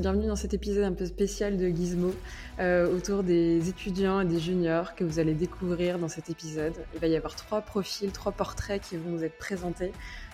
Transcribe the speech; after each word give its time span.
bienvenue 0.00 0.28
dans 0.28 0.36
cet 0.36 0.54
épisode 0.54 0.84
un 0.84 0.94
peu 0.94 1.04
spécial 1.04 1.58
de 1.58 1.68
Gizmo 1.68 2.14
euh, 2.58 2.90
autour 2.90 3.22
des 3.22 3.68
étudiants 3.68 4.22
et 4.22 4.24
des 4.24 4.38
juniors 4.38 4.94
que 4.94 5.04
vous 5.04 5.18
allez 5.18 5.34
découvrir 5.34 5.98
dans 5.98 6.08
cet 6.08 6.30
épisode. 6.30 6.72
Il 6.94 7.00
va 7.00 7.06
y 7.06 7.16
avoir 7.16 7.36
trois 7.36 7.60
profils, 7.60 8.10
trois 8.10 8.32
portraits 8.32 8.80
qui 8.80 8.96
vont 8.96 9.18
vous 9.18 9.24
être 9.24 9.36
présentés 9.36 9.92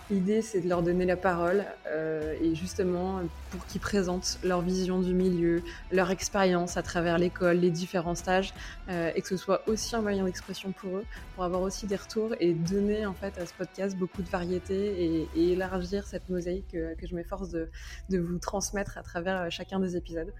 L'idée, 0.09 0.41
c'est 0.41 0.61
de 0.61 0.69
leur 0.69 0.83
donner 0.83 1.05
la 1.05 1.17
parole 1.17 1.65
euh, 1.87 2.33
et 2.41 2.55
justement 2.55 3.19
pour 3.51 3.65
qu'ils 3.65 3.81
présentent 3.81 4.39
leur 4.41 4.61
vision 4.61 5.01
du 5.01 5.13
milieu, 5.13 5.63
leur 5.91 6.11
expérience 6.11 6.77
à 6.77 6.81
travers 6.81 7.17
l'école, 7.17 7.57
les 7.57 7.71
différents 7.71 8.15
stages, 8.15 8.53
euh, 8.87 9.11
et 9.15 9.21
que 9.21 9.27
ce 9.27 9.35
soit 9.35 9.67
aussi 9.67 9.97
un 9.97 10.01
moyen 10.01 10.23
d'expression 10.23 10.71
pour 10.71 10.97
eux, 10.97 11.05
pour 11.35 11.43
avoir 11.43 11.61
aussi 11.61 11.87
des 11.87 11.97
retours 11.97 12.33
et 12.39 12.53
donner 12.53 13.05
en 13.05 13.13
fait 13.13 13.37
à 13.37 13.45
ce 13.45 13.53
podcast 13.53 13.97
beaucoup 13.97 14.21
de 14.21 14.29
variété 14.29 15.27
et, 15.35 15.51
élargir 15.51 16.07
cette 16.07 16.29
mosaïque 16.29 16.67
que, 16.71 16.95
que 16.95 17.05
je 17.05 17.13
m'efforce 17.13 17.49
de, 17.49 17.69
de, 18.09 18.17
vous 18.19 18.37
transmettre 18.37 18.97
à 18.97 19.03
travers 19.03 19.41
euh, 19.41 19.47
chacun 19.49 19.79
des 19.79 19.97
épisodes. 19.97 20.31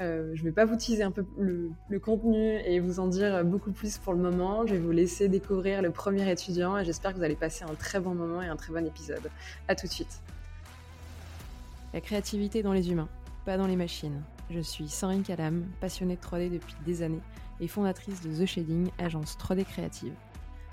Euh, 0.00 0.32
je 0.34 0.40
ne 0.40 0.48
vais 0.48 0.52
pas 0.52 0.64
vous 0.64 0.76
teaser 0.76 1.02
un 1.02 1.10
peu 1.10 1.24
le, 1.38 1.70
contenu 2.00 2.56
et 2.64 2.80
vous 2.80 2.98
en 2.98 3.08
dire 3.08 3.44
beaucoup 3.44 3.72
plus 3.72 3.98
pour 3.98 4.14
le 4.14 4.20
moment. 4.20 4.66
Je 4.66 4.74
vais 4.74 4.80
vous 4.80 4.90
laisser 4.90 5.28
découvrir 5.28 5.82
le 5.82 5.90
premier 5.90 6.30
étudiant 6.30 6.78
et 6.78 6.84
j'espère 6.84 7.12
que 7.12 7.18
vous 7.18 7.24
allez 7.24 7.36
passer 7.36 7.64
un 7.64 7.74
très 7.74 8.00
bon 8.00 8.14
moment 8.14 8.42
et 8.42 8.48
un 8.48 8.56
très 8.56 8.72
bon 8.72 8.86
épisode. 8.86 9.30
A 9.68 9.74
tout 9.74 9.86
de 9.86 9.92
suite. 9.92 10.20
La 11.92 12.00
créativité 12.00 12.62
dans 12.62 12.72
les 12.72 12.90
humains, 12.90 13.08
pas 13.44 13.58
dans 13.58 13.66
les 13.66 13.76
machines. 13.76 14.22
Je 14.50 14.60
suis 14.60 14.88
Sandrine 14.88 15.22
Calam, 15.22 15.66
passionnée 15.80 16.16
de 16.16 16.20
3D 16.20 16.50
depuis 16.50 16.74
des 16.86 17.02
années 17.02 17.20
et 17.60 17.68
fondatrice 17.68 18.22
de 18.22 18.30
The 18.34 18.46
Shading, 18.46 18.90
agence 18.98 19.36
3D 19.36 19.64
créative. 19.64 20.14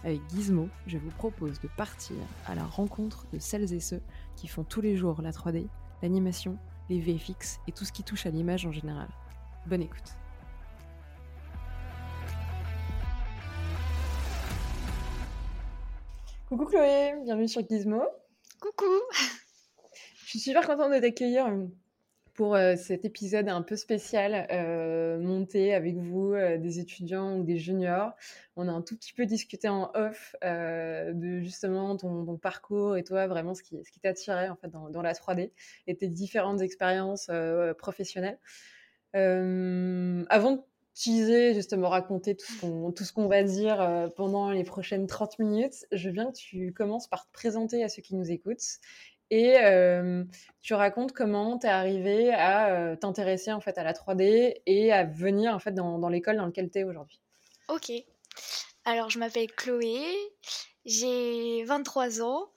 Avec 0.04 0.22
Gizmo, 0.30 0.70
je 0.88 0.98
vous 0.98 1.12
propose 1.12 1.60
de 1.60 1.68
partir 1.76 2.16
à 2.48 2.56
la 2.56 2.64
rencontre 2.64 3.26
de 3.34 3.40
celles 3.40 3.74
et 3.74 3.82
ceux 3.82 4.02
qui 4.38 4.48
font 4.48 4.64
tous 4.64 4.80
les 4.80 4.96
jours 4.96 5.22
la 5.22 5.32
3D, 5.32 5.68
l'animation, 6.02 6.58
les 6.90 7.00
VFX 7.00 7.60
et 7.68 7.72
tout 7.72 7.86
ce 7.86 7.92
qui 7.92 8.04
touche 8.04 8.26
à 8.26 8.30
l'image 8.30 8.66
en 8.66 8.72
général. 8.72 9.08
Bonne 9.68 9.84
écoute. 9.84 10.16
Coucou 16.48 16.66
Chloé, 16.66 17.14
bienvenue 17.24 17.48
sur 17.48 17.62
Gizmo. 17.68 18.02
Coucou 18.60 18.84
Je 20.24 20.30
suis 20.30 20.40
super 20.40 20.66
contente 20.66 20.92
de 20.94 21.00
t'accueillir 21.00 21.48
pour 22.40 22.56
euh, 22.56 22.78
cet 22.78 23.04
épisode 23.04 23.50
un 23.50 23.62
peu 23.62 23.76
spécial, 23.76 24.48
euh, 24.50 25.20
monté 25.20 25.74
avec 25.74 25.98
vous, 25.98 26.32
euh, 26.32 26.58
des 26.58 26.80
étudiants 26.80 27.36
ou 27.38 27.44
des 27.44 27.58
juniors. 27.58 28.14
On 28.56 28.70
a 28.70 28.72
un 28.72 28.82
tout 28.82 28.96
petit 28.96 29.12
peu 29.12 29.26
discuté 29.26 29.68
en 29.68 29.92
off 29.94 30.38
euh, 30.46 31.12
de 31.12 31.42
justement 31.42 31.98
ton, 31.98 32.38
parcours 32.38 32.96
et 32.96 33.04
toi, 33.04 33.28
vraiment 33.28 33.56
ce 33.56 33.62
qui, 33.62 33.76
ce 33.84 33.92
qui 33.92 34.00
t'attirait 34.00 34.48
en 34.48 34.56
fait 34.56 34.70
dans, 34.70 35.02
la 35.02 35.12
3D 35.12 35.52
et 35.86 35.98
tes 35.98 36.08
différentes 36.08 36.62
expériences 36.62 37.30
professionnelles. 37.78 38.40
avant 39.14 40.52
de 40.54 40.62
teaser, 40.94 41.54
justement 41.56 41.90
raconter 41.90 42.38
tout 42.38 42.46
ce 42.46 42.62
qu'on 42.62 42.92
tout 42.94 43.04
ce 43.04 43.12
qu'on 43.12 43.28
va 43.28 43.44
dire 43.44 44.12
pendant 44.16 44.52
les 44.52 44.64
prochaines 44.64 45.08
30 45.08 45.40
minutes, 45.40 45.86
je 45.92 46.10
viens 46.10 46.28
que 46.32 46.38
tu 46.38 46.72
commences 46.72 47.10
par 47.10 47.26
te 47.26 47.34
présenter 47.34 47.84
à 47.84 47.90
ceux 47.90 48.02
qui 48.02 48.16
nous 48.16 48.32
écoutent 48.32 48.80
et 49.32 49.58
euh, 49.60 50.24
tu 50.62 50.74
racontes 50.74 51.12
comment 51.14 51.60
tu 51.60 51.68
es 51.68 51.70
arrivé 51.70 52.34
à 52.34 52.74
euh, 52.74 52.96
t'intéresser 52.96 53.52
en 53.52 53.62
fait 53.62 53.78
à 53.78 53.84
la 53.84 53.94
3D 53.94 54.56
et 54.66 54.92
à 54.92 55.04
venir 55.04 55.54
en 55.54 55.60
fait 55.60 55.74
dans, 55.74 56.10
l'école 56.10 56.38
dans 56.38 56.46
laquelle 56.46 56.70
tu 56.72 56.80
es 56.80 56.84
aujourd'hui. 56.84 57.20
OK. 57.68 57.92
Alors 58.86 59.10
je 59.10 59.20
m'appelle 59.20 59.52
Chloé, 59.52 60.04
j'ai 60.86 61.64
23 61.66 62.22
ans. 62.22 62.50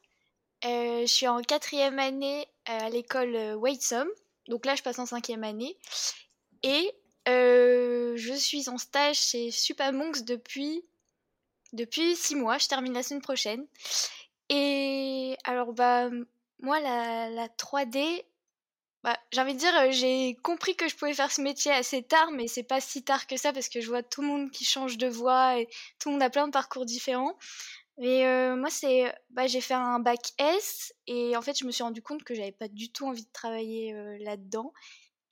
Euh, 0.65 1.01
je 1.03 1.13
suis 1.13 1.29
en 1.29 1.43
quatrième 1.43 1.99
année 1.99 2.47
à 2.67 2.89
l'école 2.89 3.55
Whitesome. 3.57 4.09
Donc 4.49 4.65
là, 4.65 4.75
je 4.75 4.83
passe 4.83 4.99
en 4.99 5.07
cinquième 5.07 5.45
année. 5.45 5.77
Et 6.63 6.93
je 7.27 8.35
suis 8.37 8.69
en 8.69 8.79
stage 8.79 9.17
chez 9.17 9.51
Supamonks 9.51 10.25
depuis 10.25 10.85
depuis 11.73 12.17
six 12.17 12.35
mois. 12.35 12.59
Je 12.59 12.69
termine 12.69 12.93
la 12.93 13.03
semaine 13.03 13.23
prochaine. 13.23 13.67
Et 14.49 15.37
alors 15.45 15.73
bah 15.73 16.09
moi 16.63 16.81
la, 16.81 17.31
la 17.31 17.49
3D, 17.49 18.25
bah, 19.05 19.17
j'ai 19.33 19.41
envie 19.41 19.55
de 19.55 19.59
dire 19.59 19.93
j'ai 19.93 20.37
compris 20.43 20.77
que 20.77 20.89
je 20.89 20.97
pouvais 20.97 21.15
faire 21.15 21.31
ce 21.33 21.43
métier 21.43 21.73
assez 21.73 22.03
tard, 22.03 22.31
mais 22.33 22.49
c'est 22.49 22.63
pas 22.63 22.81
si 22.81 23.05
tard 23.05 23.27
que 23.27 23.37
ça 23.37 23.53
parce 23.53 23.69
que 23.69 23.81
je 23.81 23.89
vois 23.89 24.03
tout 24.03 24.23
le 24.23 24.29
monde 24.29 24.51
qui 24.51 24.65
change 24.65 24.97
de 24.99 25.09
voie 25.09 25.59
et 25.61 25.67
tout 25.99 26.09
le 26.09 26.15
monde 26.15 26.23
a 26.23 26.31
plein 26.31 26.47
de 26.47 26.53
parcours 26.53 26.87
différents. 26.87 27.37
Mais 27.99 28.27
euh, 28.27 28.57
moi 28.57 28.71
c'est 28.71 29.13
bah 29.31 29.47
j'ai 29.47 29.61
fait 29.61 29.75
un 29.75 30.01
bac 30.01 30.33
S 30.39 30.95
et 31.07 31.37
en 31.37 31.43
fait 31.43 31.59
je 31.59 31.67
me 31.67 31.71
suis 31.73 31.83
rendu 31.83 32.01
compte 32.03 32.25
que 32.25 32.35
j'avais 32.35 32.53
pas 32.53 32.69
du 32.69 32.91
tout 32.91 33.07
envie 33.07 33.25
de 33.25 33.33
travailler 33.33 33.93
euh, 33.93 34.17
là-dedans 34.21 34.73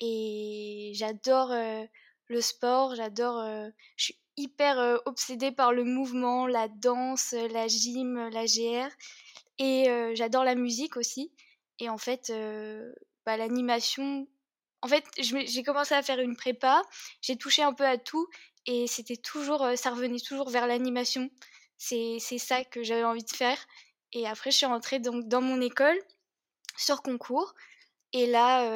et 0.00 0.92
j'adore 0.94 1.52
euh, 1.52 1.84
le 2.28 2.40
sport, 2.40 2.94
j'adore, 2.94 3.38
euh, 3.38 3.68
je 3.96 4.04
suis 4.04 4.18
hyper 4.36 4.78
euh, 4.78 4.96
obsédée 5.04 5.52
par 5.52 5.72
le 5.72 5.84
mouvement, 5.84 6.46
la 6.46 6.68
danse, 6.68 7.34
la 7.52 7.68
gym, 7.68 8.28
la 8.30 8.46
GR, 8.46 8.88
et 9.60 9.86
j'adore 10.16 10.42
la 10.42 10.56
musique 10.56 10.96
aussi. 10.96 11.30
Et 11.78 11.88
en 11.88 11.98
fait, 11.98 12.32
bah, 13.24 13.36
l'animation, 13.36 14.26
en 14.82 14.88
fait, 14.88 15.04
j'ai 15.18 15.62
commencé 15.62 15.94
à 15.94 16.02
faire 16.02 16.18
une 16.18 16.34
prépa, 16.34 16.82
j'ai 17.22 17.36
touché 17.36 17.62
un 17.62 17.72
peu 17.72 17.86
à 17.86 17.98
tout, 17.98 18.26
et 18.66 18.86
c'était 18.88 19.16
toujours, 19.16 19.66
ça 19.76 19.90
revenait 19.90 20.18
toujours 20.18 20.50
vers 20.50 20.66
l'animation. 20.66 21.30
C'est 21.76 22.18
ça 22.18 22.64
que 22.64 22.82
j'avais 22.82 23.04
envie 23.04 23.24
de 23.24 23.30
faire. 23.30 23.58
Et 24.12 24.26
après, 24.26 24.50
je 24.50 24.56
suis 24.56 24.66
rentrée 24.66 24.98
donc 24.98 25.28
dans 25.28 25.40
mon 25.40 25.60
école 25.60 25.98
sur 26.76 27.02
concours. 27.02 27.54
Et 28.12 28.26
là, 28.26 28.68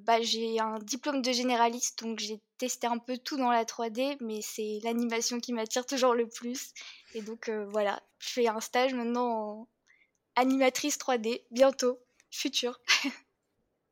bah, 0.00 0.20
j'ai 0.20 0.60
un 0.60 0.78
diplôme 0.78 1.22
de 1.22 1.32
généraliste, 1.32 2.02
donc 2.02 2.18
j'ai 2.18 2.40
testé 2.58 2.86
un 2.86 2.98
peu 2.98 3.16
tout 3.16 3.38
dans 3.38 3.50
la 3.50 3.64
3D, 3.64 4.18
mais 4.20 4.40
c'est 4.42 4.80
l'animation 4.84 5.40
qui 5.40 5.52
m'attire 5.52 5.86
toujours 5.86 6.14
le 6.14 6.28
plus. 6.28 6.72
Et 7.14 7.22
donc 7.22 7.48
voilà, 7.68 8.02
je 8.18 8.28
fais 8.28 8.48
un 8.48 8.60
stage 8.60 8.92
maintenant 8.92 9.28
en 9.30 9.68
animatrice 10.36 10.98
3D, 10.98 11.42
bientôt, 11.50 12.00
futur. 12.30 12.80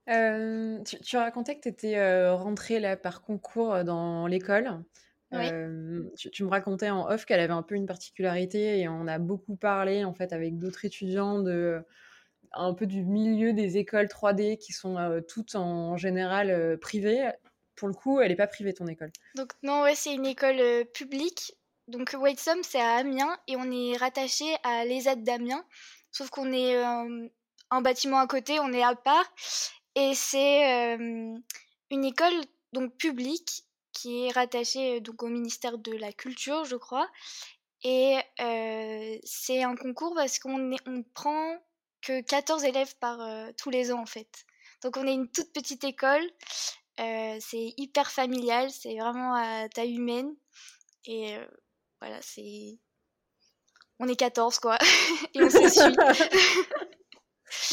euh, 0.09 0.83
tu, 0.84 1.01
tu, 1.01 1.17
racontais 1.17 1.56
que 1.56 1.62
tu 1.62 1.69
étais 1.69 1.97
euh, 1.97 2.34
rentrée 2.34 2.81
là 2.81 2.97
par 2.97 3.23
concours 3.23 3.84
dans 3.84 4.27
l'école. 4.27 4.83
Oui. 5.33 5.47
Tu, 6.17 6.31
tu, 6.31 6.43
me 6.43 6.50
racontais 6.50 6.91
en 6.91 7.09
off 7.09 7.25
qu'elle 7.25 7.39
avait 7.39 7.53
un 7.53 7.62
peu 7.62 7.77
une 7.77 7.87
particularité 7.87 8.81
et 8.81 8.89
on 8.89 9.06
a 9.06 9.21
beaucoup 9.21 9.55
parlé 9.55 10.05
en 10.05 10.12
fait 10.12 10.33
avec 10.33 10.59
d'autres 10.59 10.84
étudiants 10.84 11.41
de 11.41 11.84
un 12.53 12.75
peu 12.75 12.87
du 12.87 13.05
milieu 13.05 13.53
des 13.53 13.79
écoles 13.79 14.06
3D 14.06 14.59
qui 14.59 14.73
sont 14.73 14.97
euh, 14.99 15.21
toutes 15.21 15.55
en 15.55 15.97
général 15.97 16.50
euh, 16.50 16.77
privées. 16.77 17.31
Pour 17.77 17.89
le 17.89 17.95
coup, 17.95 18.21
elle 18.21 18.29
n'est 18.29 18.37
pas 18.37 18.47
privée 18.47 18.75
ton 18.75 18.87
école. 18.87 19.12
Donc 19.37 19.53
non, 19.62 19.83
ouais, 19.83 19.95
c'est 19.95 20.12
une 20.12 20.27
école 20.27 20.61
euh, 20.61 20.84
publique. 20.84 21.55
Donc 21.89 22.15
Whitesome, 22.19 22.62
c'est 22.62 22.81
à 22.81 22.97
Amiens 22.97 23.37
et 23.49 23.56
on 23.56 23.71
est 23.71 23.97
rattaché 23.97 24.45
à 24.62 24.84
l'ESAD 24.84 25.25
d'Amiens. 25.25 25.65
Sauf 26.12 26.31
qu'on 26.31 26.53
est 26.53 26.76
euh, 26.76 27.28
un 27.71 27.81
bâtiment 27.81 28.19
à 28.19 28.26
côté, 28.26 28.60
on 28.60 28.72
est 28.72 28.82
à 28.82 28.94
part. 28.94 29.32
Et 29.94 30.15
c'est 30.15 30.94
euh, 30.94 31.34
une 31.91 32.04
école 32.04 32.34
donc 32.72 32.97
publique 32.97 33.65
qui 33.93 34.26
est 34.26 34.31
rattachée 34.31 35.00
donc 35.00 35.22
au 35.22 35.28
ministère 35.28 35.78
de 35.78 35.93
la 35.93 36.12
Culture, 36.12 36.65
je 36.65 36.76
crois. 36.76 37.09
Et 37.82 38.19
c'est 39.25 39.62
un 39.62 39.75
concours 39.75 40.15
parce 40.15 40.38
qu'on 40.38 40.72
on 40.87 41.03
prend 41.15 41.56
que 42.00 42.20
14 42.22 42.65
élèves 42.65 42.97
par 42.97 43.20
euh, 43.20 43.50
tous 43.56 43.70
les 43.70 43.93
ans 43.93 44.00
en 44.00 44.06
fait. 44.06 44.47
Donc 44.82 44.97
on 44.97 45.06
est 45.06 45.12
une 45.12 45.31
toute 45.31 45.53
petite 45.53 45.84
école, 45.84 46.25
euh, 47.00 47.37
c'est 47.41 47.75
hyper 47.76 48.10
familial, 48.10 48.70
c'est 48.70 48.99
vraiment 48.99 49.34
à 49.34 49.69
taille 49.69 49.94
humaine 49.94 50.34
et 51.04 51.37
euh, 51.37 51.47
voilà 52.00 52.20
c'est 52.23 52.79
on 54.00 54.08
est 54.08 54.17
14 54.17 54.58
quoi 54.58 54.79
et 55.35 55.43
on 55.43 55.50
se 55.50 55.69
suit. 55.69 55.97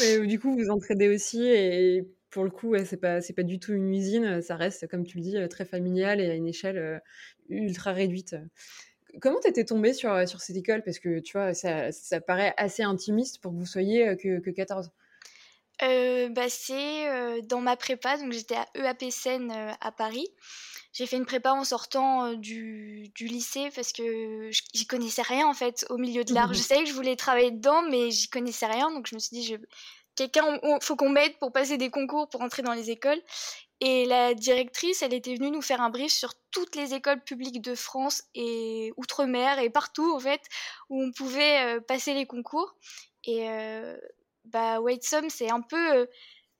Mais, 0.00 0.26
du 0.26 0.38
coup 0.38 0.54
vous 0.54 0.70
entraidez 0.70 1.08
aussi 1.08 1.44
et 1.44 2.08
pour 2.30 2.44
le 2.44 2.50
coup 2.50 2.74
c'est 2.84 2.96
pas 2.96 3.20
c'est 3.20 3.32
pas 3.32 3.42
du 3.42 3.58
tout 3.58 3.72
une 3.72 3.92
usine, 3.92 4.40
ça 4.42 4.56
reste 4.56 4.86
comme 4.88 5.04
tu 5.04 5.16
le 5.18 5.22
dis 5.22 5.48
très 5.48 5.64
familial 5.64 6.20
et 6.20 6.30
à 6.30 6.34
une 6.34 6.46
échelle 6.46 7.00
ultra 7.48 7.92
réduite. 7.92 8.36
Comment 9.20 9.40
t'étais 9.40 9.64
tombée 9.64 9.94
sur, 9.94 10.28
sur 10.28 10.40
cette 10.40 10.56
école? 10.56 10.82
Parce 10.84 10.98
que 10.98 11.18
tu 11.20 11.32
vois, 11.32 11.54
ça, 11.54 11.90
ça 11.92 12.20
paraît 12.20 12.52
assez 12.58 12.82
intimiste 12.82 13.40
pour 13.40 13.52
que 13.52 13.56
vous 13.56 13.66
soyez 13.66 14.16
que, 14.16 14.38
que 14.38 14.50
14. 14.50 14.90
Euh, 15.82 16.28
bah 16.30 16.48
c'est 16.48 17.08
euh, 17.08 17.40
dans 17.42 17.60
ma 17.60 17.76
prépa, 17.76 18.16
donc 18.16 18.32
j'étais 18.32 18.56
à 18.56 18.66
EAPSN 18.74 19.50
euh, 19.50 19.72
à 19.80 19.92
Paris. 19.92 20.26
J'ai 20.98 21.06
fait 21.06 21.16
une 21.16 21.26
prépa 21.26 21.52
en 21.52 21.62
sortant 21.62 22.24
euh, 22.24 22.34
du, 22.34 23.08
du 23.14 23.28
lycée 23.28 23.68
parce 23.72 23.92
que 23.92 24.50
j'y 24.74 24.84
connaissais 24.84 25.22
rien 25.22 25.46
en 25.46 25.54
fait 25.54 25.86
au 25.90 25.96
milieu 25.96 26.24
de 26.24 26.34
l'art. 26.34 26.52
je 26.52 26.58
savais 26.58 26.82
que 26.82 26.88
je 26.88 26.94
voulais 26.94 27.14
travailler 27.14 27.52
dedans, 27.52 27.82
mais 27.82 28.10
j'y 28.10 28.28
connaissais 28.28 28.66
rien, 28.66 28.90
donc 28.90 29.06
je 29.06 29.14
me 29.14 29.20
suis 29.20 29.36
dit, 29.36 29.46
je... 29.46 29.54
quelqu'un, 30.16 30.58
faut 30.82 30.96
qu'on 30.96 31.10
m'aide 31.10 31.38
pour 31.38 31.52
passer 31.52 31.76
des 31.76 31.88
concours 31.88 32.28
pour 32.28 32.42
entrer 32.42 32.62
dans 32.62 32.72
les 32.72 32.90
écoles. 32.90 33.22
Et 33.80 34.06
la 34.06 34.34
directrice, 34.34 35.02
elle 35.02 35.14
était 35.14 35.36
venue 35.36 35.52
nous 35.52 35.62
faire 35.62 35.80
un 35.80 35.90
brief 35.90 36.10
sur 36.10 36.34
toutes 36.50 36.74
les 36.74 36.94
écoles 36.94 37.22
publiques 37.22 37.62
de 37.62 37.76
France 37.76 38.24
et 38.34 38.92
outre-mer 38.96 39.60
et 39.60 39.70
partout 39.70 40.12
en 40.12 40.18
fait 40.18 40.40
où 40.88 41.00
on 41.00 41.12
pouvait 41.12 41.76
euh, 41.76 41.80
passer 41.80 42.12
les 42.12 42.26
concours. 42.26 42.74
Et 43.22 43.48
euh, 43.48 43.96
bah 44.46 44.80
Whitesome, 44.80 45.30
c'est 45.30 45.50
un 45.50 45.60
peu, 45.60 45.92
euh, 45.92 46.06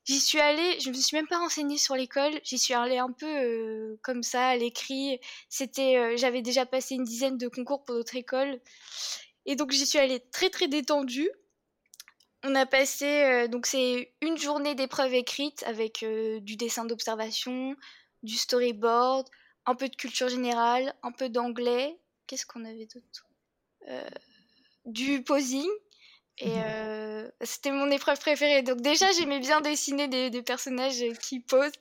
j'y 0.09 0.21
suis 0.21 0.41
allée, 0.41 0.81
je 0.81 0.89
me 0.89 0.95
suis 0.95 1.17
même 1.17 1.27
pas 1.27 1.39
renseignée 1.39 1.77
sur 1.77 1.95
l'école, 1.95 2.33
j'y 2.43 2.59
suis 2.59 2.75
allée 2.75 2.99
un 2.99 3.13
peu 3.13 3.27
euh, 3.27 3.99
comme 4.03 4.23
ça, 4.23 4.49
à 4.49 4.57
l'écrit. 4.57 5.21
C'était, 5.51 5.97
euh, 5.99 6.17
j'avais 6.17 6.41
déjà 6.41 6.65
passé 6.65 6.95
une 6.95 7.05
dizaine 7.05 7.37
de 7.37 7.49
concours 7.49 7.85
pour 7.85 7.95
d'autres 7.95 8.17
écoles. 8.17 8.61
Et 9.45 9.55
donc 9.55 9.71
j'y 9.71 9.87
suis 9.87 9.99
allée 9.99 10.21
très 10.33 10.51
très 10.51 10.67
détendue. 10.67 11.31
On 12.43 12.55
a 12.55 12.65
passé, 12.65 13.07
euh, 13.07 13.49
donc 13.49 13.67
c'est 13.67 14.15
une 14.23 14.39
journée 14.39 14.75
d'épreuves 14.75 15.13
écrites 15.13 15.63
avec 15.65 16.05
du 16.05 16.57
dessin 16.57 16.87
d'observation, 16.87 17.77
du 18.23 18.37
storyboard, 18.37 19.29
un 19.67 19.75
peu 19.75 19.89
de 19.89 19.97
culture 19.97 20.29
générale, 20.29 20.95
un 21.03 21.13
peu 21.13 21.29
d'anglais. 21.29 21.99
Qu'est-ce 22.27 22.47
qu'on 22.47 22.65
avait 22.65 22.87
d'autre? 22.87 23.27
Du 24.85 25.23
posing 25.23 25.69
et 26.41 26.53
euh, 26.57 27.29
c'était 27.43 27.73
mon 27.73 27.91
épreuve 27.91 28.19
préférée. 28.19 28.63
Donc 28.63 28.81
déjà, 28.81 29.11
j'aimais 29.13 29.41
bien 29.41 29.61
dessiner 29.61 30.09
des, 30.09 30.43
personnages 30.43 31.03
qui 31.21 31.41
posent. 31.41 31.73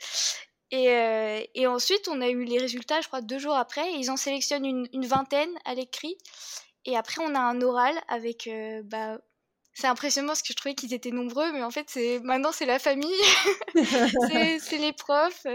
Et, 0.71 0.89
euh, 0.89 1.41
et, 1.53 1.67
ensuite, 1.67 2.07
on 2.07 2.21
a 2.21 2.27
eu 2.27 2.43
les 2.43 2.57
résultats, 2.57 2.99
je 3.01 3.07
crois, 3.07 3.21
deux 3.21 3.39
jours 3.39 3.55
après. 3.55 3.93
ils 3.93 4.09
en 4.11 4.17
sélectionnent 4.17 4.65
une, 4.65 5.05
vingtaine 5.05 5.51
à 5.65 5.75
l'écrit. 5.75 6.17
Et 6.85 6.97
après, 6.97 7.21
on 7.23 7.35
a 7.35 7.39
un 7.39 7.61
oral 7.61 7.95
avec... 8.07 8.47
Euh, 8.47 8.81
bah, 8.83 9.19
c'est 9.73 9.87
impressionnant 9.87 10.29
parce 10.29 10.41
que 10.41 10.47
je 10.49 10.55
trouvais 10.55 10.73
qu'ils 10.73 10.95
étaient 10.95 11.11
nombreux, 11.11 11.51
mais 11.51 11.61
en 11.61 11.69
fait, 11.69 11.85
c'est 11.87 12.19
maintenant, 12.21 12.51
c'est 12.51 12.65
la 12.65 12.79
famille. 12.79 13.13
c'est 14.59 14.77
les 14.79 14.91
profs. 14.91 15.45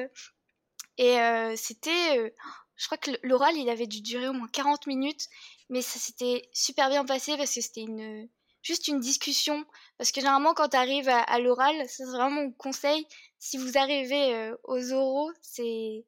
Et 0.97 1.17
c'était... 1.57 2.33
je 2.77 2.87
crois 2.87 2.99
que 2.99 3.11
l'oral, 3.25 3.57
il 3.57 3.69
avait 3.69 3.89
dû 3.89 4.01
durer 4.01 4.29
au 4.29 4.33
moins 4.33 4.47
40 4.47 4.87
minutes. 4.87 5.27
Mais 5.71 5.83
ça 5.83 5.99
s'était 5.99 6.49
super 6.53 6.89
bien 6.89 7.05
passé 7.05 7.37
parce 7.37 7.53
que 7.53 7.61
c'était 7.61 7.81
une 7.81 8.29
juste 8.63 8.89
une 8.89 9.01
discussion. 9.01 9.65
Parce 9.99 10.11
que 10.13 10.21
généralement, 10.21 10.55
quand 10.55 10.69
tu 10.69 10.77
arrives 10.77 11.09
à, 11.09 11.39
l'oral, 11.39 11.75
c'est 11.89 12.05
vraiment 12.05 12.43
mon 12.43 12.53
conseil. 12.53 13.07
Si 13.39 13.59
vous 13.59 13.77
arrivez 13.77 14.35
euh, 14.35 14.57
aux 14.65 14.93
oraux, 14.93 15.31
c'est, 15.43 16.05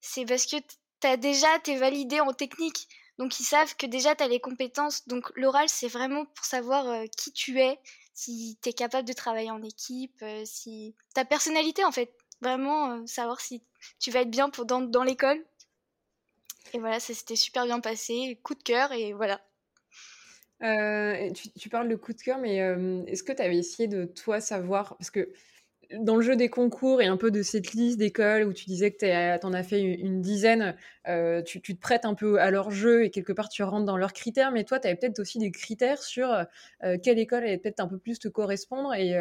c'est 0.00 0.24
parce 0.24 0.46
que 0.46 0.56
t'as 1.00 1.16
déjà, 1.16 1.58
t'es 1.60 1.76
validé 1.76 2.20
en 2.20 2.32
technique. 2.32 2.88
Donc 3.18 3.40
ils 3.40 3.44
savent 3.44 3.74
que 3.76 3.86
déjà 3.86 4.14
tu 4.14 4.22
as 4.24 4.28
les 4.28 4.40
compétences. 4.40 5.06
Donc 5.08 5.30
l'oral, 5.36 5.68
c'est 5.68 5.88
vraiment 5.88 6.24
pour 6.24 6.44
savoir 6.44 6.86
euh, 6.88 7.06
qui 7.16 7.32
tu 7.32 7.60
es, 7.60 7.78
si 8.14 8.58
tu 8.62 8.70
es 8.70 8.72
capable 8.72 9.06
de 9.06 9.12
travailler 9.12 9.50
en 9.50 9.62
équipe, 9.62 10.22
euh, 10.22 10.42
si 10.44 10.94
ta 11.14 11.24
personnalité 11.24 11.84
en 11.84 11.92
fait. 11.92 12.14
Vraiment 12.40 13.04
savoir 13.08 13.40
si 13.40 13.64
tu 13.98 14.12
vas 14.12 14.20
être 14.20 14.30
bien 14.30 14.48
pour, 14.48 14.64
dans, 14.64 14.80
dans 14.80 15.02
l'école. 15.02 15.44
Et 16.72 16.78
voilà, 16.78 17.00
ça 17.00 17.14
s'était 17.14 17.34
super 17.34 17.64
bien 17.64 17.80
passé. 17.80 18.38
Coup 18.44 18.54
de 18.54 18.62
cœur 18.62 18.92
et 18.92 19.12
voilà. 19.12 19.40
Euh, 20.62 21.30
tu, 21.56 21.68
parles 21.68 21.88
de 21.88 21.96
coup 21.96 22.12
de 22.12 22.20
cœur, 22.20 22.38
mais 22.38 22.56
est-ce 23.06 23.22
que 23.22 23.32
tu 23.32 23.42
avais 23.42 23.58
essayé 23.58 23.88
de 23.88 24.04
toi 24.04 24.40
savoir 24.40 24.96
Parce 24.98 25.10
que 25.10 25.32
dans 25.96 26.16
le 26.16 26.22
jeu 26.22 26.36
des 26.36 26.50
concours 26.50 27.00
et 27.00 27.06
un 27.06 27.16
peu 27.16 27.30
de 27.30 27.42
cette 27.42 27.72
liste 27.72 27.98
d'écoles 27.98 28.44
où 28.44 28.52
tu 28.52 28.66
disais 28.66 28.90
que 28.90 28.98
tu 29.38 29.46
en 29.46 29.52
as 29.54 29.62
fait 29.62 29.80
une, 29.80 30.20
dizaine, 30.20 30.76
euh, 31.06 31.42
tu, 31.42 31.60
te 31.60 31.72
prêtes 31.80 32.04
un 32.04 32.14
peu 32.14 32.40
à 32.40 32.50
leur 32.50 32.70
jeu 32.70 33.04
et 33.04 33.10
quelque 33.10 33.32
part 33.32 33.48
tu 33.48 33.62
rentres 33.62 33.86
dans 33.86 33.96
leurs 33.96 34.12
critères, 34.12 34.52
mais 34.52 34.64
toi 34.64 34.78
tu 34.78 34.86
avais 34.86 34.96
peut-être 34.96 35.18
aussi 35.18 35.38
des 35.38 35.50
critères 35.50 36.02
sur 36.02 36.30
euh, 36.84 36.96
quelle 37.02 37.18
école 37.18 37.44
allait 37.44 37.58
peut-être 37.58 37.80
un 37.80 37.88
peu 37.88 37.98
plus 37.98 38.18
te 38.18 38.28
correspondre 38.28 38.94
et, 38.94 39.14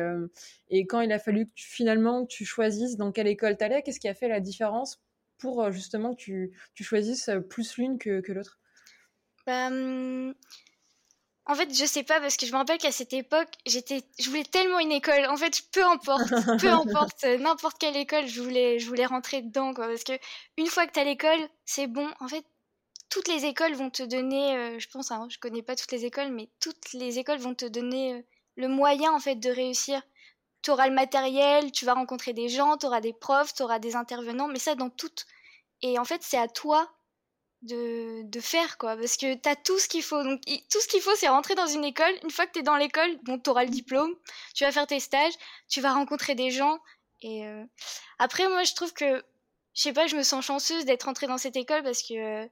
quand 0.88 1.02
il 1.02 1.12
a 1.12 1.20
fallu 1.20 1.46
que 1.46 1.52
finalement 1.56 2.26
tu 2.26 2.44
choisisses 2.44 2.98
dans 2.98 3.12
quelle 3.12 3.28
école 3.28 3.58
tu 3.58 3.64
allais, 3.64 3.82
qu'est-ce 3.82 4.00
qui 4.00 4.10
a 4.10 4.14
fait 4.14 4.28
la 4.28 4.42
différence 4.42 5.02
pour 5.38 5.72
justement 5.72 6.16
que 6.16 6.20
tu, 6.20 6.52
tu 6.74 6.84
choisisses 6.84 7.30
plus 7.50 7.78
l'une 7.78 7.98
que, 7.98 8.22
l'autre? 8.32 8.60
Bah, 9.46 9.68
hum, 9.68 10.34
en 11.50 11.56
fait, 11.56 11.74
je 11.74 11.86
sais 11.86 12.04
pas 12.04 12.20
parce 12.20 12.36
que 12.36 12.46
je 12.46 12.52
me 12.52 12.58
rappelle 12.58 12.78
qu'à 12.78 12.92
cette 12.92 13.14
époque, 13.14 13.48
j'étais, 13.66 14.04
je 14.20 14.30
voulais 14.30 14.44
tellement 14.44 14.80
une 14.80 14.92
école. 14.92 15.26
En 15.28 15.38
fait, 15.38 15.62
peu 15.72 15.84
importe, 15.86 16.30
peu 16.62 16.70
importe, 16.70 17.24
n'importe 17.24 17.78
quelle 17.80 17.96
école, 17.96 18.28
je 18.28 18.42
voulais, 18.42 18.80
je 18.80 18.88
voulais 18.88 19.06
rentrer 19.06 19.42
dedans, 19.42 19.74
quoi. 19.74 19.88
Parce 19.88 20.04
que 20.04 20.20
une 20.58 20.68
fois 20.68 20.86
que 20.88 20.92
t'as 20.92 21.06
l'école, 21.06 21.40
c'est 21.66 21.88
bon. 21.88 22.10
En 22.20 22.28
fait, 22.28 22.46
toutes 23.10 23.30
les 23.30 23.46
écoles 23.46 23.76
vont 23.76 23.90
te 23.90 24.04
donner, 24.04 24.58
euh, 24.58 24.80
je 24.80 24.90
pense, 24.90 25.10
hein, 25.12 25.28
je 25.30 25.38
connais 25.40 25.62
pas 25.62 25.78
toutes 25.78 25.94
les 25.94 26.04
écoles, 26.04 26.32
mais 26.32 26.50
toutes 26.60 26.92
les 26.94 27.18
écoles 27.18 27.40
vont 27.40 27.56
te 27.56 27.66
donner 27.66 28.16
euh, 28.16 28.22
le 28.58 28.68
moyen, 28.68 29.14
en 29.14 29.20
fait, 29.20 29.36
de 29.36 29.50
réussir. 29.50 30.02
Tu 30.64 30.72
auras 30.72 30.90
le 30.90 30.96
matériel, 30.96 31.72
tu 31.72 31.86
vas 31.86 31.94
rencontrer 31.94 32.34
des 32.34 32.50
gens, 32.50 32.76
tu 32.78 32.88
auras 32.88 33.00
des 33.00 33.14
profs, 33.14 33.54
tu 33.54 33.64
auras 33.64 33.80
des 33.80 33.96
intervenants, 33.96 34.50
mais 34.50 34.60
ça 34.60 34.76
dans 34.76 34.90
toutes. 34.90 35.26
Et 35.82 35.98
en 35.98 36.04
fait, 36.04 36.24
c'est 36.24 36.38
à 36.38 36.50
toi 36.50 36.92
de, 37.64 38.40
faire 38.40 38.78
quoi. 38.78 38.96
Parce 38.96 39.18
que 39.18 39.36
t'as 39.36 39.56
tout 39.56 39.80
ce 39.80 39.88
qu'il 39.88 40.04
faut. 40.04 40.24
Donc 40.24 40.42
tout 40.46 40.80
ce 40.80 40.88
qu'il 40.88 41.02
faut 41.02 41.16
c'est 41.16 41.28
rentrer 41.28 41.56
dans 41.56 41.68
une 41.68 41.84
école. 41.84 42.14
Une 42.24 42.30
fois 42.30 42.46
que 42.48 42.54
t'es 42.54 42.62
dans 42.62 42.76
l'école 42.78 43.18
bon 43.24 43.40
t'auras 43.40 43.64
le 43.64 43.70
diplôme. 43.70 44.14
Tu 44.56 44.64
vas 44.64 44.72
faire 44.72 44.88
tes 44.88 45.00
stages. 45.00 45.34
Tu 45.70 45.82
vas 45.82 45.94
rencontrer 45.94 46.36
des 46.36 46.52
gens. 46.52 46.80
Et 47.22 47.46
euh, 47.48 47.64
après 48.20 48.48
moi 48.48 48.64
je 48.64 48.74
trouve 48.74 48.94
que 48.94 49.24
je 49.74 49.82
sais 49.82 49.94
pas 49.94 50.08
je 50.08 50.16
me 50.16 50.24
sens 50.24 50.46
chanceuse 50.46 50.86
d'être 50.86 51.04
rentrée 51.04 51.28
dans 51.28 51.38
cette 51.38 51.56
école 51.56 51.84
parce 51.84 52.04
que 52.04 52.14
euh, 52.14 52.48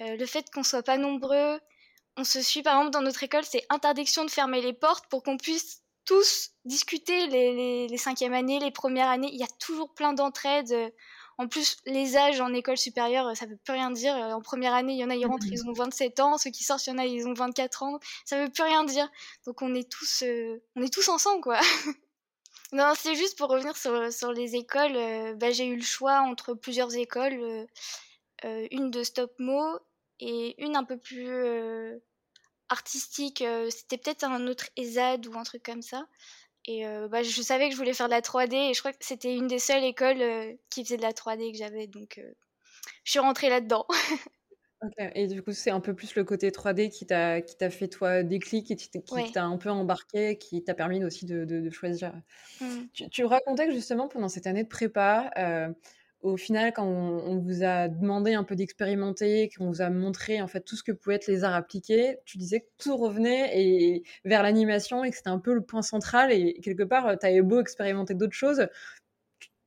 euh, 0.00 0.16
le 0.16 0.26
fait 0.26 0.44
qu'on 0.52 0.64
soit 0.64 0.82
pas 0.82 0.96
nombreux 0.96 1.60
on 2.16 2.24
se 2.24 2.42
suit 2.42 2.62
par 2.62 2.74
exemple 2.74 2.90
dans 2.90 3.00
notre 3.00 3.22
école 3.22 3.44
c'est 3.44 3.64
interdiction 3.70 4.24
de 4.24 4.30
fermer 4.30 4.60
les 4.60 4.72
portes 4.72 5.06
pour 5.08 5.22
qu'on 5.22 5.36
puisse 5.36 5.82
tous 6.04 6.50
discuter 6.64 7.28
les, 7.28 7.86
les, 7.86 7.96
cinquièmes 7.96 8.32
années 8.32 8.58
les 8.58 8.72
premières 8.72 9.08
années. 9.08 9.30
Il 9.32 9.38
y 9.38 9.44
a 9.44 9.54
toujours 9.60 9.94
plein 9.94 10.12
d'entraide 10.12 10.92
en 11.38 11.48
plus, 11.48 11.78
les 11.86 12.16
âges 12.16 12.40
en 12.40 12.52
école 12.52 12.76
supérieure, 12.76 13.36
ça 13.36 13.46
veut 13.46 13.56
plus 13.56 13.72
rien 13.72 13.90
dire. 13.90 14.14
En 14.14 14.40
première 14.40 14.74
année, 14.74 14.92
il 14.92 14.98
y 14.98 15.04
en 15.04 15.10
a, 15.10 15.14
ils 15.14 15.26
rentrent, 15.26 15.46
ils 15.46 15.66
ont 15.66 15.72
27 15.72 16.20
ans. 16.20 16.38
Ceux 16.38 16.50
qui 16.50 16.64
sortent, 16.64 16.86
il 16.86 16.90
y 16.90 16.92
en 16.92 16.98
a, 16.98 17.06
ils 17.06 17.26
ont 17.26 17.34
24 17.34 17.82
ans. 17.82 17.98
Ça 18.24 18.42
veut 18.42 18.50
plus 18.50 18.62
rien 18.62 18.84
dire. 18.84 19.10
Donc 19.46 19.62
on 19.62 19.74
est 19.74 19.90
tous, 19.90 20.22
euh, 20.22 20.62
on 20.76 20.82
est 20.82 20.92
tous 20.92 21.08
ensemble, 21.08 21.40
quoi. 21.40 21.58
non, 22.72 22.92
c'est 22.96 23.14
juste 23.14 23.38
pour 23.38 23.48
revenir 23.48 23.76
sur, 23.76 24.32
les 24.32 24.56
écoles. 24.56 24.96
Euh, 24.96 25.34
bah, 25.34 25.50
j'ai 25.50 25.66
eu 25.66 25.76
le 25.76 25.82
choix 25.82 26.20
entre 26.20 26.54
plusieurs 26.54 26.94
écoles. 26.94 27.66
Euh, 28.44 28.68
une 28.70 28.90
de 28.90 29.02
stop 29.02 29.32
mo 29.38 29.78
et 30.20 30.62
une 30.62 30.76
un 30.76 30.84
peu 30.84 30.98
plus 30.98 32.00
artistique. 32.68 33.44
C'était 33.70 33.98
peut-être 33.98 34.24
un 34.24 34.46
autre 34.46 34.66
ESAD 34.76 35.26
ou 35.26 35.38
un 35.38 35.44
truc 35.44 35.62
comme 35.62 35.82
ça. 35.82 36.06
Et 36.66 36.86
euh, 36.86 37.08
bah, 37.08 37.22
je 37.22 37.42
savais 37.42 37.66
que 37.68 37.72
je 37.72 37.78
voulais 37.78 37.94
faire 37.94 38.06
de 38.06 38.12
la 38.12 38.20
3D 38.20 38.70
et 38.70 38.74
je 38.74 38.78
crois 38.80 38.92
que 38.92 38.98
c'était 39.00 39.34
une 39.34 39.48
des 39.48 39.58
seules 39.58 39.84
écoles 39.84 40.20
euh, 40.20 40.52
qui 40.70 40.84
faisait 40.84 40.96
de 40.96 41.02
la 41.02 41.12
3D 41.12 41.52
que 41.52 41.58
j'avais. 41.58 41.86
Donc 41.86 42.18
euh, 42.18 42.32
je 43.04 43.10
suis 43.10 43.20
rentrée 43.20 43.48
là-dedans. 43.48 43.86
Et 45.14 45.28
du 45.28 45.44
coup, 45.44 45.52
c'est 45.52 45.70
un 45.70 45.78
peu 45.78 45.94
plus 45.94 46.16
le 46.16 46.24
côté 46.24 46.50
3D 46.50 46.90
qui 46.90 47.06
t'a 47.06 47.40
qui 47.40 47.56
t'a 47.56 47.70
fait 47.70 47.86
toi 47.86 48.24
déclic 48.24 48.68
et 48.72 48.74
qui 48.74 48.90
t'a 49.32 49.44
un 49.44 49.56
peu 49.56 49.70
embarqué, 49.70 50.36
qui 50.38 50.64
t'a 50.64 50.74
permis 50.74 51.04
aussi 51.04 51.24
de, 51.24 51.44
de, 51.44 51.70
choisir. 51.70 52.12
Mmh. 52.60 52.66
Tu, 52.92 53.08
tu, 53.08 53.24
racontais 53.24 53.68
que 53.68 53.72
justement 53.72 54.08
pendant 54.08 54.28
cette 54.28 54.48
année 54.48 54.64
de 54.64 54.68
prépa, 54.68 55.30
au 56.22 56.36
final, 56.36 56.72
quand 56.72 56.86
on, 56.86 57.38
vous 57.38 57.64
a 57.64 57.88
demandé 57.88 58.34
un 58.34 58.44
peu 58.44 58.54
d'expérimenter, 58.54 59.50
qu'on 59.56 59.66
vous 59.66 59.82
a 59.82 59.90
montré 59.90 60.40
en 60.40 60.46
fait 60.46 60.60
tout 60.60 60.76
ce 60.76 60.82
que 60.82 60.92
pouvaient 60.92 61.16
être 61.16 61.26
les 61.26 61.44
arts 61.44 61.54
appliqués, 61.54 62.18
tu 62.24 62.38
disais 62.38 62.60
que 62.60 62.68
tout 62.78 62.96
revenait 62.96 63.60
et, 63.60 64.04
vers 64.24 64.42
l'animation 64.42 65.04
et 65.04 65.10
que 65.10 65.16
c'était 65.16 65.30
un 65.30 65.38
peu 65.38 65.52
le 65.52 65.62
point 65.62 65.82
central. 65.82 66.32
Et 66.32 66.54
quelque 66.62 66.84
part, 66.84 67.18
tu 67.18 67.26
avais 67.26 67.42
beau 67.42 67.60
expérimenter 67.60 68.14
d'autres 68.14 68.34
choses, 68.34 68.68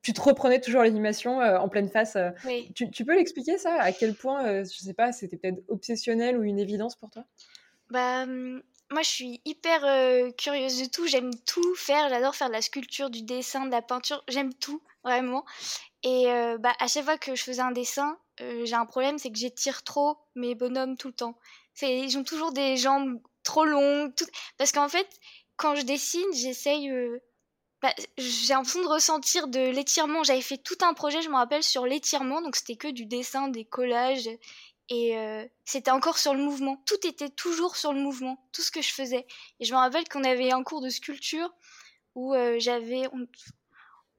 tu 0.06 0.14
te 0.14 0.22
reprenais 0.22 0.62
toujours 0.62 0.84
l'animation 0.84 1.42
euh, 1.42 1.58
en 1.58 1.68
pleine 1.68 1.90
face. 1.90 2.16
Euh. 2.16 2.30
Tu, 2.76 3.06
peux 3.06 3.16
l'expliquer 3.16 3.58
ça? 3.58 3.74
À 3.82 3.92
quel 3.92 4.14
point, 4.14 4.46
euh, 4.46 4.64
je 4.64 4.78
sais 4.78 4.94
pas, 4.94 5.12
c'était 5.12 5.36
peut-être 5.36 5.64
obsessionnel 5.68 6.38
ou 6.38 6.44
une 6.44 6.60
évidence 6.60 6.96
pour 6.96 7.10
toi? 7.10 7.26
Bah, 7.90 8.22
hum, 8.22 8.62
moi, 8.92 9.02
je 9.02 9.10
suis 9.10 9.42
hyper 9.46 9.82
curieuse 10.38 10.80
de 10.80 10.90
tout. 10.90 11.08
J'aime 11.08 11.32
tout 11.48 11.74
faire. 11.74 12.08
J'adore 12.10 12.36
faire 12.36 12.50
de 12.50 12.54
la 12.54 12.62
sculpture, 12.62 13.10
du 13.10 13.24
dessin, 13.24 13.66
de 13.66 13.72
la 13.72 13.82
peinture. 13.82 14.24
J'aime 14.28 14.54
tout, 14.54 14.80
vraiment. 15.04 15.44
Et 16.06 16.32
euh, 16.32 16.60
bah, 16.60 16.74
à 16.80 16.88
chaque 16.88 17.04
fois 17.04 17.18
que 17.18 17.34
je 17.34 17.44
faisais 17.44 17.64
un 17.64 17.72
dessin, 17.72 18.20
euh, 18.40 18.64
j'ai 18.64 18.76
un 18.76 18.86
problème, 18.86 19.18
c'est 19.18 19.32
que 19.32 19.40
j'étire 19.40 19.82
trop 19.82 20.18
mes 20.36 20.54
bonhommes 20.54 20.98
tout 20.98 21.08
le 21.08 21.16
temps. 21.16 21.36
Ils 21.82 22.16
ont 22.20 22.24
toujours 22.24 22.52
des 22.52 22.78
jambes 22.78 23.20
trop 23.44 23.66
longues. 23.66 24.14
Parce 24.58 24.72
qu'en 24.72 24.88
fait, 24.88 25.10
quand 25.58 25.76
je 25.76 25.82
dessine, 25.82 26.32
j'essaye... 26.32 26.92
Euh, 26.92 27.20
bah, 27.82 27.92
j'ai 28.20 28.54
l'impression 28.54 28.84
de 28.84 28.88
ressentir 28.88 29.48
de 29.48 29.60
l'étirement. 29.72 30.24
J'avais 30.24 30.42
fait 30.42 30.60
tout 30.60 30.78
un 30.82 30.94
projet, 30.94 31.24
je 31.24 31.30
me 31.30 31.36
rappelle, 31.36 31.64
sur 31.64 31.88
l'étirement. 31.88 32.40
Donc 32.40 32.56
c'était 32.56 32.76
que 32.76 32.88
du 32.88 33.08
dessin, 33.08 33.48
des 33.48 33.66
collages. 33.66 34.30
Et 34.90 35.18
c'était 35.66 35.92
encore 35.92 36.20
sur 36.20 36.36
le 36.36 36.44
mouvement. 36.44 36.82
Tout 36.86 37.08
était 37.08 37.30
toujours 37.30 37.76
sur 37.76 37.94
le 37.94 38.00
mouvement, 38.00 38.48
tout 38.54 38.62
ce 38.62 38.72
que 38.72 38.82
je 38.82 38.94
faisais. 38.94 39.26
Et 39.60 39.66
je 39.66 39.74
me 39.74 39.80
rappelle 39.80 40.08
qu'on 40.08 40.24
avait 40.24 40.52
un 40.52 40.64
cours 40.64 40.82
de 40.82 40.90
sculpture 40.90 41.52
où 42.14 42.34
j'avais... 42.58 43.08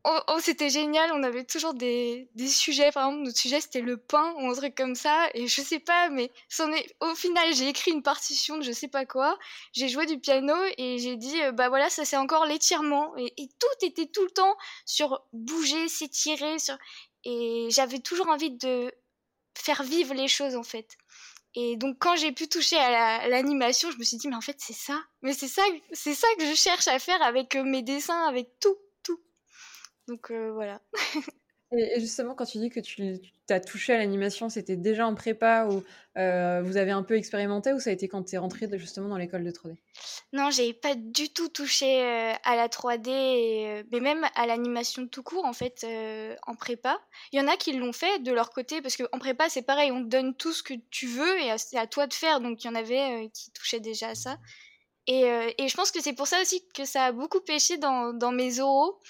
Oh, 0.08 0.20
oh, 0.28 0.38
c'était 0.40 0.70
génial, 0.70 1.10
on 1.12 1.24
avait 1.24 1.42
toujours 1.42 1.74
des, 1.74 2.28
des, 2.36 2.46
sujets. 2.46 2.92
Par 2.92 3.08
exemple, 3.08 3.24
notre 3.24 3.38
sujet 3.38 3.60
c'était 3.60 3.80
le 3.80 3.96
pain 3.96 4.34
ou 4.38 4.48
un 4.48 4.54
truc 4.54 4.76
comme 4.76 4.94
ça. 4.94 5.28
Et 5.34 5.48
je 5.48 5.60
sais 5.60 5.80
pas, 5.80 6.10
mais 6.10 6.30
est... 6.60 6.96
au 7.00 7.14
final, 7.16 7.52
j'ai 7.56 7.66
écrit 7.68 7.90
une 7.90 8.04
partition 8.04 8.56
de 8.56 8.62
je 8.62 8.70
sais 8.70 8.86
pas 8.86 9.04
quoi. 9.04 9.36
J'ai 9.72 9.88
joué 9.88 10.06
du 10.06 10.20
piano 10.20 10.54
et 10.78 10.98
j'ai 10.98 11.16
dit, 11.16 11.42
euh, 11.42 11.50
bah 11.50 11.68
voilà, 11.70 11.90
ça 11.90 12.04
c'est 12.04 12.16
encore 12.16 12.46
l'étirement. 12.46 13.16
Et, 13.16 13.48
tout 13.58 13.86
était 13.86 14.06
tout 14.06 14.22
le 14.22 14.30
temps 14.30 14.56
sur 14.84 15.22
bouger, 15.32 15.88
s'étirer. 15.88 16.60
Sur... 16.60 16.78
Et 17.24 17.66
j'avais 17.70 17.98
toujours 17.98 18.28
envie 18.28 18.52
de 18.52 18.92
faire 19.58 19.82
vivre 19.82 20.14
les 20.14 20.28
choses 20.28 20.54
en 20.54 20.62
fait. 20.62 20.96
Et 21.56 21.76
donc 21.76 21.96
quand 21.98 22.14
j'ai 22.14 22.30
pu 22.30 22.46
toucher 22.48 22.76
à 22.76 23.26
l'animation, 23.26 23.90
je 23.90 23.98
me 23.98 24.04
suis 24.04 24.18
dit, 24.18 24.28
mais 24.28 24.36
en 24.36 24.40
fait 24.40 24.56
c'est 24.60 24.72
ça. 24.72 25.02
Mais 25.22 25.32
c'est 25.32 25.48
ça, 25.48 25.62
c'est 25.90 26.14
ça 26.14 26.28
que 26.38 26.46
je 26.46 26.54
cherche 26.54 26.86
à 26.86 27.00
faire 27.00 27.20
avec 27.22 27.56
euh, 27.56 27.64
mes 27.64 27.82
dessins, 27.82 28.28
avec 28.28 28.60
tout 28.60 28.76
Donc 30.08 30.30
voilà. 30.30 30.80
Et, 31.72 31.98
justement, 31.98 32.34
quand 32.34 32.44
tu 32.44 32.58
dis 32.58 32.70
que 32.70 32.80
tu, 32.80 33.18
as 33.50 33.60
touché 33.60 33.92
à 33.92 33.98
l'animation, 33.98 34.48
c'était 34.48 34.76
déjà 34.76 35.06
en 35.06 35.14
prépa 35.14 35.66
ou 35.66 35.82
euh, 36.16 36.62
vous 36.64 36.76
avez 36.76 36.92
un 36.92 37.02
peu 37.02 37.16
expérimenté 37.16 37.72
ou 37.72 37.80
ça 37.80 37.90
a 37.90 37.92
été 37.92 38.08
quand 38.08 38.22
tu 38.22 38.34
es 38.34 38.38
rentrée 38.38 38.68
justement 38.78 39.08
dans 39.08 39.16
l'école 39.16 39.44
de 39.44 39.50
3D 39.50 39.76
Non, 40.32 40.50
j'ai 40.50 40.72
pas 40.72 40.94
du 40.94 41.28
tout 41.28 41.48
touché 41.48 42.02
euh, 42.02 42.32
à 42.44 42.56
la 42.56 42.68
3D, 42.68 43.08
euh, 43.08 43.82
mais 43.90 44.00
même 44.00 44.24
à 44.36 44.46
l'animation 44.46 45.08
tout 45.08 45.22
court 45.22 45.44
en 45.44 45.52
fait 45.52 45.86
en 46.46 46.54
prépa. 46.54 46.98
Il 47.32 47.38
y 47.38 47.42
en 47.42 47.48
a 47.48 47.56
qui 47.56 47.72
l'ont 47.72 47.92
fait 47.92 48.20
de 48.20 48.32
leur 48.32 48.50
côté 48.50 48.80
parce 48.80 48.96
qu'en 48.96 49.18
prépa 49.18 49.48
c'est 49.48 49.62
pareil, 49.62 49.90
on 49.90 50.02
te 50.04 50.08
donne 50.08 50.34
tout 50.34 50.52
ce 50.52 50.62
que 50.62 50.74
tu 50.90 51.06
veux 51.06 51.40
et 51.40 51.56
c'est 51.58 51.78
à 51.78 51.86
toi 51.86 52.06
de 52.06 52.14
faire. 52.14 52.40
Donc 52.40 52.62
il 52.62 52.68
y 52.68 52.70
en 52.70 52.76
avait 52.76 53.28
qui 53.34 53.50
touchaient 53.50 53.80
déjà 53.80 54.10
à 54.10 54.14
ça. 54.14 54.38
Et, 55.08 55.22
et, 55.58 55.68
je 55.68 55.74
pense 55.76 55.92
que 55.92 56.02
c'est 56.02 56.14
pour 56.14 56.26
ça 56.26 56.40
aussi 56.42 56.66
que 56.74 56.84
ça 56.84 57.06
a 57.06 57.12
beaucoup 57.12 57.40
pêché 57.40 57.76
dans, 57.78 58.32
mes 58.32 58.58
oraux 58.58 59.00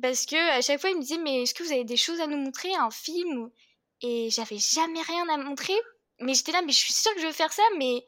parce 0.00 0.24
que 0.24 0.36
à 0.56 0.62
chaque 0.62 0.80
fois 0.80 0.90
il 0.90 0.96
me 0.96 1.02
dit 1.02 1.18
mais 1.18 1.42
est-ce 1.42 1.52
que 1.54 1.62
vous 1.62 1.72
avez 1.72 1.84
des 1.84 1.98
choses 1.98 2.20
à 2.20 2.26
nous 2.26 2.38
montrer 2.38 2.74
un 2.74 2.90
film 2.90 3.50
et 4.00 4.30
j'avais 4.30 4.58
jamais 4.58 5.02
rien 5.02 5.28
à 5.28 5.36
montrer 5.36 5.76
mais 6.20 6.32
j'étais 6.34 6.52
là 6.52 6.62
mais 6.62 6.72
je 6.72 6.78
suis 6.78 6.94
sûre 6.94 7.14
que 7.14 7.20
je 7.20 7.26
veux 7.26 7.32
faire 7.32 7.52
ça 7.52 7.62
mais 7.78 8.06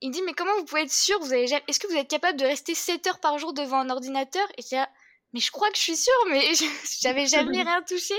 il 0.00 0.08
me 0.08 0.14
dit 0.14 0.22
mais 0.22 0.34
comment 0.34 0.54
vous 0.56 0.64
pouvez 0.64 0.82
être 0.82 0.92
sûr 0.92 1.18
est-ce 1.32 1.78
que 1.78 1.86
vous 1.86 1.96
êtes 1.96 2.10
capable 2.10 2.38
de 2.38 2.44
rester 2.44 2.74
7 2.74 3.06
heures 3.06 3.20
par 3.20 3.38
jour 3.38 3.54
devant 3.54 3.78
un 3.78 3.90
ordinateur? 3.90 4.46
Et 4.58 4.62
là 4.72 4.88
mais 5.34 5.40
je 5.40 5.50
crois 5.50 5.70
que 5.70 5.76
je 5.76 5.82
suis 5.82 5.96
sûre 5.96 6.12
mais 6.30 6.42
j'avais 7.02 7.26
jamais 7.26 7.62
rien 7.62 7.82
touché 7.82 8.14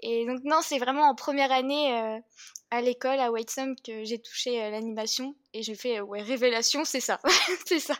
et 0.00 0.26
donc 0.26 0.40
non 0.44 0.60
c'est 0.62 0.78
vraiment 0.78 1.08
en 1.08 1.14
première 1.14 1.50
année 1.50 1.98
euh, 1.98 2.18
à 2.70 2.82
l'école 2.82 3.18
à 3.18 3.32
Whitesome 3.32 3.74
que 3.76 4.04
j'ai 4.04 4.20
touché 4.20 4.62
euh, 4.62 4.70
l'animation 4.70 5.34
et 5.54 5.62
j'ai 5.62 5.74
fait 5.74 6.00
ouais 6.00 6.20
révélation 6.20 6.84
c'est 6.84 7.00
ça 7.00 7.18
c'est 7.66 7.80
ça 7.80 7.94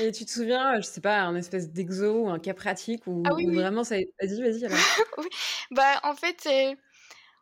et, 0.00 0.10
tu 0.10 0.24
te 0.24 0.30
souviens, 0.30 0.80
je 0.80 0.86
sais 0.86 1.00
pas, 1.00 1.20
un 1.20 1.36
espèce 1.36 1.70
d'exo 1.70 2.24
ou 2.24 2.28
un 2.28 2.40
cas 2.40 2.54
pratique 2.54 3.06
ou 3.06 3.22
ah 3.24 3.30
vraiment 3.30 3.84
ça. 3.84 3.94
Vas-y, 4.20 4.42
vas-y. 4.42 4.66
oui. 5.18 5.28
Bah 5.70 6.00
en 6.02 6.16
fait, 6.16 6.48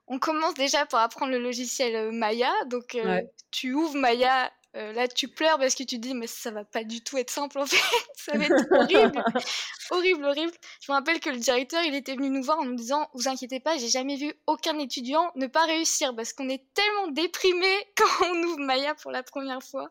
on 0.09 0.19
commence 0.19 0.55
déjà 0.55 0.87
par 0.87 1.01
apprendre 1.01 1.33
le 1.33 1.39
logiciel 1.39 1.97
euh, 1.97 2.13
Maya. 2.13 2.53
Donc 2.67 2.95
euh, 2.95 3.21
tu 3.51 3.73
ouvres 3.73 3.97
Maya. 3.97 4.51
Euh, 4.77 4.93
là, 4.93 5.09
tu 5.09 5.29
pleures 5.29 5.59
parce 5.59 5.75
que 5.75 5.85
tu 5.85 5.97
te 5.97 6.03
dis, 6.03 6.15
mais 6.15 6.27
ça 6.27 6.51
va 6.51 6.65
pas 6.65 6.85
du 6.85 7.03
tout 7.03 7.17
être 7.17 7.31
simple 7.31 7.59
en 7.59 7.67
fait. 7.67 7.77
ça 8.15 8.37
va 8.37 8.45
être 8.45 8.73
horrible. 8.73 9.25
horrible, 9.91 10.25
horrible. 10.25 10.53
Je 10.83 10.93
me 10.93 10.97
rappelle 10.97 11.19
que 11.19 11.31
le 11.31 11.39
directeur, 11.39 11.83
il 11.83 11.95
était 11.95 12.15
venu 12.15 12.29
nous 12.29 12.43
voir 12.43 12.59
en 12.59 12.65
nous 12.65 12.75
disant, 12.75 13.09
vous 13.15 13.27
inquiétez 13.27 13.59
pas, 13.59 13.79
j'ai 13.79 13.89
jamais 13.89 14.17
vu 14.17 14.35
aucun 14.47 14.79
étudiant 14.79 15.31
ne 15.35 15.47
pas 15.47 15.65
réussir 15.65 16.15
parce 16.15 16.35
qu'on 16.35 16.49
est 16.51 16.63
tellement 16.75 17.09
déprimé 17.09 17.69
quand 17.97 18.27
on 18.27 18.43
ouvre 18.43 18.59
Maya 18.59 18.95
pour 18.97 19.11
la 19.11 19.23
première 19.23 19.63
fois. 19.63 19.91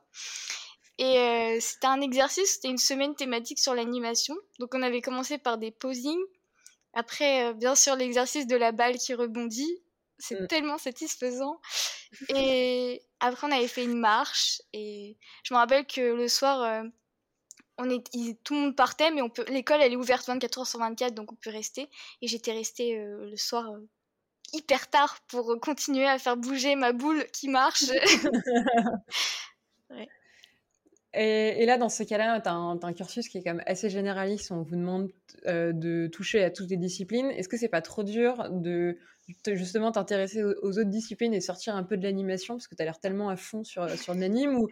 Et 0.97 1.17
euh, 1.17 1.57
c'était 1.59 1.87
un 1.87 1.99
exercice, 2.01 2.53
c'était 2.53 2.69
une 2.69 2.77
semaine 2.77 3.15
thématique 3.15 3.59
sur 3.59 3.73
l'animation. 3.73 4.35
Donc 4.59 4.75
on 4.75 4.83
avait 4.83 5.01
commencé 5.01 5.39
par 5.39 5.57
des 5.57 5.71
posings. 5.71 6.23
Après, 6.93 7.45
euh, 7.45 7.53
bien 7.53 7.75
sûr, 7.75 7.95
l'exercice 7.95 8.45
de 8.45 8.55
la 8.55 8.71
balle 8.71 8.97
qui 8.97 9.15
rebondit. 9.15 9.81
C'est 10.17 10.39
mm. 10.39 10.47
tellement 10.47 10.77
satisfaisant. 10.77 11.59
Et 12.29 13.01
après, 13.25 13.47
on 13.47 13.51
avait 13.51 13.67
fait 13.67 13.83
une 13.83 13.99
marche. 13.99 14.61
Et 14.73 15.17
je 15.43 15.53
me 15.53 15.59
rappelle 15.59 15.85
que 15.85 16.01
le 16.01 16.27
soir, 16.27 16.61
euh, 16.61 16.83
on 17.77 17.89
est, 17.89 18.03
tout 18.43 18.53
le 18.53 18.59
monde 18.61 18.75
partait, 18.75 19.11
mais 19.11 19.21
l'école, 19.49 19.81
elle 19.81 19.93
est 19.93 19.97
ouverte 19.97 20.27
24 20.27 20.59
heures 20.59 20.67
sur 20.67 20.79
24, 20.79 21.13
donc 21.13 21.31
on 21.31 21.35
peut 21.35 21.49
rester. 21.49 21.89
Et 22.21 22.27
j'étais 22.27 22.53
restée 22.53 22.97
le 22.97 23.35
soir 23.37 23.69
hyper 24.53 24.89
tard 24.89 25.19
pour 25.27 25.59
continuer 25.59 26.07
à 26.07 26.19
faire 26.19 26.37
bouger 26.37 26.75
ma 26.75 26.93
boule 26.93 27.25
qui 27.33 27.49
marche. 27.49 27.83
Et, 31.17 31.65
là, 31.65 31.77
dans 31.77 31.89
ce 31.89 32.03
cas-là, 32.03 32.41
tu 32.41 32.49
as, 32.49 32.53
un 32.53 32.93
cursus 32.93 33.29
qui 33.29 33.37
est 33.37 33.43
quand 33.43 33.53
même 33.53 33.63
assez 33.65 33.89
généraliste. 33.89 34.51
On 34.51 34.63
vous 34.63 34.75
demande 34.75 35.09
euh, 35.45 35.71
de 35.71 36.07
toucher 36.07 36.43
à 36.43 36.49
toutes 36.49 36.69
les 36.69 36.77
disciplines. 36.77 37.31
Est-ce 37.31 37.47
que 37.47 37.57
c'est 37.57 37.69
pas 37.69 37.81
trop 37.81 38.03
dur 38.03 38.49
de 38.51 38.97
justement 39.47 39.91
t'intéresser 39.91 40.43
aux, 40.43 40.77
autres 40.77 40.83
disciplines 40.83 41.33
et 41.33 41.41
sortir 41.41 41.75
un 41.75 41.83
peu 41.83 41.95
de 41.95 42.03
l'animation? 42.03 42.55
Parce 42.55 42.67
que 42.67 42.75
tu 42.75 42.81
as 42.81 42.85
l'air 42.85 42.99
tellement 42.99 43.29
à 43.29 43.37
fond 43.37 43.63
sur, 43.63 43.89
sur 43.91 44.13
l'anime 44.13 44.57
ou 44.57 44.67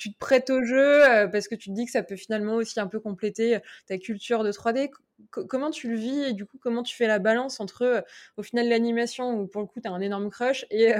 tu 0.00 0.12
te 0.12 0.18
prêtes 0.18 0.50
au 0.50 0.62
jeu 0.64 1.04
euh, 1.04 1.28
parce 1.28 1.48
que 1.48 1.54
tu 1.54 1.70
te 1.70 1.74
dis 1.74 1.86
que 1.86 1.92
ça 1.92 2.02
peut 2.02 2.16
finalement 2.16 2.54
aussi 2.56 2.80
un 2.80 2.86
peu 2.88 2.98
compléter 2.98 3.58
ta 3.86 3.96
culture 3.96 4.44
de 4.44 4.52
3D 4.52 4.90
comment 5.30 5.70
tu 5.70 5.88
le 5.88 5.96
vis 5.96 6.22
et 6.24 6.32
du 6.32 6.44
coup 6.44 6.58
comment 6.60 6.82
tu 6.82 6.94
fais 6.94 7.06
la 7.06 7.18
balance 7.18 7.60
entre 7.60 7.82
euh, 7.82 8.00
au 8.36 8.42
final 8.42 8.68
l'animation 8.68 9.32
où 9.38 9.46
pour 9.46 9.62
le 9.62 9.68
coup 9.68 9.80
tu 9.80 9.88
as 9.88 9.92
un 9.92 10.00
énorme 10.00 10.28
crush 10.28 10.66
et 10.70 10.92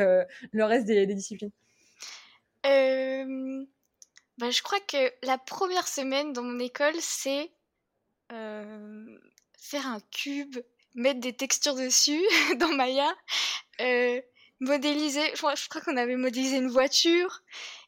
le 0.53 0.65
reste 0.65 0.87
des 0.87 1.07
disciplines? 1.07 1.51
Bah, 4.45 4.51
je 4.51 4.63
crois 4.63 4.81
que 4.81 5.11
la 5.23 5.39
première 5.39 5.89
semaine 5.89 6.35
dans 6.35 6.43
mon 6.43 6.59
école, 6.59 6.93
c'est 7.01 7.51
euh, 8.31 9.19
faire 9.59 9.87
un 9.87 10.01
cube, 10.11 10.59
mettre 10.95 11.21
des 11.21 11.33
textures 11.35 11.75
dessus 11.75 12.23
dans 12.59 12.69
Maya, 12.69 13.11
euh, 13.81 14.21
modéliser. 14.61 15.25
Je 15.35 15.69
crois, 15.69 15.81
qu'on 15.81 15.97
avait 15.97 16.17
modélisé 16.17 16.59
une 16.59 16.69
voiture. 16.69 17.41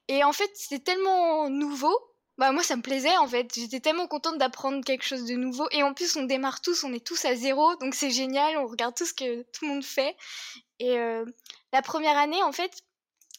Et 0.08 0.24
en 0.24 0.32
fait, 0.32 0.50
c'était 0.54 0.82
tellement 0.82 1.50
nouveau. 1.50 1.94
Bah 2.38 2.52
moi 2.52 2.62
ça 2.62 2.76
me 2.76 2.82
plaisait 2.82 3.16
en 3.16 3.26
fait, 3.26 3.50
j'étais 3.54 3.80
tellement 3.80 4.06
contente 4.06 4.36
d'apprendre 4.36 4.84
quelque 4.84 5.04
chose 5.04 5.24
de 5.24 5.36
nouveau 5.36 5.68
et 5.70 5.82
en 5.82 5.94
plus 5.94 6.16
on 6.16 6.24
démarre 6.24 6.60
tous, 6.60 6.84
on 6.84 6.92
est 6.92 7.02
tous 7.02 7.24
à 7.24 7.34
zéro 7.34 7.76
donc 7.76 7.94
c'est 7.94 8.10
génial, 8.10 8.58
on 8.58 8.66
regarde 8.66 8.94
tout 8.94 9.06
ce 9.06 9.14
que 9.14 9.40
tout 9.52 9.64
le 9.64 9.68
monde 9.68 9.82
fait 9.82 10.14
et 10.78 10.98
euh, 10.98 11.24
la 11.72 11.80
première 11.80 12.18
année 12.18 12.42
en 12.42 12.52
fait, 12.52 12.82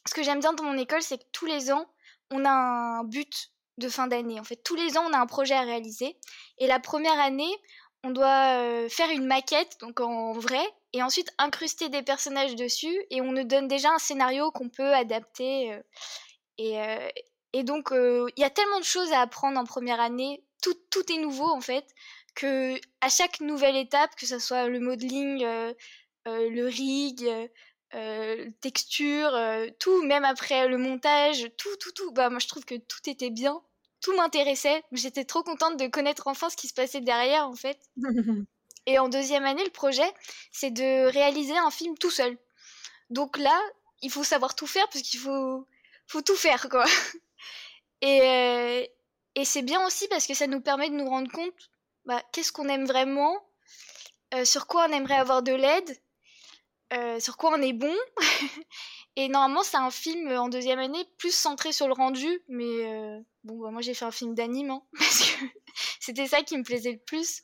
ce 0.08 0.16
que 0.16 0.24
j'aime 0.24 0.40
bien 0.40 0.54
dans 0.54 0.64
mon 0.64 0.80
école 0.80 1.04
c'est 1.04 1.20
que 1.20 1.30
tous 1.32 1.46
les 1.46 1.72
ans 1.72 1.88
on 2.32 2.46
a 2.46 2.50
un 2.50 3.04
but 3.04 3.52
de 3.78 3.90
fin 3.90 4.08
d'année. 4.08 4.40
En 4.40 4.44
fait, 4.44 4.58
tous 4.64 4.76
les 4.76 4.98
ans, 4.98 5.04
on 5.08 5.14
a 5.14 5.20
un 5.20 5.28
projet 5.28 5.54
à 5.54 5.62
réaliser. 5.62 6.18
Et 6.58 6.68
la 6.68 6.80
première 6.80 7.20
année, 7.20 7.54
on 8.04 8.12
doit 8.12 8.60
euh, 8.60 8.90
faire 8.90 9.10
une 9.10 9.26
maquette, 9.26 9.78
donc 9.82 10.00
en 10.00 10.34
vrai, 10.34 10.64
et 10.94 11.04
ensuite 11.04 11.32
incruster 11.38 11.90
des 11.90 12.04
personnages 12.04 12.56
dessus. 12.56 12.96
Et 13.10 13.22
on 13.22 13.32
nous 13.32 13.44
donne 13.44 13.68
déjà 13.68 13.92
un 13.92 14.00
scénario 14.00 14.52
qu'on 14.52 14.70
peut 14.70 14.94
adapter. 14.94 15.74
Euh, 15.74 15.82
et, 16.58 16.82
euh, 16.82 17.08
et, 17.54 17.64
donc, 17.64 17.90
il 17.92 18.40
y 18.40 18.44
a 18.44 18.50
tellement 18.50 18.80
de 18.80 18.86
choses 18.86 19.12
à 19.12 19.22
apprendre 19.22 19.60
en 19.60 19.66
première 19.66 20.00
année. 20.00 20.44
Tout, 20.62 20.76
tout 20.90 21.12
est 21.12 21.18
nouveau, 21.18 21.50
en 21.50 21.62
fait, 21.62 21.86
que 22.36 22.80
à 23.02 23.10
chaque 23.10 23.42
nouvelle 23.42 23.76
étape, 23.76 24.16
que 24.16 24.26
ce 24.26 24.40
soit 24.40 24.68
le 24.68 24.80
modeling, 24.80 25.46
le 26.26 26.66
rig, 26.66 27.30
euh, 27.94 28.50
texture, 28.60 29.34
euh, 29.34 29.68
tout, 29.80 30.04
même 30.04 30.26
après 30.26 30.68
le 30.68 30.78
montage, 30.78 31.50
tout, 31.58 31.76
tout, 31.80 31.92
tout. 31.92 32.12
Bah, 32.12 32.30
moi, 32.30 32.40
je 32.40 32.48
trouve 32.48 32.66
que 32.66 32.76
tout 32.76 33.10
était 33.10 33.30
bien, 33.30 33.62
tout 34.02 34.16
m'intéressait. 34.16 34.84
J'étais 34.92 35.24
trop 35.24 35.44
contente 35.44 35.78
de 35.78 35.88
connaître 35.88 36.28
enfin 36.28 36.50
ce 36.50 36.58
qui 36.58 36.68
se 36.68 36.74
passait 36.74 37.02
derrière, 37.02 37.48
en 37.48 37.56
fait. 37.56 37.80
Et 38.86 39.00
en 39.00 39.10
deuxième 39.10 39.46
année, 39.46 39.64
le 39.64 39.72
projet, 39.72 40.10
c'est 40.52 40.72
de 40.72 41.08
réaliser 41.08 41.58
un 41.58 41.72
film 41.72 41.98
tout 41.98 42.10
seul. 42.10 42.38
Donc 43.10 43.38
là, 43.38 43.58
il 44.02 44.12
faut 44.12 44.24
savoir 44.24 44.56
tout 44.56 44.68
faire 44.68 44.88
parce 44.90 45.02
qu'il 45.02 45.20
faut, 45.20 45.66
faut 46.08 46.22
tout 46.22 46.36
faire, 46.36 46.70
quoi. 46.70 46.86
Et, 48.02 48.22
euh, 48.22 48.86
et 49.34 49.44
c'est 49.44 49.64
bien 49.64 49.84
aussi 49.88 50.08
parce 50.08 50.28
que 50.28 50.36
ça 50.36 50.46
nous 50.46 50.62
permet 50.62 50.90
de 50.90 50.94
nous 50.94 51.10
rendre 51.10 51.32
compte, 51.32 51.72
bah, 52.06 52.22
qu'est-ce 52.32 52.52
qu'on 52.52 52.70
aime 52.70 52.86
vraiment, 52.86 53.36
sur 54.44 54.68
quoi 54.68 54.86
on 54.88 54.94
aimerait 54.94 55.16
avoir 55.16 55.42
de 55.42 55.54
l'aide, 55.54 55.98
euh, 56.94 57.20
sur 57.20 57.38
quoi 57.38 57.52
on 57.58 57.62
est 57.62 57.74
bon. 57.74 57.94
et 59.16 59.28
normalement, 59.28 59.64
c'est 59.64 59.78
un 59.78 59.92
film 59.92 60.32
en 60.32 60.50
deuxième 60.50 60.80
année 60.80 61.06
plus 61.18 61.34
centré 61.34 61.72
sur 61.72 61.88
le 61.88 61.94
rendu, 61.94 62.42
mais 62.48 62.86
euh, 62.86 63.20
bon, 63.44 63.60
bah, 63.60 63.72
moi 63.72 63.82
j'ai 63.82 63.94
fait 63.94 64.06
un 64.06 64.12
film 64.12 64.34
d'anime, 64.36 64.72
hein, 64.72 64.82
parce 64.98 65.20
que 65.20 65.46
c'était 66.00 66.28
ça 66.28 66.42
qui 66.44 66.58
me 66.58 66.64
plaisait 66.64 66.94
le 66.94 67.00
plus. 67.00 67.44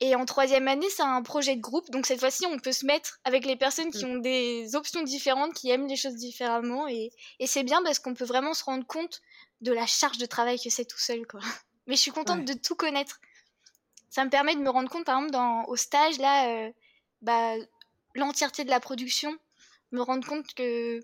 Et 0.00 0.14
en 0.14 0.26
troisième 0.26 0.68
année, 0.68 0.88
c'est 0.90 1.02
un 1.02 1.22
projet 1.22 1.56
de 1.56 1.60
groupe, 1.60 1.90
donc 1.90 2.04
cette 2.04 2.20
fois-ci, 2.20 2.44
on 2.46 2.58
peut 2.58 2.72
se 2.72 2.84
mettre 2.84 3.18
avec 3.24 3.46
les 3.46 3.56
personnes 3.56 3.90
qui 3.90 4.04
mm. 4.04 4.10
ont 4.10 4.18
des 4.18 4.76
options 4.76 5.02
différentes, 5.02 5.54
qui 5.54 5.70
aiment 5.70 5.86
les 5.86 5.96
choses 5.96 6.16
différemment, 6.16 6.86
et, 6.86 7.10
et 7.38 7.46
c'est 7.46 7.62
bien 7.62 7.82
parce 7.82 7.98
qu'on 7.98 8.12
peut 8.12 8.26
vraiment 8.26 8.52
se 8.52 8.64
rendre 8.64 8.86
compte 8.86 9.22
de 9.62 9.72
la 9.72 9.86
charge 9.86 10.18
de 10.18 10.26
travail 10.26 10.60
que 10.60 10.68
c'est 10.68 10.84
tout 10.84 10.98
seul, 10.98 11.26
quoi. 11.26 11.40
Mais 11.86 11.94
je 11.94 12.00
suis 12.00 12.10
contente 12.10 12.44
de 12.44 12.52
tout 12.52 12.74
connaître. 12.74 13.20
Ça 14.10 14.24
me 14.24 14.30
permet 14.30 14.54
de 14.54 14.60
me 14.60 14.70
rendre 14.70 14.90
compte, 14.90 15.04
par 15.04 15.16
exemple, 15.16 15.32
dans, 15.32 15.64
au 15.64 15.76
stage, 15.76 16.18
là, 16.18 16.48
euh, 16.48 16.72
bah, 17.22 17.54
l'entièreté 18.16 18.64
de 18.64 18.70
la 18.70 18.80
production, 18.80 19.36
me 19.92 20.00
rendre 20.00 20.26
compte 20.26 20.52
que 20.54 21.00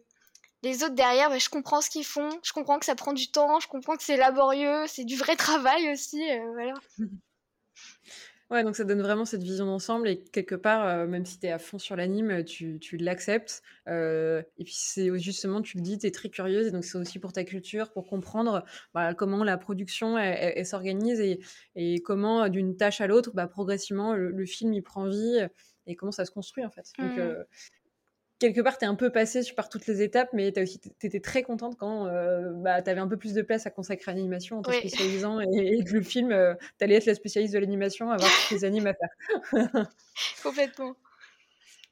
les 0.62 0.84
autres 0.84 0.94
derrière, 0.94 1.28
bah, 1.28 1.38
je 1.38 1.48
comprends 1.48 1.80
ce 1.80 1.90
qu'ils 1.90 2.04
font, 2.04 2.30
je 2.42 2.52
comprends 2.52 2.78
que 2.78 2.86
ça 2.86 2.94
prend 2.94 3.12
du 3.12 3.30
temps, 3.30 3.60
je 3.60 3.68
comprends 3.68 3.96
que 3.96 4.02
c'est 4.02 4.16
laborieux, 4.16 4.84
c'est 4.86 5.04
du 5.04 5.16
vrai 5.16 5.36
travail 5.36 5.92
aussi, 5.92 6.22
euh, 6.30 6.52
voilà. 6.52 6.74
Ouais, 8.50 8.62
donc 8.62 8.76
ça 8.76 8.84
donne 8.84 9.00
vraiment 9.00 9.24
cette 9.24 9.42
vision 9.42 9.64
d'ensemble 9.64 10.08
et 10.08 10.22
quelque 10.22 10.54
part, 10.54 10.86
euh, 10.86 11.06
même 11.06 11.24
si 11.24 11.40
tu 11.40 11.46
es 11.46 11.50
à 11.50 11.58
fond 11.58 11.78
sur 11.78 11.96
l'anime, 11.96 12.44
tu, 12.44 12.78
tu 12.80 12.98
l'acceptes. 12.98 13.62
Euh, 13.88 14.42
et 14.58 14.64
puis 14.64 14.74
c'est 14.76 15.18
justement, 15.18 15.62
tu 15.62 15.78
le 15.78 15.82
dis, 15.82 15.96
tu 15.96 16.06
es 16.06 16.10
très 16.10 16.28
curieuse 16.28 16.66
et 16.66 16.70
donc 16.70 16.84
c'est 16.84 16.98
aussi 16.98 17.18
pour 17.18 17.32
ta 17.32 17.44
culture, 17.44 17.90
pour 17.92 18.06
comprendre 18.06 18.62
bah, 18.92 19.14
comment 19.14 19.42
la 19.42 19.56
production 19.56 20.18
s'organise 20.64 21.18
et, 21.18 21.40
et, 21.76 22.02
comment 22.02 22.46
d'une 22.50 22.76
tâche 22.76 23.00
à 23.00 23.06
l'autre, 23.06 23.30
bah, 23.32 23.46
progressivement, 23.46 24.14
le, 24.14 24.30
le, 24.30 24.44
film 24.44 24.74
il 24.74 24.82
prend 24.82 25.08
vie 25.08 25.48
et 25.86 25.96
comment 25.96 26.12
ça 26.12 26.24
se 26.24 26.30
construit 26.30 26.64
en 26.64 26.70
fait. 26.70 26.92
Donc, 26.98 27.16
mmh. 27.16 27.44
quelque 28.38 28.60
part, 28.60 28.78
tu 28.78 28.84
es 28.84 28.88
un 28.88 28.94
peu 28.94 29.10
passé 29.10 29.40
par 29.56 29.68
toutes 29.68 29.86
les 29.86 30.02
étapes, 30.02 30.30
mais 30.32 30.52
tu 30.52 31.06
étais 31.06 31.20
très 31.20 31.42
contente 31.42 31.76
quand 31.78 32.06
bah, 32.62 32.82
tu 32.82 32.90
avais 32.90 33.00
un 33.00 33.08
peu 33.08 33.16
plus 33.16 33.34
de 33.34 33.42
place 33.42 33.66
à 33.66 33.70
consacrer 33.70 34.12
à 34.12 34.14
l'animation 34.14 34.58
en 34.58 34.62
te 34.62 34.72
spécialisant 34.72 35.40
et, 35.40 35.46
et, 35.52 35.82
le 35.82 36.02
film, 36.02 36.28
tu 36.78 36.84
allais 36.84 36.96
être 36.96 37.06
la 37.06 37.14
spécialiste 37.14 37.54
de 37.54 37.58
l'animation, 37.58 38.10
avoir 38.10 38.30
tous 38.48 38.54
les 38.54 38.64
animes 38.64 38.86
à 38.86 38.94
faire. 38.94 39.10
Complètement. 40.42 40.96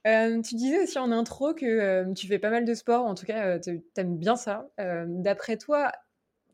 tu 0.04 0.54
disais 0.54 0.82
aussi 0.82 0.98
en 0.98 1.12
intro 1.12 1.54
que 1.54 2.12
tu 2.14 2.26
fais 2.26 2.38
pas 2.38 2.50
mal 2.50 2.64
de 2.64 2.74
sport, 2.74 3.04
en 3.06 3.14
tout 3.14 3.26
cas, 3.26 3.58
tu 3.58 3.82
aimes 3.96 4.18
bien 4.18 4.36
ça. 4.36 4.68
D'après 5.06 5.56
toi, 5.56 5.92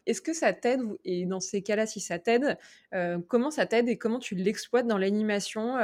est-ce 0.06 0.22
que 0.22 0.32
ça 0.32 0.52
t'aide 0.52 0.82
Et 1.04 1.26
dans 1.26 1.40
ces 1.40 1.62
cas-là, 1.62 1.86
si 1.86 2.00
ça 2.00 2.18
t'aide, 2.18 2.58
comment 3.28 3.50
ça 3.50 3.66
t'aide 3.66 3.88
et 3.88 3.98
comment 3.98 4.18
tu 4.18 4.34
l'exploites 4.34 4.86
dans 4.86 4.98
l'animation 4.98 5.76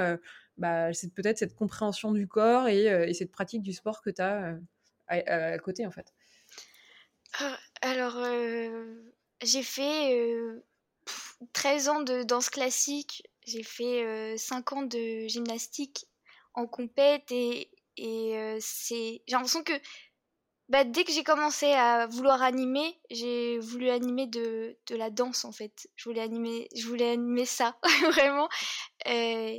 bah, 0.57 0.93
C'est 0.93 1.13
peut-être 1.13 1.39
cette 1.39 1.55
compréhension 1.55 2.13
du 2.13 2.27
corps 2.29 2.69
et, 2.69 3.13
cette 3.15 3.33
pratique 3.33 3.63
du 3.63 3.73
sport 3.73 4.03
que 4.03 4.11
tu 4.11 4.23
as 4.23 4.57
à, 5.09 5.59
côté, 5.59 5.87
en 5.87 5.91
fait. 5.91 6.13
Ah, 7.39 7.59
alors, 7.81 8.19
j'ai 9.43 9.63
fait 9.63 10.17
13 11.53 11.89
ans 11.89 12.03
de 12.03 12.23
danse 12.23 12.51
classique, 12.51 13.29
j'ai 13.47 13.63
fait 13.63 14.37
5 14.39 14.73
ans 14.73 14.83
de 14.83 15.27
gymnastique 15.27 16.07
en 16.55 16.67
compète 16.67 17.31
et, 17.33 17.71
et 17.97 18.59
c'est 18.61 19.23
j'ai 19.27 19.33
l'impression 19.33 19.63
que 19.63 19.73
bah, 20.73 20.85
dès 20.85 21.05
que 21.05 21.13
j'ai 21.13 21.23
commencé 21.23 21.67
à 21.73 22.07
vouloir 22.07 22.41
animer, 22.41 22.99
j'ai 23.11 23.59
voulu 23.59 23.91
animer 23.91 24.27
de, 24.27 24.75
de, 24.87 24.97
la 24.97 25.11
danse 25.11 25.45
en 25.45 25.53
fait. 25.53 25.87
Je 25.97 26.09
voulais 26.09 26.23
animer, 26.23 26.69
je 26.75 26.87
voulais 26.87 27.11
animer 27.11 27.45
ça 27.45 27.77
vraiment. 28.13 28.49
Euh, 29.07 29.59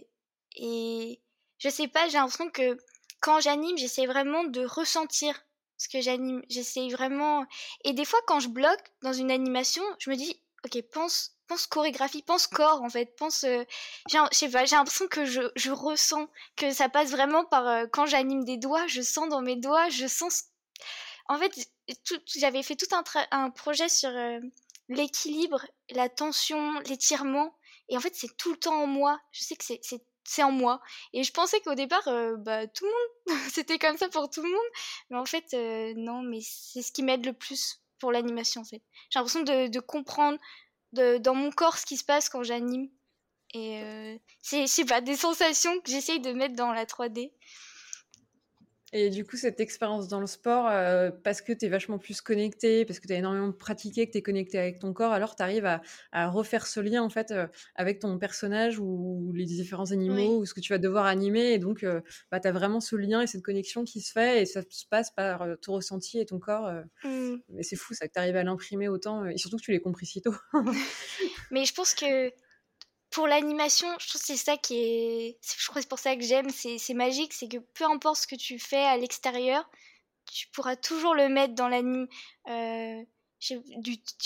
et 0.56 1.20
je 1.60 1.70
sais 1.70 1.88
pas, 1.88 2.08
j'ai 2.08 2.18
l'impression 2.18 2.50
que 2.50 2.78
quand 3.20 3.40
j'anime, 3.40 3.78
j'essaie 3.78 4.06
vraiment 4.06 4.44
de 4.44 4.66
ressentir 4.66 5.46
ce 5.78 5.88
que 5.88 6.02
j'anime. 6.02 6.44
J'essaie 6.50 6.90
vraiment. 6.90 7.46
Et 7.84 7.94
des 7.94 8.06
fois, 8.06 8.20
quand 8.28 8.40
je 8.40 8.50
bloque 8.50 8.84
dans 9.02 9.14
une 9.14 9.32
animation, 9.32 9.84
je 10.00 10.10
me 10.10 10.16
dis, 10.16 10.40
ok, 10.66 10.82
pense, 10.92 11.36
pense 11.48 11.68
chorégraphie, 11.68 12.22
pense 12.22 12.48
corps 12.48 12.82
en 12.82 12.90
fait, 12.90 13.16
pense. 13.18 13.44
Euh, 13.44 13.64
je 14.10 14.18
sais 14.32 14.50
pas, 14.50 14.66
j'ai 14.66 14.76
l'impression 14.76 15.08
que 15.08 15.26
je, 15.26 15.42
je, 15.56 15.72
ressens 15.72 16.28
que 16.56 16.72
ça 16.72 16.90
passe 16.90 17.12
vraiment 17.12 17.46
par 17.46 17.68
euh, 17.68 17.86
quand 17.92 18.06
j'anime 18.06 18.44
des 18.44 18.58
doigts, 18.58 18.88
je 18.88 19.02
sens 19.02 19.30
dans 19.30 19.42
mes 19.42 19.56
doigts, 19.56 19.90
je 19.90 20.08
sens 20.08 20.46
en 21.28 21.38
fait, 21.38 21.54
j'avais 22.36 22.64
fait 22.64 22.76
tout 22.76 22.94
un, 22.94 23.04
un 23.32 23.50
projet 23.50 23.90
sur 23.90 24.10
euh, 24.10 24.40
l'équilibre, 24.90 25.66
la 25.92 26.10
tension, 26.10 26.80
l'étirement. 26.82 27.56
Et 27.90 27.98
en 27.98 28.00
fait, 28.02 28.14
c'est 28.16 28.36
tout 28.38 28.52
le 28.52 28.58
temps 28.58 28.84
en 28.84 28.88
moi. 28.88 29.20
Je 29.32 29.44
sais 29.44 29.56
que 29.56 29.64
c'est 29.64 30.04
en 30.40 30.52
moi. 30.52 30.82
Et 31.14 31.24
je 31.24 31.32
pensais 31.32 31.60
qu'au 31.62 31.76
départ, 31.76 32.08
euh, 32.08 32.36
bah, 32.38 32.68
tout 32.68 32.86
le 32.86 32.92
monde, 32.92 33.42
c'était 33.52 33.80
comme 33.80 33.98
ça 33.98 34.10
pour 34.10 34.30
tout 34.30 34.42
le 34.42 34.50
monde. 34.50 34.70
Mais 35.10 35.18
en 35.18 35.26
fait, 35.26 35.54
euh, 35.54 35.94
non, 35.96 36.22
mais 36.22 36.40
c'est 36.42 36.82
ce 36.82 36.92
qui 36.92 37.04
m'aide 37.04 37.26
le 37.26 37.34
plus 37.34 37.82
pour 38.00 38.12
l'animation, 38.12 38.62
en 38.62 38.66
fait. 38.66 38.82
J'ai 39.10 39.20
l'impression 39.20 39.44
de, 39.44 39.80
comprendre 39.80 40.38
de, 40.92 41.18
dans 41.18 41.36
mon 41.36 41.52
corps 41.52 41.78
ce 41.78 41.86
qui 41.86 41.98
se 41.98 42.04
passe 42.04 42.30
quand 42.30 42.44
j'anime. 42.44 42.90
Et 43.56 44.20
c'est, 44.42 44.62
je 44.62 44.66
sais 44.66 44.84
pas, 44.84 45.00
des 45.00 45.16
sensations 45.16 45.80
que 45.82 45.92
j'essaye 45.92 46.20
de 46.20 46.34
mettre 46.34 46.56
dans 46.56 46.74
la 46.74 46.86
3D. 46.86 47.32
Et 48.96 49.10
du 49.10 49.26
coup, 49.26 49.38
cette 49.38 49.60
expérience 49.60 50.08
dans 50.08 50.20
le 50.20 50.28
sport, 50.28 50.68
euh, 50.70 51.10
parce 51.24 51.42
que 51.42 51.52
tu 51.52 51.66
es 51.66 51.68
vachement 51.68 51.98
plus 51.98 52.22
connecté, 52.22 52.86
parce 52.86 53.00
que 53.00 53.08
tu 53.08 53.14
as 53.14 53.18
énormément 53.18 53.52
pratiqué, 53.52 54.06
que 54.06 54.12
tu 54.12 54.20
es 54.20 54.22
connecté 54.22 54.60
avec 54.60 54.78
ton 54.78 54.94
corps, 54.94 55.12
alors 55.12 55.36
tu 55.36 55.42
arrives 55.42 55.66
à, 55.66 56.30
refaire 56.30 56.68
ce 56.68 56.80
lien 56.80 57.02
en 57.02 57.10
fait 57.10 57.32
euh, 57.32 57.48
avec 57.76 58.00
ton 58.00 58.20
personnage 58.20 58.78
ou 58.78 59.32
les 59.34 59.46
différents 59.46 59.92
animaux 59.92 60.38
ou 60.38 60.46
ce 60.46 60.54
que 60.54 60.60
tu 60.60 60.74
vas 60.74 60.78
devoir 60.78 61.06
animer. 61.06 61.54
Et 61.54 61.58
donc, 61.58 61.84
euh, 61.84 62.02
bah, 62.32 62.40
tu 62.40 62.48
as 62.48 62.52
vraiment 62.52 62.80
ce 62.80 62.96
lien 62.96 63.22
et 63.22 63.28
cette 63.28 63.42
connexion 63.42 63.84
qui 63.84 64.00
se 64.00 64.12
fait 64.12 64.44
et 64.44 64.46
ça 64.46 64.62
se 64.70 64.86
passe 64.86 65.10
par 65.10 65.44
ton 65.64 65.74
ressenti 65.74 66.20
et 66.20 66.26
ton 66.28 66.38
corps. 66.38 66.72
Mmh. 67.04 67.38
Mais 67.50 67.64
c'est 67.64 67.76
fou 67.76 67.96
ça 67.96 68.08
que 68.08 68.14
tu 68.14 68.20
arrives 68.20 68.36
à 68.36 68.44
l'imprimer 68.44 68.90
autant 68.90 69.26
et 69.26 69.38
surtout 69.38 69.58
que 69.58 69.64
tu 69.64 69.72
l'aies 69.72 69.82
compris 69.82 70.06
si 70.06 70.22
tôt. 70.22 70.36
Mais 71.52 71.66
je 71.66 71.74
pense 71.74 71.96
que 71.96 72.32
pour 73.14 73.28
l'animation, 73.28 73.88
je 74.00 74.08
trouve 74.08 74.20
que 74.20 74.28
c'est 74.28 74.38
ça 74.38 74.58
qui 74.58 74.76
est. 74.76 75.38
Je 75.60 75.68
crois 75.70 75.82
c'est 75.82 75.88
pour 75.88 76.00
ça 76.00 76.16
que 76.16 76.24
j'aime, 76.24 76.50
c'est 76.50 76.94
magique, 76.96 77.34
c'est 77.34 77.48
que 77.48 77.58
peu 77.58 77.86
importe 77.86 78.22
ce 78.22 78.28
que 78.28 78.36
tu 78.36 78.58
fais 78.58 78.84
à 78.84 78.98
l'extérieur, 78.98 79.70
tu 80.32 80.48
pourras 80.48 80.76
toujours 80.76 81.14
le 81.14 81.30
mettre 81.30 81.54
dans 81.54 81.68
l'anime. 81.68 82.08
Euh, 82.50 83.04
tu 83.40 83.62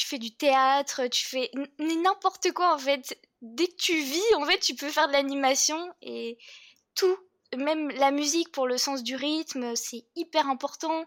fais 0.06 0.19
du 0.19 0.36
théâtre, 0.36 1.08
tu 1.08 1.26
fais 1.26 1.52
n'importe 1.80 2.54
quoi 2.54 2.73
en 2.73 2.78
fait. 2.78 3.19
Dès 3.41 3.67
que 3.67 3.76
tu 3.76 4.00
vis, 4.00 4.36
en 4.36 4.45
fait, 4.45 4.60
tu 4.60 4.73
peux 4.73 4.89
faire 4.89 5.08
de 5.08 5.13
l'animation 5.13 5.93
et 6.02 6.38
tout, 6.95 7.17
même 7.58 7.89
la 7.89 8.12
musique 8.12 8.52
pour 8.54 8.67
le 8.67 8.78
sens 8.78 9.04
du 9.04 9.15
rythme, 9.15 9.76
c'est 9.76 10.06
hyper 10.15 10.47
important. 10.47 11.06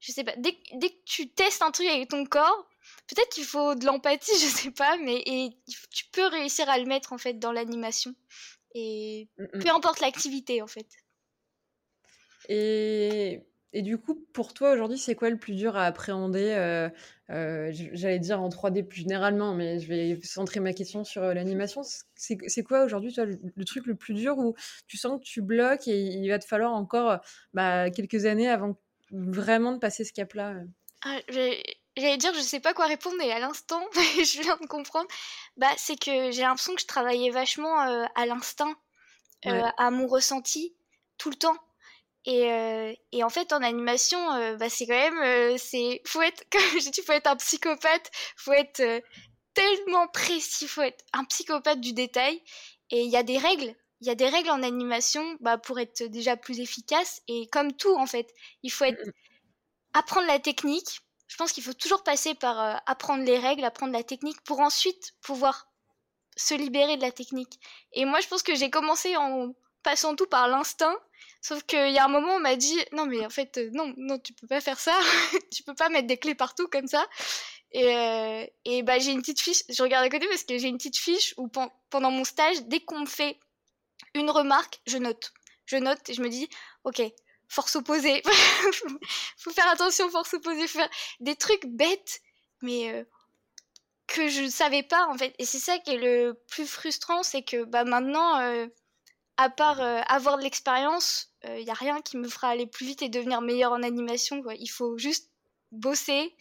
Je 0.00 0.10
sais 0.10 0.24
pas, 0.24 0.34
dès, 0.38 0.58
dès 0.74 0.90
que 0.90 1.04
tu 1.04 1.28
testes 1.30 1.62
un 1.62 1.70
truc 1.70 1.86
avec 1.86 2.08
ton 2.08 2.24
corps, 2.26 2.66
peut-être 3.06 3.30
qu'il 3.30 3.44
faut 3.44 3.74
de 3.74 3.84
l'empathie, 3.84 4.32
je 4.40 4.46
sais 4.46 4.70
pas, 4.70 4.96
mais 4.98 5.22
et 5.26 5.50
tu 5.90 6.04
peux 6.12 6.26
réussir 6.26 6.68
à 6.68 6.78
le 6.78 6.86
mettre 6.86 7.12
en 7.12 7.18
fait 7.18 7.34
dans 7.34 7.52
l'animation. 7.52 8.14
Et 8.74 9.28
mm, 9.38 9.44
mm. 9.44 9.58
peu 9.62 9.70
importe 9.70 10.00
l'activité 10.00 10.62
en 10.62 10.66
fait. 10.66 10.86
Et, 12.48 13.42
et, 13.72 13.82
du 13.82 13.98
coup, 13.98 14.24
pour 14.32 14.54
toi 14.54 14.72
aujourd'hui, 14.72 14.98
c'est 14.98 15.16
quoi 15.16 15.30
le 15.30 15.36
plus 15.36 15.54
dur 15.54 15.76
à 15.76 15.84
appréhender 15.84 16.52
euh, 16.52 16.88
euh, 17.30 17.72
J'allais 17.72 18.20
dire 18.20 18.40
en 18.40 18.48
3D 18.48 18.84
plus 18.84 19.00
généralement, 19.00 19.52
mais 19.52 19.80
je 19.80 19.88
vais 19.88 20.20
centrer 20.22 20.60
ma 20.60 20.72
question 20.72 21.02
sur 21.02 21.22
euh, 21.22 21.34
l'animation. 21.34 21.82
C'est 22.14 22.62
quoi 22.62 22.84
aujourd'hui, 22.84 23.12
toi, 23.12 23.24
le, 23.24 23.64
truc 23.64 23.86
le 23.86 23.96
plus 23.96 24.14
dur 24.14 24.38
où 24.38 24.54
tu 24.86 24.96
sens 24.96 25.18
que 25.18 25.24
tu 25.24 25.42
bloques 25.42 25.88
et 25.88 25.98
il 25.98 26.28
va 26.28 26.38
te 26.38 26.46
falloir 26.46 26.72
encore 26.72 27.18
bah, 27.52 27.90
quelques 27.90 28.26
années 28.26 28.48
avant 28.48 28.76
vraiment 29.10 29.72
de 29.72 29.78
passer 29.78 30.04
ce 30.04 30.12
cap-là 30.12 30.54
ah, 31.02 31.18
J'allais 31.96 32.18
dire, 32.18 32.34
je 32.34 32.40
sais 32.40 32.60
pas 32.60 32.74
quoi 32.74 32.86
répondre, 32.86 33.16
mais 33.18 33.30
à 33.32 33.38
l'instant, 33.38 33.82
je 33.94 34.42
viens 34.42 34.58
de 34.58 34.66
comprendre. 34.66 35.08
Bah, 35.56 35.72
c'est 35.78 35.96
que 35.96 36.30
j'ai 36.30 36.42
l'impression 36.42 36.74
que 36.74 36.80
je 36.82 36.86
travaillais 36.86 37.30
vachement 37.30 37.80
euh, 37.82 38.04
à 38.14 38.26
l'instinct, 38.26 38.76
euh, 39.46 39.62
à 39.78 39.90
mon 39.90 40.06
ressenti, 40.06 40.76
tout 41.16 41.30
le 41.30 41.36
temps. 41.36 41.56
Et, 42.26 42.52
euh, 42.52 42.92
et 43.12 43.24
en 43.24 43.30
fait, 43.30 43.52
en 43.52 43.62
animation, 43.62 44.18
bah, 44.56 44.68
c'est 44.68 44.86
quand 44.86 44.92
même, 44.92 45.56
c'est, 45.58 46.02
faut 46.04 46.20
être, 46.20 46.44
comme 46.50 46.80
j'ai 46.80 46.90
dit, 46.90 47.00
faut 47.00 47.12
être 47.12 47.28
un 47.28 47.36
psychopathe, 47.36 48.10
faut 48.36 48.52
être 48.52 48.82
tellement 49.54 50.06
précis, 50.08 50.68
faut 50.68 50.82
être 50.82 51.02
un 51.14 51.24
psychopathe 51.24 51.80
du 51.80 51.94
détail. 51.94 52.42
Et 52.90 53.02
il 53.04 53.10
y 53.10 53.16
a 53.16 53.22
des 53.22 53.38
règles. 53.38 53.74
Il 54.02 54.06
y 54.06 54.10
a 54.10 54.14
des 54.14 54.28
règles 54.28 54.50
en 54.50 54.62
animation 54.62 55.38
bah, 55.40 55.56
pour 55.56 55.80
être 55.80 56.02
déjà 56.04 56.36
plus 56.36 56.60
efficace. 56.60 57.22
Et 57.26 57.48
comme 57.48 57.72
tout, 57.72 57.96
en 57.96 58.06
fait, 58.06 58.34
il 58.62 58.70
faut 58.70 58.84
être, 58.84 59.02
apprendre 59.94 60.26
la 60.26 60.38
technique, 60.38 61.00
je 61.28 61.36
pense 61.36 61.52
qu'il 61.52 61.62
faut 61.62 61.72
toujours 61.72 62.02
passer 62.02 62.34
par 62.34 62.60
euh, 62.60 62.76
apprendre 62.86 63.24
les 63.24 63.38
règles, 63.38 63.64
apprendre 63.64 63.92
la 63.92 64.02
technique 64.02 64.40
pour 64.42 64.60
ensuite 64.60 65.14
pouvoir 65.22 65.68
se 66.36 66.54
libérer 66.54 66.96
de 66.96 67.02
la 67.02 67.12
technique. 67.12 67.58
Et 67.92 68.04
moi, 68.04 68.20
je 68.20 68.28
pense 68.28 68.42
que 68.42 68.54
j'ai 68.54 68.70
commencé 68.70 69.16
en 69.16 69.52
passant 69.82 70.14
tout 70.14 70.26
par 70.26 70.48
l'instinct. 70.48 70.96
Sauf 71.40 71.62
qu'il 71.62 71.90
y 71.90 71.98
a 71.98 72.04
un 72.04 72.08
moment, 72.08 72.34
on 72.34 72.40
m'a 72.40 72.56
dit 72.56 72.78
non, 72.92 73.06
mais 73.06 73.24
en 73.24 73.30
fait, 73.30 73.58
euh, 73.58 73.70
non, 73.72 73.92
non, 73.96 74.18
tu 74.18 74.32
peux 74.32 74.46
pas 74.46 74.60
faire 74.60 74.78
ça. 74.78 74.98
tu 75.52 75.62
peux 75.62 75.74
pas 75.74 75.88
mettre 75.88 76.06
des 76.06 76.16
clés 76.16 76.34
partout 76.34 76.68
comme 76.68 76.86
ça. 76.86 77.06
Et, 77.72 77.86
euh, 77.86 78.82
bah, 78.82 78.98
j'ai 78.98 79.12
une 79.12 79.20
petite 79.20 79.40
fiche. 79.40 79.62
Je 79.68 79.82
regarde 79.82 80.04
à 80.04 80.10
côté 80.10 80.26
parce 80.28 80.44
que 80.44 80.58
j'ai 80.58 80.68
une 80.68 80.78
petite 80.78 80.96
fiche 80.96 81.34
où 81.36 81.48
pendant 81.90 82.10
mon 82.10 82.24
stage, 82.24 82.62
dès 82.64 82.80
qu'on 82.80 83.00
me 83.00 83.06
fait 83.06 83.38
une 84.14 84.30
remarque, 84.30 84.80
je 84.86 84.98
note. 84.98 85.32
Je 85.66 85.76
note 85.76 86.08
et 86.08 86.14
je 86.14 86.22
me 86.22 86.28
dis 86.28 86.48
ok, 86.84 87.02
force 87.48 87.76
opposée. 87.76 88.22
faut 89.36 89.50
faire 89.50 89.68
attention, 89.68 90.10
force 90.10 90.34
opposée. 90.34 90.66
Faut 90.66 90.78
faire 90.78 90.90
des 91.20 91.36
trucs 91.36 91.66
bêtes, 91.66 92.20
mais 92.62 92.92
euh, 92.92 93.04
que 94.06 94.28
je 94.28 94.42
ne 94.42 94.50
savais 94.50 94.82
pas 94.82 95.06
en 95.08 95.16
fait. 95.16 95.34
Et 95.38 95.44
c'est 95.44 95.58
ça 95.58 95.78
qui 95.78 95.92
est 95.92 95.98
le 95.98 96.34
plus 96.48 96.66
frustrant, 96.66 97.22
c'est 97.22 97.42
que 97.42 97.64
bah, 97.64 97.84
maintenant, 97.84 98.40
euh, 98.40 98.66
à 99.36 99.50
part 99.50 99.80
euh, 99.80 100.00
avoir 100.08 100.38
de 100.38 100.42
l'expérience, 100.42 101.32
il 101.44 101.64
n'y 101.64 101.70
a 101.70 101.74
rien 101.74 102.00
qui 102.02 102.16
me 102.16 102.28
fera 102.28 102.48
aller 102.48 102.66
plus 102.66 102.86
vite 102.86 103.02
et 103.02 103.08
devenir 103.08 103.40
meilleur 103.40 103.70
en 103.70 103.84
animation. 103.84 104.42
Il 104.58 104.66
faut 104.66 104.98
juste 104.98 105.30
bosser, 105.70 106.34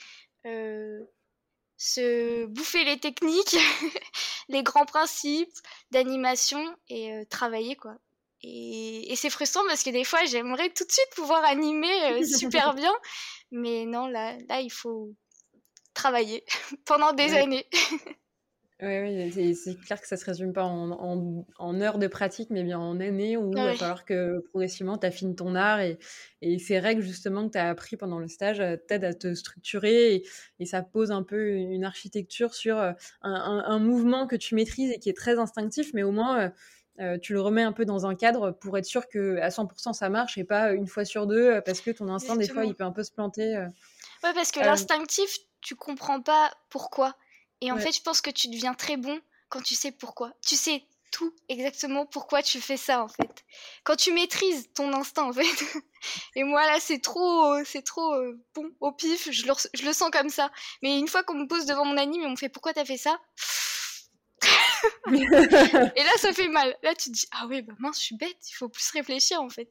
se 1.78 2.46
bouffer 2.46 2.84
les 2.86 3.00
techniques, 3.00 3.56
les 4.50 4.64
grands 4.64 4.88
principes 4.88 5.54
d'animation 5.92 6.76
et 6.90 7.24
travailler 7.30 7.76
quoi. 7.76 8.00
Et, 8.48 9.16
c'est 9.16 9.30
frustrant 9.30 9.62
parce 9.68 9.84
que 9.84 9.90
des 9.90 10.04
fois, 10.04 10.20
j'aimerais 10.26 10.70
tout 10.70 10.86
de 10.86 10.92
suite 10.92 11.10
pouvoir 11.16 11.44
animer 11.46 12.04
euh, 12.12 12.24
super 12.26 12.74
bien. 12.76 12.94
Mais 13.52 13.86
non, 13.86 14.08
là, 14.08 14.38
là, 14.50 14.62
il 14.62 14.72
faut 14.72 15.14
travailler 15.94 16.44
pendant 16.86 17.14
des 17.14 17.34
années. 17.34 17.66
Oui, 18.82 19.32
oui 19.34 19.56
c'est 19.56 19.80
clair 19.80 20.02
que 20.02 20.08
ça 20.08 20.18
se 20.18 20.26
résume 20.26 20.52
pas 20.52 20.66
en, 20.66 21.46
en, 21.58 21.80
heures 21.80 21.98
de 21.98 22.08
pratique, 22.08 22.50
mais 22.50 22.62
bien 22.62 22.78
en 22.78 23.00
années 23.00 23.38
où 23.38 23.50
il 23.52 23.56
va 23.56 23.74
falloir 23.74 24.04
que 24.04 24.40
progressivement 24.50 24.98
tu 24.98 25.08
affines 25.08 25.34
ton 25.34 25.56
art 25.56 25.80
et, 25.80 25.98
et, 26.42 26.60
ces 26.60 26.80
règles 26.80 27.02
justement 27.02 27.48
que 27.48 27.54
tu 27.54 27.58
as 27.58 27.70
appris 27.70 27.96
pendant 27.96 28.20
le 28.20 28.28
stage 28.28 28.60
euh, 28.60 28.76
t'aident 28.76 29.06
à 29.06 29.14
te 29.14 29.34
structurer 29.34 30.26
et, 30.60 30.66
ça 30.66 30.82
pose 30.82 31.12
un 31.12 31.24
peu 31.24 31.52
une 31.52 31.86
architecture 31.86 32.54
sur 32.54 32.78
euh, 32.78 32.92
un, 33.22 33.64
un, 33.66 33.80
mouvement 33.80 34.28
que 34.28 34.36
tu 34.36 34.56
maîtrises 34.56 34.92
et 34.92 35.00
qui 35.00 35.08
est 35.08 35.18
très 35.18 35.40
instinctif, 35.40 35.94
mais 35.94 36.04
au 36.04 36.12
moins 36.12 36.52
tu 37.22 37.34
le 37.34 37.42
remets 37.42 37.64
un 37.64 37.74
peu 37.74 37.86
dans 37.86 38.06
un 38.06 38.16
cadre 38.16 38.52
pour 38.52 38.78
être 38.78 38.86
sûr 38.86 39.08
que 39.08 39.38
à 39.40 39.50
100% 39.50 39.94
ça 39.94 40.10
marche 40.10 40.38
et 40.38 40.44
pas 40.44 40.72
une 40.72 40.88
fois 40.88 41.06
sur 41.06 41.28
deux 41.28 41.62
parce 41.66 41.82
que 41.82 41.92
ton 41.92 42.08
instinct 42.10 42.38
des 42.38 42.48
fois 42.48 42.66
il 42.66 42.74
peut 42.74 42.84
un 42.84 42.92
peu 42.92 43.04
se 43.04 43.12
planter. 43.12 43.58
Ouais, 44.24 44.34
parce 44.34 44.52
que 44.52 44.60
l'instinctif, 44.60 45.38
tu 45.62 45.76
comprends 45.76 46.22
pas 46.22 46.52
pourquoi. 46.70 47.16
Et 47.62 47.72
en 47.72 47.78
fait, 47.78 47.92
je 47.92 48.02
pense 48.02 48.22
que 48.22 48.30
tu 48.30 48.48
deviens 48.48 48.74
très 48.74 48.98
bon 48.98 49.20
quand 49.50 49.62
tu 49.62 49.76
sais 49.76 49.92
pourquoi. 49.92 50.32
Tu 50.46 50.56
sais 50.56 50.84
tout 51.12 51.34
exactement 51.48 52.06
pourquoi 52.06 52.44
tu 52.44 52.60
fais 52.60 52.76
ça 52.76 53.02
en 53.02 53.08
fait. 53.08 53.46
Quand 53.86 53.96
tu 53.96 54.12
maîtrises 54.12 54.70
ton 54.74 54.92
instinct 54.92 55.24
en 55.24 55.32
fait. 55.32 55.46
Et 56.36 56.44
moi 56.44 56.66
là 56.66 56.78
c'est 56.82 57.00
trop 57.00 57.64
c'est 57.64 57.84
trop 57.84 58.14
euh, 58.16 58.38
bon 58.54 58.70
au 58.82 58.92
pif, 58.92 59.32
je 59.32 59.48
le, 59.48 59.54
je 59.74 59.86
le, 59.86 59.94
sens 59.94 60.10
comme 60.12 60.28
ça. 60.28 60.52
Mais 60.82 61.00
une 61.00 61.08
fois 61.08 61.24
qu'on 61.24 61.36
me 61.36 61.48
pose 61.48 61.66
devant 61.66 61.86
mon 61.86 61.96
anime 61.96 62.24
et 62.24 62.26
on 62.26 62.32
me 62.32 62.36
fait 62.36 62.50
pourquoi 62.50 62.74
t'as 62.74 62.84
fait 62.84 62.98
ça? 62.98 63.18
Et 65.12 66.04
là 66.04 66.12
ça 66.18 66.34
fait 66.34 66.48
mal. 66.48 66.76
Là 66.84 66.94
tu 66.96 67.10
te 67.10 67.16
dis 67.16 67.28
ah 67.32 67.46
oui 67.50 67.62
bah 67.62 67.74
mince 67.80 68.00
je 68.00 68.06
suis 68.06 68.18
bête, 68.18 68.38
il 68.50 68.54
faut 68.54 68.70
plus 68.70 68.90
réfléchir 68.92 69.42
en 69.42 69.50
fait. 69.50 69.70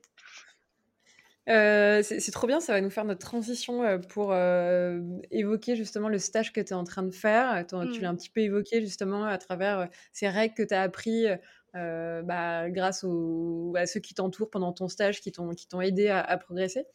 Euh, 1.51 2.03
c'est 2.03 2.31
trop 2.31 2.47
bien, 2.47 2.61
ça 2.61 2.73
va 2.73 2.81
nous 2.81 2.91
faire 2.91 3.05
notre 3.05 3.21
transition 3.21 3.83
euh, 3.83 3.99
pour 3.99 4.33
euh, 4.33 5.01
évoquer 5.31 5.77
justement 5.77 6.09
le 6.09 6.19
stage 6.19 6.55
que 6.55 6.61
tu 6.61 6.69
es 6.69 6.73
en 6.73 6.85
train 6.85 7.03
de 7.03 7.11
faire. 7.11 7.67
Tu 7.67 7.75
l'as 7.75 7.85
mmh. 7.85 8.05
un 8.05 8.15
petit 8.15 8.31
peu 8.31 8.41
évoqué 8.41 8.81
justement 8.81 9.25
à 9.25 9.37
travers 9.37 9.89
ces 10.13 10.29
règles 10.29 10.55
que 10.55 10.63
tu 10.63 10.75
as 10.75 10.83
appris 10.83 11.27
bah, 11.75 12.71
grâce 12.71 13.05
à 13.05 13.87
ceux 13.87 14.01
qui 14.01 14.15
t'entourent 14.15 14.51
pendant 14.51 14.73
ton 14.73 14.89
stage, 14.89 15.21
qui 15.21 15.33
t'ont 15.33 15.81
aidé 15.81 16.09
à, 16.09 16.37
progresser. 16.39 16.87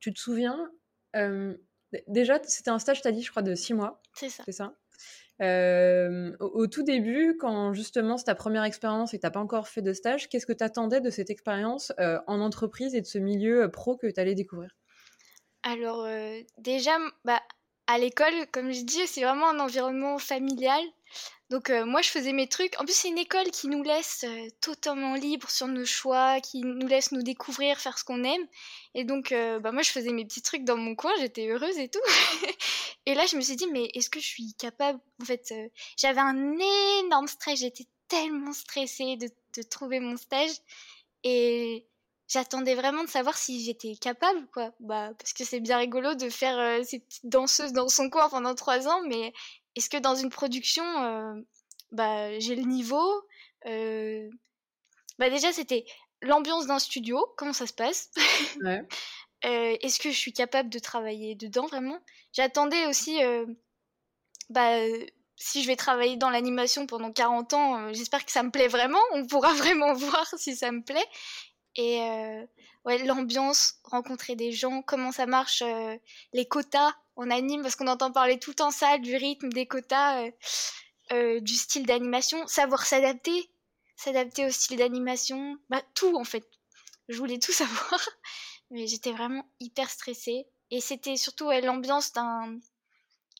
Tu 0.00 0.14
te 0.14 0.18
souviens, 0.20 0.70
déjà, 2.06 2.40
c'était 2.44 2.70
un 2.70 2.78
stage, 2.78 3.02
tu 3.02 3.08
as 3.08 3.12
dit, 3.12 3.22
je 3.22 3.30
crois, 3.30 3.42
de 3.42 3.54
six 3.54 3.74
mois. 3.74 4.00
C'est 4.14 4.30
ça. 4.30 4.44
C'est 4.46 4.52
ça? 4.52 4.74
Euh, 5.40 6.36
au, 6.40 6.66
tout 6.66 6.82
début, 6.82 7.36
quand 7.38 7.72
justement 7.72 8.16
c'est 8.16 8.24
ta 8.24 8.34
première 8.34 8.64
expérience 8.64 9.14
et 9.14 9.18
tu 9.18 9.26
n'as 9.26 9.30
pas 9.30 9.40
encore 9.40 9.68
fait 9.68 9.82
de 9.82 9.92
stage, 9.92 10.28
qu'est-ce 10.28 10.46
que 10.46 10.52
tu 10.52 10.64
attendais 10.64 11.00
de 11.00 11.10
cette 11.10 11.30
expérience 11.30 11.92
euh, 12.00 12.18
en 12.26 12.40
entreprise 12.40 12.94
et 12.94 13.00
de 13.00 13.06
ce 13.06 13.18
milieu 13.18 13.62
euh, 13.62 13.68
pro 13.68 13.96
que 13.96 14.06
tu 14.06 14.18
allais 14.18 14.34
découvrir? 14.34 14.70
Alors 15.62 16.06
déjà, 16.58 16.96
bah, 17.24 17.40
à 17.88 17.98
l'école, 17.98 18.32
comme 18.52 18.72
je 18.72 18.84
dis, 18.84 19.06
c'est 19.06 19.22
vraiment 19.22 19.50
un 19.50 19.58
environnement 19.58 20.18
familial. 20.18 20.80
Donc 21.50 21.70
moi, 21.70 22.02
je 22.02 22.10
faisais 22.10 22.32
mes 22.32 22.46
trucs. 22.46 22.78
En 22.80 22.84
plus, 22.84 22.94
c'est 22.94 23.08
une 23.08 23.18
école 23.18 23.50
qui 23.50 23.68
nous 23.68 23.82
laisse 23.82 24.24
totalement 24.60 25.14
libre 25.14 25.48
sur 25.50 25.66
nos 25.66 25.86
choix, 25.86 26.40
qui 26.40 26.60
nous 26.60 26.86
laisse 26.86 27.10
nous 27.10 27.22
découvrir, 27.22 27.78
faire 27.78 27.98
ce 27.98 28.04
qu'on 28.04 28.22
aime. 28.22 28.46
Et 28.94 29.04
donc, 29.04 29.30
bah, 29.30 29.72
moi, 29.72 29.82
je 29.82 29.90
faisais 29.90 30.12
mes 30.12 30.26
petits 30.26 30.42
trucs 30.42 30.64
dans 30.64 30.76
mon 30.76 30.94
coin, 30.94 31.10
j'étais 31.18 31.48
heureuse 31.48 31.78
et 31.78 31.88
tout. 31.88 32.00
et 33.06 33.14
là, 33.14 33.24
je 33.26 33.36
me 33.36 33.40
suis 33.40 33.56
dit, 33.56 33.66
mais 33.72 33.88
est-ce 33.94 34.10
que 34.10 34.20
je 34.20 34.26
suis 34.26 34.52
capable? 34.58 35.00
En 35.22 35.24
fait, 35.24 35.54
j'avais 35.96 36.20
un 36.20 36.58
énorme 37.00 37.28
stress, 37.28 37.60
j'étais 37.60 37.86
tellement 38.08 38.52
stressée 38.52 39.16
de, 39.16 39.30
de 39.56 39.62
trouver 39.62 40.00
mon 40.00 40.18
stage. 40.18 40.56
Et 41.24 41.86
j'attendais 42.28 42.74
vraiment 42.74 43.04
de 43.04 43.08
savoir 43.08 43.36
si 43.36 43.64
j'étais 43.64 43.96
capable, 43.96 44.46
quoi. 44.52 44.72
Bah, 44.80 45.10
parce 45.18 45.32
que 45.32 45.44
c'est 45.44 45.60
bien 45.60 45.78
rigolo 45.78 46.14
de 46.14 46.28
faire 46.28 46.84
ces 46.84 47.00
petites 47.00 47.26
danseuses 47.28 47.72
dans 47.72 47.88
son 47.88 48.10
coin 48.10 48.28
pendant 48.28 48.54
trois 48.54 48.86
ans, 48.86 49.02
mais 49.06 49.32
est-ce 49.78 49.88
que 49.88 49.96
dans 49.96 50.16
une 50.16 50.28
production, 50.28 50.84
euh, 51.04 51.40
bah, 51.92 52.36
j'ai 52.40 52.56
le 52.56 52.64
niveau 52.64 53.22
euh, 53.66 54.28
bah 55.20 55.30
Déjà, 55.30 55.52
c'était 55.52 55.84
l'ambiance 56.20 56.66
d'un 56.66 56.80
studio, 56.80 57.24
comment 57.36 57.52
ça 57.52 57.66
se 57.66 57.72
passe? 57.72 58.10
Euh, 59.44 59.76
Est-ce 59.82 60.00
que 60.00 60.10
je 60.10 60.16
suis 60.16 60.32
capable 60.32 60.68
de 60.68 60.80
travailler 60.80 61.36
dedans 61.36 61.68
vraiment? 61.68 62.00
J'attendais 62.32 62.86
aussi, 62.88 63.20
bah, 64.50 64.80
si 65.36 65.62
je 65.62 65.68
vais 65.68 65.76
travailler 65.76 66.16
dans 66.16 66.28
l'animation 66.28 66.88
pendant 66.88 67.12
40 67.12 67.52
ans, 67.52 67.92
j'espère 67.92 68.24
que 68.26 68.32
ça 68.32 68.42
me 68.42 68.50
plaît 68.50 68.66
vraiment. 68.66 68.98
On 69.12 69.28
pourra 69.28 69.52
vraiment 69.54 69.94
voir 69.94 70.26
si 70.36 70.56
ça 70.56 70.72
me 70.72 70.82
plaît. 70.82 71.06
Et 71.76 72.00
ouais, 72.84 72.98
l'ambiance, 73.04 73.74
rencontrer 73.84 74.34
des 74.34 74.50
gens, 74.50 74.82
comment 74.82 75.12
ça 75.12 75.26
marche, 75.26 75.62
les 76.32 76.48
quotas? 76.48 76.96
On 77.18 77.30
anime 77.30 77.62
parce 77.62 77.74
qu'on 77.74 77.88
entend 77.88 78.12
parler 78.12 78.38
tout 78.38 78.62
en 78.62 78.70
salle 78.70 79.02
du 79.02 79.14
rythme, 79.16 79.50
des 79.50 79.66
quotas, 79.66 80.24
euh, 80.24 80.30
euh, 81.12 81.40
du 81.40 81.54
style 81.54 81.84
d'animation, 81.84 82.46
savoir 82.46 82.86
s'adapter, 82.86 83.50
s'adapter 83.96 84.46
au 84.46 84.50
style 84.50 84.78
d'animation, 84.78 85.58
bah 85.68 85.82
tout 85.94 86.16
en 86.16 86.24
fait. 86.24 86.48
Je 87.08 87.18
voulais 87.18 87.38
tout 87.38 87.52
savoir, 87.64 88.08
mais 88.70 88.86
j'étais 88.86 89.12
vraiment 89.12 89.44
hyper 89.58 89.90
stressée 89.90 90.46
et 90.70 90.80
c'était 90.80 91.16
surtout 91.16 91.50
l'ambiance 91.50 92.12
d'un 92.12 92.58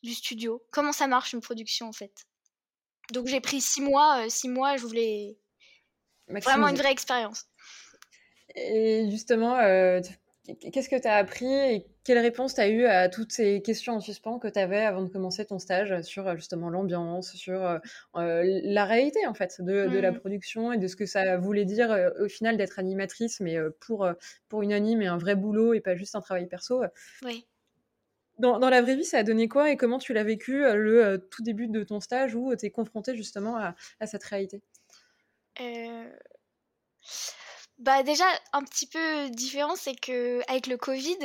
du 0.03 0.13
studio. 0.13 0.65
Comment 0.73 0.93
ça 0.93 1.07
marche 1.07 1.33
une 1.33 1.41
production 1.41 1.89
en 1.89 1.93
fait? 1.93 2.27
Donc 3.13 3.29
j'ai 3.29 3.41
pris 3.41 3.61
six 3.61 3.81
mois, 3.81 4.25
euh, 4.25 4.29
six 4.29 4.49
mois, 4.49 4.77
je 4.77 4.83
voulais 4.83 5.39
vraiment 6.27 6.69
une 6.69 6.77
vraie 6.77 6.93
expérience. 6.93 7.47
Et 8.57 9.09
justement, 9.09 9.57
Qu'est-ce 10.73 10.89
que 10.89 11.01
tu 11.01 11.09
as 11.09 11.17
appris 11.17 11.53
et 11.53 11.87
quelle 12.09 12.21
réponse 12.21 12.55
tu 12.55 12.63
as 12.63 12.69
eu 12.71 12.87
à 12.87 13.11
toutes 13.11 13.33
ces 13.33 13.61
questions 13.61 13.93
en 13.93 14.01
suspens 14.01 14.39
que 14.39 14.49
tu 14.49 14.59
avais 14.59 14.83
avant 14.83 15.03
de 15.03 15.11
commencer 15.11 15.45
ton 15.45 15.59
stage 15.59 16.01
sur 16.01 16.27
euh, 16.27 16.37
justement 16.37 16.71
l'ambiance, 16.71 17.35
sur 17.35 17.63
euh, 17.63 17.79
euh, 18.17 18.61
la 18.65 18.87
réalité 18.87 19.27
en 19.27 19.35
fait 19.35 19.61
de, 19.61 19.75
la 19.75 20.11
mmh. 20.11 20.19
production 20.19 20.73
et 20.73 20.79
de 20.79 20.89
ce 20.89 20.97
que 20.97 21.05
ça 21.05 21.37
voulait 21.37 21.67
dire 21.67 21.95
au 22.19 22.29
final 22.29 22.57
d'être 22.57 22.79
animatrice, 22.79 23.41
mais 23.41 23.59
pour, 23.81 24.09
pour 24.49 24.63
une 24.63 24.73
anime 24.73 25.03
et 25.03 25.07
un 25.07 25.19
vrai 25.19 25.37
boulot 25.37 25.75
et 25.75 25.83
pas 25.83 25.97
juste 25.97 26.17
un 26.17 26.23
travail 26.23 26.47
perso. 26.47 26.83
Oui. 27.27 27.47
Dans, 28.39 28.59
dans, 28.59 28.71
la 28.71 28.81
vraie 28.81 28.97
vie, 28.97 29.05
ça 29.05 29.19
a 29.19 29.23
donné 29.23 29.47
quoi 29.47 29.71
et 29.71 29.77
comment 29.77 29.99
tu 29.99 30.15
l'as 30.15 30.25
vécu 30.25 30.61
le 30.63 31.19
tout 31.31 31.43
début 31.43 31.69
de 31.69 31.83
ton 31.83 32.01
stage 32.01 32.35
où 32.35 32.57
tu 32.57 32.65
es 32.65 32.71
confronté 32.71 33.17
justement 33.17 33.59
à, 33.59 33.75
à 34.01 34.07
cette 34.07 34.25
réalité? 34.25 34.63
Bah 37.79 38.03
déjà, 38.03 38.25
un 38.55 38.63
petit 38.63 38.87
peu 38.87 39.29
différent, 39.29 39.77
c'est 39.77 39.95
que 39.95 40.41
avec 40.51 40.69
le 40.69 40.79
Covid, 40.79 41.19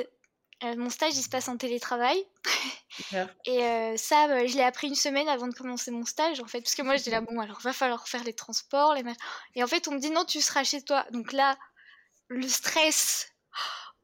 euh, 0.64 0.76
mon 0.78 0.90
stage 0.90 1.16
il 1.16 1.24
se 1.24 1.30
passe 1.30 1.48
en 1.48 1.58
télétravail. 1.58 2.18
et 3.46 3.64
euh, 3.64 3.98
ça, 3.98 4.28
bah, 4.28 4.46
je 4.46 4.56
l'ai 4.56 4.64
appris 4.64 4.88
une 4.88 4.96
semaine 4.96 5.28
avant 5.28 5.48
de 5.48 5.54
commencer 5.54 5.92
mon 5.92 6.06
stage, 6.06 6.40
en 6.40 6.48
fait, 6.48 6.62
parce 6.62 6.76
que 6.76 6.82
moi 6.82 6.96
j'étais 6.96 7.12
là, 7.12 7.22
bon, 7.22 7.40
alors 7.40 7.60
va 7.62 7.74
falloir 7.74 8.08
faire 8.08 8.24
les 8.24 8.34
transports, 8.34 8.94
les 8.94 9.04
Et 9.56 9.64
en 9.64 9.68
fait, 9.68 9.88
on 9.88 9.92
me 9.92 10.00
dit 10.00 10.10
non, 10.10 10.26
tu 10.26 10.42
seras 10.42 10.64
chez 10.64 10.82
toi. 10.82 11.06
Donc 11.12 11.32
là, 11.34 11.58
le 12.28 12.48
stress. 12.48 13.28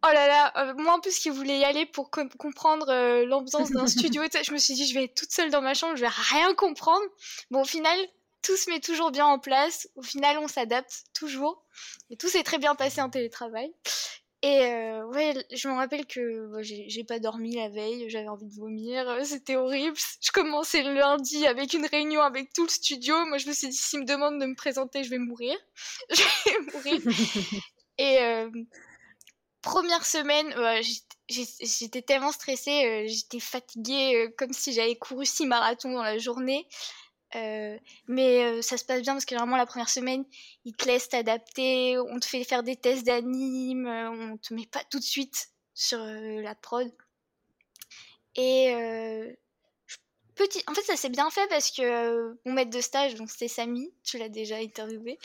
Oh 0.04 0.14
là 0.14 0.28
là, 0.28 0.54
euh, 0.58 0.74
moi 0.76 0.94
en 0.94 1.00
plus 1.02 1.20
qui 1.20 1.30
voulais 1.30 1.60
y 1.60 1.66
aller 1.66 1.86
pour 1.86 2.10
comprendre 2.10 3.24
l'ambiance 3.26 3.72
d'un 3.72 3.88
studio, 3.88 4.24
je 4.24 4.54
me 4.54 4.58
suis 4.58 4.74
dit 4.74 4.88
je 4.88 4.94
vais 4.94 5.06
être 5.06 5.16
toute 5.16 5.32
seule 5.32 5.52
dans 5.52 5.62
ma 5.62 5.74
chambre, 5.74 5.98
je 5.98 6.02
vais 6.02 6.08
rien 6.08 6.54
comprendre. 6.56 7.04
Bon 7.52 7.62
au 7.62 7.66
final, 7.66 8.00
tout 8.42 8.56
se 8.56 8.70
met 8.70 8.80
toujours 8.80 9.12
bien 9.12 9.26
en 9.26 9.40
place. 9.40 9.90
Au 9.96 10.02
final, 10.02 10.38
on 10.38 10.48
s'adapte 10.48 11.04
toujours. 11.14 11.64
Et 12.10 12.18
tout 12.18 12.28
s'est 12.30 12.44
très 12.44 12.58
bien 12.58 12.76
passé 12.76 13.02
en 13.02 13.10
télétravail. 13.10 13.74
Et 14.42 14.62
euh, 14.62 15.06
ouais, 15.08 15.34
je 15.52 15.68
me 15.68 15.74
rappelle 15.74 16.06
que 16.06 16.48
bah, 16.48 16.60
j'ai 16.62 17.04
pas 17.04 17.20
dormi 17.20 17.56
la 17.56 17.68
veille, 17.68 18.10
j'avais 18.10 18.30
envie 18.30 18.46
de 18.46 18.54
vomir, 18.56 19.08
euh, 19.10 19.24
c'était 19.26 19.58
horrible. 19.58 19.98
Je 20.22 20.32
commençais 20.32 20.82
le 20.82 20.94
lundi 20.94 21.46
avec 21.46 21.74
une 21.74 21.86
réunion 21.86 22.22
avec 22.22 22.54
tout 22.54 22.64
le 22.64 22.70
studio. 22.70 23.26
Moi, 23.26 23.38
je 23.38 23.48
me 23.48 23.54
suis 23.54 23.68
dit, 23.68 23.76
s'ils 23.76 24.00
me 24.00 24.06
demandent 24.06 24.40
de 24.40 24.46
me 24.46 24.56
présenter, 24.56 25.04
je 25.04 25.10
vais 25.10 25.18
mourir. 25.18 25.58
je 26.10 26.50
vais 26.50 26.60
mourir. 26.74 27.02
Et 27.98 28.20
euh, 28.20 28.50
première 29.62 30.06
semaine, 30.06 30.56
j'étais 31.28 32.02
tellement 32.02 32.32
stressée, 32.32 33.08
j'étais 33.10 33.42
fatiguée, 33.42 34.34
comme 34.38 34.54
si 34.54 34.72
j'avais 34.72 34.96
couru 34.96 35.26
six 35.26 35.46
marathons 35.46 35.92
dans 35.92 36.04
la 36.04 36.18
journée. 36.18 36.66
Euh, 37.36 37.78
mais 38.08 38.44
euh, 38.44 38.62
ça 38.62 38.78
se 38.78 38.84
passe 38.84 39.02
bien 39.02 39.14
parce 39.14 39.26
que 39.26 39.36
vraiment 39.36 39.58
la 39.58 39.66
première 39.66 39.90
semaine, 39.90 40.26
ils 40.66 40.76
te 40.76 40.86
laissent 40.86 41.10
t'adapter, 41.10 41.98
on 42.00 42.20
te 42.20 42.26
fait 42.26 42.44
faire 42.44 42.64
des 42.64 42.76
tests 42.76 43.06
d'anime, 43.06 43.86
euh, 43.86 44.10
on 44.10 44.38
te 44.38 44.54
met 44.54 44.66
pas 44.66 44.84
tout 44.90 45.00
de 45.00 45.04
suite 45.04 45.50
sur 45.74 46.00
la 46.00 46.56
prod. 46.56 46.92
Et 48.36 48.74
petit, 50.36 50.64
en 50.68 50.74
fait 50.74 50.82
ça 50.84 50.96
s'est 50.96 51.10
bien 51.10 51.30
fait 51.30 51.48
parce 51.50 51.72
que 51.72 52.38
mon 52.46 52.54
maître 52.54 52.72
de 52.72 52.82
stage, 52.82 53.16
donc 53.16 53.30
c'était 53.30 53.48
Samy, 53.48 53.92
tu 54.04 54.18
l'as 54.18 54.30
déjà 54.30 54.58
interviewé, 54.58 55.20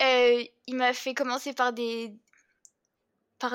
il 0.00 0.74
m'a 0.74 0.92
fait 0.92 1.14
commencer 1.14 1.52
par 1.52 1.72
des, 1.72 2.14
par 3.38 3.54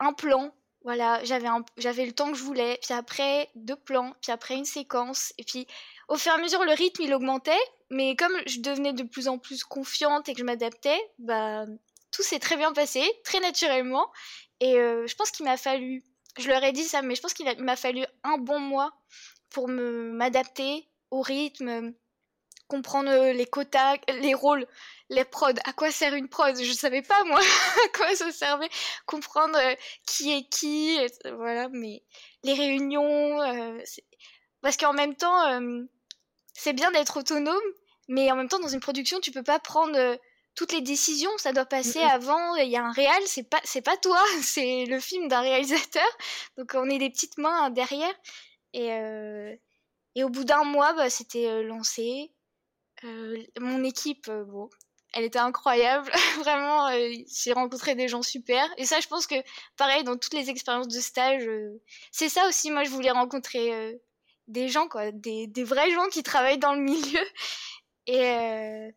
un 0.00 0.12
plan 0.12 0.52
voilà, 0.84 1.22
j'avais 1.24 1.48
j'avais 1.76 2.06
le 2.06 2.12
temps 2.12 2.32
que 2.32 2.36
je 2.36 2.42
voulais, 2.42 2.78
puis 2.82 2.92
après 2.92 3.50
deux 3.54 3.76
plans, 3.76 4.14
puis 4.20 4.32
après 4.32 4.56
une 4.56 4.64
séquence, 4.64 5.32
et 5.38 5.44
puis 5.44 5.66
au 6.08 6.16
fur 6.16 6.32
et 6.32 6.34
à 6.34 6.38
mesure 6.38 6.64
le 6.64 6.72
rythme 6.72 7.02
il 7.02 7.14
augmentait, 7.14 7.60
mais 7.90 8.16
comme 8.16 8.32
je 8.46 8.60
devenais 8.60 8.92
de 8.92 9.02
plus 9.02 9.28
en 9.28 9.38
plus 9.38 9.64
confiante 9.64 10.28
et 10.28 10.32
que 10.32 10.40
je 10.40 10.44
m'adaptais, 10.44 11.00
bah 11.18 11.66
tout 12.10 12.22
s'est 12.22 12.38
très 12.38 12.56
bien 12.56 12.72
passé, 12.72 13.02
très 13.24 13.40
naturellement, 13.40 14.10
et 14.60 14.76
euh, 14.76 15.06
je 15.06 15.14
pense 15.16 15.30
qu'il 15.30 15.44
m'a 15.44 15.56
fallu, 15.56 16.02
je 16.38 16.48
leur 16.48 16.62
ai 16.62 16.72
dit 16.72 16.84
ça, 16.84 17.02
mais 17.02 17.14
je 17.14 17.20
pense 17.22 17.34
qu'il 17.34 17.46
m'a 17.58 17.76
fallu 17.76 18.04
un 18.22 18.38
bon 18.38 18.60
mois 18.60 18.92
pour 19.50 19.68
me 19.68 20.10
m'adapter 20.12 20.88
au 21.10 21.20
rythme, 21.20 21.92
comprendre 22.68 23.32
les 23.32 23.44
quotas, 23.44 23.96
les 24.20 24.32
rôles, 24.32 24.66
les 25.10 25.24
prods, 25.24 25.60
à 25.66 25.72
quoi 25.74 25.90
sert 25.90 26.14
une 26.14 26.28
prod? 26.28 26.56
Je 26.58 26.72
savais 26.72 27.02
pas 27.02 27.22
moi. 27.24 27.40
À 27.84 27.88
quoi 27.96 28.14
ça 28.14 28.32
servait, 28.32 28.70
comprendre 29.04 29.58
euh, 29.58 29.74
qui 30.06 30.32
est 30.32 30.48
qui, 30.48 30.98
voilà, 31.36 31.68
mais 31.68 32.02
les 32.44 32.54
réunions, 32.54 33.42
euh, 33.42 33.78
parce 34.62 34.76
qu'en 34.76 34.92
même 34.92 35.14
temps, 35.16 35.60
c'est 36.54 36.72
bien 36.72 36.90
d'être 36.92 37.18
autonome, 37.18 37.56
mais 38.08 38.30
en 38.32 38.36
même 38.36 38.48
temps 38.48 38.58
dans 38.58 38.68
une 38.68 38.80
production, 38.80 39.20
tu 39.20 39.30
peux 39.30 39.42
pas 39.42 39.58
prendre 39.58 40.18
toutes 40.54 40.72
les 40.72 40.80
décisions, 40.80 41.30
ça 41.38 41.52
doit 41.52 41.64
passer 41.64 42.00
avant. 42.00 42.56
Il 42.56 42.68
y 42.68 42.76
a 42.76 42.84
un 42.84 42.92
réal, 42.92 43.22
c'est 43.26 43.48
pas, 43.48 43.60
c'est 43.64 43.82
pas 43.82 43.96
toi, 43.96 44.22
c'est 44.42 44.84
le 44.86 45.00
film 45.00 45.28
d'un 45.28 45.40
réalisateur. 45.40 46.08
Donc 46.56 46.72
on 46.74 46.88
est 46.90 46.98
des 46.98 47.10
petites 47.10 47.38
mains 47.38 47.70
derrière. 47.70 48.14
Et, 48.72 48.92
euh, 48.92 49.54
et 50.14 50.24
au 50.24 50.28
bout 50.28 50.44
d'un 50.44 50.64
mois, 50.64 50.92
bah, 50.94 51.10
c'était 51.10 51.46
euh, 51.46 51.62
lancé. 51.62 52.32
Euh, 53.04 53.42
mon 53.58 53.82
équipe, 53.82 54.30
bon, 54.30 54.68
elle 55.14 55.24
était 55.24 55.38
incroyable. 55.38 56.10
Vraiment, 56.40 56.90
j'ai 56.90 57.52
rencontré 57.52 57.94
des 57.94 58.08
gens 58.08 58.22
super. 58.22 58.66
Et 58.76 58.84
ça, 58.84 59.00
je 59.00 59.08
pense 59.08 59.26
que, 59.26 59.34
pareil, 59.76 60.04
dans 60.04 60.16
toutes 60.16 60.34
les 60.34 60.50
expériences 60.50 60.88
de 60.88 61.00
stage, 61.00 61.48
c'est 62.10 62.28
ça 62.28 62.46
aussi. 62.48 62.70
Moi, 62.70 62.84
je 62.84 62.90
voulais 62.90 63.10
rencontrer 63.10 63.98
des 64.48 64.68
gens, 64.68 64.88
quoi, 64.88 65.10
des, 65.12 65.46
des, 65.46 65.64
vrais 65.64 65.90
gens 65.92 66.08
qui 66.08 66.22
travaillent 66.22 66.58
dans 66.58 66.74
le 66.74 66.80
milieu. 66.80 67.20
Et 68.06 68.92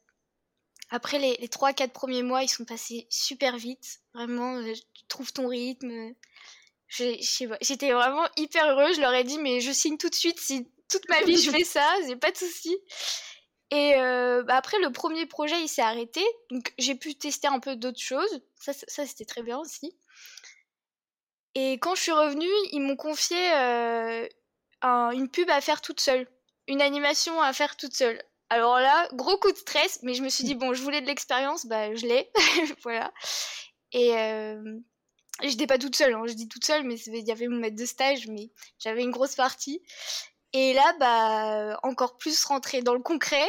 après, 0.89 1.19
les, 1.19 1.35
les 1.37 1.47
3-4 1.47 1.89
premiers 1.89 2.23
mois, 2.23 2.43
ils 2.43 2.49
sont 2.49 2.65
passés 2.65 3.07
super 3.09 3.57
vite. 3.57 3.99
Vraiment, 4.13 4.55
euh, 4.57 4.73
tu 4.93 5.05
trouves 5.07 5.33
ton 5.33 5.47
rythme. 5.47 6.13
J'étais 6.87 7.91
vraiment 7.91 8.27
hyper 8.37 8.65
heureuse. 8.69 8.95
Je 8.95 9.01
leur 9.01 9.13
ai 9.13 9.23
dit, 9.23 9.39
mais 9.39 9.61
je 9.61 9.71
signe 9.71 9.97
tout 9.97 10.09
de 10.09 10.15
suite 10.15 10.39
si 10.39 10.67
toute 10.89 11.09
ma 11.09 11.21
vie 11.23 11.37
je 11.37 11.49
fais 11.49 11.63
ça, 11.63 11.85
j'ai 12.07 12.15
pas 12.15 12.31
de 12.31 12.37
souci. 12.37 12.77
Et 13.71 13.95
euh, 13.95 14.43
bah 14.43 14.55
après, 14.55 14.77
le 14.79 14.91
premier 14.91 15.25
projet, 15.25 15.59
il 15.59 15.67
s'est 15.67 15.81
arrêté. 15.81 16.21
Donc, 16.51 16.73
j'ai 16.77 16.93
pu 16.95 17.15
tester 17.15 17.47
un 17.47 17.59
peu 17.59 17.75
d'autres 17.75 17.99
choses. 17.99 18.41
Ça, 18.55 18.71
ça 18.73 19.07
c'était 19.07 19.25
très 19.25 19.41
bien 19.41 19.57
aussi. 19.57 19.97
Et 21.55 21.73
quand 21.73 21.95
je 21.95 22.01
suis 22.03 22.11
revenue, 22.11 22.51
ils 22.73 22.81
m'ont 22.81 22.95
confié 22.95 23.37
euh, 23.53 24.27
une 24.85 25.29
pub 25.29 25.49
à 25.49 25.61
faire 25.61 25.81
toute 25.81 25.99
seule. 25.99 26.27
Une 26.67 26.81
animation 26.81 27.41
à 27.41 27.53
faire 27.53 27.75
toute 27.75 27.93
seule. 27.93 28.21
Alors 28.49 28.79
là, 28.79 29.07
gros 29.13 29.37
coup 29.37 29.51
de 29.51 29.57
stress, 29.57 29.99
mais 30.03 30.13
je 30.13 30.21
me 30.21 30.29
suis 30.29 30.43
dit, 30.43 30.55
bon, 30.55 30.73
je 30.73 30.81
voulais 30.81 31.01
de 31.01 31.07
l'expérience, 31.07 31.65
bah 31.65 31.95
je 31.95 32.05
l'ai, 32.05 32.31
voilà. 32.83 33.11
Et 33.91 34.15
euh, 34.15 34.79
j'étais 35.41 35.67
pas 35.67 35.79
toute 35.79 35.95
seule, 35.95 36.13
hein. 36.13 36.23
je 36.27 36.33
dis 36.33 36.47
toute 36.47 36.65
seule, 36.65 36.83
mais 36.83 36.95
il 36.95 37.27
y 37.27 37.31
avait 37.31 37.47
mon 37.47 37.57
maître 37.57 37.75
de 37.75 37.85
stage, 37.85 38.27
mais 38.27 38.51
j'avais 38.79 39.01
une 39.01 39.11
grosse 39.11 39.35
partie. 39.35 39.81
Et 40.53 40.73
là, 40.73 40.95
bah, 40.99 41.79
encore 41.83 42.17
plus 42.17 42.45
rentrer 42.45 42.81
dans 42.81 42.93
le 42.93 43.01
concret. 43.01 43.47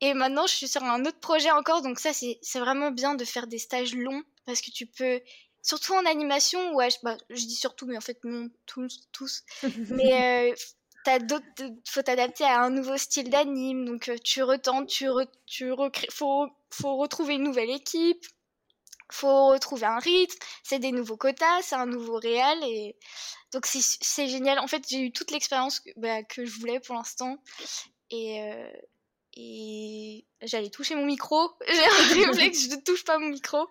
Et 0.00 0.12
maintenant, 0.12 0.46
je 0.46 0.54
suis 0.54 0.68
sur 0.68 0.82
un 0.82 1.04
autre 1.06 1.20
projet 1.20 1.50
encore, 1.50 1.82
donc 1.82 1.98
ça, 1.98 2.12
c'est 2.12 2.58
vraiment 2.58 2.90
bien 2.90 3.14
de 3.14 3.24
faire 3.24 3.46
des 3.46 3.58
stages 3.58 3.94
longs, 3.94 4.22
parce 4.44 4.60
que 4.60 4.70
tu 4.70 4.86
peux, 4.86 5.20
surtout 5.66 5.94
en 5.94 6.06
animation, 6.06 6.74
ouais, 6.74 6.90
je, 6.90 6.98
bah, 7.02 7.16
je 7.28 7.44
dis 7.44 7.56
surtout, 7.56 7.86
mais 7.86 7.96
en 7.96 8.00
fait, 8.00 8.18
non, 8.24 8.48
tous, 8.66 9.08
tous. 9.10 9.42
mais 9.90 10.54
euh, 10.54 11.18
d'autres, 11.18 11.44
faut 11.88 12.02
t'adapter 12.02 12.44
à 12.44 12.62
un 12.62 12.70
nouveau 12.70 12.96
style 12.96 13.30
d'anime, 13.30 13.84
donc 13.84 14.08
euh, 14.08 14.16
tu 14.22 14.44
retentes, 14.44 14.88
tu, 14.88 15.06
tu 15.46 15.72
recrées, 15.72 16.06
faut, 16.10 16.46
faut 16.70 16.96
retrouver 16.96 17.34
une 17.34 17.42
nouvelle 17.42 17.70
équipe, 17.70 18.24
faut 19.10 19.48
retrouver 19.48 19.86
un 19.86 19.98
rythme, 19.98 20.38
c'est 20.62 20.78
des 20.78 20.92
nouveaux 20.92 21.16
quotas, 21.16 21.62
c'est 21.62 21.74
un 21.76 21.86
nouveau 21.86 22.16
réel 22.16 22.58
et 22.62 22.96
donc 23.52 23.66
c'est 23.66 24.28
génial. 24.28 24.60
En 24.60 24.68
fait, 24.68 24.84
j'ai 24.88 25.00
eu 25.00 25.12
toute 25.12 25.32
l'expérience 25.32 25.80
que, 25.80 25.90
bah, 25.96 26.22
que, 26.22 26.44
je 26.44 26.60
voulais 26.60 26.78
pour 26.78 26.94
l'instant 26.94 27.38
et 28.10 28.40
euh, 28.40 28.70
et 29.36 30.24
j'allais 30.42 30.70
toucher 30.70 30.94
mon 30.94 31.04
micro. 31.04 31.50
J'ai 31.68 32.24
un 32.24 32.28
réflexe, 32.28 32.70
je 32.70 32.76
ne 32.76 32.80
touche 32.80 33.04
pas 33.04 33.18
mon 33.18 33.28
micro. 33.28 33.68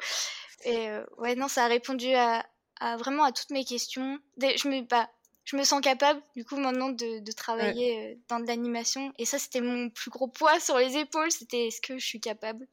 Et 0.63 0.89
euh, 0.89 1.03
ouais, 1.17 1.35
non, 1.35 1.47
ça 1.47 1.65
a 1.65 1.67
répondu 1.67 2.13
à, 2.13 2.45
à, 2.79 2.97
vraiment 2.97 3.23
à 3.23 3.31
toutes 3.31 3.51
mes 3.51 3.65
questions. 3.65 4.19
Je 4.37 4.67
me, 4.67 4.81
bah, 4.87 5.09
je 5.45 5.55
me 5.55 5.63
sens 5.63 5.79
capable, 5.81 6.21
du 6.35 6.43
coup, 6.43 6.57
maintenant 6.57 6.89
de, 6.89 7.31
travailler 7.33 8.13
euh, 8.13 8.15
dans 8.29 8.39
de 8.39 8.47
l'animation. 8.47 9.13
Et 9.19 9.25
ça, 9.25 9.37
c'était 9.37 9.61
mon 9.61 9.89
plus 9.89 10.09
gros 10.09 10.27
poids 10.27 10.59
sur 10.59 10.77
les 10.77 10.97
épaules. 10.97 11.31
C'était 11.31 11.67
est-ce 11.67 11.81
que 11.81 11.97
je 11.99 12.05
suis 12.05 12.19
capable? 12.19 12.67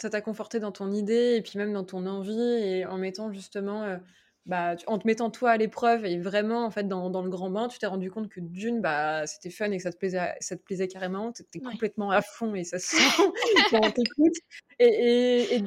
Ça 0.00 0.10
t'a 0.10 0.20
conforté 0.20 0.58
dans 0.58 0.72
ton 0.72 0.92
idée 0.92 1.36
et 1.36 1.42
puis 1.42 1.58
même 1.58 1.72
dans 1.72 1.84
ton 1.84 2.06
envie 2.06 2.38
et 2.38 2.84
en 2.84 2.98
mettant 2.98 3.32
justement. 3.32 3.84
Euh, 3.84 3.96
bah, 4.44 4.76
en 4.86 4.98
te 4.98 5.08
mettant 5.08 5.28
toi 5.28 5.50
à 5.50 5.56
l'épreuve 5.56 6.04
et 6.04 6.20
vraiment 6.20 6.64
en 6.64 6.70
fait 6.70 6.86
dans, 6.86 7.08
le 7.08 7.30
grand 7.30 7.50
bain, 7.50 7.66
tu 7.66 7.80
t'es 7.80 7.86
rendu 7.88 8.12
compte 8.12 8.28
que 8.28 8.38
d'une, 8.38 8.80
bah, 8.80 9.26
c'était 9.26 9.50
fun 9.50 9.72
et 9.72 9.78
que 9.78 9.82
ça 9.82 9.90
te 9.90 9.96
plaisait, 9.96 10.34
ça 10.38 10.56
te 10.56 10.62
plaisait 10.62 10.86
carrément, 10.86 11.32
tu 11.32 11.42
étais 11.42 11.58
complètement 11.58 12.12
à 12.12 12.22
fond 12.22 12.54
et 12.54 12.62
ça 12.62 12.78
se 12.78 12.94
sent 12.96 13.22
quand 13.70 13.80
on 13.84 13.90
t'écoute. 13.90 14.36
et, 14.78 15.56
et 15.56 15.64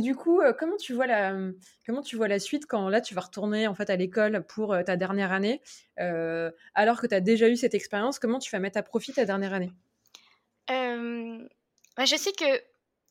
du 0.00 0.14
coup, 0.14 0.40
euh, 0.40 0.52
comment 0.52 0.76
tu 0.76 0.94
vois 0.94 1.06
la 1.06 1.34
comment 1.86 2.02
tu 2.02 2.16
vois 2.16 2.28
la 2.28 2.38
suite 2.38 2.66
quand 2.66 2.88
là 2.88 3.00
tu 3.00 3.14
vas 3.14 3.20
retourner 3.20 3.66
en 3.66 3.74
fait 3.74 3.90
à 3.90 3.96
l'école 3.96 4.44
pour 4.46 4.72
euh, 4.72 4.82
ta 4.82 4.96
dernière 4.96 5.32
année, 5.32 5.60
euh, 6.00 6.50
alors 6.74 7.00
que 7.00 7.06
tu 7.06 7.14
as 7.14 7.20
déjà 7.20 7.48
eu 7.48 7.56
cette 7.56 7.74
expérience, 7.74 8.18
comment 8.18 8.38
tu 8.38 8.50
vas 8.50 8.58
mettre 8.58 8.78
à 8.78 8.82
profit 8.82 9.12
ta 9.12 9.24
dernière 9.24 9.52
année? 9.52 9.72
Bah, 10.68 12.06
je 12.06 12.16
sais 12.16 12.32
que 12.32 12.62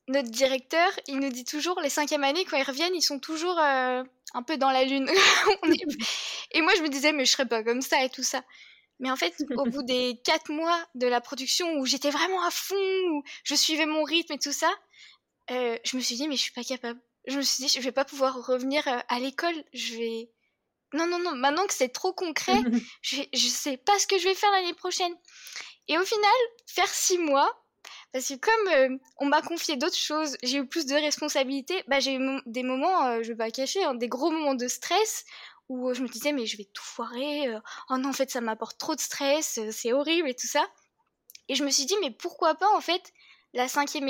notre 0.08 0.32
directeur, 0.32 0.90
il 1.08 1.20
nous 1.20 1.30
dit 1.30 1.46
toujours 1.46 1.80
les 1.82 1.90
cinquièmes 1.90 2.24
années 2.24 2.46
quand 2.46 2.58
ils 2.58 2.64
reviennent, 2.64 2.96
ils 2.96 3.04
sont 3.04 3.20
toujours 3.20 3.60
un 3.60 4.44
peu 4.48 4.58
dans 4.58 4.72
la 4.72 4.84
lune. 4.84 5.08
Et 6.52 6.62
moi 6.62 6.74
je 6.76 6.82
me 6.82 6.90
disais 6.90 7.14
mais 7.14 7.26
je 7.26 7.32
serais 7.32 7.46
pas 7.46 7.64
comme 7.64 7.82
ça 7.82 8.04
et 8.04 8.10
tout 8.10 8.24
ça. 8.24 8.44
Mais 9.02 9.10
en 9.10 9.16
fait, 9.16 9.34
au 9.56 9.66
bout 9.66 9.82
des 9.82 10.20
quatre 10.24 10.52
mois 10.52 10.80
de 10.94 11.08
la 11.08 11.22
production 11.22 11.74
où 11.80 11.88
j'étais 11.88 12.12
vraiment 12.12 12.46
à 12.46 12.52
fond, 12.52 12.76
où 13.12 13.24
je 13.44 13.56
suivais 13.56 13.88
mon 13.88 14.04
rythme 14.04 14.34
et 14.34 14.38
tout 14.38 14.52
ça, 14.52 14.72
euh, 15.50 15.78
je 15.84 15.98
me 15.98 16.02
suis 16.02 16.16
dit, 16.16 16.28
mais 16.28 16.36
je 16.36 16.42
suis 16.42 16.52
pas 16.52 16.64
capable. 16.64 17.00
Je 17.26 17.38
me 17.38 17.42
suis 17.42 17.66
dit, 17.66 17.70
je 17.74 17.80
vais 17.82 17.92
pas 17.92 18.06
pouvoir 18.06 18.46
revenir 18.46 18.88
euh, 18.88 19.00
à 19.08 19.20
l'école. 19.20 19.64
Je 19.74 19.96
vais. 19.96 20.32
Non, 20.94 21.08
non, 21.08 21.20
non, 21.20 21.36
maintenant 21.36 21.66
que 21.68 21.74
c'est 21.74 21.90
trop 21.90 22.14
concret, 22.14 22.58
je, 23.02 23.22
je 23.34 23.48
sais 23.48 23.78
pas 23.78 23.98
ce 23.98 24.08
que 24.08 24.18
je 24.18 24.28
vais 24.28 24.36
faire 24.36 24.52
l'année 24.52 24.74
prochaine. 24.74 25.16
Et 25.88 25.98
au 25.98 26.06
final, 26.06 26.32
faire 26.68 26.88
six 26.88 27.18
mois, 27.18 27.50
parce 28.12 28.28
que 28.28 28.36
comme 28.36 28.68
euh, 28.74 28.98
on 29.18 29.26
m'a 29.26 29.42
confié 29.42 29.78
d'autres 29.78 29.96
choses, 29.96 30.38
j'ai 30.44 30.58
eu 30.58 30.68
plus 30.68 30.86
de 30.86 30.94
responsabilités, 30.94 31.82
bah, 31.88 32.00
j'ai 32.00 32.16
eu 32.16 32.42
des 32.46 32.64
moments, 32.64 33.22
je 33.24 33.30
vais 33.30 33.38
pas 33.38 33.52
cacher, 33.52 33.84
hein, 33.84 33.96
des 33.96 34.10
gros 34.10 34.32
moments 34.32 34.56
de 34.56 34.68
stress 34.68 35.26
où 35.70 35.94
je 35.94 36.02
me 36.02 36.10
disais, 36.10 36.34
mais 36.34 36.46
je 36.46 36.58
vais 36.58 36.66
tout 36.66 36.84
foirer, 36.84 37.48
oh 37.90 37.98
non, 37.98 38.10
en 38.10 38.14
fait, 38.14 38.30
ça 38.30 38.42
m'apporte 38.42 38.78
trop 38.78 38.94
de 38.94 39.00
stress, 39.00 39.60
c'est 39.72 39.94
horrible 39.94 40.28
et 40.30 40.36
tout 40.36 40.48
ça. 40.48 40.66
Et 41.48 41.56
je 41.56 41.64
me 41.64 41.70
suis 41.70 41.86
dit, 41.86 41.96
mais 42.02 42.12
pourquoi 42.12 42.56
pas, 42.56 42.70
en 42.76 42.82
fait, 42.82 43.14
la 43.54 43.68
cinquième, 43.68 44.10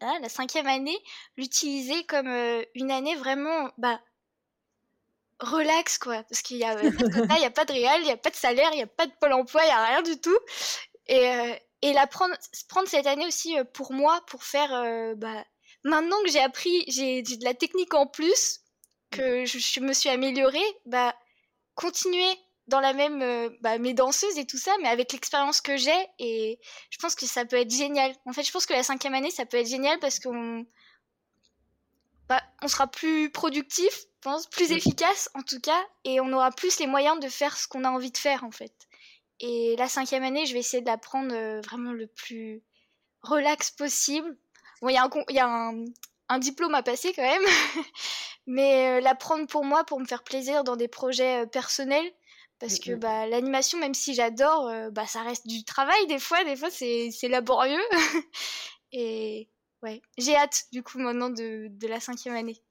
ah, 0.00 0.18
la 0.20 0.28
cinquième 0.28 0.66
année, 0.66 0.98
l'utiliser 1.36 2.04
comme 2.04 2.28
euh, 2.28 2.62
une 2.74 2.90
année 2.90 3.16
vraiment 3.16 3.70
bah, 3.78 4.00
relax, 5.40 5.98
quoi. 5.98 6.22
Parce 6.24 6.42
qu'il 6.42 6.58
n'y 6.58 6.64
a, 6.64 6.74
pas 6.74 6.82
de 6.82 7.34
il 7.34 7.38
n'y 7.38 7.44
a 7.44 7.50
pas 7.50 7.64
de 7.64 7.72
réel, 7.72 8.00
il 8.02 8.06
n'y 8.06 8.12
a 8.12 8.16
pas 8.16 8.30
de 8.30 8.36
salaire, 8.36 8.70
il 8.72 8.76
n'y 8.76 8.82
a 8.82 8.86
pas 8.86 9.06
de 9.06 9.12
pôle 9.20 9.32
emploi, 9.32 9.62
il 9.62 9.66
n'y 9.66 9.72
a 9.72 9.84
rien 9.84 10.02
du 10.02 10.20
tout. 10.20 10.38
Et, 11.06 11.28
euh, 11.28 11.54
et 11.82 11.92
la 11.92 12.06
prendre, 12.06 12.34
prendre 12.68 12.88
cette 12.88 13.06
année 13.06 13.26
aussi 13.26 13.58
euh, 13.58 13.64
pour 13.64 13.92
moi, 13.92 14.20
pour 14.26 14.44
faire. 14.44 14.70
bah, 15.16 15.44
maintenant 15.84 16.16
que 16.24 16.30
j'ai 16.30 16.40
appris, 16.40 16.84
j'ai 16.88 17.22
de 17.22 17.44
la 17.44 17.54
technique 17.54 17.94
en 17.94 18.06
plus, 18.06 18.60
que 19.10 19.44
je, 19.46 19.58
je 19.58 19.80
me 19.80 19.92
suis 19.92 20.10
améliorée, 20.10 20.58
bah, 20.86 21.14
continuer 21.74 22.38
dans 22.68 22.80
la 22.80 22.92
même 22.92 23.22
euh, 23.22 23.48
bah, 23.60 23.78
mes 23.78 23.94
danseuses 23.94 24.38
et 24.38 24.46
tout 24.46 24.58
ça 24.58 24.70
mais 24.80 24.88
avec 24.88 25.12
l'expérience 25.12 25.60
que 25.60 25.76
j'ai 25.76 26.06
et 26.18 26.60
je 26.90 26.98
pense 26.98 27.14
que 27.14 27.26
ça 27.26 27.44
peut 27.44 27.56
être 27.56 27.70
génial. 27.74 28.14
En 28.26 28.32
fait 28.32 28.42
je 28.44 28.52
pense 28.52 28.66
que 28.66 28.74
la 28.74 28.82
cinquième 28.82 29.14
année 29.14 29.30
ça 29.30 29.46
peut 29.46 29.56
être 29.56 29.68
génial 29.68 29.98
parce 29.98 30.20
qu'on 30.20 30.64
bah, 32.28 32.42
on 32.62 32.68
sera 32.68 32.86
plus 32.86 33.30
productif 33.30 33.88
je 33.90 34.20
pense 34.20 34.46
plus 34.48 34.70
efficace 34.72 35.30
en 35.34 35.42
tout 35.42 35.60
cas 35.60 35.82
et 36.04 36.20
on 36.20 36.32
aura 36.32 36.50
plus 36.50 36.78
les 36.78 36.86
moyens 36.86 37.18
de 37.20 37.28
faire 37.28 37.56
ce 37.56 37.66
qu'on 37.66 37.84
a 37.84 37.90
envie 37.90 38.12
de 38.12 38.18
faire 38.18 38.44
en 38.44 38.50
fait. 38.50 38.74
Et 39.40 39.74
la 39.78 39.88
cinquième 39.88 40.22
année 40.22 40.44
je 40.44 40.52
vais 40.52 40.60
essayer 40.60 40.82
de 40.82 40.88
la 40.88 40.98
prendre 40.98 41.34
euh, 41.34 41.60
vraiment 41.62 41.92
le 41.92 42.06
plus 42.06 42.62
relax 43.22 43.70
possible. 43.70 44.36
Bon 44.82 44.90
il 44.90 44.94
y 44.94 44.98
a 44.98 45.04
un 45.04 45.10
il 45.30 45.36
y 45.36 45.40
a 45.40 45.46
un, 45.46 45.84
un 46.28 46.38
diplôme 46.38 46.74
à 46.74 46.82
passer 46.82 47.14
quand 47.14 47.22
même. 47.22 47.42
Mais 48.46 48.98
euh, 48.98 49.00
la 49.00 49.14
prendre 49.14 49.46
pour 49.46 49.64
moi 49.64 49.84
pour 49.84 50.00
me 50.00 50.06
faire 50.06 50.22
plaisir 50.22 50.64
dans 50.64 50.76
des 50.76 50.88
projets 50.88 51.46
personnels 51.46 52.12
parce 52.58 52.76
mmh, 52.76 52.84
que 52.84 52.92
mmh. 52.92 52.98
bah, 53.00 53.26
l'animation, 53.26 53.78
même 53.78 53.94
si 53.94 54.14
j'adore, 54.14 54.68
euh, 54.68 54.90
bah, 54.90 55.06
ça 55.06 55.22
reste 55.22 55.46
du 55.46 55.64
travail 55.64 56.06
des 56.06 56.18
fois, 56.18 56.42
des 56.44 56.56
fois 56.56 56.70
c'est 56.70 57.28
laborieux. 57.28 57.82
et 58.92 59.48
ouais, 59.82 60.02
j'ai 60.16 60.36
hâte 60.36 60.64
du 60.72 60.82
coup 60.82 60.98
maintenant 60.98 61.30
de, 61.30 61.68
de 61.68 61.86
la 61.86 62.00
cinquième 62.00 62.34
année. 62.34 62.62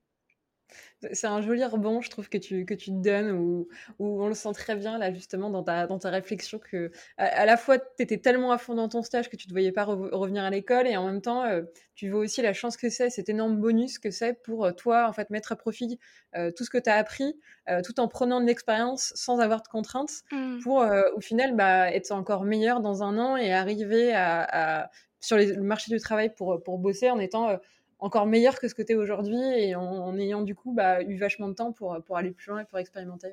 C'est 1.12 1.28
un 1.28 1.42
joli 1.42 1.64
rebond, 1.64 2.02
je 2.02 2.10
trouve, 2.10 2.28
que 2.28 2.38
tu, 2.38 2.66
que 2.66 2.74
tu 2.74 2.90
te 2.90 2.96
donnes, 2.96 3.32
où, 3.32 3.68
où 4.00 4.24
on 4.24 4.28
le 4.28 4.34
sent 4.34 4.52
très 4.54 4.76
bien, 4.76 4.98
là, 4.98 5.14
justement, 5.14 5.52
dans 5.52 5.64
ta, 5.64 5.86
dans 5.86 6.00
ta 6.00 6.10
réflexion, 6.10 6.60
que 6.60 6.92
à, 7.18 7.46
la 7.46 7.56
fois, 7.56 7.78
tu 7.78 7.86
étais 8.00 8.18
tellement 8.18 8.52
à 8.52 8.58
fond 8.58 8.74
dans 8.74 8.90
ton 8.90 9.04
stage 9.04 9.30
que 9.30 9.36
tu 9.36 9.48
ne 9.48 9.50
te 9.50 9.54
voyais 9.54 9.72
pas 9.72 9.84
revenir 9.84 10.44
à 10.44 10.50
l'école, 10.50 10.88
et 10.88 10.98
en 10.98 11.06
même 11.06 11.22
temps, 11.22 11.44
euh, 11.44 11.62
tu 11.94 12.10
vois 12.10 12.22
aussi 12.22 12.42
la 12.42 12.54
chance 12.54 12.78
que 12.78 12.90
c'est, 12.90 13.12
cet 13.12 13.30
énorme 13.30 13.58
bonus 13.58 14.00
que 14.00 14.10
c'est 14.10 14.42
pour 14.42 14.66
euh, 14.66 14.72
toi, 14.72 15.08
en 15.08 15.14
fait, 15.14 15.30
mettre 15.30 15.52
à 15.52 15.56
profit 15.56 16.00
euh, 16.36 16.52
tout 16.52 16.64
ce 16.64 16.70
que 16.72 16.80
tu 16.80 16.90
as 16.90 16.96
appris, 16.96 17.36
tout 17.84 18.00
en 18.00 18.08
prenant 18.08 18.40
de 18.40 18.46
l'expérience 18.46 19.12
sans 19.16 19.40
avoir 19.40 19.62
de 19.62 19.68
contraintes, 19.68 20.24
mmh. 20.32 20.60
pour, 20.64 20.86
au 21.16 21.20
final, 21.20 21.56
bah, 21.56 21.92
être 21.92 22.12
encore 22.12 22.44
meilleur 22.44 22.80
dans 22.80 23.04
un 23.04 23.20
an 23.20 23.36
et 23.36 23.52
arriver 23.52 24.14
à, 24.16 24.90
sur 25.20 25.38
le 25.38 25.62
marché 25.62 25.94
du 25.94 26.00
travail 26.00 26.34
pour, 26.34 26.64
pour 26.64 26.78
bosser 26.80 27.10
en 27.10 27.20
étant 27.20 27.60
encore 28.00 28.28
meilleur 28.28 28.60
que 28.60 28.68
ce 28.68 28.76
que 28.76 28.82
tu 28.82 28.94
es 28.94 28.96
aujourd'hui 28.96 29.40
et 29.40 29.76
en, 29.76 30.18
ayant 30.18 30.42
du 30.42 30.56
coup 30.56 30.72
bah, 30.74 31.02
eu 31.02 31.18
vachement 31.18 31.48
de 31.48 31.54
temps 31.54 31.72
pour, 31.72 31.98
pour 32.06 32.18
aller 32.18 32.32
plus 32.32 32.50
loin 32.50 32.62
et 32.62 32.66
pour 32.66 32.80
expérimenter. 32.80 33.30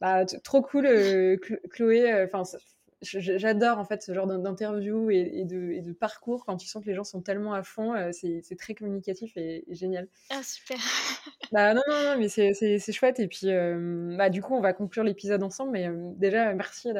Bah, 0.00 0.24
trop 0.26 0.62
cool, 0.62 0.86
euh, 0.86 1.36
Chloé. 1.70 2.12
Euh, 2.12 2.26
enfin, 2.26 2.42
j'adore 3.00 3.78
en 3.78 3.84
fait 3.84 4.02
ce 4.02 4.12
genre 4.12 4.26
d'interview 4.26 5.10
et, 5.10 5.44
de, 5.44 5.92
parcours 5.92 6.44
quand 6.44 6.56
tu 6.56 6.66
sens 6.66 6.82
que 6.82 6.88
les 6.88 6.94
gens 6.94 7.04
sont 7.04 7.22
tellement 7.22 7.54
à 7.54 7.62
fond. 7.62 7.94
c'est 8.12 8.56
très 8.58 8.74
communicatif 8.74 9.36
et, 9.36 9.64
génial. 9.70 10.08
Ah, 10.30 10.42
super. 10.42 10.76
bah 11.52 11.74
non, 11.74 11.82
non, 11.88 12.02
non, 12.02 12.16
mais 12.18 12.28
c'est 12.28 12.92
chouette. 12.92 13.20
Et 13.20 13.28
puis, 13.28 13.48
bah, 14.16 14.30
du 14.30 14.42
coup, 14.42 14.54
on 14.54 14.60
va 14.60 14.72
conclure 14.72 15.04
l'épisode 15.04 15.42
ensemble. 15.42 15.72
Mais 15.72 15.88
déjà, 16.16 16.52
merci 16.54 16.90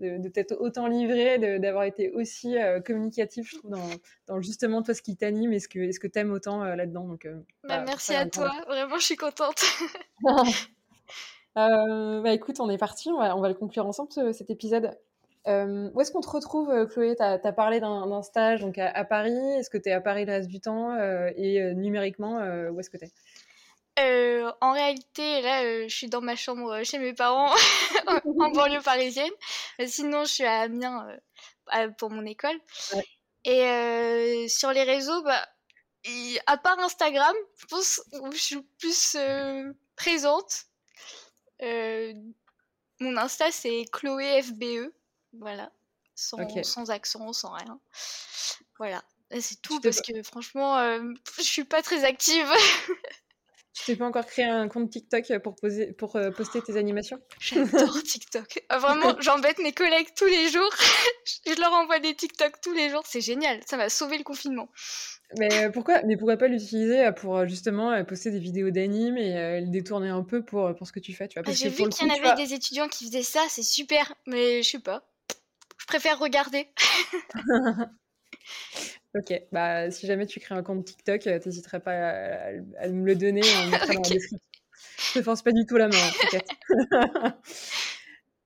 de, 0.00 0.18
de 0.18 0.28
t'être 0.28 0.56
autant 0.60 0.86
livré, 0.86 1.38
d'avoir 1.58 1.84
été 1.84 2.10
aussi 2.10 2.56
communicatif, 2.84 3.48
je 3.50 3.58
trouve, 3.58 3.70
dans, 3.70 3.90
dans, 4.26 4.40
justement 4.40 4.82
toi 4.82 4.94
ce 4.94 5.02
qui 5.02 5.16
t'anime 5.16 5.52
et 5.52 5.60
ce 5.60 5.68
que 5.68 5.90
ce 5.92 6.00
que 6.00 6.06
t'aimes 6.06 6.32
autant 6.32 6.64
là-dedans. 6.64 7.04
Donc, 7.04 7.26
bah, 7.64 7.78
bah, 7.78 7.84
merci 7.86 8.14
à 8.14 8.26
toi, 8.26 8.52
vraiment, 8.66 8.98
je 8.98 9.04
suis 9.04 9.16
contente. 9.16 9.62
Euh, 11.56 12.20
bah 12.20 12.32
écoute, 12.32 12.60
on 12.60 12.68
est 12.68 12.78
parti, 12.78 13.08
on 13.10 13.18
va, 13.18 13.36
on 13.36 13.40
va 13.40 13.48
le 13.48 13.54
conclure 13.54 13.86
ensemble 13.86 14.34
cet 14.34 14.50
épisode. 14.50 14.96
Euh, 15.46 15.90
où 15.94 16.00
est-ce 16.00 16.10
qu'on 16.10 16.20
te 16.20 16.28
retrouve, 16.28 16.70
euh, 16.70 16.86
Chloé? 16.86 17.14
Tu 17.16 17.22
as, 17.22 17.38
parlé 17.52 17.80
d'un 17.80 18.22
stage 18.22 18.60
donc 18.60 18.78
à, 18.78 19.04
Paris. 19.04 19.36
Est-ce 19.58 19.70
que 19.70 19.78
tu 19.78 19.88
es 19.88 19.92
à 19.92 20.00
Paris 20.00 20.24
le 20.26 20.32
reste 20.32 20.48
du 20.48 20.60
temps? 20.60 20.96
Et 21.36 21.74
numériquement, 21.74 22.38
où 22.70 22.80
est-ce 22.80 22.90
que 22.90 22.98
tu 22.98 23.04
es 23.04 23.10
En 23.98 24.72
réalité, 24.72 25.40
là, 25.42 25.86
je 25.86 25.94
suis 25.94 26.08
dans 26.08 26.20
ma 26.20 26.36
chambre 26.36 26.82
chez 26.84 26.98
mes 26.98 27.12
parents 27.14 27.52
en 28.06 28.50
banlieue 28.50 28.82
parisienne. 28.82 29.32
sinon, 29.86 30.24
je 30.24 30.32
suis 30.32 30.44
à 30.44 30.62
Amiens 30.62 31.06
pour 31.98 32.10
mon 32.10 32.24
école. 32.24 32.58
Et 33.44 34.46
sur 34.48 34.72
les 34.72 34.82
réseaux, 34.82 35.22
bah, 35.22 35.46
à 36.46 36.56
part 36.56 36.78
Instagram, 36.78 37.34
je 37.58 37.66
pense 37.66 38.02
où 38.20 38.32
je 38.32 38.38
suis 38.38 38.62
plus 38.78 39.16
présente. 39.96 40.66
Euh, 41.62 42.12
mon 43.00 43.16
Insta, 43.16 43.50
c'est 43.50 43.84
Chloé 43.92 44.42
FBE. 44.42 44.92
Voilà. 45.34 45.72
Sans, 46.14 46.38
sans 46.62 46.90
accent, 46.90 47.32
sans 47.32 47.52
rien. 47.52 47.78
Voilà. 48.78 49.02
C'est 49.40 49.60
tout 49.60 49.80
parce 49.80 50.00
que 50.00 50.22
franchement, 50.22 50.78
euh, 50.78 51.02
je 51.36 51.42
suis 51.42 51.64
pas 51.64 51.82
très 51.82 52.04
active. 52.04 52.48
tu 53.76 53.84
t'es 53.84 53.96
pas 53.96 54.06
encore 54.06 54.24
créé 54.24 54.46
un 54.46 54.68
compte 54.68 54.90
TikTok 54.90 55.38
pour, 55.42 55.54
poser, 55.54 55.92
pour 55.92 56.16
euh, 56.16 56.30
poster 56.30 56.62
tes 56.62 56.78
animations? 56.78 57.18
J'adore 57.40 58.02
TikTok. 58.02 58.64
Ah, 58.70 58.78
vraiment, 58.78 59.14
j'embête 59.20 59.58
mes 59.58 59.72
collègues 59.72 60.08
tous 60.16 60.24
les 60.24 60.48
jours. 60.48 60.70
je 61.46 61.60
leur 61.60 61.72
envoie 61.74 61.98
des 61.98 62.14
TikTok 62.14 62.54
tous 62.62 62.72
les 62.72 62.88
jours. 62.88 63.02
C'est 63.04 63.20
génial. 63.20 63.60
Ça 63.66 63.76
m'a 63.76 63.90
sauvé 63.90 64.16
le 64.16 64.24
confinement. 64.24 64.70
Mais 65.38 65.66
euh, 65.66 65.70
pourquoi, 65.70 66.02
mais 66.04 66.16
pourquoi 66.16 66.38
pas 66.38 66.48
l'utiliser 66.48 67.04
euh, 67.04 67.12
pour 67.12 67.36
euh, 67.36 67.46
justement 67.46 68.02
poster 68.04 68.30
des 68.30 68.38
vidéos 68.38 68.70
d'anime 68.70 69.18
et 69.18 69.60
le 69.60 69.70
détourner 69.70 70.08
un 70.08 70.22
peu 70.22 70.42
pour, 70.42 70.74
pour 70.74 70.86
ce 70.86 70.92
que 70.92 71.00
tu 71.00 71.12
fais, 71.12 71.28
tu 71.28 71.38
vois? 71.38 71.46
Ah, 71.46 71.52
J'ai 71.52 71.68
vu 71.68 71.86
qu'il 71.88 72.06
y 72.06 72.10
en 72.10 72.14
avait 72.14 72.42
des 72.42 72.54
étudiants 72.54 72.88
qui 72.88 73.06
faisaient 73.06 73.22
ça, 73.22 73.40
c'est 73.50 73.62
super, 73.62 74.14
mais 74.26 74.62
je 74.62 74.70
sais 74.70 74.78
pas. 74.78 75.06
Je 75.78 75.86
préfère 75.86 76.18
regarder. 76.18 76.68
ok, 79.16 79.42
bah 79.52 79.90
si 79.90 80.06
jamais 80.06 80.26
tu 80.26 80.40
crées 80.40 80.54
un 80.54 80.62
compte 80.62 80.84
TikTok, 80.84 81.20
t'hésiterais 81.20 81.80
pas 81.80 82.10
à, 82.78 82.88
me 82.88 83.04
le 83.04 83.14
donner, 83.14 83.42
on 83.64 83.70
mettra 83.70 83.94
dans 83.94 84.02
la 84.02 84.08
description. 84.08 84.38
Je 84.98 85.18
te 85.18 85.22
force 85.22 85.42
pas 85.42 85.52
du 85.52 85.64
tout 85.66 85.76
la 85.76 85.88
main, 85.88 85.96
t'inquiète. 86.20 86.48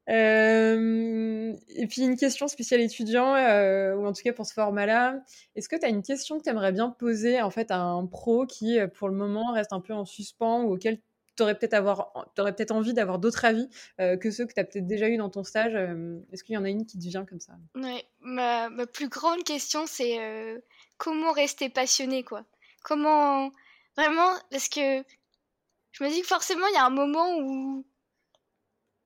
Euh, 0.09 1.53
et 1.69 1.87
puis 1.87 2.03
une 2.03 2.17
question 2.17 2.49
spéciale 2.49 2.81
étudiant, 2.81 3.37
euh, 3.37 3.95
ou 3.95 4.05
en 4.07 4.13
tout 4.13 4.23
cas 4.25 4.33
pour 4.33 4.45
ce 4.45 4.53
format-là, 4.55 5.23
est-ce 5.55 5.69
que 5.69 5.77
tu 5.77 5.87
as 5.87 5.89
une 5.89 6.03
question 6.03 6.39
que 6.39 6.43
tu 6.43 6.51
aimerais 6.51 6.73
bien 6.73 6.91
poser 6.91 7.41
en 7.41 7.51
fait 7.51 7.71
à 7.71 7.79
un 7.79 8.07
pro 8.07 8.45
qui 8.45 8.81
euh, 8.81 8.89
pour 8.89 9.09
le 9.09 9.15
moment 9.15 9.53
reste 9.53 9.73
un 9.73 9.81
peu 9.81 9.93
en 9.93 10.05
suspens 10.05 10.63
ou 10.65 10.73
auquel 10.73 10.99
tu 11.41 11.43
aurais 11.43 12.55
peut-être 12.55 12.69
peut 12.69 12.75
envie 12.75 12.95
d'avoir 12.95 13.19
d'autres 13.19 13.45
avis 13.45 13.69
que 13.99 14.31
ceux 14.31 14.47
que 14.47 14.53
tu 14.53 14.61
as 14.61 14.65
peut-être 14.65 14.87
déjà 14.87 15.09
eu 15.09 15.17
dans 15.17 15.31
ton 15.31 15.45
stage 15.45 15.75
Est-ce 16.33 16.45
qu'il 16.45 16.55
y 16.55 16.59
en 16.59 16.65
a 16.65 16.69
une 16.69 16.87
qui 16.87 16.99
te 16.99 17.05
vient 17.05 17.25
comme 17.25 17.41
ça? 17.41 17.53
Ouais, 17.75 18.05
ma, 18.21 18.69
ma, 18.71 18.87
plus 18.87 19.09
grande 19.09 19.43
question 19.45 19.87
c'est 19.87 20.19
comment 20.99 21.33
rester 21.33 21.69
passionné 21.69 22.25
quoi? 22.25 22.45
Comment 22.83 23.51
vraiment 23.97 24.33
parce 24.51 24.69
que 24.69 25.03
je 25.93 26.05
me 26.05 26.09
dis 26.11 26.21
que 26.23 26.27
forcément 26.27 26.67
il 26.69 26.75
y 26.75 26.79
a 26.79 26.85
un 26.85 26.91
moment 26.91 27.37
où 27.39 27.85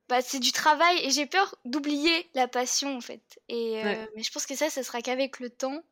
bah, 0.09 0.21
c'est 0.21 0.39
du 0.39 0.53
travail 0.53 0.99
et 1.03 1.11
j'ai 1.11 1.27
peur 1.27 1.55
d'oublier 1.65 2.29
la 2.35 2.47
passion 2.47 2.97
en 2.97 3.01
fait. 3.01 3.41
Et 3.49 3.85
euh, 3.85 4.07
mais 4.15 4.23
je 4.23 4.31
pense 4.31 4.47
que 4.47 4.55
ça, 4.55 4.69
ça 4.71 4.83
sera 4.83 5.01
qu'avec 5.01 5.41
le 5.41 5.51
temps. 5.51 5.83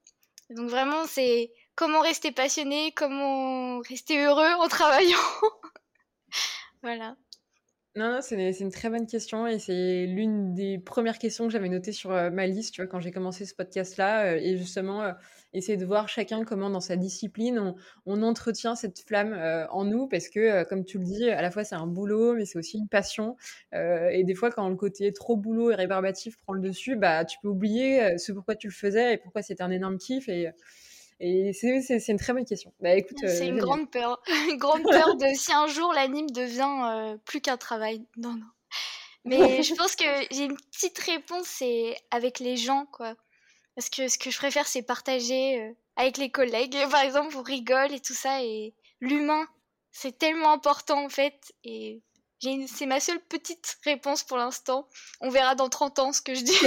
Donc 0.51 0.69
vraiment, 0.69 1.07
c'est 1.07 1.53
comment 1.75 2.01
rester 2.01 2.31
passionné, 2.31 2.93
comment 2.93 3.81
rester 3.81 4.23
heureux 4.23 4.53
en 4.59 4.69
travaillant. 4.69 5.17
Voilà. 6.83 7.17
Non, 7.95 8.11
non 8.11 8.19
c'est 8.23 8.59
une, 8.61 8.71
très 8.71 8.89
bonne 8.89 9.07
question 9.07 9.47
et 9.47 9.59
c'est 9.59 10.07
l'une 10.07 10.55
des 10.55 10.79
premières 10.79 11.19
questions 11.19 11.47
que 11.47 11.53
j'avais 11.53 11.69
notées 11.69 11.93
sur 11.93 12.11
euh, 12.11 12.31
ma 12.31 12.47
liste, 12.47 12.75
tu 12.75 12.81
vois, 12.81 12.89
quand 12.89 13.01
j'ai 13.01 13.11
commencé 13.11 13.45
ce 13.45 13.55
podcast-là. 13.55 14.33
Euh, 14.33 14.41
et 14.41 14.57
justement, 14.57 15.13
essayer 15.55 15.77
de 15.77 15.85
voir 15.85 16.09
chacun 16.09 16.45
comment 16.45 16.71
dans 16.71 16.81
sa 16.81 16.97
discipline 16.97 17.75
on, 18.07 18.23
entretient 18.23 18.75
cette 18.75 19.01
flamme 19.01 19.33
euh, 19.33 19.67
en 19.69 19.85
nous 19.85 20.07
parce 20.07 20.29
que 20.29 20.41
euh, 20.41 20.65
comme 20.65 20.85
tu 20.85 20.99
le 20.99 21.05
dis 21.05 21.29
à 21.29 21.43
la 21.43 21.51
fois 21.51 21.65
c'est 21.65 21.75
un 21.75 21.87
boulot 21.87 22.35
mais 22.35 22.45
c'est 22.45 22.59
aussi 22.59 22.79
une 22.79 22.89
passion 22.89 23.37
euh, 23.75 24.09
et 24.11 24.25
des 24.25 24.35
fois 24.35 24.51
quand 24.51 24.69
le 24.69 24.77
côté 24.77 25.13
trop 25.13 25.37
boulot 25.37 25.71
et 25.71 25.75
rébarbatif 25.75 26.37
prend 26.39 26.53
le 26.53 26.61
dessus 26.61 26.97
bah 26.97 27.25
tu 27.25 27.39
peux 27.43 27.49
oublier 27.49 28.17
ce 28.19 28.33
pourquoi 28.33 28.55
tu 28.55 28.69
le 28.69 28.73
faisais 28.73 29.15
et 29.15 29.17
pourquoi 29.19 29.43
c'était 29.43 29.63
un 29.63 29.71
énorme 29.71 29.99
kiff 29.99 30.29
et 30.29 30.51
et 31.25 31.53
c'est 31.53 32.09
une 32.09 32.19
très 32.19 32.33
bonne 32.33 32.45
question. 32.45 32.73
Bah, 32.81 32.95
écoute, 32.95 33.19
c'est 33.21 33.47
une 33.47 33.59
grande 33.59 33.91
peur, 33.91 34.21
une 34.51 34.57
grande 34.57 34.83
peur 34.83 35.17
de 35.17 35.27
si 35.35 35.53
un 35.53 35.67
jour 35.69 35.93
l'anime 35.93 36.31
devient 36.31 37.17
plus 37.25 37.41
qu'un 37.41 37.57
travail. 37.57 38.05
Non, 38.17 38.35
non. 38.35 38.47
Mais 39.25 39.63
je 39.63 39.75
pense 39.75 39.97
que 39.97 40.05
j'ai 40.31 40.45
une 40.45 40.57
petite 40.57 40.99
réponse, 40.99 41.47
c'est 41.47 41.97
avec 42.11 42.39
les 42.41 42.57
gens, 42.57 42.87
quoi. 42.87 43.15
Parce 43.75 43.89
que 43.89 44.09
ce 44.09 44.19
que 44.19 44.31
je 44.31 44.39
préfère, 44.39 44.67
c'est 44.67 44.83
partager 44.83 45.61
euh, 45.61 45.73
avec 45.97 46.19
les 46.19 46.31
collègues. 46.31 46.77
Par 46.91 47.03
exemple, 47.03 47.37
on 47.37 47.43
rigole 47.43 47.93
et 47.93 48.01
tout 48.01 48.15
ça. 48.15 48.43
Et 48.43 48.75
l'humain, 49.01 49.47
c'est 49.91 50.19
tellement 50.19 50.53
important 50.53 51.05
en 51.05 51.09
fait. 51.09 51.55
Et 51.65 52.03
c'est 52.67 52.87
ma 52.87 53.01
seule 53.01 53.21
petite 53.21 53.79
réponse 53.85 54.25
pour 54.25 54.37
l'instant. 54.37 54.89
On 55.21 55.31
verra 55.31 55.55
dans 55.55 55.69
30 55.69 55.99
ans 56.01 56.13
ce 56.13 56.21
que 56.21 56.35
je 56.35 56.43
dis. 56.43 56.59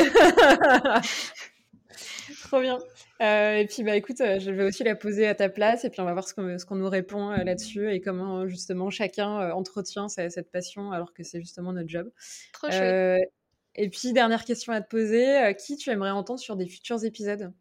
Trop 2.44 2.62
bien. 2.62 2.80
Euh, 3.22 3.58
et 3.58 3.68
puis, 3.68 3.84
bah, 3.84 3.96
écoute, 3.96 4.22
euh, 4.22 4.40
je 4.40 4.52
vais 4.52 4.64
aussi 4.64 4.84
la 4.84 4.96
poser 4.96 5.28
à 5.28 5.36
ta 5.36 5.50
place 5.50 5.86
et 5.86 5.90
puis 5.90 6.02
on 6.02 6.06
va 6.06 6.14
voir 6.14 6.28
ce 6.28 6.34
qu'on 6.34 6.76
nous 6.76 6.90
répond 6.90 7.30
là-dessus 7.30 7.92
et 7.92 8.02
comment 8.02 8.48
justement 8.48 8.90
chacun 8.90 9.52
entretient 9.52 10.10
cette, 10.10 10.52
passion 10.52 10.92
alors 10.92 11.14
que 11.14 11.24
c'est 11.24 11.40
justement 11.40 11.74
notre 11.74 11.90
job. 11.90 12.12
Trop 12.54 12.70
chouette. 12.70 13.30
Et 13.76 13.90
puis, 13.90 14.14
dernière 14.14 14.46
question 14.46 14.72
à 14.74 14.82
te 14.82 14.88
poser, 14.88 15.38
euh, 15.38 15.54
qui 15.54 15.76
tu 15.76 15.90
aimerais 15.90 16.12
entendre 16.12 16.40
sur 16.40 16.56
des 16.56 16.68
futurs 16.68 17.04
épisodes? 17.04 17.54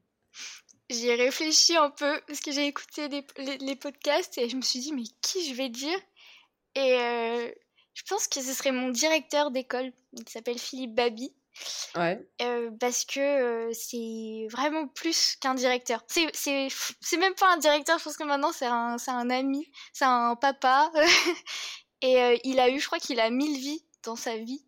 J'y 0.91 1.09
ai 1.09 1.15
réfléchi 1.17 1.77
un 1.77 1.91
peu 1.91 2.21
parce 2.27 2.41
que 2.41 2.53
j'ai 2.53 2.67
écouté 2.67 3.09
les, 3.09 3.77
podcasts 3.77 4.39
et 4.39 4.49
je 4.49 4.57
me 4.57 4.63
suis 4.63 4.79
dit, 4.79 4.93
mais 4.93 5.03
qui 5.23 5.49
je 5.49 5.55
vais 5.55 5.69
dire? 5.69 5.99
Et 6.77 6.95
euh, 6.99 7.51
je 7.95 8.03
pense 8.09 8.29
que 8.29 8.41
ce 8.41 8.53
serait 8.53 8.71
mon 8.71 8.91
directeur 8.91 9.51
d'école, 9.51 9.93
il 10.13 10.29
s'appelle 10.29 10.59
Philippe 10.59 10.95
Babi. 10.95 11.33
Euh, 12.43 12.71
parce 12.81 13.05
que 13.05 13.71
c'est 13.73 14.47
vraiment 14.51 14.89
plus 14.89 15.37
qu'un 15.37 15.55
directeur. 15.55 16.05
C'est 16.09 17.17
même 17.19 17.35
pas 17.35 17.53
un 17.53 17.59
directeur, 17.59 17.99
je 17.99 18.05
pense 18.05 18.17
que 18.17 18.25
maintenant 18.25 18.53
c'est 18.53 18.67
un, 18.67 18.97
un 19.07 19.31
ami, 19.31 19.71
c'est 19.93 20.05
un 20.05 20.37
papa. 20.37 20.91
et 22.03 22.41
il 22.45 22.59
a 22.59 22.69
eu, 22.71 22.81
je 22.81 22.87
crois 22.87 22.99
qu'il 22.99 23.21
a 23.21 23.31
mille 23.31 23.59
vies 23.59 23.85
dans 24.03 24.17
sa 24.17 24.37
vie. 24.37 24.65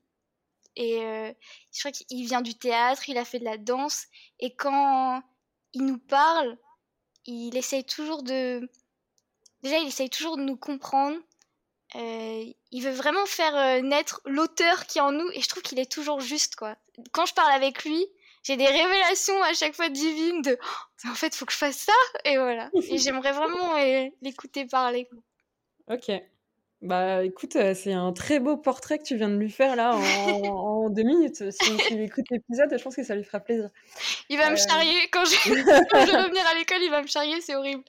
Et 0.77 1.03
euh, 1.03 1.33
je 1.72 1.81
crois 1.81 1.90
qu'il 1.90 2.27
vient 2.27 2.42
du 2.42 2.55
théâtre, 2.55 3.09
il 3.09 3.16
a 3.16 3.25
fait 3.25 3.38
de 3.38 3.44
la 3.44 3.57
danse. 3.57 4.07
Et 4.38 4.55
quand 4.55 5.22
il 5.72 5.85
nous 5.87 5.99
parle, 5.99 6.59
il 7.25 7.57
essaye 7.57 7.85
toujours 7.85 8.22
de. 8.22 8.68
Déjà, 9.62 9.79
il 9.79 9.88
essaye 9.88 10.11
toujours 10.11 10.37
de 10.37 10.42
nous 10.42 10.57
comprendre. 10.57 11.16
Euh, 11.94 12.44
il 12.72 12.83
veut 12.83 12.90
vraiment 12.90 13.25
faire 13.27 13.57
euh, 13.57 13.81
naître 13.81 14.20
l'auteur 14.25 14.87
qui 14.87 14.99
est 14.99 15.03
en 15.03 15.12
nous. 15.12 15.29
Et 15.35 15.40
je 15.40 15.49
trouve 15.49 15.62
qu'il 15.62 15.79
est 15.79 15.90
toujours 15.90 16.20
juste, 16.20 16.57
quoi. 16.57 16.77
Quand 17.12 17.27
je 17.27 17.35
parle 17.35 17.53
avec 17.53 17.85
lui, 17.85 18.05
j'ai 18.42 18.57
des 18.57 18.66
révélations 18.66 19.40
à 19.42 19.55
chaque 19.55 19.75
fois 19.75 19.88
divines 19.88 20.42
de 20.42 20.59
oh, 20.61 21.09
en 21.09 21.14
fait, 21.14 21.29
il 21.29 21.37
faut 21.37 21.46
que 21.46 21.53
je 21.53 21.59
fasse 21.59 21.77
ça. 21.77 21.92
Et 22.25 22.37
voilà. 22.37 22.70
et 22.90 22.99
j'aimerais 22.99 23.33
vraiment 23.33 23.77
l'écouter 24.20 24.66
parler. 24.66 25.09
Ok. 25.89 26.11
Bah 26.82 27.24
écoute, 27.24 27.57
euh, 27.57 27.74
c'est 27.74 27.95
un 27.95 28.12
très 28.12 28.39
beau 28.39 28.59
portrait 28.59 28.99
que 28.99 29.03
tu 29.03 29.16
viens 29.16 29.30
de 29.30 29.37
lui 29.37 29.51
faire 29.51 29.76
là 29.76 29.97
en, 29.97 30.91
deux 30.91 31.05
minutes. 31.05 31.51
Si, 31.51 31.72
il 31.91 32.03
écoute 32.03 32.26
l'épisode, 32.30 32.68
je 32.76 32.82
pense 32.82 32.95
que 32.95 33.03
ça 33.03 33.14
lui 33.14 33.24
fera 33.24 33.41
plaisir. 33.41 33.70
Il 34.28 34.37
va 34.37 34.51
me 34.51 34.55
euh. 34.55 34.57
charrier 34.57 35.09
quand 35.11 35.24
je... 35.24 35.53
vais 35.55 36.22
revenir 36.22 36.47
à 36.47 36.55
l'école, 36.55 36.82
il 36.82 36.91
va 36.91 37.01
me 37.01 37.07
charrier, 37.07 37.41
c'est 37.41 37.57
horrible. 37.57 37.82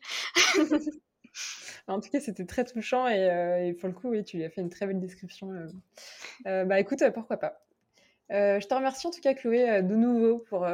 en 1.93 1.99
tout 1.99 2.09
cas, 2.09 2.19
c'était 2.19 2.45
très 2.45 2.65
touchant 2.65 3.07
et, 3.07 3.29
euh, 3.29 3.73
pour 3.79 3.87
le 3.87 3.95
coup, 3.95 4.09
oui, 4.09 4.23
tu 4.23 4.37
lui 4.37 4.43
as 4.43 4.49
fait 4.49 4.61
une 4.61 4.69
très 4.69 4.85
belle 4.85 4.99
description. 4.99 5.53
bah 6.45 6.79
écoute, 6.79 7.03
pourquoi 7.13 7.37
pas. 7.37 7.61
je 8.29 8.65
te 8.65 8.73
remercie 8.73 9.07
en 9.07 9.11
tout 9.11 9.21
cas 9.21 9.33
Chloé 9.33 9.81
de 9.81 9.95
nouveau 9.95 10.39
pour, 10.39 10.67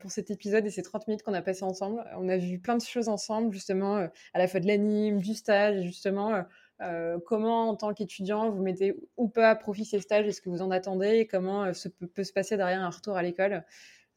pour 0.00 0.10
cet 0.10 0.30
épisode 0.30 0.66
et 0.66 0.70
ces 0.70 0.82
30 0.82 1.06
minutes 1.08 1.22
qu'on 1.22 1.34
a 1.34 1.42
passé 1.42 1.62
ensemble. 1.62 2.04
On 2.16 2.28
a 2.28 2.36
vu 2.36 2.58
plein 2.58 2.76
de 2.76 2.82
choses 2.82 3.08
ensemble, 3.08 3.52
justement, 3.52 4.08
à 4.34 4.38
la 4.38 4.48
fois 4.48 4.60
de 4.60 4.66
l'anime, 4.66 5.20
du 5.20 5.34
stage, 5.34 5.76
et 5.76 5.82
justement 5.84 6.44
comment, 7.24 7.70
en 7.70 7.76
tant 7.76 7.94
qu'étudiant, 7.94 8.50
vous 8.50 8.62
mettez 8.62 8.94
ou 9.16 9.28
pas 9.28 9.50
à 9.50 9.56
profit 9.56 9.84
ces 9.84 10.00
stages 10.00 10.26
Est-ce 10.26 10.40
que 10.40 10.50
vous 10.50 10.62
en 10.62 10.70
attendez 10.70 11.18
et 11.18 11.26
Comment 11.26 11.72
se 11.72 11.88
peut, 11.88 12.24
se 12.24 12.32
passer 12.32 12.56
derrière 12.56 12.82
un 12.82 12.90
retour 12.90 13.16
à 13.16 13.22
l'école 13.22 13.64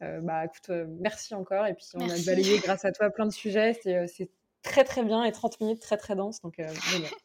bah, 0.02 0.46
écoute, 0.46 0.72
merci 1.02 1.36
encore. 1.36 1.68
Et 1.68 1.74
puis, 1.74 1.86
on 1.94 2.10
a 2.10 2.16
balayé 2.26 2.58
grâce 2.60 2.86
à 2.86 2.92
toi 2.94 3.10
plein 3.10 3.26
de 3.26 3.34
sujets. 3.34 3.74
C'est 3.84 4.30
très, 4.62 4.84
très 4.84 5.04
bien 5.04 5.24
et 5.24 5.32
30 5.32 5.60
minutes 5.62 5.82
très, 5.82 5.98
très 5.98 6.16
dense. 6.16 6.42
Donc, 6.42 6.58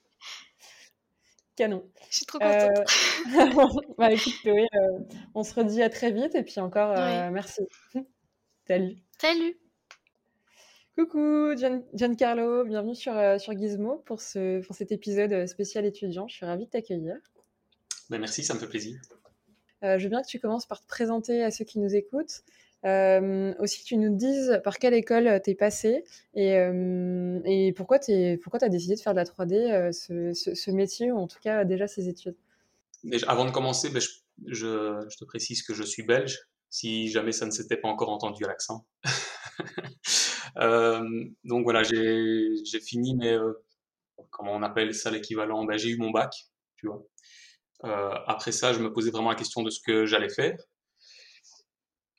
Canon. 1.57 1.89
Je 2.11 2.17
suis 2.17 2.27
trop 2.27 2.39
contente. 2.39 2.85
bah, 3.99 4.13
écoute, 4.13 4.35
Chloé, 4.43 4.67
on 5.35 5.45
se 5.45 5.55
redit 5.55 5.83
à 5.83 5.91
très 5.91 6.11
vite. 6.11 6.35
Et 6.35 6.43
puis, 6.43 6.61
encore, 6.61 6.95
merci. 7.31 7.63
Salut. 8.67 8.97
Salut. 9.21 9.59
Coucou 10.97 11.57
Giancarlo, 11.93 12.65
bienvenue 12.65 12.95
sur, 12.95 13.17
euh, 13.17 13.37
sur 13.39 13.53
Gizmo 13.53 13.97
pour, 14.07 14.21
ce, 14.21 14.65
pour 14.65 14.77
cet 14.77 14.93
épisode 14.93 15.33
euh, 15.33 15.47
spécial 15.49 15.85
étudiant. 15.85 16.29
Je 16.29 16.37
suis 16.37 16.47
ravie 16.47 16.67
de 16.67 16.71
t'accueillir. 16.71 17.17
Ben 18.11 18.21
merci, 18.21 18.45
ça 18.45 18.55
me 18.55 18.61
fait 18.61 18.69
plaisir. 18.69 19.01
Euh, 19.83 19.99
je 19.99 20.05
veux 20.05 20.09
bien 20.09 20.23
que 20.23 20.29
tu 20.29 20.39
commences 20.39 20.67
par 20.67 20.81
te 20.81 20.87
présenter 20.87 21.43
à 21.43 21.51
ceux 21.51 21.65
qui 21.65 21.81
nous 21.81 21.97
écoutent. 21.97 22.45
Aussi 22.85 23.83
que 23.83 23.87
tu 23.87 23.97
nous 23.97 24.15
dises 24.15 24.61
par 24.63 24.79
quelle 24.79 24.95
école 24.95 25.41
tu 25.43 25.51
es 25.51 25.55
passé 25.55 26.05
et, 26.35 26.53
et 27.45 27.73
pourquoi 27.73 27.99
tu 27.99 28.13
as 28.13 28.69
décidé 28.69 28.95
de 28.95 29.01
faire 29.01 29.15
de 29.15 29.19
la 29.19 29.25
3D, 29.25 29.93
ce, 29.93 30.71
métier 30.71 31.11
ou 31.13 31.19
en 31.19 31.27
tout 31.27 31.39
cas 31.43 31.65
déjà 31.65 31.87
ces 31.87 32.09
études? 32.09 32.37
avant 33.27 33.45
de 33.45 33.51
commencer, 33.51 33.91
ben, 33.91 34.03
je, 34.47 35.17
te 35.17 35.25
précise 35.25 35.63
que 35.63 35.75
je 35.75 35.83
suis 35.83 36.03
belge, 36.03 36.39
si 36.71 37.09
jamais 37.09 37.33
ça 37.33 37.47
ne 37.47 37.51
s'était 37.51 37.77
pas 37.77 37.89
encore 37.89 38.11
entendu 38.11 38.45
à 38.45 38.49
l'accent. 38.49 38.87
Euh, 40.59 41.25
donc 41.43 41.65
voilà, 41.65 41.83
j'ai 41.83 42.81
fini, 42.81 43.17
mais 43.17 43.33
euh, 43.33 43.55
comment 44.31 44.53
on 44.53 44.63
appelle 44.63 44.95
ça 44.95 45.11
l'équivalent? 45.11 45.65
Ben, 45.65 45.77
J'ai 45.77 45.89
eu 45.89 45.97
mon 45.97 46.13
bac. 46.13 46.33
Euh, 46.85 48.11
après 48.27 48.53
ça, 48.53 48.73
je 48.73 48.79
me 48.79 48.93
posais 48.93 49.11
vraiment 49.11 49.31
la 49.31 49.35
question 49.35 49.63
de 49.63 49.71
ce 49.71 49.81
que 49.81 50.07
j'allais 50.07 50.29
faire. 50.29 50.57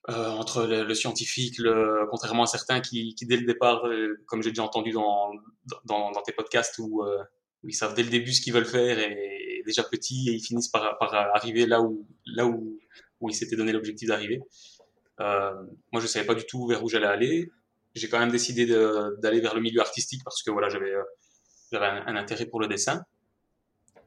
Entre 0.08 0.68
le, 0.68 0.94
scientifique, 0.94 1.58
le, 1.58 2.06
contrairement 2.12 2.44
à 2.44 2.48
certains 2.48 2.80
qui, 2.80 3.16
qui 3.16 3.26
dès 3.26 3.38
le 3.38 3.46
départ, 3.46 3.84
comme 4.28 4.44
j'ai 4.44 4.52
déjà 4.52 4.64
entendu 4.64 4.92
dans, 4.92 5.32
dans, 5.86 6.12
dans, 6.12 6.22
tes 6.22 6.32
podcasts, 6.32 6.78
où, 6.78 7.04
où, 7.04 7.68
ils 7.70 7.74
savent 7.74 7.96
dès 7.96 8.04
le 8.04 8.10
début 8.10 8.32
ce 8.32 8.42
qu'ils 8.42 8.54
veulent 8.54 8.66
faire 8.66 9.00
et, 9.00 9.64
déjà 9.66 9.82
petits 9.84 10.30
et 10.30 10.34
ils 10.34 10.44
finissent 10.44 10.68
par, 10.68 10.96
par 11.00 11.12
arriver 11.14 11.66
là 11.66 11.82
où, 11.82 12.06
là 12.28 12.46
où, 12.46 12.80
où 13.20 13.30
ils 13.30 13.34
s'étaient 13.34 13.56
donné 13.56 13.72
l'objectif 13.72 14.08
d'arriver. 14.08 14.42
moi, 15.20 16.00
je 16.00 16.06
savais 16.06 16.26
pas 16.26 16.36
du 16.36 16.46
tout 16.46 16.68
vers 16.68 16.84
où 16.84 16.90
j'allais 16.90 17.08
aller 17.08 17.50
j'ai 17.96 18.10
quand 18.10 18.20
même 18.20 18.32
décidé 18.32 18.66
d'aller 18.66 19.40
vers 19.40 19.56
le 19.56 19.62
milieu 19.62 19.80
artistique 19.80 20.22
parce 20.24 20.44
que 20.44 20.52
voilà, 20.52 20.70
j'avais 20.70 20.94
euh, 20.94 21.02
un, 21.74 22.16
intérêt 22.16 22.46
pour 22.46 22.60
le 22.60 22.68
dessin. 22.68 23.04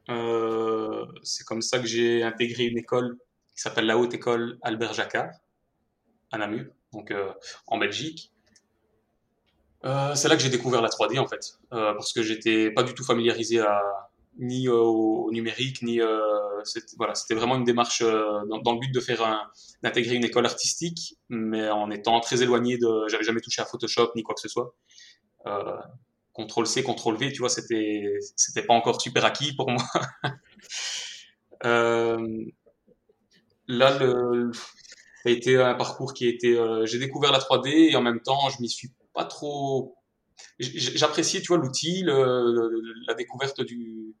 Euh, 0.09 1.05
c'est 1.23 1.43
comme 1.45 1.61
ça 1.61 1.79
que 1.79 1.87
j'ai 1.87 2.23
intégré 2.23 2.65
une 2.65 2.77
école 2.77 3.17
qui 3.55 3.61
s'appelle 3.61 3.85
la 3.85 3.97
Haute 3.97 4.13
École 4.13 4.57
Albert 4.61 4.93
Jacquard 4.93 5.31
à 6.31 6.37
Namur, 6.37 6.65
donc 6.93 7.11
euh, 7.11 7.31
en 7.67 7.77
Belgique. 7.77 8.31
c'est 9.83 10.27
là 10.27 10.35
que 10.35 10.41
j'ai 10.41 10.49
découvert 10.49 10.81
la 10.81 10.89
3D 10.89 11.19
en 11.19 11.27
fait, 11.27 11.59
parce 11.69 12.13
que 12.13 12.23
j'étais 12.23 12.71
pas 12.71 12.83
du 12.83 12.93
tout 12.93 13.03
familiarisé 13.03 13.63
ni 14.37 14.69
au 14.69 15.29
numérique, 15.31 15.81
ni 15.81 15.99
c'était 16.63 17.35
vraiment 17.35 17.55
une 17.55 17.63
démarche 17.63 18.01
euh, 18.01 18.41
dans, 18.63 18.73
le 18.73 18.79
but 18.79 18.93
de 18.93 18.99
faire 18.99 19.51
d'intégrer 19.83 20.15
une 20.15 20.23
école 20.23 20.45
artistique, 20.45 21.17
mais 21.29 21.69
en 21.69 21.89
étant 21.91 22.19
très 22.19 22.41
éloigné 22.41 22.77
de, 22.77 23.07
j'avais 23.07 23.23
jamais 23.23 23.41
touché 23.41 23.61
à 23.61 23.65
Photoshop 23.65 24.11
ni 24.15 24.23
quoi 24.23 24.35
que 24.35 24.41
ce 24.41 24.47
soit. 24.47 24.73
Euh, 25.47 25.77
Ctrl 26.33 26.65
C, 26.65 26.83
Ctrl 26.83 27.17
V, 27.17 27.31
tu 27.31 27.39
vois, 27.39 27.49
c'était 27.49 28.17
c'était 28.35 28.63
pas 28.63 28.73
encore 28.73 29.01
super 29.01 29.25
acquis 29.25 29.55
pour 29.55 29.69
moi. 29.69 29.83
euh, 31.65 32.45
là, 33.67 33.97
le, 33.99 34.51
été 35.31 35.57
un 35.57 35.75
parcours 35.75 36.13
qui 36.13 36.27
été, 36.27 36.57
euh, 36.57 36.85
j'ai 36.85 36.99
découvert 36.99 37.31
la 37.31 37.39
3D 37.39 37.91
et 37.91 37.95
en 37.95 38.01
même 38.01 38.21
temps, 38.21 38.49
je 38.49 38.61
m'y 38.61 38.69
suis 38.69 38.91
pas 39.13 39.25
trop 39.25 39.95
j'appréciais 40.57 41.41
tu 41.41 41.47
vois 41.47 41.57
l'outil 41.57 42.03
la 42.05 43.13
découverte 43.13 43.61
du 43.61 44.15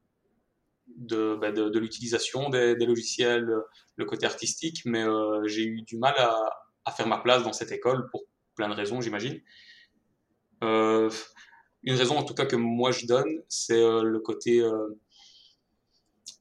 bah, 0.97 1.51
de, 1.51 1.69
de, 1.69 1.79
l'utilisation 1.79 2.49
des, 2.49 2.75
logiciels, 2.75 3.49
le 3.95 4.05
côté 4.05 4.25
artistique, 4.25 4.81
mais 4.83 5.01
euh, 5.01 5.47
j'ai 5.47 5.63
eu 5.63 5.81
du 5.83 5.97
mal 5.97 6.13
à, 6.17 6.91
faire 6.91 7.07
ma 7.07 7.19
place 7.19 7.43
dans 7.43 7.53
cette 7.53 7.71
école 7.71 8.09
pour 8.09 8.23
plein 8.55 8.67
de 8.67 8.73
raisons, 8.73 8.99
j'imagine. 8.99 9.39
Euh, 10.63 11.09
une 11.83 11.95
raison 11.95 12.17
en 12.17 12.23
tout 12.23 12.33
cas 12.33 12.45
que 12.45 12.57
moi 12.57 12.91
je 12.91 13.05
donne, 13.05 13.43
c'est 13.47 13.79
le 13.79 14.19
côté 14.19 14.61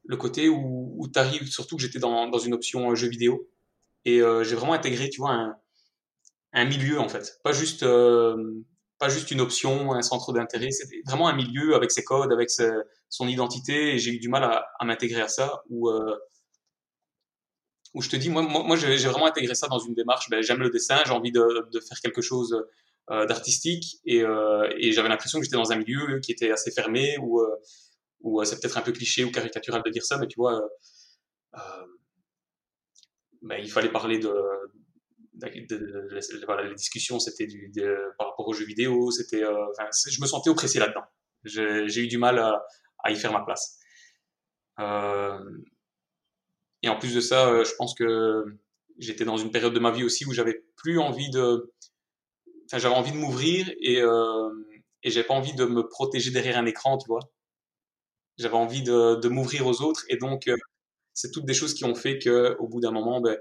le 0.08 0.16
côté 0.16 0.48
où, 0.48 0.94
où 0.96 1.06
tu 1.06 1.18
arrives, 1.18 1.48
surtout 1.48 1.76
que 1.76 1.82
j'étais 1.82 1.98
dans, 1.98 2.28
dans, 2.28 2.38
une 2.38 2.54
option 2.54 2.94
jeu 2.94 3.08
vidéo, 3.08 3.48
et 4.16 4.44
j'ai 4.44 4.54
vraiment 4.54 4.74
intégré, 4.74 5.10
tu 5.10 5.20
vois, 5.20 5.54
un, 6.52 6.64
milieu 6.64 6.98
en 6.98 7.08
fait, 7.08 7.38
pas 7.42 7.52
juste 7.52 7.84
pas 8.98 9.08
juste 9.08 9.30
une 9.30 9.40
option, 9.40 9.92
un 9.92 10.02
centre 10.02 10.32
d'intérêt, 10.32 10.70
c'était 10.70 11.00
vraiment 11.06 11.28
un 11.28 11.34
milieu 11.34 11.74
avec 11.74 11.90
ses 11.90 12.02
codes, 12.02 12.32
avec 12.32 12.50
son 13.08 13.28
identité, 13.28 13.94
et 13.94 13.98
j'ai 13.98 14.12
eu 14.12 14.18
du 14.18 14.28
mal 14.28 14.44
à, 14.44 14.84
m'intégrer 14.84 15.20
à 15.20 15.28
ça, 15.28 15.62
où, 15.70 15.88
euh, 15.88 16.16
où 17.94 18.02
je 18.02 18.08
te 18.08 18.16
dis, 18.16 18.28
moi, 18.28 18.42
moi, 18.42 18.76
j'ai 18.76 18.96
vraiment 19.08 19.26
intégré 19.26 19.54
ça 19.54 19.68
dans 19.68 19.78
une 19.78 19.94
démarche, 19.94 20.28
ben, 20.30 20.42
j'aime 20.42 20.58
le 20.58 20.70
dessin, 20.70 21.00
j'ai 21.06 21.12
envie 21.12 21.32
de, 21.32 21.80
faire 21.88 22.00
quelque 22.00 22.22
chose 22.22 22.64
euh, 23.10 23.24
d'artistique, 23.26 23.98
et, 24.04 24.22
euh, 24.22 24.68
et 24.78 24.90
j'avais 24.92 25.08
l'impression 25.08 25.38
que 25.38 25.44
j'étais 25.44 25.56
dans 25.56 25.72
un 25.72 25.76
milieu 25.76 26.18
qui 26.20 26.32
était 26.32 26.50
assez 26.50 26.72
fermé, 26.72 27.16
où, 27.22 27.40
où 28.22 28.44
c'est 28.44 28.60
peut-être 28.60 28.78
un 28.78 28.82
peu 28.82 28.92
cliché 28.92 29.24
ou 29.24 29.30
caricatural 29.30 29.82
de 29.84 29.90
dire 29.90 30.04
ça, 30.04 30.18
mais 30.18 30.26
tu 30.26 30.36
vois, 30.36 30.60
ben, 33.42 33.58
il 33.60 33.70
fallait 33.70 33.90
parler 33.90 34.18
de, 34.18 34.32
voilà, 36.46 36.64
les 36.68 36.74
discussions, 36.74 37.18
c'était 37.20 37.46
du, 37.46 37.70
par 38.18 38.28
rapport 38.30 38.48
aux 38.48 38.52
jeux 38.52 38.64
vidéo, 38.64 39.10
c'était, 39.10 39.44
euh, 39.44 39.66
je 40.08 40.20
me 40.20 40.26
sentais 40.26 40.50
oppressé 40.50 40.78
là-dedans. 40.78 41.04
J'ai 41.44 42.00
eu 42.02 42.08
du 42.08 42.18
mal 42.18 42.38
à, 42.38 42.64
à, 43.04 43.10
y 43.10 43.16
faire 43.16 43.32
ma 43.32 43.44
place. 43.44 43.78
Euh, 44.80 45.38
et 46.82 46.88
en 46.88 46.98
plus 46.98 47.14
de 47.14 47.20
ça, 47.20 47.48
euh, 47.48 47.64
je 47.64 47.74
pense 47.76 47.94
que 47.94 48.44
j'étais 48.98 49.24
dans 49.24 49.36
une 49.36 49.50
période 49.50 49.74
de 49.74 49.80
ma 49.80 49.90
vie 49.90 50.04
aussi 50.04 50.24
où 50.26 50.32
j'avais 50.32 50.64
plus 50.76 50.98
envie 50.98 51.30
de, 51.30 51.72
enfin, 52.66 52.78
j'avais 52.78 52.94
envie 52.94 53.12
de 53.12 53.16
m'ouvrir 53.16 53.70
et, 53.80 54.00
euh, 54.00 54.50
et 55.02 55.10
j'avais 55.10 55.26
pas 55.26 55.34
envie 55.34 55.54
de 55.54 55.64
me 55.64 55.86
protéger 55.88 56.30
derrière 56.30 56.58
un 56.58 56.66
écran, 56.66 56.98
tu 56.98 57.06
vois. 57.06 57.20
J'avais 58.36 58.54
envie 58.54 58.82
de 58.82 59.28
m'ouvrir 59.28 59.66
aux 59.66 59.82
autres 59.82 60.04
et 60.08 60.16
donc, 60.16 60.48
c'est 61.18 61.32
toutes 61.32 61.46
des 61.46 61.54
choses 61.54 61.74
qui 61.74 61.84
ont 61.84 61.96
fait 61.96 62.20
que, 62.20 62.56
au 62.60 62.68
bout 62.68 62.80
d'un 62.80 62.92
moment, 62.92 63.20
ben, 63.20 63.36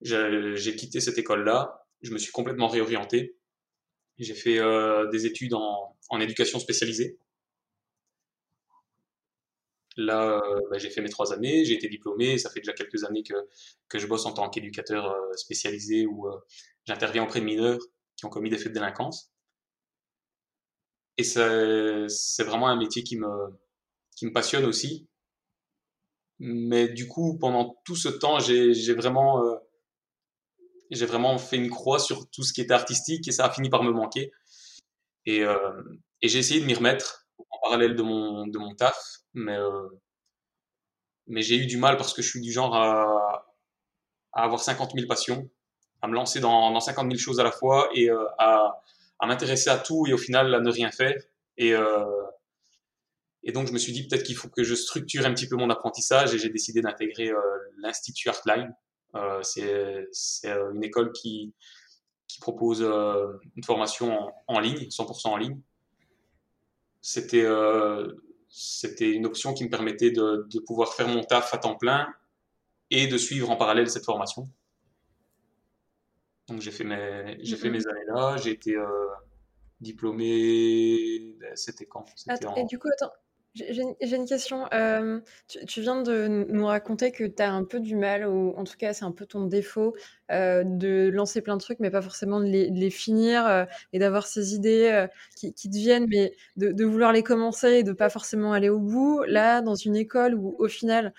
j'ai 0.00 0.74
quitté 0.74 1.00
cette 1.00 1.18
école-là, 1.18 1.86
je 2.00 2.12
me 2.12 2.18
suis 2.18 2.32
complètement 2.32 2.68
réorienté. 2.68 3.36
J'ai 4.18 4.32
fait 4.34 4.58
euh, 4.58 5.06
des 5.10 5.26
études 5.26 5.52
en, 5.52 5.94
éducation 6.18 6.58
spécialisée. 6.58 7.18
Là, 9.98 10.40
euh, 10.42 10.60
bah, 10.70 10.78
j'ai 10.78 10.88
fait 10.88 11.02
mes 11.02 11.10
trois 11.10 11.34
années, 11.34 11.66
j'ai 11.66 11.74
été 11.74 11.88
diplômé, 11.88 12.38
ça 12.38 12.48
fait 12.48 12.60
déjà 12.60 12.72
quelques 12.72 13.04
années 13.04 13.22
que, 13.22 13.34
que 13.90 13.98
je 13.98 14.06
bosse 14.06 14.24
en 14.24 14.32
tant 14.32 14.48
qu'éducateur 14.48 15.10
euh, 15.10 15.32
spécialisé 15.34 16.06
où 16.06 16.26
j'interviens 16.86 17.24
auprès 17.24 17.40
de 17.40 17.44
mineurs 17.44 17.80
qui 18.16 18.24
ont 18.24 18.30
commis 18.30 18.48
des 18.48 18.56
faits 18.56 18.68
de 18.68 18.74
délinquance. 18.78 19.30
Et 21.18 21.24
c'est 21.24 22.44
vraiment 22.44 22.68
un 22.68 22.76
métier 22.76 23.02
qui 23.02 23.18
me, 23.18 23.28
qui 24.16 24.24
me 24.24 24.32
passionne 24.32 24.64
aussi. 24.64 25.06
Mais 26.38 26.88
du 26.88 27.08
coup, 27.08 27.38
pendant 27.38 27.80
tout 27.84 27.96
ce 27.96 28.08
temps, 28.08 28.38
j'ai 28.40 28.94
vraiment 28.94 29.40
j'ai 30.92 31.06
vraiment 31.06 31.38
fait 31.38 31.56
une 31.56 31.70
croix 31.70 31.98
sur 31.98 32.28
tout 32.30 32.44
ce 32.44 32.52
qui 32.52 32.60
était 32.60 32.74
artistique 32.74 33.26
et 33.26 33.32
ça 33.32 33.46
a 33.46 33.50
fini 33.50 33.70
par 33.70 33.82
me 33.82 33.90
manquer. 33.90 34.30
Et, 35.24 35.42
euh, 35.42 35.82
et 36.20 36.28
j'ai 36.28 36.38
essayé 36.38 36.60
de 36.60 36.66
m'y 36.66 36.74
remettre 36.74 37.26
en 37.50 37.58
parallèle 37.62 37.96
de 37.96 38.02
mon, 38.02 38.46
de 38.46 38.58
mon 38.58 38.74
taf, 38.74 38.98
mais, 39.32 39.56
euh, 39.56 39.88
mais 41.26 41.42
j'ai 41.42 41.56
eu 41.56 41.66
du 41.66 41.78
mal 41.78 41.96
parce 41.96 42.12
que 42.12 42.20
je 42.20 42.28
suis 42.28 42.40
du 42.40 42.52
genre 42.52 42.74
à, 42.76 43.46
à 44.32 44.44
avoir 44.44 44.60
50 44.60 44.92
000 44.94 45.06
passions, 45.08 45.48
à 46.02 46.08
me 46.08 46.14
lancer 46.14 46.40
dans, 46.40 46.70
dans 46.70 46.80
50 46.80 47.06
000 47.06 47.18
choses 47.18 47.40
à 47.40 47.44
la 47.44 47.52
fois 47.52 47.88
et 47.94 48.10
euh, 48.10 48.26
à, 48.38 48.82
à 49.18 49.26
m'intéresser 49.26 49.70
à 49.70 49.78
tout 49.78 50.06
et 50.06 50.12
au 50.12 50.18
final 50.18 50.54
à 50.54 50.60
ne 50.60 50.70
rien 50.70 50.90
faire. 50.90 51.16
Et, 51.56 51.74
euh, 51.74 52.04
et 53.44 53.52
donc 53.52 53.66
je 53.66 53.72
me 53.72 53.78
suis 53.78 53.92
dit 53.92 54.06
peut-être 54.06 54.22
qu'il 54.22 54.36
faut 54.36 54.48
que 54.48 54.62
je 54.62 54.74
structure 54.74 55.26
un 55.26 55.34
petit 55.34 55.48
peu 55.48 55.56
mon 55.56 55.70
apprentissage 55.70 56.34
et 56.34 56.38
j'ai 56.38 56.48
décidé 56.48 56.80
d'intégrer 56.80 57.30
euh, 57.30 57.40
l'Institut 57.78 58.28
Artline 58.28 58.72
euh, 59.14 59.40
c'est 59.42 60.48
euh, 60.50 60.72
une 60.72 60.82
école 60.82 61.12
qui, 61.12 61.54
qui 62.26 62.40
propose 62.40 62.82
euh, 62.82 63.32
une 63.56 63.64
formation 63.64 64.32
en, 64.46 64.60
ligne, 64.60 64.88
100% 64.88 65.28
en 65.28 65.36
ligne. 65.36 65.60
C'était 67.00 67.46
c'était 68.54 69.10
une 69.10 69.24
option 69.24 69.54
qui 69.54 69.64
me 69.64 69.70
permettait 69.70 70.10
de, 70.10 70.46
de, 70.48 70.60
pouvoir 70.60 70.92
faire 70.92 71.08
mon 71.08 71.24
taf 71.24 71.54
à 71.54 71.58
temps 71.58 71.74
plein 71.74 72.06
et 72.90 73.06
de 73.06 73.16
suivre 73.16 73.50
en 73.50 73.56
parallèle 73.56 73.88
cette 73.90 74.04
formation. 74.04 74.46
Donc 76.48 76.60
j'ai 76.60 76.70
fait 76.70 76.84
mes, 76.84 77.38
j'ai 77.40 77.56
fait 77.56 77.70
mes 77.70 77.86
années 77.86 78.04
là, 78.08 78.36
j'ai 78.36 78.50
été 78.50 78.76
diplômé, 79.80 81.34
ben, 81.40 81.56
c'était 81.56 81.86
quand? 81.86 82.04
Et 82.56 82.64
du 82.64 82.78
coup, 82.78 82.88
attends, 82.92 83.12
J'ai 83.54 84.16
une 84.16 84.26
question. 84.26 84.66
Euh, 84.72 85.20
tu, 85.66 85.82
viens 85.82 86.02
de 86.02 86.46
nous 86.48 86.66
raconter 86.66 87.12
que 87.12 87.24
tu 87.24 87.42
as 87.42 87.52
un 87.52 87.64
peu 87.64 87.80
du 87.80 87.96
mal, 87.96 88.26
ou 88.26 88.54
en 88.56 88.64
tout 88.64 88.76
cas 88.78 88.94
c'est 88.94 89.04
un 89.04 89.12
peu 89.12 89.26
ton 89.26 89.44
défaut, 89.44 89.94
euh, 90.30 90.62
de 90.64 91.10
lancer 91.12 91.42
plein 91.42 91.56
de 91.56 91.60
trucs, 91.60 91.80
mais 91.80 91.90
pas 91.90 92.02
forcément 92.02 92.40
de 92.40 92.46
les, 92.46 92.90
finir 92.90 93.46
euh, 93.46 93.64
et 93.92 93.98
d'avoir 93.98 94.26
ces 94.26 94.54
idées 94.54 95.06
qui, 95.36 95.52
te 95.52 95.76
viennent, 95.76 96.06
mais 96.08 96.32
de, 96.56 96.84
vouloir 96.84 97.12
les 97.12 97.22
commencer 97.22 97.68
et 97.68 97.82
de 97.82 97.92
pas 97.92 98.08
forcément 98.08 98.52
aller 98.52 98.68
au 98.68 98.78
bout. 98.78 99.22
Là, 99.26 99.60
dans 99.60 99.74
une 99.74 99.96
école 99.96 100.34
où 100.34 100.54
au 100.58 100.68
final, 100.68 101.12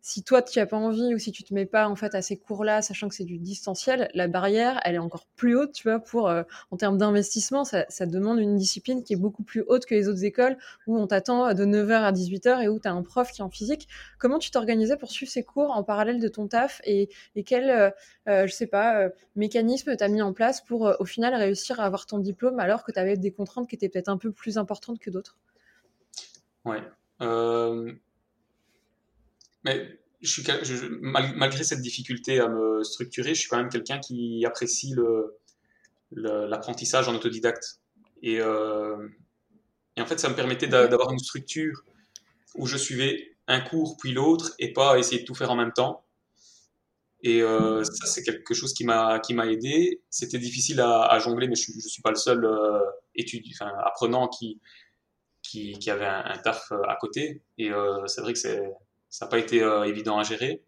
si 0.00 0.22
toi 0.22 0.40
tu 0.42 0.58
n'as 0.58 0.66
pas 0.66 0.76
envie 0.76 1.14
ou 1.14 1.18
si 1.18 1.32
tu 1.32 1.42
te 1.42 1.52
mets 1.52 1.66
pas 1.66 1.88
en 1.88 1.96
fait 1.96 2.14
à 2.14 2.22
ces 2.22 2.38
cours-là, 2.38 2.80
sachant 2.82 3.08
que 3.08 3.14
c'est 3.14 3.24
du 3.24 3.38
distanciel, 3.38 4.08
la 4.14 4.28
barrière 4.28 4.80
elle 4.84 4.94
est 4.94 4.98
encore 4.98 5.26
plus 5.36 5.56
haute, 5.56 5.72
tu 5.72 5.88
vois, 5.88 5.98
pour 5.98 6.30
en 6.70 6.76
termes 6.76 6.96
d'investissement, 6.98 7.64
ça, 7.64 7.84
ça 7.88 8.06
demande 8.06 8.38
une 8.38 8.56
discipline 8.56 9.02
qui 9.02 9.12
est 9.12 9.16
beaucoup 9.16 9.42
plus 9.42 9.64
haute 9.66 9.84
que 9.86 9.94
les 9.94 10.08
autres 10.08 10.24
écoles 10.24 10.56
où 10.86 10.98
on 10.98 11.06
t'attend 11.06 11.52
de 11.54 11.64
9h 11.64 12.02
à 12.02 12.12
18h 12.12 12.62
et 12.62 12.68
où 12.68 12.78
tu 12.78 12.88
as 12.88 12.92
un 12.92 13.02
prof 13.02 13.30
qui 13.32 13.40
est 13.40 13.44
en 13.44 13.50
physique. 13.50 13.88
Comment 14.18 14.38
tu 14.38 14.50
t'organisais 14.50 14.96
pour 14.96 15.10
suivre 15.10 15.30
ces 15.30 15.44
cours 15.44 15.70
en 15.70 15.82
parallèle 15.82 16.20
de 16.20 16.28
ton 16.28 16.48
taf 16.48 16.80
et, 16.84 17.08
quel, 17.44 17.92
euh, 18.26 18.30
euh, 18.30 18.46
je 18.46 18.52
sais 18.52 18.66
pas, 18.66 19.00
euh, 19.00 19.08
mécanisme 19.36 19.96
tu 19.96 20.04
as 20.04 20.08
mis 20.08 20.22
en 20.22 20.32
place 20.32 20.60
pour 20.60 20.94
au 20.98 21.04
final 21.04 21.34
réussir 21.34 21.80
à 21.80 21.84
avoir 21.84 22.06
ton 22.06 22.18
diplôme 22.18 22.60
alors 22.60 22.84
que 22.84 22.92
tu 22.92 22.98
avais 22.98 23.16
des 23.16 23.32
contraintes 23.32 23.68
qui 23.68 23.74
étaient 23.74 23.88
peut-être 23.88 24.08
un 24.08 24.18
peu 24.18 24.32
plus 24.32 24.58
importantes 24.58 24.98
que 24.98 25.10
d'autres? 25.10 25.36
Ouais. 26.64 26.82
Mais 29.64 29.98
je 30.20 30.30
suis, 30.30 30.44
malgré 31.00 31.64
cette 31.64 31.80
difficulté 31.80 32.40
à 32.40 32.48
me 32.48 32.82
structurer, 32.84 33.34
je 33.34 33.40
suis 33.40 33.48
quand 33.48 33.56
même 33.56 33.70
quelqu'un 33.70 33.98
qui 33.98 34.44
apprécie 34.44 34.94
l'apprentissage 36.12 37.08
en 37.08 37.14
autodidacte. 37.14 37.80
Et 38.22 38.42
en 38.42 40.06
fait, 40.06 40.18
ça 40.20 40.28
me 40.28 40.34
permettait 40.34 40.68
d'avoir 40.68 41.10
une 41.12 41.18
structure 41.18 41.84
où 42.54 42.66
je 42.66 42.76
suivais 42.76 43.36
un 43.46 43.60
cours 43.60 43.96
puis 43.96 44.12
l'autre 44.12 44.54
et 44.58 44.72
pas 44.72 44.98
essayer 44.98 45.22
de 45.22 45.26
tout 45.26 45.34
faire 45.34 45.50
en 45.50 45.56
même 45.56 45.72
temps. 45.72 46.04
Et 47.22 47.42
euh, 47.42 47.82
ça, 47.82 48.06
c'est 48.06 48.22
quelque 48.22 48.54
chose 48.54 48.72
qui 48.72 48.84
m'a 48.84 49.18
qui 49.18 49.34
m'a 49.34 49.46
aidé. 49.46 50.00
C'était 50.08 50.38
difficile 50.38 50.80
à, 50.80 51.18
jongler, 51.18 51.48
mais 51.48 51.56
je 51.56 51.72
ne 51.74 51.80
suis 51.80 52.02
pas 52.02 52.10
le 52.10 52.16
seul 52.16 52.44
euh, 52.44 52.80
enfin, 53.54 53.72
apprenant 53.84 54.28
qui, 54.28 54.60
qui, 55.42 55.72
qui 55.78 55.90
avait 55.90 56.06
un, 56.06 56.38
taf 56.38 56.70
euh, 56.70 56.80
à 56.88 56.96
côté. 56.96 57.42
Et 57.58 57.70
c'est 58.06 58.20
vrai 58.20 58.32
que 58.34 58.38
ça 58.38 58.54
n'a 59.22 59.26
pas 59.26 59.38
été 59.38 59.58
évident 59.86 60.18
à 60.18 60.22
gérer. 60.22 60.62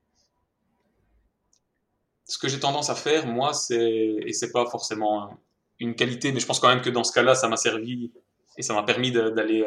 Ce 2.27 2.39
que 2.39 2.49
j'ai 2.49 2.61
tendance 2.61 2.91
à 2.91 2.95
faire, 2.95 3.27
moi, 3.27 3.53
c'est 3.53 4.17
et 4.27 4.33
c'est 4.33 4.53
pas 4.53 4.67
forcément 4.67 5.39
une 5.79 5.95
qualité, 5.95 6.33
mais 6.33 6.41
je 6.41 6.47
pense 6.47 6.61
quand 6.61 6.69
même 6.69 6.83
que 6.83 6.91
dans 6.91 7.05
ce 7.05 7.13
cas-là, 7.13 7.35
ça 7.35 7.49
m'a 7.49 7.57
servi 7.57 8.13
et 8.57 8.63
ça 8.63 8.75
m'a 8.75 8.83
permis 8.83 9.13
d'aller 9.13 9.65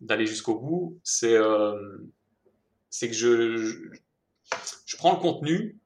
d'aller 0.00 0.26
jusqu'au 0.26 0.58
bout, 0.58 0.98
c'est 1.02 1.36
c'est 2.90 3.08
que 3.08 3.14
je, 3.14 3.56
je, 4.86 4.96
prends 4.96 5.12
le 5.12 5.18
contenu, 5.18 5.78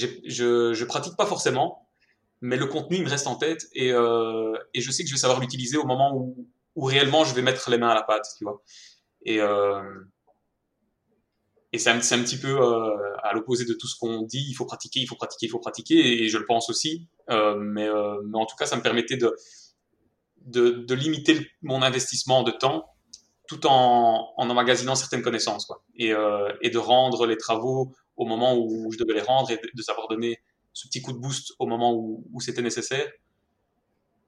je, 0.00 0.74
je 0.74 0.84
pratique 0.84 1.16
pas 1.16 1.26
forcément, 1.26 1.88
mais 2.40 2.56
le 2.56 2.66
contenu 2.66 2.96
il 2.96 3.04
me 3.04 3.08
reste 3.08 3.26
en 3.26 3.36
tête 3.36 3.66
et, 3.72 3.92
euh, 3.92 4.56
je 4.74 4.90
sais 4.90 5.02
que 5.02 5.08
je 5.08 5.14
vais 5.14 5.20
savoir 5.20 5.40
l'utiliser 5.40 5.76
au 5.76 5.86
moment 5.86 6.14
où, 6.14 6.46
réellement 6.84 7.24
je 7.24 7.34
vais 7.34 7.42
mettre 7.42 7.70
les 7.70 7.78
mains 7.78 7.88
à 7.88 7.94
la 7.94 8.02
pâte, 8.02 8.28
tu 8.36 8.44
vois. 8.44 8.62
Et, 9.24 9.38
et 11.72 11.78
c'est 11.78 11.90
un, 11.90 11.98
petit 11.98 12.36
peu 12.36 12.58
à 13.22 13.32
l'opposé 13.32 13.64
de 13.64 13.72
tout 13.72 13.88
ce 13.88 13.96
qu'on 13.98 14.22
dit, 14.22 14.44
il 14.48 14.54
faut 14.54 14.66
pratiquer, 14.66 15.00
il 15.00 15.06
faut 15.06 15.16
pratiquer, 15.16 15.46
il 15.46 15.48
faut 15.48 15.58
pratiquer, 15.58 16.22
et 16.22 16.28
je 16.28 16.36
le 16.36 16.44
pense 16.44 16.68
aussi. 16.68 17.08
mais, 17.28 17.88
mais 17.88 18.38
en 18.38 18.44
tout 18.44 18.56
cas, 18.56 18.66
ça 18.66 18.76
me 18.76 18.82
permettait 18.82 19.16
de, 19.16 19.34
de, 20.46 20.94
limiter 20.94 21.50
mon 21.62 21.82
investissement 21.82 22.42
de 22.42 22.52
temps 22.52 22.86
tout 23.48 23.66
en, 23.66 24.32
en 24.36 24.50
emmagasinant 24.50 24.94
certaines 24.94 25.22
connaissances 25.22 25.66
quoi. 25.66 25.82
Euh, 26.00 26.52
et, 26.62 26.70
de 26.70 26.78
rendre 26.78 27.26
les 27.26 27.36
travaux 27.36 27.92
au 28.16 28.24
moment 28.24 28.56
où 28.56 28.90
je 28.92 28.98
devais 28.98 29.14
les 29.14 29.20
rendre 29.20 29.50
et 29.50 29.60
de, 29.74 29.82
savoir 29.82 30.08
donner 30.08 30.38
ce 30.72 30.86
petit 30.88 31.02
coup 31.02 31.12
de 31.12 31.18
boost 31.18 31.52
au 31.58 31.66
moment 31.66 31.94
où, 31.94 32.40
c'était 32.40 32.62
nécessaire. 32.62 33.10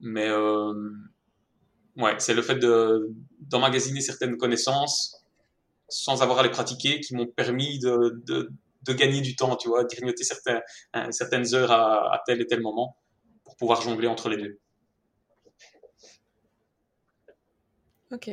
Mais 0.00 0.28
euh, 0.28 0.72
ouais, 1.96 2.14
c'est 2.18 2.34
le 2.34 2.42
fait 2.42 2.58
d'emmagasiner 3.40 4.00
certaines 4.00 4.36
connaissances 4.36 5.24
sans 5.88 6.22
avoir 6.22 6.40
à 6.40 6.42
les 6.42 6.50
pratiquer 6.50 7.00
qui 7.00 7.14
m'ont 7.14 7.26
permis 7.26 7.78
de, 7.78 8.20
de, 8.26 8.50
de, 8.82 8.92
gagner 8.92 9.22
du 9.22 9.36
temps, 9.36 9.56
tu 9.56 9.68
vois, 9.68 9.84
de 9.84 9.88
grignoter 9.88 10.22
certains, 10.22 10.60
certaines 11.10 11.54
heures 11.54 11.72
à, 11.72 12.14
à 12.14 12.22
tel 12.26 12.40
et 12.42 12.46
tel 12.46 12.60
moment 12.60 12.96
pour 13.44 13.56
pouvoir 13.56 13.80
jongler 13.80 14.06
entre 14.06 14.28
les 14.28 14.36
deux. 14.36 14.58
Ok. 18.10 18.30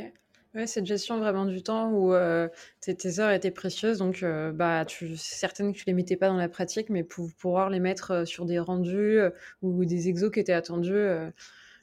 Ouais, 0.55 0.67
cette 0.67 0.85
gestion 0.85 1.19
vraiment 1.19 1.45
du 1.45 1.61
temps 1.61 1.91
où 1.91 2.13
euh, 2.13 2.47
tes, 2.79 3.19
heures 3.19 3.31
étaient 3.31 3.51
précieuses, 3.51 3.97
donc 3.97 4.23
euh, 4.23 4.53
bah, 4.53 4.85
tu, 4.85 5.17
certaines 5.17 5.73
que 5.73 5.77
tu 5.79 5.83
les 5.85 5.93
mettais 5.93 6.15
pas 6.15 6.29
dans 6.29 6.37
la 6.37 6.47
pratique, 6.47 6.89
mais 6.89 7.03
pour 7.03 7.29
pouvoir 7.33 7.69
les 7.69 7.81
mettre 7.81 8.11
euh, 8.11 8.25
sur 8.25 8.45
des 8.45 8.57
rendus 8.57 9.19
ou 9.61 9.83
des 9.83 10.07
exos 10.07 10.31
qui 10.31 10.39
étaient 10.39 10.53
attendus 10.53 10.95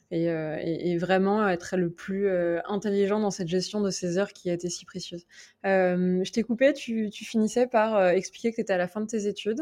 et, 0.09 0.97
vraiment 0.97 1.47
être 1.47 1.77
le 1.77 1.91
plus 1.91 2.27
intelligent 2.65 3.19
dans 3.19 3.29
cette 3.29 3.47
gestion 3.47 3.79
de 3.81 3.91
ces 3.91 4.17
heures 4.17 4.33
qui 4.33 4.49
a 4.49 4.53
été 4.53 4.69
si 4.69 4.85
précieuse. 4.85 5.27
je 5.63 6.31
t'ai 6.31 6.41
coupé, 6.41 6.73
tu, 6.73 7.11
tu, 7.11 7.25
finissais 7.25 7.67
par 7.67 8.09
expliquer 8.09 8.51
que 8.51 8.55
tu 8.55 8.61
étais 8.61 8.73
à 8.73 8.77
la 8.77 8.87
fin 8.87 9.01
de 9.01 9.07
tes 9.07 9.27
études. 9.27 9.61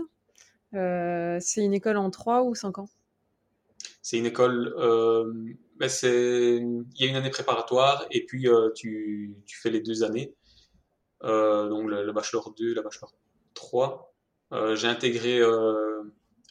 C'est 0.73 1.63
une 1.63 1.73
école 1.73 1.97
en 1.97 2.09
3 2.09 2.43
ou 2.43 2.55
5 2.55 2.79
ans? 2.79 2.89
C'est 4.01 4.17
une 4.17 4.25
école 4.25 4.73
ben, 5.81 5.89
il 6.03 6.85
y 6.93 7.05
a 7.05 7.07
une 7.07 7.15
année 7.15 7.31
préparatoire 7.31 8.05
et 8.11 8.23
puis 8.23 8.47
euh, 8.47 8.69
tu, 8.75 9.35
fais 9.47 9.71
les 9.71 9.81
deux 9.81 10.03
années, 10.03 10.35
euh, 11.23 11.69
donc 11.69 11.89
le, 11.89 12.11
bachelor 12.11 12.53
2, 12.55 12.75
la 12.75 12.83
bachelor 12.83 13.11
3. 13.55 14.13
Euh, 14.53 14.75
j'ai 14.75 14.87
intégré 14.87 15.39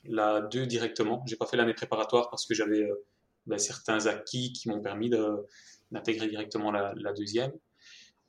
la 0.04 0.40
2 0.40 0.66
directement. 0.66 1.22
J'ai 1.28 1.36
pas 1.36 1.46
fait 1.46 1.56
l'année 1.56 1.74
préparatoire 1.74 2.28
parce 2.28 2.44
que 2.44 2.54
j'avais 2.54 2.90
ben, 3.46 3.56
certains 3.56 4.06
acquis 4.06 4.52
qui 4.52 4.68
m'ont 4.68 4.80
permis 4.80 5.10
d'intégrer 5.92 6.26
directement 6.26 6.72
la, 6.72 7.12
deuxième. 7.12 7.52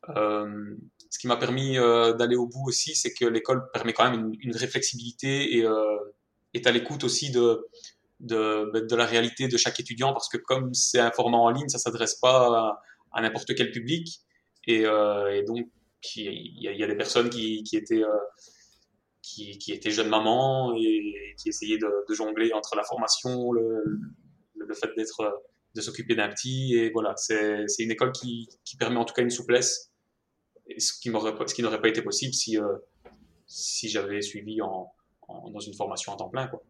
ce 0.08 1.20
qui 1.20 1.26
m'a 1.26 1.38
permis 1.38 1.78
d'aller 1.78 2.36
au 2.36 2.46
bout 2.46 2.68
aussi, 2.68 2.94
c'est 2.94 3.12
que 3.12 3.26
l'école 3.26 3.72
permet 3.72 3.94
quand 3.94 4.08
même 4.08 4.20
une, 4.20 4.36
une 4.40 4.52
vraie 4.52 4.68
flexibilité 4.68 5.58
et 5.58 5.66
est 6.54 6.68
à 6.68 6.72
l'écoute 6.72 7.04
aussi 7.04 7.32
de, 7.32 7.68
de, 8.22 8.88
de, 8.88 8.96
la 8.96 9.06
réalité 9.06 9.48
de 9.48 9.58
chaque 9.58 9.80
étudiant 9.80 10.14
parce 10.14 10.30
que 10.30 10.38
comme 10.38 10.74
c'est 10.74 11.00
un 11.00 11.12
format 11.12 11.38
en 11.38 11.50
ligne, 11.50 11.68
ça 11.68 11.80
s'adresse 11.80 12.16
pas 12.16 12.80
à, 13.12 13.22
n'importe 13.22 13.56
quel 13.56 13.72
public. 13.72 14.22
Et, 14.68 14.86
euh, 14.86 15.44
donc 15.46 15.68
il 16.16 16.62
y, 16.62 16.84
a 16.84 16.88
des 16.88 16.96
personnes 16.96 17.30
qui, 17.30 17.64
étaient 17.74 18.04
euh, 18.04 18.18
qui, 19.22 19.58
étaient 19.70 19.92
jeunes 19.92 20.10
mamans 20.10 20.76
et 20.76 21.36
qui 21.38 21.50
essayaient 21.50 21.78
de, 21.78 22.14
jongler 22.14 22.54
entre 22.54 22.76
la 22.76 22.84
formation, 22.84 23.52
le, 23.52 23.84
le 24.56 24.74
fait 24.74 24.92
d'être 24.96 25.42
de 25.74 25.82
s'occuper 25.82 26.16
d'un 26.16 26.30
petit. 26.30 26.76
Et 26.76 26.92
voilà 26.92 27.16
c'est 27.18 27.66
une 27.80 27.92
école 27.92 28.12
qui, 28.12 28.50
qui 28.66 28.78
permet 28.78 28.98
en 28.98 29.06
tout 29.06 29.14
cas 29.14 29.22
une 29.22 29.30
souplesse. 29.30 29.92
Ce 30.78 30.94
qui 30.94 31.12
ce 31.12 31.54
qui 31.54 31.62
n'aurait 31.62 31.82
pas 31.82 31.90
été 31.90 32.02
possible 32.02 32.34
si 32.34 32.58
euh, 32.58 32.78
si 33.46 33.90
j'avais 33.90 34.22
suivi 34.22 34.62
en, 34.62 34.92
en, 35.28 35.50
dans 35.50 35.60
une 35.60 35.74
formation 35.74 36.14
en 36.14 36.16
temps 36.16 36.30
plein 36.30 36.48
quoi. 36.48 36.62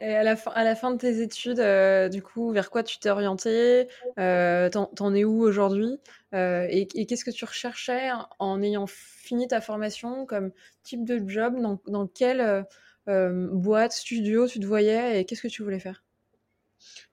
Et 0.00 0.14
à 0.14 0.22
la, 0.22 0.36
fin, 0.76 0.92
de 0.92 0.98
tes 0.98 1.22
études, 1.22 1.58
euh, 1.58 2.08
du 2.08 2.22
coup, 2.22 2.52
vers 2.52 2.70
quoi 2.70 2.84
tu 2.84 2.98
t'es 2.98 3.10
orienté 3.10 3.88
euh, 4.18 4.70
T'en 4.70 5.14
es 5.14 5.24
où 5.24 5.42
aujourd'hui? 5.42 5.98
Euh, 6.34 6.66
Et, 6.70 6.86
qu'est-ce 6.86 7.24
que 7.24 7.32
tu 7.32 7.44
recherchais 7.44 8.10
en 8.38 8.62
ayant 8.62 8.86
fini 8.86 9.48
ta 9.48 9.60
formation 9.60 10.24
comme 10.24 10.52
type 10.84 11.04
de 11.04 11.28
job? 11.28 11.56
Dans, 11.86 12.06
quelle 12.06 12.64
euh, 13.08 13.48
boîte, 13.50 13.92
studio 13.92 14.46
tu 14.46 14.60
te 14.60 14.66
voyais 14.66 15.20
et 15.20 15.24
qu'est-ce 15.24 15.42
que 15.42 15.48
tu 15.48 15.64
voulais 15.64 15.80
faire? 15.80 16.04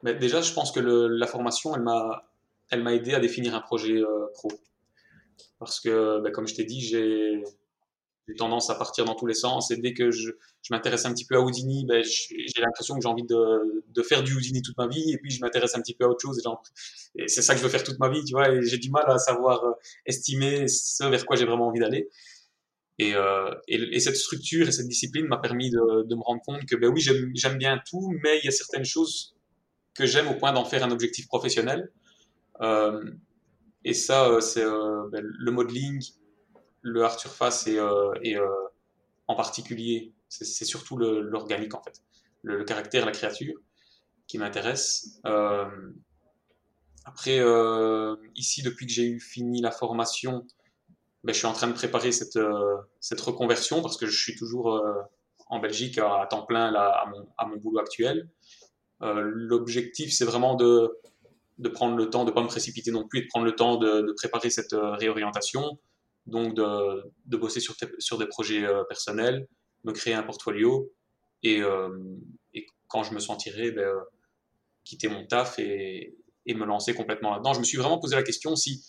Déjà, 0.04 0.42
je 0.42 0.54
pense 0.54 0.72
que 0.72 0.80
la 0.80 1.28
formation, 1.28 1.76
elle 1.76 1.82
m'a 1.82 2.32
elle 2.72 2.84
m'a 2.84 2.94
aidé 2.94 3.14
à 3.14 3.20
définir 3.20 3.56
un 3.56 3.62
projet 3.62 4.02
pro. 4.34 4.50
Parce 5.58 5.80
que, 5.80 6.20
ben, 6.22 6.32
comme 6.32 6.48
je 6.48 6.54
t'ai 6.54 6.66
dit, 6.66 6.82
j'ai 6.82 7.44
j'ai 8.28 8.36
tendance 8.36 8.70
à 8.70 8.76
partir 8.76 9.06
dans 9.06 9.16
tous 9.16 9.28
les 9.28 9.34
sens. 9.34 9.72
Et 9.72 9.78
dès 9.78 9.94
que 9.94 10.12
je, 10.12 10.32
m'intéresse 10.72 11.06
un 11.06 11.14
petit 11.14 11.26
peu 11.26 11.36
à 11.36 11.42
Houdini, 11.42 11.86
ben, 11.86 12.04
j'ai 12.04 12.62
l'impression 12.62 12.96
que 12.96 13.02
j'ai 13.02 13.08
envie 13.08 13.24
de, 13.24 14.02
faire 14.02 14.24
du 14.24 14.34
Houdini 14.34 14.62
toute 14.62 14.78
ma 14.78 14.88
vie. 14.88 15.12
Et 15.12 15.18
puis, 15.18 15.32
je 15.32 15.40
m'intéresse 15.42 15.76
un 15.76 15.82
petit 15.82 15.94
peu 15.94 16.06
à 16.06 16.10
autre 16.10 16.22
chose. 16.22 16.42
Et, 17.16 17.28
c'est 17.28 17.42
ça 17.42 17.54
que 17.54 17.60
je 17.60 17.64
veux 17.64 17.70
faire 17.70 17.84
toute 17.84 18.00
ma 18.00 18.10
vie, 18.10 18.24
tu 18.24 18.34
vois. 18.34 18.50
Et 18.52 18.62
j'ai 18.64 18.78
du 18.78 18.90
mal 18.90 19.06
à 19.08 19.18
savoir 19.18 19.64
euh, 19.64 19.72
estimer 20.06 20.68
ce 20.68 21.04
vers 21.06 21.26
quoi 21.26 21.36
j'ai 21.36 21.46
vraiment 21.46 21.68
envie 21.68 21.80
d'aller. 21.80 22.10
Et, 22.98 23.14
euh, 23.14 23.54
et, 23.68 23.76
et, 23.76 24.00
cette 24.00 24.16
structure 24.16 24.68
et 24.68 24.72
cette 24.72 24.88
discipline 24.88 25.28
m'a 25.28 25.38
permis 25.38 25.70
de, 25.70 26.16
me 26.16 26.24
rendre 26.24 26.42
compte 26.42 26.66
que, 26.66 26.76
ben 26.76 26.90
oui, 26.90 27.02
j'aime 27.02 27.58
bien 27.58 27.80
tout, 27.90 28.14
mais 28.24 28.40
il 28.42 28.46
y 28.46 28.48
a 28.48 28.52
certaines 28.52 28.86
choses 28.86 29.36
que 29.94 30.06
j'aime 30.06 30.28
au 30.30 30.36
point 30.36 30.54
d'en 30.54 30.66
faire 30.66 30.84
un 30.84 30.92
objectif 30.92 31.28
professionnel. 31.28 31.92
Euh, 32.62 33.04
et 33.84 33.94
ça, 33.94 34.40
c'est 34.42 34.64
ben, 34.64 35.22
le 35.22 35.52
modeling, 35.52 36.02
le 36.86 37.04
art 37.04 37.20
surface 37.20 37.66
et, 37.68 37.80
euh, 37.80 38.14
euh, 38.24 38.48
en 39.28 39.36
particulier, 39.36 40.14
c'est 40.30 40.66
surtout 40.66 40.98
l'organique 40.98 41.74
en 41.74 41.82
fait, 41.82 42.04
le, 42.44 42.64
caractère, 42.64 43.06
la 43.06 43.12
créature 43.12 43.56
qui 44.28 44.38
m'intéresse. 44.38 45.20
Euh, 45.26 45.66
après, 47.06 47.40
ici, 48.36 48.62
depuis 48.62 48.86
que 48.86 48.94
j'ai 48.94 49.06
eu 49.06 49.20
fini 49.20 49.62
la 49.62 49.72
formation, 49.72 50.46
ben, 51.24 51.34
je 51.34 51.40
suis 51.40 51.48
en 51.48 51.54
train 51.54 51.68
de 51.68 51.74
préparer 51.74 52.12
cette, 52.12 52.38
reconversion 53.22 53.82
parce 53.82 53.98
que 53.98 54.06
je 54.06 54.18
suis 54.18 54.36
toujours 54.36 54.84
en 55.48 55.60
Belgique 55.60 55.98
à, 55.98 56.28
temps 56.30 56.46
plein 56.46 56.70
là, 56.72 57.06
à, 57.38 57.48
mon, 57.48 57.58
boulot 57.58 57.80
actuel. 57.80 58.30
L'objectif, 59.02 60.14
c'est 60.14 60.26
vraiment 60.26 60.54
de, 60.56 61.00
prendre 61.74 61.96
le 61.96 62.12
temps, 62.12 62.26
de 62.26 62.30
ne 62.30 62.36
pas 62.36 62.44
me 62.44 62.48
précipiter 62.48 62.92
non 62.92 63.08
plus, 63.08 63.20
et 63.20 63.24
de 63.24 63.28
prendre 63.28 63.46
le 63.46 63.56
temps 63.56 63.78
de 63.78 64.14
préparer 64.18 64.52
cette 64.52 64.76
réorientation, 64.76 65.80
donc 66.26 66.56
de, 66.56 67.12
de 67.26 67.38
bosser 67.38 67.60
sur, 67.60 67.76
sur 68.00 68.18
des 68.18 68.28
projets 68.28 68.66
personnels, 68.88 69.48
me 69.84 69.92
créer 69.92 70.14
un 70.14 70.24
portfolio, 70.24 70.92
et, 71.44 71.62
et 72.54 72.66
quand 72.88 73.04
je 73.04 73.14
me 73.14 73.20
sentirai, 73.20 73.72
ben, 73.72 73.94
quitter 74.84 75.08
mon 75.08 75.26
taf 75.26 75.60
et, 75.60 76.16
et 76.46 76.54
me 76.54 76.66
lancer 76.66 76.94
complètement 76.94 77.32
là-dedans. 77.34 77.54
Je 77.54 77.60
me 77.60 77.66
suis 77.66 77.78
vraiment 77.78 78.00
posé 78.00 78.16
la 78.16 78.24
question 78.24 78.56
si, 78.56 78.84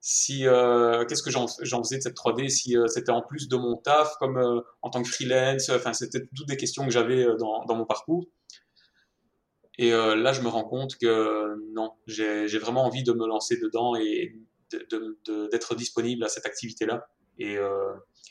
si 0.00 0.46
euh, 0.46 1.04
qu'est-ce 1.04 1.22
que 1.22 1.30
j'en 1.30 1.46
faisais 1.46 1.98
de 1.98 2.02
cette 2.02 2.16
3D, 2.16 2.48
si 2.48 2.76
euh, 2.76 2.86
c'était 2.88 3.12
en 3.12 3.22
plus 3.22 3.48
de 3.48 3.56
mon 3.56 3.76
taf, 3.76 4.16
comme 4.18 4.38
euh, 4.38 4.60
en 4.82 4.90
tant 4.90 5.02
que 5.02 5.08
freelance, 5.08 5.68
enfin 5.68 5.92
c'était 5.92 6.26
toutes 6.34 6.48
des 6.48 6.56
questions 6.56 6.84
que 6.84 6.90
j'avais 6.90 7.24
dans, 7.38 7.64
dans, 7.64 7.76
mon 7.76 7.86
parcours. 7.86 8.26
Et 9.76 9.90
là, 9.90 10.32
je 10.32 10.40
me 10.40 10.46
rends 10.46 10.62
compte 10.62 10.96
que 10.98 11.56
non, 11.72 11.90
j'ai 12.06 12.58
vraiment 12.58 12.84
envie 12.84 13.02
de 13.02 13.12
me 13.12 13.26
lancer 13.26 13.56
dedans 13.56 13.96
et 13.96 14.36
d'être 15.50 15.74
disponible 15.74 16.24
à 16.24 16.28
cette 16.28 16.46
activité-là. 16.46 17.06
Et, 17.38 17.56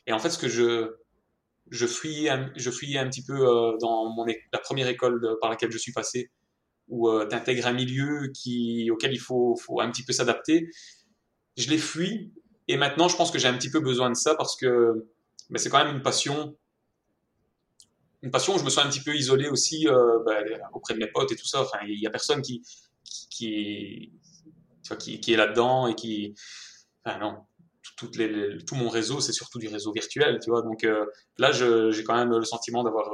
et, 0.07 0.13
en 0.13 0.19
fait, 0.19 0.29
ce 0.29 0.37
que 0.37 0.47
je 0.47 0.95
je 1.71 1.87
fouillais 1.87 2.29
un, 2.29 2.51
je 2.55 2.69
fouillais 2.69 2.99
un 2.99 3.09
petit 3.09 3.23
peu 3.23 3.37
dans 3.79 4.13
mon, 4.13 4.25
la 4.25 4.59
première 4.59 4.87
école 4.87 5.37
par 5.39 5.49
laquelle 5.49 5.71
je 5.71 5.77
suis 5.77 5.93
passé, 5.93 6.29
où 6.87 7.09
euh, 7.09 7.27
tu 7.27 7.63
un 7.63 7.73
milieu 7.73 8.31
qui, 8.33 8.89
auquel 8.91 9.13
il 9.13 9.19
faut, 9.19 9.55
faut 9.55 9.81
un 9.81 9.89
petit 9.91 10.03
peu 10.03 10.13
s'adapter. 10.13 10.69
Je 11.57 11.69
l'ai 11.69 11.77
fui 11.77 12.33
et 12.67 12.77
maintenant 12.77 13.07
je 13.07 13.15
pense 13.15 13.31
que 13.31 13.39
j'ai 13.39 13.47
un 13.47 13.57
petit 13.57 13.69
peu 13.69 13.79
besoin 13.79 14.09
de 14.09 14.15
ça 14.15 14.35
parce 14.35 14.55
que 14.55 15.07
ben, 15.49 15.57
c'est 15.57 15.69
quand 15.69 15.83
même 15.83 15.95
une 15.95 16.01
passion. 16.01 16.55
Une 18.21 18.31
passion 18.31 18.55
où 18.55 18.59
je 18.59 18.63
me 18.63 18.69
sens 18.69 18.85
un 18.85 18.89
petit 18.89 19.01
peu 19.01 19.15
isolé 19.15 19.49
aussi 19.49 19.87
euh, 19.87 20.19
ben, 20.25 20.45
auprès 20.71 20.93
de 20.93 20.99
mes 20.99 21.07
potes 21.07 21.31
et 21.31 21.35
tout 21.35 21.45
ça. 21.45 21.61
Enfin, 21.61 21.79
il 21.85 21.99
n'y 21.99 22.07
a 22.07 22.09
personne 22.09 22.41
qui, 22.41 22.63
qui, 24.99 25.33
est 25.33 25.37
là-dedans 25.37 25.87
et 25.87 25.95
qui. 25.95 26.33
Non. 27.05 27.37
Toutes 27.97 28.15
les, 28.15 28.57
tout 28.65 28.75
mon 28.75 28.89
réseau, 28.89 29.19
c'est 29.19 29.33
surtout 29.33 29.59
du 29.59 29.67
réseau 29.67 29.91
virtuel, 29.91 30.39
tu 30.41 30.49
vois. 30.49 30.61
Donc 30.61 30.83
euh, 30.83 31.05
là, 31.37 31.51
j'ai 31.51 32.03
quand 32.03 32.15
même 32.15 32.31
le 32.31 32.45
sentiment 32.45 32.83
d'avoir 32.83 33.09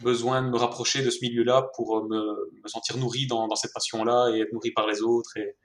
besoin 0.00 0.42
de 0.42 0.48
me 0.48 0.56
rapprocher 0.56 1.02
de 1.02 1.10
ce 1.10 1.18
milieu-là 1.22 1.70
pour 1.76 1.98
euh, 1.98 2.08
me, 2.08 2.68
sentir 2.68 2.96
nourri 2.96 3.26
dans, 3.26 3.46
dans 3.46 3.54
cette 3.56 3.72
passion-là 3.72 4.30
et 4.30 4.40
être 4.40 4.52
nourri 4.52 4.70
par 4.72 4.86
les 4.86 5.02
autres. 5.02 5.36
Et, 5.36 5.56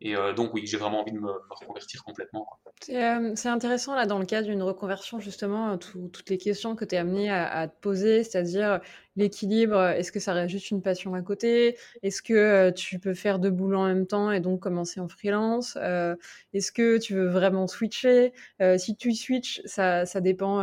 et 0.00 0.14
euh, 0.14 0.32
donc 0.32 0.54
oui, 0.54 0.62
j'ai 0.64 0.76
vraiment 0.76 1.00
envie 1.00 1.12
de 1.12 1.18
me, 1.18 1.30
reconvertir 1.50 2.04
complètement. 2.04 2.46
Euh, 2.90 3.32
c'est 3.34 3.48
intéressant 3.48 3.96
là 3.96 4.06
dans 4.06 4.18
le 4.18 4.26
cas 4.26 4.42
d'une 4.42 4.62
reconversion 4.62 5.18
justement, 5.18 5.76
toutes 5.78 6.30
les 6.30 6.38
questions 6.38 6.76
que 6.76 6.84
tu 6.84 6.94
es 6.94 6.98
amené 6.98 7.30
à, 7.30 7.66
te 7.66 7.80
poser, 7.80 8.22
c'est-à-dire 8.22 8.80
l'équilibre, 9.16 9.80
est-ce 9.80 10.12
que 10.12 10.20
ça 10.20 10.32
reste 10.32 10.50
juste 10.50 10.70
une 10.70 10.82
passion 10.82 11.14
à 11.14 11.22
côté? 11.22 11.76
Est-ce 12.02 12.22
que 12.22 12.70
tu 12.70 13.00
peux 13.00 13.14
faire 13.14 13.40
deux 13.40 13.50
boulots 13.50 13.80
en 13.80 13.86
même 13.86 14.06
temps 14.06 14.30
et 14.30 14.40
donc 14.40 14.60
commencer 14.60 15.00
en 15.00 15.08
freelance? 15.08 15.76
Est-ce 15.76 16.70
que 16.70 16.98
tu 16.98 17.14
veux 17.14 17.28
vraiment 17.28 17.66
switcher? 17.66 18.32
Si 18.76 18.96
tu 18.96 19.12
switches, 19.14 19.60
ça, 19.64 20.04
dépend 20.20 20.62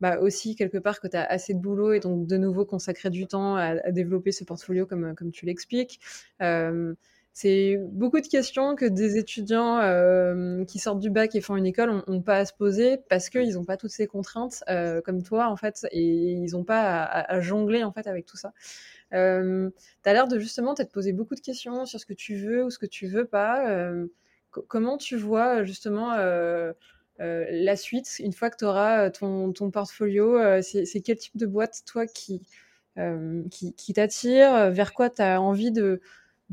bah, 0.00 0.18
aussi 0.20 0.56
quelque 0.56 0.78
part 0.78 1.00
que 1.00 1.08
tu 1.08 1.16
as 1.16 1.24
assez 1.24 1.54
de 1.54 1.60
boulot 1.60 1.92
et 1.92 2.00
donc 2.00 2.26
de 2.26 2.36
nouveau 2.36 2.64
consacrer 2.64 3.10
du 3.10 3.26
temps 3.26 3.56
à, 3.56 3.90
développer 3.90 4.32
ce 4.32 4.44
portfolio 4.44 4.86
comme, 4.86 5.14
comme 5.14 5.30
tu 5.30 5.46
l'expliques. 5.46 6.00
Euh, 6.42 6.94
c'est 7.34 7.78
beaucoup 7.90 8.20
de 8.20 8.26
questions 8.26 8.76
que 8.76 8.86
des 8.86 9.18
étudiants 9.18 9.78
euh, 9.80 10.64
qui 10.64 10.78
sortent 10.78 11.00
du 11.00 11.10
bac 11.10 11.34
et 11.34 11.42
font 11.42 11.56
une 11.56 11.66
école 11.66 12.02
n'ont 12.06 12.22
pas 12.22 12.38
à 12.38 12.44
se 12.46 12.54
poser 12.54 12.98
parce 13.10 13.28
qu'ils 13.28 13.54
n'ont 13.54 13.64
pas 13.64 13.76
toutes 13.76 13.90
ces 13.90 14.06
contraintes 14.06 14.64
euh, 14.70 15.02
comme 15.02 15.22
toi 15.22 15.48
en 15.48 15.56
fait 15.56 15.86
et 15.90 16.02
ils 16.02 16.52
n'ont 16.52 16.64
pas 16.64 17.04
à, 17.04 17.40
jongler 17.40 17.84
en 17.84 17.92
fait 17.92 18.06
avec 18.06 18.24
tout 18.24 18.36
ça. 18.36 18.52
Euh, 19.12 19.68
tu 20.02 20.08
as 20.08 20.12
l'air 20.12 20.28
de 20.28 20.38
justement 20.38 20.74
t'être 20.74 20.92
posé 20.92 21.12
beaucoup 21.12 21.34
de 21.34 21.40
questions 21.40 21.84
sur 21.84 22.00
ce 22.00 22.06
que 22.06 22.14
tu 22.14 22.36
veux 22.36 22.64
ou 22.64 22.70
ce 22.70 22.78
que 22.78 22.86
tu 22.86 23.06
veux 23.06 23.26
pas. 23.26 23.92
comment 24.68 24.96
tu 24.96 25.16
vois 25.16 25.64
justement 25.64 26.14
euh, 27.20 27.46
la 27.50 27.76
suite, 27.76 28.16
une 28.18 28.32
fois 28.32 28.50
que 28.50 28.56
tu 28.56 28.64
auras 28.64 29.06
euh, 29.06 29.10
ton, 29.10 29.52
ton 29.52 29.70
portfolio, 29.70 30.36
euh, 30.38 30.62
c'est 30.62 31.00
quel 31.00 31.16
type 31.16 31.36
de 31.36 31.46
boîte, 31.46 31.82
toi, 31.86 32.06
qui, 32.06 32.42
qui, 33.50 33.74
qui 33.74 33.92
t'attire? 33.92 34.70
Vers 34.70 34.94
quoi 34.94 35.10
tu 35.10 35.22
as 35.22 35.40
envie 35.40 35.72
de, 35.72 36.00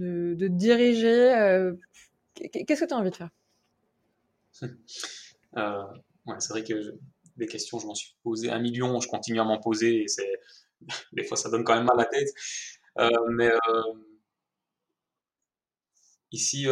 de, 0.02 0.47
diriger 0.47 1.72
Qu'est-ce 2.36 2.82
que 2.82 2.88
tu 2.88 2.93
as 2.93 2.97
envie 2.97 3.12
de 3.12 3.16
faire? 3.16 3.30
Ouais, 6.28 6.36
C'est 6.38 6.49
vrai 6.49 6.64
que 6.64 6.99
des 7.38 7.47
questions, 7.47 7.80
je 7.80 7.88
m'en 7.88 7.95
suis 7.95 8.16
posé 8.22 8.52
un 8.52 8.60
million, 8.60 8.99
je 8.99 9.08
continue 9.08 9.39
à 9.39 9.43
m'en 9.43 9.60
poser, 9.60 10.04
c'est 10.08 10.39
des 11.14 11.24
fois 11.24 11.36
ça 11.36 11.49
donne 11.49 11.64
quand 11.64 11.74
même 11.74 11.86
mal 11.86 11.99
à 11.99 12.04
la 12.04 12.06
tête. 12.06 12.30
mais 13.32 13.49
ici, 16.32 16.68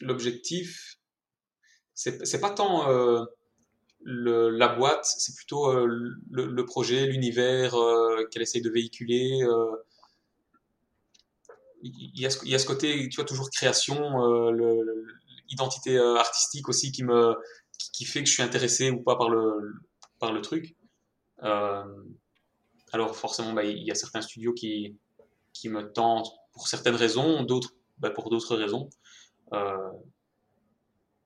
l'objectif, 0.00 0.98
c'est 1.94 2.40
pas 2.40 2.50
tant 2.50 2.88
euh, 2.90 3.24
la 4.04 4.68
boîte, 4.68 5.04
c'est 5.04 5.34
plutôt 5.34 5.70
euh, 5.70 5.86
le, 6.30 6.64
projet, 6.64 7.06
l'univers 7.06 7.74
euh, 7.74 8.24
qu'elle 8.30 8.42
essaye 8.42 8.62
de 8.62 8.70
véhiculer. 8.70 9.40
Il 11.82 12.20
y, 12.20 12.26
a 12.26 12.30
ce, 12.30 12.44
il 12.44 12.50
y, 12.50 12.54
a 12.54 12.58
ce, 12.58 12.66
côté, 12.66 13.08
tu 13.08 13.16
vois, 13.16 13.24
toujours 13.24 13.50
création, 13.50 14.50
l'identité 15.48 15.98
artistique 15.98 16.68
aussi 16.68 16.90
qui 16.90 17.04
me 17.04 17.34
qui, 17.92 18.04
fait 18.04 18.22
que 18.22 18.28
je 18.28 18.34
suis 18.34 18.42
intéressé 18.42 18.90
ou 18.90 19.02
pas 19.02 19.16
par 19.16 19.28
le 19.28 19.74
par 20.18 20.32
le 20.32 20.40
truc. 20.40 20.74
alors 21.40 23.14
forcément, 23.14 23.52
bah, 23.52 23.64
il 23.64 23.84
y 23.84 23.90
a 23.90 23.94
certains 23.94 24.22
studios 24.22 24.54
qui 24.54 24.96
qui 25.52 25.68
me 25.68 25.92
tentent 25.92 26.32
pour 26.52 26.68
certaines 26.68 26.96
raisons, 26.96 27.42
d'autres 27.44 27.74
bah, 27.98 28.10
pour 28.10 28.30
d'autres 28.30 28.56
raisons. 28.56 28.88
Euh, 29.52 29.92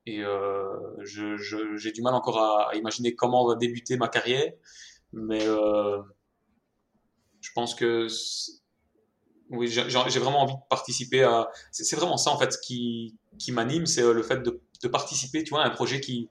et 0.06 0.22
euh, 0.24 1.04
j'ai 1.04 1.92
du 1.92 2.02
mal 2.02 2.14
encore 2.14 2.38
à, 2.38 2.74
imaginer 2.76 3.14
comment 3.14 3.46
va 3.46 3.54
débuter 3.54 3.96
ma 3.96 4.08
carrière. 4.08 4.52
Mais 5.12 5.46
euh, 5.46 6.00
je 7.40 7.50
pense 7.54 7.74
que 7.74 8.06
oui, 9.50 9.66
j'ai 9.68 10.20
vraiment 10.20 10.42
envie 10.42 10.54
de 10.54 10.68
participer 10.68 11.24
à. 11.24 11.50
C'est 11.72 11.96
vraiment 11.96 12.16
ça 12.16 12.30
en 12.30 12.38
fait 12.38 12.56
qui, 12.60 13.16
qui 13.38 13.50
m'anime, 13.50 13.86
c'est 13.86 14.02
euh, 14.02 14.12
le 14.12 14.22
fait 14.22 14.42
de, 14.42 14.60
de, 14.82 14.88
participer, 14.88 15.42
tu 15.42 15.50
vois, 15.50 15.64
à 15.64 15.66
un 15.66 15.70
projet 15.70 16.00
qui, 16.00 16.28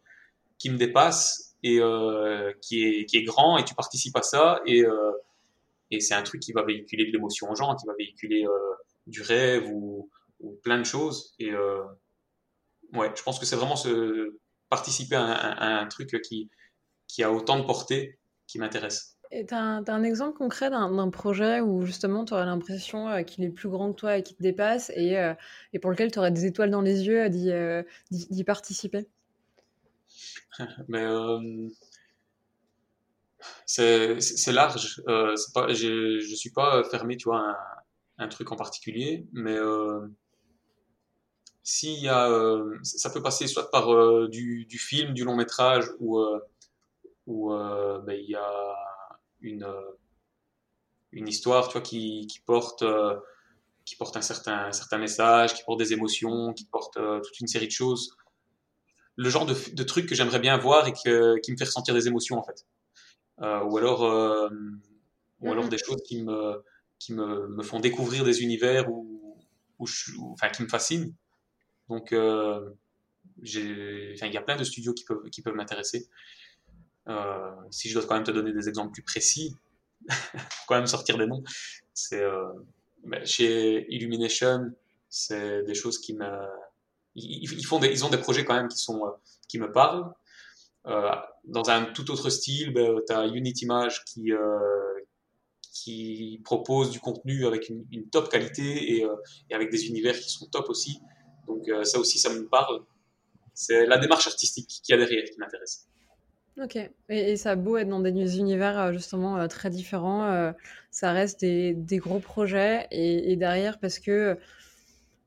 qui 0.57 0.69
me 0.69 0.77
dépasse 0.77 1.55
et 1.61 1.79
euh, 1.81 2.53
qui, 2.61 2.83
est, 2.83 3.05
qui 3.05 3.17
est 3.17 3.23
grand 3.23 3.57
et 3.57 3.65
tu 3.65 3.75
participes 3.75 4.15
à 4.15 4.21
ça 4.21 4.61
et, 4.65 4.85
euh, 4.85 5.11
et 5.91 5.99
c'est 5.99 6.13
un 6.13 6.23
truc 6.23 6.41
qui 6.41 6.53
va 6.53 6.63
véhiculer 6.63 7.05
de 7.05 7.11
l'émotion 7.11 7.49
aux 7.49 7.55
gens, 7.55 7.75
qui 7.75 7.85
va 7.85 7.93
véhiculer 7.97 8.45
du 9.07 9.21
rêve 9.21 9.69
ou, 9.69 10.09
plein 10.63 10.77
de 10.77 10.85
choses 10.85 11.33
et 11.39 11.51
ouais, 12.93 13.11
je 13.13 13.23
pense 13.23 13.39
que 13.39 13.45
c'est 13.45 13.57
vraiment 13.57 13.75
ce, 13.75 14.37
participer 14.69 15.15
à 15.15 15.79
un, 15.81 15.85
truc 15.87 16.21
qui, 16.21 16.49
qui 17.07 17.23
a 17.23 17.31
autant 17.31 17.59
de 17.59 17.65
portée 17.65 18.19
qui 18.47 18.59
m'intéresse. 18.59 19.18
Et 19.31 19.45
tu 19.45 19.53
as, 19.53 19.83
un 19.87 20.03
exemple 20.03 20.37
concret 20.37 20.69
d'un 20.69 21.09
projet 21.09 21.61
où 21.61 21.85
justement 21.85 22.25
tu 22.25 22.33
aurais 22.33 22.45
l'impression 22.45 23.07
euh, 23.09 23.21
qu'il 23.21 23.43
est 23.43 23.49
plus 23.49 23.69
grand 23.69 23.91
que 23.91 23.99
toi 23.99 24.17
et 24.17 24.23
qu'il 24.23 24.35
te 24.35 24.41
dépasse 24.41 24.91
et, 24.95 25.19
euh, 25.19 25.33
pour 25.81 25.91
lequel 25.91 26.11
tu 26.11 26.17
aurais 26.17 26.31
des 26.31 26.45
étoiles 26.45 26.71
dans 26.71 26.81
les 26.81 27.05
yeux 27.05 27.29
d'y 27.29 27.51
euh, 27.51 27.83
participer? 28.45 29.07
Mais 30.87 31.05
c'est 33.65 34.51
large. 34.51 35.01
Je 35.05 36.29
ne 36.29 36.35
suis 36.35 36.51
pas 36.51 36.83
fermé 36.85 37.15
tu 37.15 37.29
vois, 37.29 37.55
un, 38.17 38.27
truc 38.27 38.51
en 38.51 38.55
particulier, 38.55 39.27
mais 39.31 39.57
s'il 41.69 41.99
y 41.99 42.07
a, 42.07 42.27
euh, 42.31 42.79
ça 42.81 43.11
peut 43.11 43.21
passer 43.21 43.45
soit 43.45 43.69
par 43.69 43.93
euh, 43.93 44.27
du, 44.27 44.65
film, 44.79 45.13
du 45.13 45.23
long 45.23 45.35
métrage, 45.35 45.85
ou 45.99 46.19
euh, 46.19 46.39
où 47.27 47.49
ben, 47.49 48.17
il 48.19 48.29
y 48.29 48.35
a 48.35 48.75
une, 49.41 49.67
une 51.11 51.27
histoire, 51.27 51.67
tu 51.67 51.73
vois, 51.73 51.81
qui, 51.81 52.27
qui 52.27 52.39
porte, 52.39 52.83
qui 53.85 53.95
porte 53.95 54.17
un 54.17 54.21
certain, 54.21 54.65
un 54.65 54.71
certain 54.71 54.97
message, 54.97 55.53
qui 55.53 55.63
porte 55.63 55.79
des 55.79 55.93
émotions, 55.93 56.53
qui 56.53 56.65
porte 56.65 56.95
toute 56.95 57.39
une 57.39 57.47
série 57.47 57.67
de 57.67 57.71
choses. 57.71 58.15
Le 59.15 59.29
genre 59.29 59.45
de, 59.45 59.55
de 59.73 59.83
truc 59.83 60.07
que 60.07 60.15
j'aimerais 60.15 60.39
bien 60.39 60.57
voir 60.57 60.87
et 60.87 60.93
que, 60.93 61.39
qui 61.41 61.51
me 61.51 61.57
fait 61.57 61.65
ressentir 61.65 61.93
des 61.93 62.07
émotions, 62.07 62.37
en 62.37 62.43
fait. 62.43 62.65
ou 63.39 63.77
alors, 63.77 64.01
ou 65.41 65.51
alors 65.51 65.65
mm-hmm. 65.65 65.69
des 65.69 65.77
choses 65.77 66.01
qui 66.05 66.21
me, 66.23 66.63
qui 66.99 67.13
me, 67.13 67.47
me 67.47 67.63
font 67.63 67.79
découvrir 67.79 68.23
des 68.23 68.43
univers 68.43 68.89
où, 68.91 69.37
où 69.79 69.87
je, 69.87 70.11
enfin, 70.31 70.49
qui 70.49 70.63
me 70.63 70.67
fascinent. 70.67 71.13
Donc, 71.87 72.11
euh, 72.11 72.69
il 73.41 74.13
y 74.21 74.37
a 74.37 74.41
plein 74.41 74.57
de 74.57 74.63
studios 74.63 74.93
qui 74.93 75.05
peuvent, 75.05 75.29
qui 75.31 75.41
peuvent 75.41 75.55
m'intéresser. 75.55 76.07
Euh, 77.09 77.51
si 77.71 77.89
je 77.89 77.95
dois 77.95 78.07
quand 78.07 78.15
même 78.15 78.23
te 78.23 78.31
donner 78.31 78.53
des 78.53 78.69
exemples 78.69 78.91
plus 78.91 79.03
précis, 79.03 79.55
quand 80.67 80.75
même 80.75 80.87
sortir 80.87 81.17
des 81.17 81.25
noms, 81.25 81.43
c'est 81.93 82.21
euh, 82.21 82.47
ben, 83.03 83.25
chez 83.25 83.85
Illumination, 83.93 84.71
c'est 85.09 85.63
des 85.63 85.75
choses 85.75 85.99
qui 85.99 86.13
me. 86.13 86.29
Ils, 87.15 87.65
font 87.65 87.81
ils 87.81 88.05
ont 88.05 88.09
des 88.09 88.19
projets 88.19 88.45
quand 88.45 88.53
même 88.53 88.67
qui, 88.67 88.77
sont, 88.77 89.01
qui 89.47 89.59
me 89.59 89.71
parlent. 89.71 90.05
dans 90.85 91.69
un 91.69 91.85
tout 91.85 92.09
autre 92.11 92.29
style, 92.29 92.71
ben, 92.71 93.01
tu 93.05 93.13
as 93.13 93.25
Unity 93.25 93.65
Image 93.65 94.05
qui, 94.05 94.31
qui 95.73 96.39
propose 96.43 96.91
du 96.91 96.99
contenu 96.99 97.47
avec 97.47 97.69
une, 97.69 98.09
top 98.11 98.29
qualité 98.29 98.93
et, 98.93 99.07
et, 99.49 99.55
avec 99.55 99.71
des 99.71 99.87
univers 99.87 100.17
qui 100.17 100.29
sont 100.29 100.45
top 100.45 100.69
aussi. 100.69 100.99
Donc 101.47 101.69
ça 101.83 101.99
aussi, 101.99 102.19
ça 102.19 102.29
me 102.29 102.47
parle. 102.47 102.83
C'est 103.53 103.85
la 103.87 103.97
démarche 103.97 104.27
artistique 104.27 104.69
qu'il 104.83 104.93
y 104.95 104.97
a 104.97 104.97
derrière 104.97 105.25
qui 105.25 105.37
m'intéresse. 105.39 105.88
Ok. 106.61 106.77
Et, 107.07 107.37
ça 107.37 107.51
a 107.51 107.55
beau 107.55 107.77
être 107.77 107.87
dans 107.87 108.01
des 108.01 108.37
univers 108.37 108.77
euh, 108.77 108.91
justement 108.91 109.37
euh, 109.37 109.47
très 109.47 109.69
différents, 109.69 110.25
euh, 110.25 110.51
ça 110.91 111.13
reste 111.13 111.39
des, 111.41 111.97
gros 111.97 112.19
projets. 112.19 112.87
Et, 112.91 113.35
derrière, 113.37 113.79
parce 113.79 113.99
que 113.99 114.37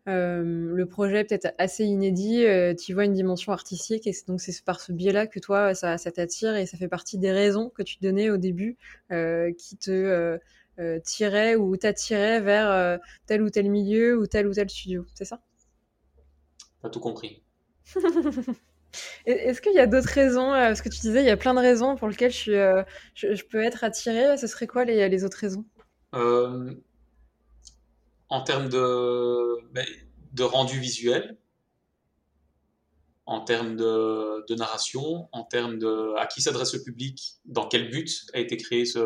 le 0.06 0.84
projet 0.84 1.20
est 1.20 1.24
peut-être 1.24 1.54
assez 1.58 1.84
inédit, 1.84 2.44
tu 2.78 2.92
vois 2.92 3.04
une 3.04 3.14
dimension 3.14 3.52
artistique. 3.52 4.06
Et 4.06 4.12
donc, 4.28 4.40
c'est 4.40 4.62
par 4.64 4.80
ce 4.80 4.92
biais-là 4.92 5.26
que 5.26 5.38
toi, 5.38 5.74
ça, 5.74 5.96
t'attire. 5.98 6.56
Et 6.56 6.66
ça 6.66 6.76
fait 6.76 6.88
partie 6.88 7.18
des 7.18 7.32
raisons 7.32 7.70
que 7.70 7.82
tu 7.82 7.96
donnais 8.02 8.28
au 8.28 8.36
début 8.36 8.76
qui 9.08 9.76
te 9.76 10.38
tiraient 11.04 11.54
ou 11.56 11.76
t'attiraient 11.76 12.40
vers 12.40 12.98
tel 13.26 13.42
ou 13.42 13.50
tel 13.50 13.70
milieu 13.70 14.18
ou 14.18 14.26
tel 14.26 14.46
ou 14.48 14.52
tel 14.52 14.68
studio. 14.68 15.06
C'est 15.14 15.24
ça? 15.24 15.40
Pas 16.82 16.90
tout 16.90 17.00
compris. 17.00 17.42
Est-ce 19.26 19.60
qu'il 19.60 19.74
y 19.74 19.78
a 19.78 19.86
d'autres 19.86 20.08
raisons 20.08 20.52
euh, 20.52 20.68
Parce 20.68 20.82
que 20.82 20.88
tu 20.88 21.00
disais, 21.00 21.22
il 21.22 21.26
y 21.26 21.30
a 21.30 21.36
plein 21.36 21.54
de 21.54 21.60
raisons 21.60 21.96
pour 21.96 22.08
lesquelles 22.08 22.32
je, 22.32 22.52
euh, 22.52 23.36
peux 23.50 23.62
être 23.62 23.84
attirée. 23.84 24.36
Ce 24.36 24.46
serait 24.46 24.66
quoi 24.66 24.84
les, 24.84 25.24
autres 25.24 25.38
raisons? 25.38 25.64
Euh, 26.14 26.74
En 28.28 28.42
termes 28.42 28.68
de, 28.68 29.72
ben, 29.72 29.86
de 30.32 30.42
rendu 30.42 30.78
visuel, 30.78 31.36
en 33.26 33.40
termes 33.40 33.76
de, 33.76 34.54
narration, 34.54 35.28
en 35.32 35.44
termes 35.44 35.78
de 35.78 36.14
à 36.18 36.26
qui 36.26 36.42
s'adresse 36.42 36.74
le 36.74 36.82
public, 36.82 37.36
dans 37.44 37.66
quel 37.66 37.88
but 37.90 38.26
a 38.34 38.40
été 38.40 38.56
créé 38.56 38.84
ce, 38.84 39.00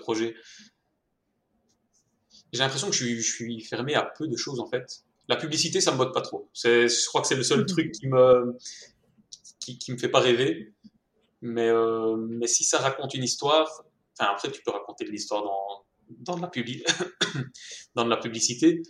projet? 0.00 0.34
J'ai 2.52 2.60
l'impression 2.60 2.88
que 2.88 2.96
je 2.96 3.20
suis 3.20 3.60
fermé 3.60 3.94
à 3.94 4.02
peu 4.02 4.26
de 4.26 4.36
choses 4.36 4.58
en 4.58 4.66
fait 4.66 5.04
la 5.28 5.36
publicité, 5.36 5.80
ça 5.80 5.92
me 5.92 5.98
botte 5.98 6.14
pas 6.14 6.22
trop. 6.22 6.50
Je 6.54 7.06
crois 7.06 7.20
que 7.20 7.26
c'est 7.26 7.36
le 7.36 7.42
seul 7.42 7.60
mhm. 7.60 7.66
truc 7.66 7.92
qui 7.92 8.08
me, 8.08 8.56
qui, 9.60 9.78
qui, 9.78 9.92
me 9.92 9.98
fait 9.98 10.08
pas 10.08 10.20
rêver. 10.20 10.72
Mais, 11.40 11.68
euh, 11.68 12.16
mais 12.16 12.46
si 12.46 12.64
ça 12.64 12.78
raconte 12.78 13.14
une 13.14 13.22
histoire, 13.22 13.84
enfin 14.18 14.32
après 14.32 14.50
tu 14.50 14.60
peux 14.62 14.72
raconter 14.72 15.04
de 15.04 15.10
l'histoire 15.10 15.44
dans, 15.44 15.86
dans, 16.10 16.36
de 16.36 16.42
la 16.42 16.48
publi 16.48 16.82
dans 17.94 18.04
de 18.04 18.10
la 18.10 18.16
publicité, 18.16 18.82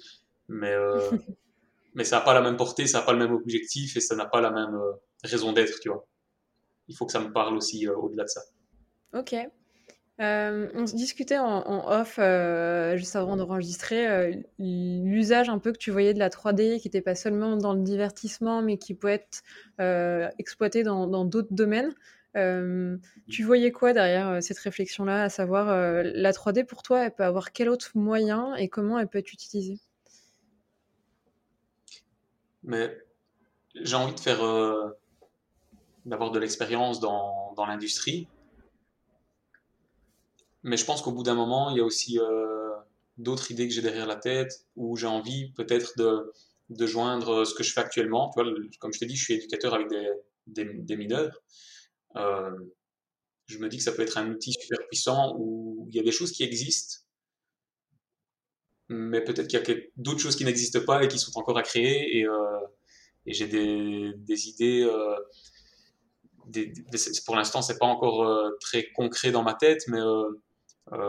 mais, 0.49 0.73
euh, 0.73 1.11
mais 1.95 2.05
ça 2.05 2.17
n'a 2.17 2.23
pas 2.23 2.33
la 2.33 2.41
même 2.41 2.57
portée, 2.57 2.87
ça 2.87 3.01
n'a 3.01 3.05
pas 3.05 3.13
le 3.13 3.19
même 3.19 3.35
objectif 3.35 3.97
et 3.97 4.01
ça 4.01 4.17
n'a 4.17 4.25
pas 4.25 4.41
la 4.41 4.51
même 4.51 4.75
euh, 4.75 4.93
raison 5.25 5.53
d'être, 5.53 5.79
tu 5.81 5.91
vois. 5.91 6.07
Il 6.87 6.97
faut 6.97 7.05
que 7.05 7.13
ça 7.13 7.21
me 7.21 7.33
parle 7.33 7.55
aussi 7.55 7.87
au-delà 7.87 8.25
de 8.25 8.29
ça. 8.29 8.41
Ok. 9.13 9.35
Euh, 10.21 10.69
on 10.75 10.87
se 10.89 10.97
discutait 10.97 11.39
en, 11.39 11.89
off 11.89 12.19
euh, 12.19 12.97
juste 12.97 13.15
avant 13.15 13.37
d'enregistrer 13.37 14.09
euh, 14.09 14.35
l'usage 14.59 15.49
un 15.49 15.61
peu 15.61 15.71
que 15.71 15.79
tu 15.79 15.93
voyais 15.93 16.13
de 16.13 16.19
la 16.19 16.29
3D 16.29 16.81
qui 16.81 16.89
n'était 16.89 17.03
pas 17.03 17.15
seulement 17.15 17.57
dans 17.57 17.73
le 17.73 17.83
divertissement 17.83 18.61
mais 18.61 18.79
qui 18.79 18.95
peut 18.95 19.09
être 19.09 19.43
exploité 20.39 20.83
dans 20.83 21.25
d'autres 21.25 21.53
domaines. 21.55 21.95
tu 22.35 23.45
voyais 23.45 23.71
quoi 23.71 23.93
derrière 23.93 24.43
cette 24.43 24.59
réflexion-là, 24.59 25.25
à 25.25 25.29
savoir 25.29 25.67
la 26.03 26.33
3D 26.33 26.65
pour 26.65 26.83
toi, 26.83 27.05
elle 27.05 27.15
peut 27.15 27.25
avoir 27.25 27.53
quel 27.53 27.69
autre 27.69 27.93
moyen 27.95 28.57
et 28.57 28.69
comment 28.69 28.99
elle 28.99 29.09
peut 29.09 29.19
être 29.19 29.33
utilisée? 29.33 29.79
Mais 32.65 32.93
j'ai 33.77 33.95
envie 33.95 34.15
de 34.15 34.21
faire 34.21 34.41
d'avoir 36.07 36.33
de 36.33 36.39
l'expérience 36.41 36.99
dans, 36.99 37.53
dans 37.57 37.67
l'industrie 37.67 38.27
mais 40.63 40.77
je 40.77 40.85
pense 40.85 41.03
qu'au 41.03 41.13
bout 41.13 41.23
d'un 41.23 41.35
moment, 41.35 41.71
il 41.71 41.79
y 41.79 41.81
a 41.81 41.85
aussi 41.85 42.19
euh, 42.19 42.75
d'autres 43.17 43.51
idées 43.51 43.69
que 43.69 43.75
j'ai 43.75 43.83
derrière 43.83 44.07
la 44.07 44.17
tête, 44.17 44.67
où 44.77 44.97
j'ai 44.97 45.07
envie 45.07 45.53
peut-être 45.53 45.97
de, 45.97 46.33
de, 46.71 46.87
joindre 46.87 47.45
ce 47.45 47.55
que 47.55 47.63
je 47.63 47.73
fais 47.73 47.81
actuellement. 47.81 48.31
Tu 48.31 48.43
vois, 48.43 48.53
comme 48.81 48.93
je 48.93 48.99
t'ai 48.99 49.07
dit, 49.07 49.17
je 49.17 49.25
suis 49.25 49.35
éducateur 49.35 49.75
avec 49.75 49.89
des, 49.89 50.65
des, 50.65 50.97
mineurs. 50.97 51.41
Euh, 52.17 52.51
je 53.47 53.59
me 53.59 53.69
dis 53.69 53.79
que 53.79 53.83
ça 53.83 53.93
peut 53.93 54.03
être 54.03 54.19
un 54.19 54.31
outil 54.31 54.53
super 54.53 54.79
puissant 54.89 55.35
où 55.39 55.87
il 55.89 55.97
y 55.97 56.01
a 56.01 56.03
des 56.03 56.13
choses 56.13 56.33
qui 56.33 56.43
existent, 56.43 56.99
mais 58.89 59.23
peut-être 59.23 59.49
qu'il 59.49 59.59
y 59.59 59.71
a 59.71 59.77
d'autres 59.97 60.21
choses 60.21 60.37
qui 60.37 60.45
n'existent 60.45 60.85
pas 60.85 61.05
et 61.05 61.09
qui 61.09 61.19
sont 61.19 61.33
encore 61.37 61.59
à 61.59 61.63
créer. 61.63 62.19
Et, 62.19 62.25
euh, 62.27 62.59
et 63.29 63.35
j'ai 63.35 63.47
des, 63.47 64.13
des, 64.17 64.49
idées. 64.49 64.83
Euh, 64.83 65.17
pour 67.27 67.37
l'instant, 67.37 67.61
c'est 67.61 67.79
pas 67.79 67.87
encore 67.87 68.27
euh, 68.27 68.57
très 68.61 68.91
concret 68.93 69.31
dans 69.31 69.43
ma 69.43 69.55
tête, 69.55 69.85
mais 69.89 70.01
euh, 70.01 70.31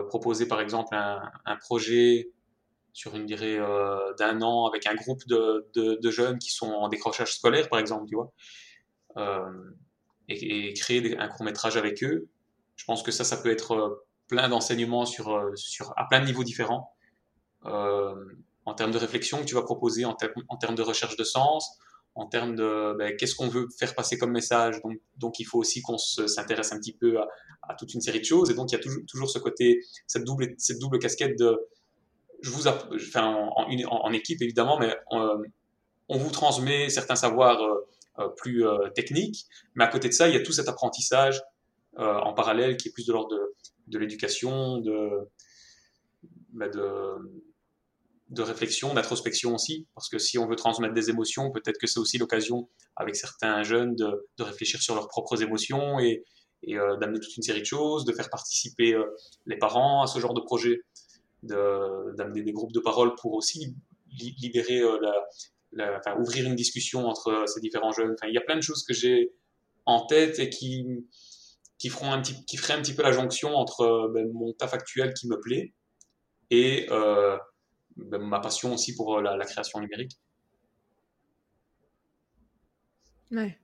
proposer 0.10 0.48
par 0.48 0.62
exemple 0.62 0.96
un, 0.96 1.56
projet 1.58 2.32
sur 2.94 3.16
une 3.16 3.26
durée 3.26 3.58
euh, 3.58 4.14
d'un 4.16 4.42
an 4.42 4.66
avec 4.66 4.88
un 4.88 4.96
groupe 4.96 5.22
de, 5.28 6.10
jeunes 6.10 6.40
qui 6.40 6.52
sont 6.52 6.72
en 6.72 6.90
décrochage 6.90 7.34
scolaire, 7.36 7.70
par 7.70 7.80
exemple, 7.80 8.06
tu 8.08 8.16
vois, 8.16 8.32
euh, 9.18 9.72
et, 10.28 10.74
créer 10.74 11.18
un 11.18 11.28
court 11.28 11.44
métrage 11.44 11.78
avec 11.78 12.04
eux. 12.04 12.28
Je 12.76 12.86
pense 12.86 13.04
que 13.04 13.12
ça, 13.12 13.24
ça 13.24 13.38
peut 13.38 13.52
être 13.52 14.04
plein 14.28 14.50
d'enseignements 14.50 15.06
sur, 15.06 15.30
à 15.30 16.06
plein 16.10 16.22
de 16.22 16.26
niveaux 16.26 16.44
différents. 16.44 16.94
en 17.64 18.74
termes 18.76 18.92
de 18.92 18.98
réflexion 18.98 19.40
que 19.40 19.46
tu 19.46 19.56
vas 19.56 19.64
proposer, 19.64 20.06
en 20.06 20.16
termes 20.16 20.76
de 20.76 20.82
recherche 20.82 21.16
de 21.16 21.24
sens, 21.24 21.80
en 22.16 22.26
termes 22.26 22.56
de 22.56 22.96
ben, 22.98 23.16
qu'est-ce 23.16 23.36
qu'on 23.36 23.48
veut 23.48 23.68
faire 23.78 23.96
passer 23.96 24.18
comme 24.18 24.32
message. 24.32 24.82
Donc, 24.82 25.00
donc 25.18 25.40
il 25.40 25.46
faut 25.46 25.60
aussi 25.60 25.82
qu'on 25.82 25.98
s'intéresse 25.98 26.72
un 26.74 26.78
petit 26.78 26.94
peu 26.94 27.20
à, 27.20 27.76
toute 27.76 27.94
une 27.94 28.02
série 28.02 28.20
de 28.20 28.26
choses. 28.26 28.50
Et 28.50 28.54
donc 28.54 28.72
il 28.72 28.76
y 28.76 28.78
a 28.78 28.82
toujours, 28.82 29.02
toujours 29.08 29.30
ce 29.30 29.40
côté, 29.40 29.82
cette 30.08 30.24
double, 30.24 30.54
cette 30.58 30.80
double 30.80 31.00
casquette 31.00 31.38
de, 31.38 31.58
je 32.42 32.52
vous, 32.52 32.68
en, 32.68 34.14
équipe 34.14 34.42
évidemment, 34.42 34.80
mais 34.80 34.96
euh, 35.14 35.38
on 36.08 36.18
vous 36.18 36.32
transmet 36.32 36.90
certains 36.90 37.16
savoirs 37.16 37.62
euh, 37.62 37.88
euh, 38.20 38.30
plus 38.30 38.66
techniques, 38.96 39.46
mais 39.76 39.84
à 39.84 39.88
côté 39.88 40.10
de 40.10 40.14
ça, 40.14 40.28
il 40.28 40.34
y 40.34 40.38
a 40.38 40.42
tout 40.42 40.52
cet 40.52 40.68
apprentissage 40.68 41.42
en 41.98 42.34
parallèle 42.34 42.78
qui 42.78 42.88
est 42.88 42.92
plus 42.92 43.06
de 43.06 43.12
l'ordre 43.12 43.36
de, 43.36 43.56
de 43.88 44.00
l'éducation, 44.00 44.78
de, 44.78 45.10
ben, 46.54 46.70
de 46.70 47.44
de 48.30 48.44
réflexion, 48.44 48.94
d'introspection 48.94 49.56
aussi, 49.56 49.88
parce 49.96 50.08
que 50.08 50.20
si 50.20 50.38
on 50.38 50.48
veut 50.48 50.56
transmettre 50.56 50.94
des 50.94 51.10
émotions, 51.10 51.52
peut-être 51.52 51.80
que 51.80 51.88
c'est 51.88 52.00
aussi 52.00 52.18
l'occasion 52.20 52.70
avec 52.96 53.16
certains 53.16 53.64
jeunes 53.64 53.96
de, 53.96 54.44
réfléchir 54.44 54.82
sur 54.82 54.96
leurs 54.96 55.08
propres 55.08 55.42
émotions 55.42 56.00
et, 56.00 56.24
euh, 56.70 56.98
d'amener 56.98 57.20
toute 57.20 57.36
une 57.38 57.44
série 57.44 57.62
de 57.62 57.66
choses, 57.66 58.06
de 58.06 58.14
faire 58.14 58.30
participer 58.30 58.94
euh, 58.94 59.06
les 59.46 59.58
parents 59.58 60.04
à 60.04 60.08
ce 60.08 60.20
genre 60.20 60.34
de 60.34 60.42
projet, 60.42 60.82
d'amener 61.42 62.44
des 62.44 62.52
groupes 62.52 62.74
de 62.74 62.80
parole 62.80 63.16
pour 63.16 63.34
aussi 63.34 63.76
libérer, 64.42 64.82
euh, 64.82 65.00
la, 65.72 65.98
enfin, 65.98 66.20
ouvrir 66.20 66.46
une 66.46 66.56
discussion 66.56 67.08
entre 67.08 67.46
ces 67.48 67.62
différents 67.62 67.94
jeunes. 67.94 68.14
Enfin, 68.14 68.28
il 68.28 68.36
y 68.36 68.38
a 68.38 68.42
plein 68.42 68.58
de 68.58 68.62
choses 68.62 68.84
que 68.84 68.94
j'ai 68.94 69.32
en 69.86 70.06
tête 70.06 70.38
et 70.38 70.50
qui, 70.50 70.86
qui, 71.80 71.90
feront 71.90 72.12
un 72.12 72.22
petit, 72.22 72.46
qui 72.46 72.58
feraient 72.58 72.74
un 72.74 72.82
petit 72.82 72.94
peu 72.94 73.02
la 73.02 73.12
jonction 73.12 73.56
entre 73.56 74.12
ben, 74.14 74.30
mon 74.34 74.54
taf 74.54 74.74
actuel 74.74 75.14
qui 75.14 75.28
me 75.28 75.40
plaît 75.40 75.74
et 76.52 76.88
ma 77.98 78.40
passion 78.40 78.74
aussi 78.74 78.96
pour 78.96 79.18
euh, 79.18 79.22
la, 79.22 79.46
création 79.46 79.80
numérique. 79.80 80.18
Ouais. 83.32 83.58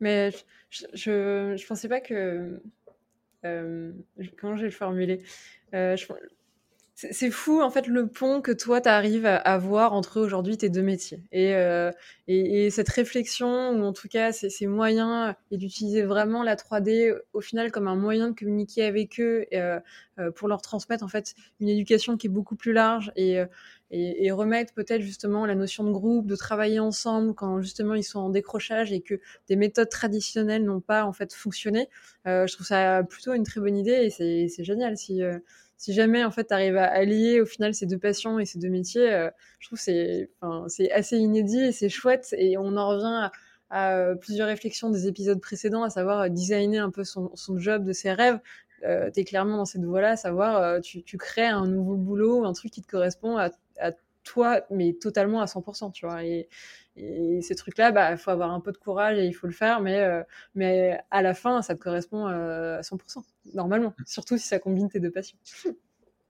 Mais 0.00 0.30
je, 0.70 0.86
je, 0.92 1.66
pensais 1.66 1.88
pas 1.88 2.00
que. 2.00 2.60
Euh, 3.44 3.92
comment 4.38 4.56
je 4.56 4.66
vais 4.66 4.70
c'est 6.98 7.30
fou 7.30 7.60
en 7.60 7.70
fait 7.70 7.86
le 7.86 8.06
pont 8.06 8.40
que 8.40 8.52
toi 8.52 8.80
tu 8.80 8.88
arrives 8.88 9.26
à, 9.26 9.36
avoir 9.36 9.66
voir 9.66 9.92
entre 9.92 10.20
aujourd'hui 10.20 10.56
tes 10.56 10.70
deux 10.70 10.82
métiers 10.82 11.22
et, 11.30 11.52
et, 12.26 12.70
cette 12.70 12.88
réflexion 12.88 13.70
ou 13.70 13.84
en 13.84 13.92
tout 13.92 14.08
cas 14.08 14.32
ces, 14.32 14.66
moyens 14.66 15.34
et 15.50 15.58
d'utiliser 15.58 16.02
vraiment 16.02 16.42
la 16.42 16.56
3D 16.56 17.14
au 17.34 17.40
final 17.42 17.70
comme 17.70 17.86
un 17.86 17.96
moyen 17.96 18.28
de 18.30 18.34
communiquer 18.34 18.84
avec 18.84 19.20
eux 19.20 19.44
pour 20.36 20.48
leur 20.48 20.62
transmettre 20.62 21.04
en 21.04 21.08
fait 21.08 21.34
une 21.60 21.68
éducation 21.68 22.16
qui 22.16 22.28
est 22.28 22.30
beaucoup 22.30 22.56
plus 22.56 22.72
large 22.72 23.12
et 23.14 23.42
et, 23.90 24.30
remettre 24.32 24.72
peut-être 24.74 25.02
justement 25.02 25.46
la 25.46 25.54
notion 25.54 25.84
de 25.84 25.90
groupe, 25.90 26.26
de 26.26 26.36
travailler 26.36 26.80
ensemble 26.80 27.34
quand 27.34 27.60
justement 27.60 27.94
ils 27.94 28.02
sont 28.02 28.18
en 28.18 28.30
décrochage 28.30 28.92
et 28.92 29.00
que 29.00 29.20
des 29.48 29.56
méthodes 29.56 29.88
traditionnelles 29.88 30.64
n'ont 30.64 30.80
pas 30.80 31.04
en 31.04 31.12
fait 31.12 31.32
fonctionné. 31.32 31.88
Euh, 32.26 32.46
je 32.46 32.54
trouve 32.54 32.66
ça 32.66 33.02
plutôt 33.04 33.32
une 33.34 33.44
très 33.44 33.60
bonne 33.60 33.76
idée 33.76 34.10
et 34.20 34.48
c'est 34.48 34.64
génial 34.64 34.96
si 34.96 35.22
euh, 35.22 35.38
si 35.76 35.92
jamais 35.92 36.24
en 36.24 36.30
fait 36.30 36.52
arrives 36.52 36.76
à 36.76 36.86
allier 36.86 37.40
au 37.40 37.46
final 37.46 37.74
ces 37.74 37.86
deux 37.86 37.98
passions 37.98 38.38
et 38.38 38.46
ces 38.46 38.58
deux 38.58 38.68
métiers. 38.68 39.12
Euh, 39.12 39.30
je 39.58 39.68
trouve 39.68 39.78
c'est 39.78 40.30
c'est 40.68 40.90
assez 40.92 41.18
inédit 41.18 41.60
et 41.60 41.72
c'est 41.72 41.88
chouette 41.88 42.34
et 42.38 42.56
on 42.58 42.76
en 42.76 42.88
revient 42.88 43.30
à, 43.70 44.14
plusieurs 44.20 44.46
réflexions 44.46 44.90
des 44.90 45.08
épisodes 45.08 45.40
précédents, 45.40 45.82
à 45.82 45.90
savoir 45.90 46.30
designer 46.30 46.84
un 46.84 46.90
peu 46.90 47.04
son, 47.04 47.32
job 47.56 47.84
de 47.84 47.92
ses 47.92 48.12
rêves. 48.12 48.38
tu 48.82 49.20
es 49.20 49.24
clairement 49.24 49.56
dans 49.56 49.64
cette 49.64 49.84
voie-là, 49.84 50.16
savoir, 50.16 50.80
tu, 50.82 51.02
crées 51.18 51.46
un 51.46 51.66
nouveau 51.66 51.96
boulot, 51.96 52.44
un 52.44 52.52
truc 52.52 52.70
qui 52.70 52.80
te 52.82 52.88
correspond 52.88 53.36
à, 53.36 53.50
toi, 54.22 54.62
mais 54.70 54.92
totalement 54.92 55.40
à 55.40 55.46
100%, 55.46 55.92
tu 55.92 56.06
vois. 56.06 56.20
Et 56.96 57.42
ces 57.42 57.54
trucs-là, 57.54 57.92
bah, 57.92 58.12
il 58.12 58.16
faut 58.16 58.30
avoir 58.30 58.50
un 58.50 58.60
peu 58.60 58.72
de 58.72 58.78
courage 58.78 59.18
et 59.18 59.26
il 59.26 59.32
faut 59.34 59.46
le 59.46 59.52
faire, 59.52 59.80
mais, 59.80 60.00
euh, 60.00 60.22
mais 60.54 60.98
à 61.10 61.20
la 61.20 61.34
fin, 61.34 61.60
ça 61.60 61.74
te 61.74 61.80
correspond 61.80 62.26
euh, 62.26 62.78
à 62.78 62.80
100%, 62.80 63.22
normalement. 63.52 63.94
Mm. 63.98 64.04
Surtout 64.06 64.38
si 64.38 64.46
ça 64.46 64.58
combine 64.58 64.88
tes 64.88 65.00
deux 65.00 65.10
passions. 65.10 65.38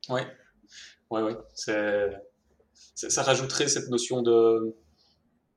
Ouais, 0.08 0.26
ouais, 1.10 1.22
ouais. 1.22 1.36
Ça 2.94 3.22
rajouterait 3.22 3.68
cette 3.68 3.88
notion 3.88 4.22
de, 4.22 4.76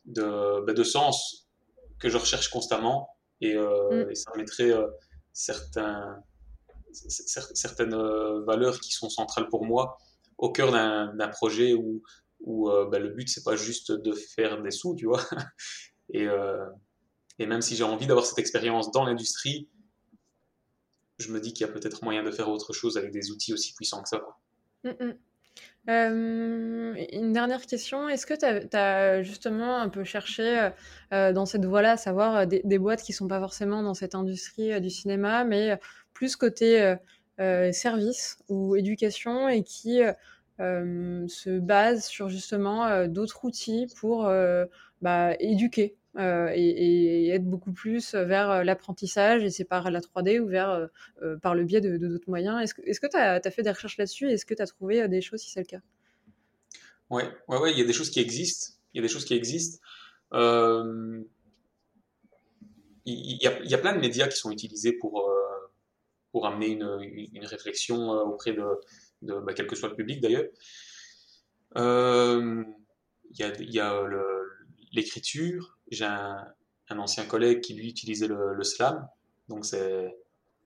de, 0.06 0.66
bah, 0.66 0.74
de 0.74 0.84
sens 0.84 1.48
que 2.00 2.10
je 2.10 2.18
recherche 2.18 2.50
constamment 2.50 3.10
et, 3.42 3.56
euh, 3.56 4.06
mm. 4.06 4.12
et 4.12 4.16
ça 4.16 4.32
mettrait 4.36 4.72
certains, 5.34 6.24
certaines 6.92 7.96
valeurs 8.46 8.80
qui 8.80 8.92
sont 8.92 9.10
centrales 9.10 9.50
pour 9.50 9.66
moi 9.66 9.98
au 10.40 10.52
cœur 10.52 10.72
d'un 10.72 11.28
projet 11.30 11.74
où 11.74 12.02
où 12.42 12.70
euh, 12.70 12.86
bah, 12.90 13.00
le 13.00 13.10
but 13.10 13.30
c'est 13.30 13.44
pas 13.44 13.56
juste 13.56 13.92
de 13.92 14.14
faire 14.14 14.62
des 14.62 14.72
sous, 14.72 14.96
tu 14.96 15.06
vois. 15.06 15.22
et, 16.14 16.28
euh, 16.28 16.66
et 17.38 17.46
même 17.46 17.62
si 17.62 17.76
j'ai 17.76 17.84
envie 17.84 18.08
d'avoir 18.08 18.26
cette 18.26 18.40
expérience 18.40 18.92
dans 18.92 19.06
l'industrie, 19.06 19.70
je 21.20 21.32
me 21.32 21.40
dis 21.40 21.54
qu'il 21.54 21.66
y 21.66 21.70
a 21.70 21.74
peut-être 21.74 22.04
moyen 22.04 22.24
de 22.24 22.32
faire 22.32 22.50
autre 22.50 22.74
chose 22.74 22.98
avec 22.98 23.12
des 23.12 23.32
outils 23.32 23.54
aussi 23.54 23.74
puissants 23.74 24.02
que 24.02 24.10
ça. 24.10 24.22
Mm, 24.84 24.90
mm. 24.90 25.18
Euh, 25.90 27.06
une 27.12 27.34
dernière 27.34 27.66
question, 27.66 28.08
est-ce 28.08 28.26
que 28.26 28.34
tu 28.34 28.78
as, 28.78 29.24
justement 29.24 29.78
un 29.80 29.90
peu 29.90 30.04
cherché 30.04 30.70
dans 31.12 31.46
cette 31.46 31.66
voie-là, 31.66 31.94
à 31.94 31.98
savoir 31.98 32.46
des, 32.48 32.78
boîtes 32.78 33.02
qui 33.02 33.12
sont 33.12 33.28
pas 33.28 33.40
forcément 33.40 33.82
dans 33.82 33.94
cette 33.94 34.14
industrie 34.14 34.80
du 34.80 34.90
cinéma, 34.90 35.44
mais 35.44 35.80
plus 36.14 36.36
côté 36.36 36.96
service 37.72 38.38
ou 38.48 38.76
éducation 38.76 39.50
et 39.50 39.64
qui 39.64 40.02
se 40.60 41.60
base 41.60 42.06
sur 42.06 42.30
justement 42.30 42.86
euh, 42.86 43.08
d'autres 43.08 43.46
outils 43.46 43.88
pour 44.00 44.28
euh, 44.28 44.66
bah, 45.02 45.36
éduquer 45.40 45.96
et, 46.18 47.30
être 47.30 47.46
beaucoup 47.46 47.72
plus 47.72 48.14
vers 48.14 48.66
l'apprentissage, 48.66 49.44
et 49.44 49.50
c'est 49.50 49.64
par 49.64 49.90
la 49.90 50.02
3D 50.02 50.40
ou 50.40 50.48
vers, 50.48 50.90
par 51.42 51.56
le 51.56 51.64
biais 51.64 51.80
de 51.80 51.96
d'autres 51.96 52.28
moyens. 52.30 52.62
Est-ce 52.84 53.00
que 53.00 53.08
tu 53.08 53.16
as, 53.16 53.40
fait 53.52 53.62
des 53.62 53.72
recherches 53.72 53.98
là-dessus 53.98 54.30
Est-ce 54.30 54.46
que 54.46 54.54
tu 54.54 54.62
as 54.62 54.68
trouvé 54.68 55.08
des 55.08 55.22
choses 55.22 55.40
si 55.40 55.50
c'est 55.50 55.62
le 55.62 55.66
cas? 55.66 55.80
Oui, 57.10 57.24
ouais, 57.48 57.58
ouais, 57.60 57.72
il 57.72 57.80
y 57.80 57.82
a 57.82 57.86
des 57.86 57.94
choses 57.94 58.10
qui 58.10 58.20
existent. 58.20 58.74
Il 58.94 58.98
y 58.98 59.00
a 59.00 59.04
des 59.04 59.08
choses 59.08 59.24
qui 59.24 59.34
existent. 59.34 59.78
Il 60.34 61.26
y, 63.06 63.48
a, 63.48 63.64
y, 63.64 63.74
a, 63.74 63.78
plein 63.78 63.96
de 63.96 64.02
médias 64.02 64.28
qui 64.28 64.36
sont 64.36 64.52
utilisés 64.52 64.92
pour, 64.92 65.32
pour 66.34 66.48
amener 66.48 66.68
une, 66.68 67.00
une 67.34 67.46
réflexion 67.46 68.10
auprès 68.10 68.52
de, 68.52 68.66
de, 69.22 69.40
bah, 69.40 69.54
quel 69.54 69.68
que 69.68 69.76
soit 69.76 69.90
le 69.90 69.96
public 69.96 70.22
d'ailleurs. 70.22 70.46
Euh, 71.78 72.64
il 73.32 73.74
y 73.74 73.80
a, 73.80 74.10
l'écriture. 74.92 75.78
J'ai 75.92 76.06
un, 76.06 76.46
ancien 76.90 77.26
collègue 77.26 77.62
qui 77.62 77.76
lui 77.76 77.88
utilisait 77.88 78.28
le, 78.28 78.64
slam, 78.64 79.08
donc 79.48 79.64
c'est 79.64 80.16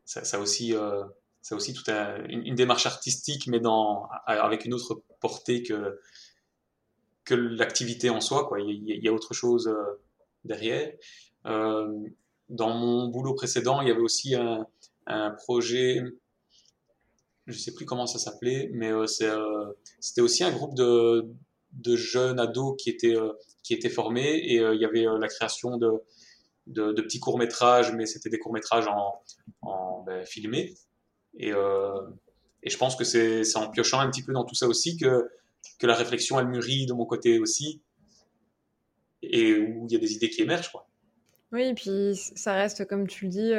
ça, 0.05 0.39
aussi 0.39 0.73
euh, 0.73 1.03
ça 1.41 1.55
aussi 1.55 1.73
toute 1.73 1.89
une, 1.89 2.55
démarche 2.55 2.85
artistique, 2.85 3.47
mais 3.47 3.59
dans 3.59 4.07
avec 4.25 4.63
une 4.63 4.73
autre 4.73 5.01
portée 5.19 5.63
que 5.63 5.99
que 7.25 7.35
l'activité 7.35 8.09
en 8.09 8.21
soi. 8.21 8.49
Il, 8.59 9.03
y 9.03 9.07
a, 9.07 9.13
autre 9.13 9.33
chose 9.33 9.67
euh, 9.67 10.01
derrière. 10.45 10.93
dans 11.43 12.73
mon 12.73 13.07
boulot 13.07 13.33
précédent, 13.33 13.81
il 13.81 13.89
y 13.89 13.91
avait 13.91 13.99
aussi 13.99 14.35
un 14.35 15.31
projet 15.31 16.01
je 17.47 17.57
sais 17.57 17.73
plus 17.73 17.85
comment 17.85 18.07
ça 18.07 18.19
s'appelait, 18.19 18.69
mais 18.73 18.91
euh, 18.91 19.05
euh, 19.21 19.73
c'était 19.99 20.21
aussi 20.21 20.43
un 20.43 20.51
groupe 20.51 20.75
de, 20.75 21.25
jeunes 21.95 22.39
ados 22.39 22.75
qui 22.77 22.89
étaient, 22.89 23.15
euh, 23.15 23.33
formés 23.89 24.37
et 24.37 24.55
il 24.55 24.79
y 24.79 24.85
avait 24.85 25.05
la 25.19 25.27
création 25.27 25.77
de, 25.77 27.01
petits 27.01 27.19
courts-métrages, 27.19 27.93
mais 27.93 28.05
c'était 28.05 28.29
des 28.29 28.39
courts-métrages 28.39 28.87
en, 28.87 29.21
en 29.61 30.03
ben, 30.03 30.25
filmés. 30.25 30.73
Et, 31.37 31.51
je 31.51 32.77
pense 32.77 32.95
que 32.95 33.03
c'est 33.03 33.57
en 33.57 33.69
piochant 33.69 33.99
un 33.99 34.09
petit 34.09 34.23
peu 34.23 34.31
dans 34.31 34.45
tout 34.45 34.55
ça 34.55 34.67
aussi 34.67 34.97
que, 34.97 35.29
que 35.79 35.87
la 35.87 35.95
réflexion, 35.95 36.39
elle 36.39 36.47
mûrit 36.47 36.85
de 36.85 36.93
mon 36.93 37.05
côté 37.05 37.39
aussi 37.39 37.81
et 39.21 39.57
où 39.57 39.85
il 39.87 39.93
y 39.93 39.95
a 39.95 39.99
des 39.99 40.13
idées 40.13 40.29
qui 40.29 40.41
émergent. 40.41 40.71
Quoi. 40.71 40.87
Oui, 41.51 41.63
et 41.63 41.73
puis 41.73 42.15
ça 42.15 42.53
reste, 42.53 42.85
comme 42.87 43.07
tu 43.07 43.25
le 43.25 43.31
dis, 43.31 43.51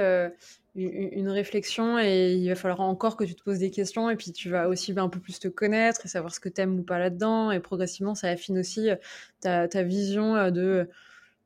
une 0.77 1.29
réflexion 1.29 2.01
et 2.01 2.33
il 2.33 2.49
va 2.49 2.57
falloir 2.57 2.81
encore 2.81 3.17
que 3.17 3.25
tu 3.25 3.35
te 3.35 3.43
poses 3.43 3.61
des 3.61 3.71
questions 3.71 4.11
et 4.11 4.17
puis 4.17 4.33
tu 4.33 4.51
vas 4.51 4.69
aussi 4.69 4.93
un 4.97 5.09
peu 5.09 5.21
plus 5.21 5.39
te 5.39 5.47
connaître 5.47 6.05
et 6.05 6.09
savoir 6.09 6.35
ce 6.35 6.41
que 6.41 6.49
tu 6.49 6.61
aimes 6.61 6.81
ou 6.81 6.83
pas 6.83 6.99
là-dedans 6.99 7.53
et 7.53 7.61
progressivement 7.61 8.15
ça 8.17 8.29
affine 8.29 8.59
aussi 8.59 8.91
euh, 8.91 8.97
ta, 9.69 9.83
vision 9.85 10.35
euh, 10.35 10.51
de 10.51 10.89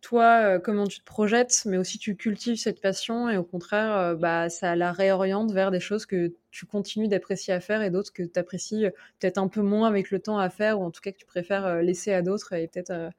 toi, 0.01 0.41
euh, 0.45 0.59
comment 0.61 0.87
tu 0.87 1.01
te 1.01 1.05
projettes, 1.05 1.62
mais 1.66 1.76
aussi 1.76 1.99
tu 1.99 2.16
cultives 2.16 2.57
cette 2.57 2.81
passion 2.81 3.29
et 3.29 3.37
au 3.37 3.45
contraire, 3.45 4.16
bah, 4.16 4.49
ça 4.49 4.76
la 4.76 4.93
réoriente 4.93 5.53
vers 5.53 5.70
des 5.70 5.81
choses 5.81 6.07
que 6.07 6.33
tu 6.51 6.66
continues 6.66 7.09
d'apprécier 7.09 7.53
à 7.53 7.61
faire 7.61 7.83
et 7.83 7.91
d'autres 7.91 8.12
que 8.12 8.22
tu 8.22 8.39
apprécies 8.39 8.87
peut-être 9.18 9.39
un 9.39 9.49
peu 9.49 9.61
moins 9.61 9.89
avec 9.89 10.11
le 10.11 10.20
temps 10.20 10.39
à 10.39 10.49
faire 10.51 10.81
ou 10.81 10.85
en 10.85 10.91
tout 10.91 11.01
cas 11.03 11.12
que 11.12 11.18
tu 11.18 11.26
préfères 11.26 11.83
laisser 11.83 12.12
à 12.12 12.22
d'autres 12.22 12.55
et 12.55 12.68
peut-être 12.68 13.11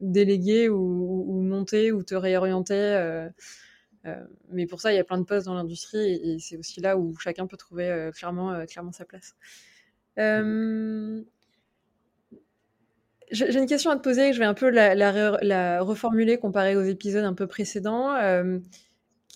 déléguer 0.00 0.68
ou, 0.68 1.24
ou, 1.28 1.42
monter 1.42 1.92
ou 1.92 2.02
te 2.04 2.14
réorienter. 2.14 3.28
Euh, 4.06 4.14
mais 4.50 4.66
pour 4.66 4.80
ça, 4.80 4.92
il 4.92 4.96
y 4.96 4.98
a 4.98 5.04
plein 5.04 5.18
de 5.18 5.24
postes 5.24 5.46
dans 5.46 5.54
l'industrie 5.54 6.12
et, 6.12 6.38
c'est 6.38 6.56
aussi 6.56 6.80
là 6.80 6.96
où 6.96 7.16
chacun 7.18 7.46
peut 7.46 7.56
trouver 7.56 7.88
euh, 7.88 8.10
clairement, 8.12 8.52
euh, 8.52 8.64
clairement 8.64 8.92
sa 8.92 9.04
place. 9.04 9.34
J'ai 13.30 13.58
une 13.58 13.66
question 13.66 13.90
à 13.90 13.96
te 13.96 14.02
poser, 14.02 14.32
je 14.32 14.38
vais 14.38 14.46
un 14.46 14.54
peu 14.54 14.70
la, 14.70 15.80
reformuler 15.82 16.38
comparée 16.38 16.76
aux 16.76 16.82
épisodes 16.82 17.24
un 17.24 17.34
peu 17.34 17.46
précédents. 17.46 18.16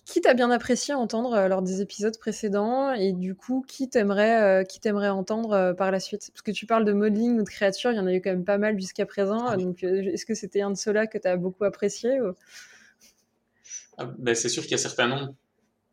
qui 0.04 0.20
t'a 0.20 0.34
bien 0.34 0.50
apprécié 0.50 0.94
entendre 0.94 1.46
lors 1.46 1.62
des 1.62 1.80
épisodes 1.80 2.18
précédents 2.18 2.92
et 2.92 3.12
du 3.12 3.34
coup, 3.36 3.64
qui 3.68 3.88
t'aimerait 3.88 4.64
entendre 5.10 5.74
par 5.74 5.90
la 5.92 6.00
suite? 6.00 6.30
Parce 6.32 6.42
que 6.42 6.50
tu 6.50 6.66
parles 6.66 6.84
de 6.84 6.92
modeling 6.92 7.38
ou 7.38 7.44
de 7.44 7.48
créature, 7.48 7.92
il 7.92 7.96
y 7.96 8.00
en 8.00 8.06
a 8.06 8.14
eu 8.14 8.20
quand 8.20 8.30
même 8.30 8.44
pas 8.44 8.58
mal 8.58 8.80
jusqu'à 8.80 9.06
présent. 9.06 9.46
Ah 9.46 9.56
donc, 9.56 9.84
est-ce 9.84 10.24
que 10.24 10.34
c'était 10.34 10.62
un 10.62 10.70
de 10.70 10.76
ceux-là 10.76 11.06
que 11.06 11.18
tu 11.18 11.28
as 11.28 11.36
beaucoup 11.36 11.64
apprécié 11.64 12.18
ben, 14.18 14.34
c'est 14.34 14.48
sûr 14.48 14.62
qu'il 14.62 14.72
y 14.72 14.74
a 14.74 14.78
certains 14.78 15.08
noms 15.08 15.36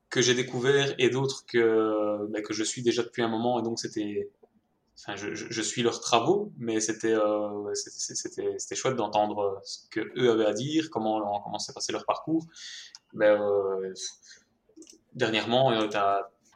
que 0.09 0.21
j'ai 0.21 0.33
découverts 0.33 0.95
et 0.97 1.09
d'autres 1.09 1.45
que, 1.45 2.27
ben, 2.29 2.41
que 2.41 2.53
je 2.53 2.63
suis 2.63 2.81
déjà 2.81 3.03
depuis 3.03 3.21
un 3.21 3.27
moment 3.27 3.59
et 3.59 3.63
donc 3.63 3.79
c'était 3.79 4.29
enfin 4.97 5.15
je, 5.15 5.61
suis 5.61 5.81
leurs 5.81 6.01
travaux 6.01 6.51
mais 6.57 6.79
c'était 6.81 7.13
euh, 7.13 7.73
c'était 7.73 8.75
chouette 8.75 8.95
d'entendre 8.95 9.61
ce 9.63 9.87
que 9.89 10.01
eux 10.17 10.31
avaient 10.31 10.45
à 10.45 10.53
dire 10.53 10.89
comment 10.89 11.41
comment 11.41 11.59
s'est 11.59 11.73
passé 11.73 11.91
leur 11.93 12.05
parcours. 12.05 12.45
Mais 13.13 13.27
ben, 13.27 13.41
euh, 13.41 13.93
dernièrement 15.13 15.71
euh, 15.71 15.87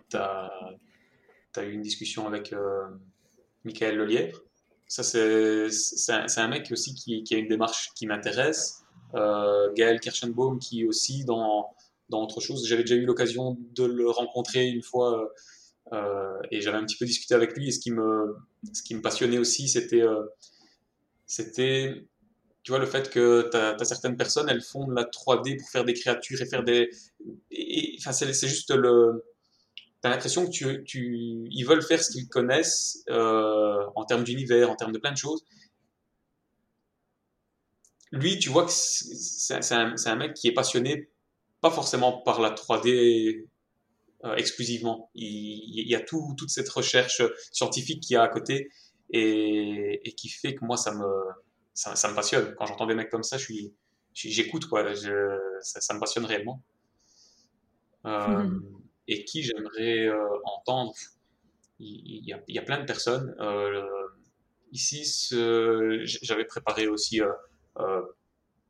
tu 0.09 0.17
as, 0.17 1.63
eu 1.63 1.71
une 1.71 1.81
discussion 1.81 2.27
avec 2.27 2.53
euh, 2.53 2.87
Michael 3.63 3.97
Lelièvre. 3.97 4.41
Ça 4.87 5.03
c'est 5.03 5.69
un, 6.09 6.25
un, 6.35 6.47
mec 6.47 6.69
aussi 6.71 6.93
qui, 6.93 7.33
a 7.33 7.37
une 7.37 7.47
démarche 7.47 7.91
qui 7.95 8.05
m'intéresse 8.05 8.82
Gaël 9.13 9.99
Kirchenbaum 9.99 10.59
qui 10.59 10.85
aussi 10.85 11.23
dans, 11.25 11.69
dans 12.09 12.23
autre 12.23 12.41
chose, 12.41 12.65
j'avais 12.67 12.83
déjà 12.83 12.95
eu 12.95 13.05
l'occasion 13.05 13.57
de 13.75 13.83
le 13.83 14.09
rencontrer 14.09 14.67
une 14.67 14.83
fois 14.83 15.31
euh, 15.91 16.39
et 16.51 16.61
j'avais 16.61 16.77
un 16.77 16.85
petit 16.85 16.97
peu 16.97 17.05
discuté 17.05 17.35
avec 17.35 17.55
lui 17.55 17.67
et 17.67 17.71
ce 17.71 17.79
qui 17.79 17.91
me, 17.91 18.35
ce 18.71 18.81
qui 18.83 18.95
me 18.95 19.01
passionnait 19.01 19.37
aussi 19.37 19.67
c'était 19.67 20.01
euh, 20.01 20.23
c'était 21.27 22.05
tu 22.63 22.71
vois, 22.71 22.79
le 22.79 22.85
fait 22.85 23.09
que 23.09 23.49
tu 23.51 23.85
certaines 23.85 24.15
personnes, 24.15 24.47
elles 24.49 24.61
font 24.61 24.87
de 24.87 24.95
la 24.95 25.03
3D 25.03 25.57
pour 25.59 25.69
faire 25.69 25.83
des 25.83 25.93
créatures 25.93 26.41
et 26.41 26.45
faire 26.45 26.63
des. 26.63 26.89
Enfin, 27.99 28.13
c'est 28.13 28.47
juste 28.47 28.71
le. 28.71 29.25
Tu 30.01 30.07
as 30.07 30.09
l'impression 30.09 30.45
que 30.45 30.51
tu, 30.51 30.83
tu, 30.85 31.45
ils 31.51 31.63
veulent 31.63 31.81
faire 31.81 32.01
ce 32.01 32.11
qu'ils 32.11 32.27
connaissent 32.29 33.03
euh, 33.09 33.83
en 33.95 34.05
termes 34.05 34.23
d'univers, 34.23 34.69
en 34.69 34.75
termes 34.75 34.93
de 34.93 34.97
plein 34.97 35.11
de 35.11 35.17
choses 35.17 35.43
lui, 38.13 38.37
tu 38.37 38.49
vois 38.49 38.65
que 38.65 38.71
c'est 38.71 39.73
un, 39.73 40.15
mec 40.15 40.35
qui 40.35 40.47
est 40.47 40.53
passionné, 40.53 41.09
pas 41.61 41.71
forcément 41.71 42.21
par 42.21 42.39
la 42.39 42.51
3D 42.51 43.47
euh, 44.23 44.35
exclusivement. 44.35 45.09
Il, 45.15 45.89
y 45.89 45.95
a 45.95 45.99
tout, 45.99 46.35
toute 46.37 46.51
cette 46.51 46.69
recherche 46.69 47.23
scientifique 47.51 48.01
qu'il 48.03 48.13
y 48.13 48.17
a 48.17 48.21
à 48.21 48.27
côté 48.27 48.69
et, 49.09 50.13
qui 50.15 50.29
fait 50.29 50.53
que 50.53 50.63
moi, 50.63 50.77
ça 50.77 50.93
me, 50.93 51.07
ça, 51.73 52.07
me 52.07 52.13
passionne. 52.13 52.53
Quand 52.55 52.67
j'entends 52.67 52.85
des 52.85 52.93
mecs 52.93 53.09
comme 53.09 53.23
ça, 53.23 53.39
je 53.39 53.45
suis, 53.45 53.73
j'écoute 54.13 54.67
quoi. 54.67 54.93
ça, 54.93 55.93
me 55.95 55.99
passionne 55.99 56.25
réellement. 56.25 56.61
Euh, 58.05 58.59
et 59.07 59.25
qui 59.25 59.41
j'aimerais 59.41 60.05
euh, 60.05 60.27
entendre 60.43 60.93
il, 61.79 62.23
y 62.25 62.59
a, 62.59 62.61
plein 62.61 62.79
de 62.79 62.85
personnes. 62.85 63.35
ici, 64.71 65.03
j'avais 66.21 66.45
préparé 66.45 66.87
aussi 66.87 67.21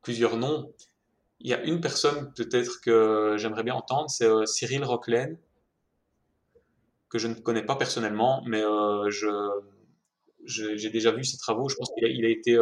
plusieurs 0.02 0.36
noms. 0.36 0.72
Il 1.40 1.50
y 1.50 1.54
a 1.54 1.62
une 1.64 1.80
personne 1.80 2.32
peut-être 2.34 2.80
que 2.80 3.34
j'aimerais 3.36 3.64
bien 3.64 3.74
entendre, 3.74 4.08
c'est 4.08 4.26
euh, 4.26 4.46
Cyril 4.46 4.84
Rocklen, 4.84 5.36
que 7.10 7.18
je 7.18 7.28
ne 7.28 7.34
connais 7.34 7.64
pas 7.64 7.76
personnellement, 7.76 8.42
mais 8.46 8.62
je, 9.10 9.60
j'ai 10.46 10.90
déjà 10.90 11.12
vu 11.12 11.24
ses 11.24 11.38
travaux. 11.38 11.68
Je 11.68 11.76
pense 11.76 11.90
qu'il 11.96 12.24
a, 12.24 12.28
été, 12.28 12.58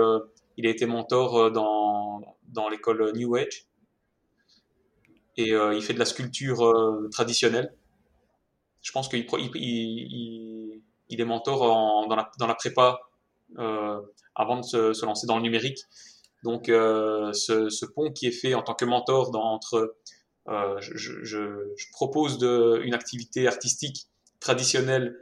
il 0.56 0.66
a 0.66 0.70
été 0.70 0.84
mentor 0.84 1.50
dans, 1.50 2.36
dans 2.48 2.68
l'école 2.68 3.12
New 3.14 3.34
Age. 3.36 3.66
Et 5.38 5.52
il 5.52 5.82
fait 5.82 5.94
de 5.94 5.98
la 5.98 6.04
sculpture 6.04 7.08
traditionnelle. 7.10 7.74
Je 8.82 8.92
pense 8.92 9.08
qu'il 9.08 9.24
il, 9.54 10.82
il, 11.08 11.20
est 11.20 11.24
mentor 11.24 12.02
dans, 12.06 12.14
la, 12.14 12.30
dans 12.38 12.46
la 12.46 12.54
prépa 12.54 13.00
avant 14.34 14.58
de 14.58 14.64
se, 14.64 15.04
lancer 15.04 15.26
dans 15.26 15.36
le 15.36 15.42
numérique. 15.42 15.86
Donc, 16.42 16.66
ce, 16.66 17.68
ce, 17.70 17.86
pont 17.86 18.10
qui 18.10 18.26
est 18.26 18.32
fait 18.32 18.54
en 18.54 18.62
tant 18.62 18.74
que 18.74 18.84
mentor 18.84 19.34
entre 19.34 19.96
euh, 20.48 20.76
je, 20.80 21.90
propose 21.92 22.42
une 22.84 22.94
activité 22.94 23.46
artistique 23.46 24.08
traditionnelle 24.40 25.16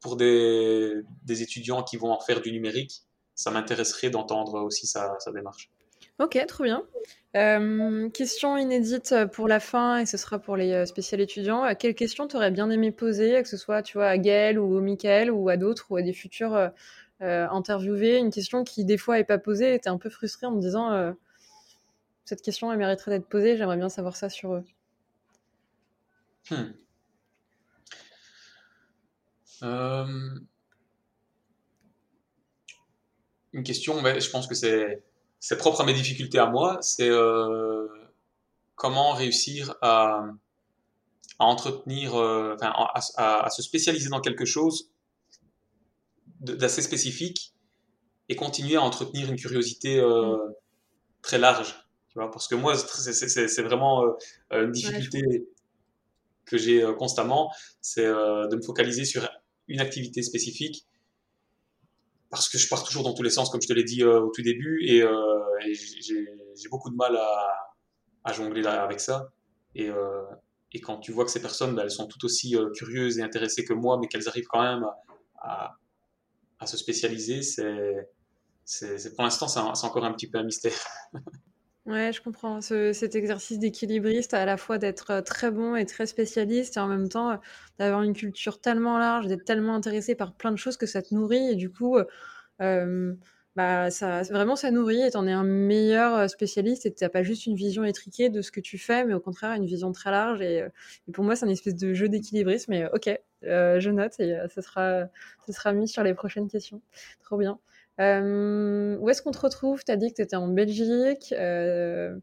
pour 0.00 0.16
des, 0.16 1.02
étudiants 1.28 1.82
qui 1.82 1.96
vont 1.96 2.12
en 2.12 2.20
faire 2.20 2.40
du 2.40 2.52
numérique. 2.52 3.02
Ça 3.34 3.50
m'intéresserait 3.50 4.10
d'entendre 4.10 4.62
aussi 4.62 4.86
sa, 4.86 5.16
démarche. 5.32 5.70
Ok, 6.18 6.38
trop 6.48 6.64
bien. 6.64 6.82
Euh, 7.36 8.08
question 8.10 8.56
inédite 8.56 9.14
pour 9.32 9.46
la 9.46 9.60
fin, 9.60 9.98
et 9.98 10.06
ce 10.06 10.16
sera 10.16 10.40
pour 10.40 10.56
les 10.56 10.72
euh, 10.72 10.86
spécial 10.86 11.20
étudiants. 11.20 11.64
Euh, 11.64 11.74
quelle 11.78 11.94
question 11.94 12.26
tu 12.26 12.36
aurais 12.36 12.50
bien 12.50 12.68
aimé 12.70 12.90
poser, 12.90 13.40
que 13.42 13.48
ce 13.48 13.56
soit 13.56 13.82
tu 13.82 13.98
vois, 13.98 14.08
à 14.08 14.18
Gaël 14.18 14.58
ou 14.58 14.78
à 14.78 14.80
Michael 14.80 15.30
ou 15.30 15.48
à 15.48 15.56
d'autres 15.56 15.86
ou 15.90 15.96
à 15.96 16.02
des 16.02 16.12
futurs 16.12 16.70
euh, 17.22 17.48
interviewés 17.48 18.18
Une 18.18 18.30
question 18.30 18.64
qui, 18.64 18.84
des 18.84 18.98
fois, 18.98 19.16
n'est 19.16 19.24
pas 19.24 19.38
posée 19.38 19.74
es 19.74 19.88
un 19.88 19.98
peu 19.98 20.10
frustré 20.10 20.46
en 20.46 20.52
me 20.52 20.60
disant 20.60 21.14
cette 22.24 22.42
question, 22.42 22.70
elle 22.70 22.78
mériterait 22.78 23.12
d'être 23.12 23.28
posée. 23.28 23.56
J'aimerais 23.56 23.78
bien 23.78 23.88
savoir 23.88 24.14
ça 24.16 24.28
sur 24.28 24.54
eux. 24.54 24.64
Hmm. 26.50 26.72
Euh, 29.62 30.38
une 33.52 33.62
question, 33.62 34.00
mais 34.02 34.20
je 34.20 34.30
pense 34.30 34.46
que 34.46 34.54
c'est 34.54 35.56
propre 35.56 35.80
à 35.80 35.84
mes 35.84 35.94
difficultés 35.94 36.38
à 36.38 36.46
moi. 36.46 36.78
C'est 36.80 37.08
euh, 37.08 37.86
comment 38.74 39.12
réussir 39.12 39.74
à, 39.82 40.26
entretenir, 41.38 42.14
euh, 42.16 42.56
à, 42.60 43.50
se 43.50 43.62
spécialiser 43.62 44.10
dans 44.10 44.20
quelque 44.20 44.44
chose 44.44 44.90
d'assez 46.40 46.82
spécifique 46.82 47.54
et 48.28 48.36
continuer 48.36 48.76
à 48.76 48.82
entretenir 48.82 49.30
une 49.30 49.36
curiosité 49.36 50.02
hmm. 50.02 50.52
très 51.22 51.38
large 51.38 51.74
parce 52.26 52.48
que 52.48 52.54
moi, 52.54 52.74
c'est 52.76 53.62
vraiment 53.62 54.04
euh, 54.52 54.64
une 54.64 54.72
difficulté 54.72 55.46
que 56.44 56.58
j'ai 56.58 56.82
euh, 56.82 56.92
constamment, 56.94 57.52
c'est 57.80 58.04
euh, 58.04 58.48
de 58.48 58.56
me 58.56 58.62
focaliser 58.62 59.04
sur 59.04 59.28
une 59.68 59.80
activité 59.80 60.22
spécifique 60.22 60.86
parce 62.30 62.48
que 62.48 62.58
je 62.58 62.68
pars 62.68 62.84
toujours 62.84 63.04
dans 63.04 63.14
tous 63.14 63.22
les 63.22 63.30
sens, 63.30 63.48
comme 63.50 63.62
je 63.62 63.68
te 63.68 63.72
l'ai 63.72 63.84
dit 63.84 64.04
au 64.04 64.28
tout 64.28 64.42
début, 64.42 64.84
et, 64.84 65.02
j'ai 65.62 66.68
beaucoup 66.70 66.90
de 66.90 66.96
mal 66.96 67.16
à, 67.16 68.32
jongler 68.34 68.66
avec 68.66 69.00
ça. 69.00 69.30
Et, 69.74 69.88
quand 70.82 70.98
tu 70.98 71.10
vois 71.12 71.24
que 71.24 71.30
ces 71.30 71.40
personnes, 71.40 71.74
bah, 71.74 71.82
elles 71.84 71.90
sont 71.90 72.06
tout 72.06 72.22
aussi 72.26 72.54
curieuses 72.74 73.18
et 73.18 73.22
intéressées 73.22 73.64
que 73.64 73.72
moi, 73.72 73.96
mais 73.98 74.08
qu'elles 74.08 74.28
arrivent 74.28 74.46
quand 74.46 74.62
même 74.62 74.84
à, 75.40 75.78
à 75.78 75.78
se 76.66 76.76
spécialiser, 76.76 77.42
c'est 77.42 79.14
pour 79.14 79.24
l'instant, 79.24 79.48
c'est 79.48 79.86
encore 79.86 80.04
un 80.04 80.12
petit 80.12 80.28
peu 80.28 80.38
un 80.38 80.44
mystère. 80.44 80.78
Ouais, 81.88 82.12
je 82.12 82.20
comprends. 82.20 82.60
cet 82.60 83.14
exercice 83.14 83.58
d'équilibriste, 83.58 84.34
à 84.34 84.44
la 84.44 84.58
fois 84.58 84.76
d'être 84.76 85.10
euh, 85.10 85.22
très 85.22 85.50
bon 85.50 85.74
et 85.74 85.86
très 85.86 86.04
spécialiste, 86.04 86.76
et 86.76 86.80
en 86.80 86.86
même 86.86 87.08
temps 87.08 87.30
euh, 87.30 87.36
d'avoir 87.78 88.02
une 88.02 88.12
culture 88.12 88.60
tellement 88.60 88.98
large, 88.98 89.26
d'être 89.26 89.46
tellement 89.46 89.74
intéressé 89.74 90.14
par 90.14 90.34
plein 90.34 90.52
de 90.52 90.58
choses 90.58 90.76
que 90.76 90.84
ça 90.84 91.00
te 91.00 91.14
nourrit, 91.14 91.52
et 91.52 91.54
du 91.54 91.70
coup, 91.70 91.96
euh, 92.60 93.14
bah, 93.58 93.90
ça, 93.90 94.22
vraiment, 94.22 94.54
ça 94.54 94.70
nourrit, 94.70 95.02
et 95.02 95.10
t'en 95.10 95.26
es 95.26 95.32
un 95.32 95.42
meilleur 95.42 96.30
spécialiste, 96.30 96.86
et 96.86 96.92
t'as 96.92 97.08
pas 97.08 97.24
juste 97.24 97.46
une 97.46 97.56
vision 97.56 97.82
étriquée 97.82 98.30
de 98.30 98.40
ce 98.40 98.52
que 98.52 98.60
tu 98.60 98.78
fais, 98.78 99.04
mais 99.04 99.14
au 99.14 99.20
contraire, 99.20 99.52
une 99.54 99.66
vision 99.66 99.90
très 99.90 100.12
large, 100.12 100.40
et, 100.40 100.64
pour 101.12 101.24
moi, 101.24 101.34
c'est 101.34 101.44
un 101.44 101.48
espèce 101.48 101.74
de 101.74 101.92
jeu 101.92 102.08
d'équilibriste, 102.08 102.68
mais 102.68 102.86
ok, 102.92 103.10
je 103.42 103.90
note, 103.90 104.20
et 104.20 104.38
ça, 104.54 104.62
sera, 104.62 105.72
mis 105.72 105.88
sur 105.88 106.04
les 106.04 106.14
prochaines 106.14 106.48
questions. 106.48 106.80
Trop 107.24 107.36
bien. 107.36 107.58
Euh, 108.00 108.96
où 108.98 109.10
est-ce 109.10 109.22
qu'on 109.22 109.32
te 109.32 109.40
retrouve? 109.40 109.84
Tu 109.84 109.90
as 109.90 109.96
dit 109.96 110.10
que 110.10 110.16
tu 110.16 110.22
étais 110.22 110.36
en 110.36 110.48
Belgique. 110.48 111.34
Euh, 111.36 112.16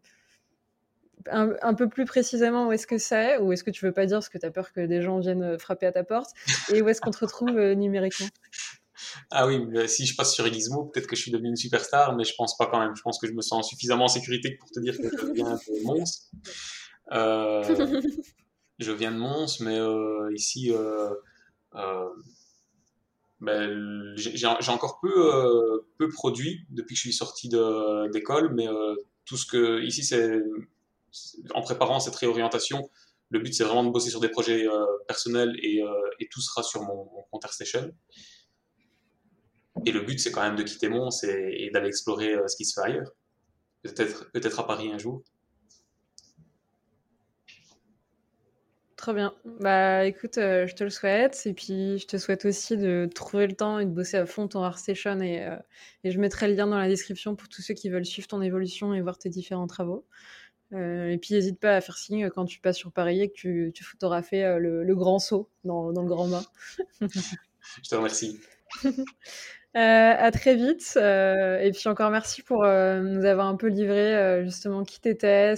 un, 1.29 1.73
peu 1.73 1.89
plus 1.89 2.05
précisément, 2.05 2.67
où 2.67 2.71
est-ce 2.71 2.88
que 2.88 2.97
c'est? 2.97 3.39
Ou 3.39 3.51
est-ce 3.51 3.63
que 3.63 3.71
tu 3.71 3.86
veux 3.86 3.91
pas 3.91 4.05
dire 4.05 4.17
parce 4.17 4.29
que 4.29 4.38
tu 4.38 4.45
as 4.45 4.51
peur 4.51 4.71
que 4.71 4.86
des 4.86 5.01
gens 5.01 5.19
viennent 5.19 5.57
frapper 5.57 5.88
à 5.88 5.91
ta 5.91 6.03
porte? 6.03 6.31
Et 6.71 6.81
où 6.81 6.88
est-ce 6.88 7.01
qu'on 7.01 7.11
te 7.11 7.17
retrouve 7.17 7.57
euh, 7.57 7.73
numériquement? 7.73 8.27
Ah 9.32 9.47
oui, 9.47 9.59
si 9.88 10.05
je 10.05 10.15
passe 10.15 10.34
sur 10.34 10.51
Gizmo, 10.51 10.86
peut-être 10.86 11.07
que 11.07 11.15
je 11.15 11.21
suis 11.21 11.32
devenu 11.32 11.49
une 11.49 11.55
superstar, 11.55 12.15
mais 12.15 12.23
je 12.23 12.34
pense 12.36 12.57
pas 12.57 12.67
quand 12.67 12.80
même. 12.80 12.95
Je 12.95 13.01
pense 13.01 13.19
que 13.19 13.28
je 13.28 13.34
me 13.34 13.41
sens 13.41 13.69
suffisamment 13.69 14.05
en 14.05 14.09
sécurité 14.09 14.51
pour 14.51 14.69
te 14.69 14.80
dire 14.80 14.97
que 14.97 15.09
je 15.09 15.32
viens 15.34 15.55
de 15.55 15.84
Mons. 15.84 16.30
je 18.80 18.91
viens 18.91 19.11
de 19.11 19.17
Mons, 19.17 19.59
mais 19.61 19.80
ici, 20.34 20.71
ben, 23.41 24.13
j'ai 24.15 24.71
encore 24.71 24.99
peu, 25.01 25.13
euh, 25.13 26.09
produit 26.13 26.65
depuis 26.69 26.95
que 26.95 26.97
je 26.97 27.01
suis 27.01 27.13
sorti 27.13 27.49
d'école, 28.11 28.53
mais 28.53 28.67
euh, 28.67 28.95
tout 29.26 29.38
ce 29.38 29.45
que 29.45 29.82
ici, 29.84 30.03
c'est 30.03 30.41
en 31.53 31.61
préparant 31.61 31.99
cette 31.99 32.15
réorientation, 32.15 32.89
le 33.30 33.39
but 33.39 33.53
c'est 33.53 33.63
vraiment 33.63 33.84
de 33.84 33.91
bosser 33.91 34.09
sur 34.09 34.19
des 34.19 34.30
projets 34.30 34.67
euh, 34.67 34.86
personnels 35.07 35.55
et, 35.61 35.82
tout 36.32 36.41
sera 36.41 36.63
sur 36.63 36.82
mon, 36.84 37.07
mon 37.32 37.39
AirStation. 37.43 37.93
Et 39.86 39.91
le 39.91 40.01
but 40.01 40.19
c'est 40.19 40.32
quand 40.32 40.43
même 40.43 40.55
de 40.55 40.63
quitter 40.63 40.89
Mons 40.89 41.23
et, 41.23 41.65
et 41.65 41.69
d'aller 41.71 41.88
explorer 41.88 42.36
ce 42.47 42.55
qui 42.55 42.65
se 42.65 42.80
fait 42.80 42.88
ailleurs. 42.88 43.11
Peut-être 43.84 44.32
peut, 44.32 44.41
à 44.57 44.63
Paris 44.63 44.91
un 44.91 44.97
jour. 44.97 45.23
Très 49.05 49.13
bien. 49.13 49.36
Bah 49.59 50.03
écoute, 50.05 50.39
euh, 50.39 50.65
je 50.65 50.73
te 50.73 50.84
le 50.84 50.89
souhaite. 50.89 51.43
Et 51.45 51.53
puis 51.53 51.99
je 51.99 52.07
te 52.07 52.17
souhaite 52.17 52.45
aussi 52.45 52.76
de 52.76 53.07
trouver 53.13 53.45
le 53.45 53.53
temps 53.53 53.78
et 53.78 53.86
de 53.86 53.91
bosser 53.91 54.17
à 54.17 54.26
fond 54.26 54.47
ton 54.47 54.63
ArtStation. 54.63 55.19
Et, 55.21 55.45
euh, 55.45 55.55
et 56.03 56.09
je 56.09 56.19
mettrai 56.19 56.47
le 56.47 56.55
lien 56.55 56.65
dans 56.65 56.80
la 56.80 56.88
description 56.88 57.36
pour 57.36 57.47
tous 57.47 57.61
ceux 57.61 57.76
qui 57.76 57.89
veulent 57.89 58.05
suivre 58.05 58.28
ton 58.28 58.41
évolution 58.41 58.95
et 58.95 59.01
voir 59.01 59.19
tes 59.19 59.30
différents 59.30 59.67
travaux. 59.67 60.07
Euh, 60.73 61.09
et 61.09 61.19
puis 61.19 61.36
n'hésite 61.36 61.59
pas 61.59 61.76
à 61.76 61.82
faire 61.82 61.97
signe 61.97 62.32
quand 62.32 62.45
tu 62.45 62.59
passes 62.59 62.78
sur 62.78 62.91
Paris 62.91 63.21
et 63.21 63.30
que 63.30 63.36
tu, 63.36 63.71
tu 63.76 63.86
auras 64.01 64.23
fait 64.23 64.57
le, 64.57 64.95
grand 64.95 65.19
saut 65.19 65.49
dans, 65.63 65.93
dans 65.93 66.01
le 66.01 66.07
grand 66.07 66.28
bain. 66.28 66.43
je 67.01 67.89
te 67.89 67.95
remercie. 67.95 68.39
à 69.76 70.32
très 70.32 70.55
vite. 70.55 70.97
et 70.97 71.71
puis 71.73 71.89
encore 71.89 72.09
merci 72.09 72.41
pour 72.41 72.63
nous 72.63 73.26
avoir 73.26 73.47
un 73.47 73.55
peu 73.55 73.67
livré 73.67 74.43
justement 74.43 74.84
qui 74.84 74.99
t'étais, 74.99 75.55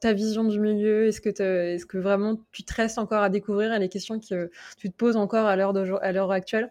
ta 0.00 0.12
vision 0.12 0.44
du 0.44 0.58
milieu 0.60 1.06
Est-ce 1.06 1.20
que, 1.20 1.30
est 1.30 1.86
que 1.86 1.98
vraiment 1.98 2.38
tu 2.52 2.64
te 2.64 2.74
restes 2.74 2.98
encore 2.98 3.22
à 3.22 3.28
découvrir 3.28 3.72
et 3.72 3.78
les 3.78 3.88
questions 3.88 4.20
que 4.20 4.50
tu 4.78 4.90
te 4.90 4.96
poses 4.96 5.16
encore 5.16 5.46
à 5.46 5.56
l'heure 5.56 6.32
actuelle 6.32 6.70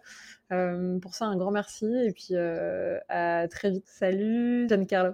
euh, 0.52 0.98
Pour 1.00 1.14
ça, 1.14 1.26
un 1.26 1.36
grand 1.36 1.50
merci 1.50 1.86
et 1.86 2.12
puis 2.12 2.28
euh, 2.32 2.98
à 3.08 3.48
très 3.48 3.70
vite. 3.70 3.86
Salut 3.86 4.68
Giancarlo. 4.68 5.12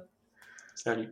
Salut. 0.74 1.08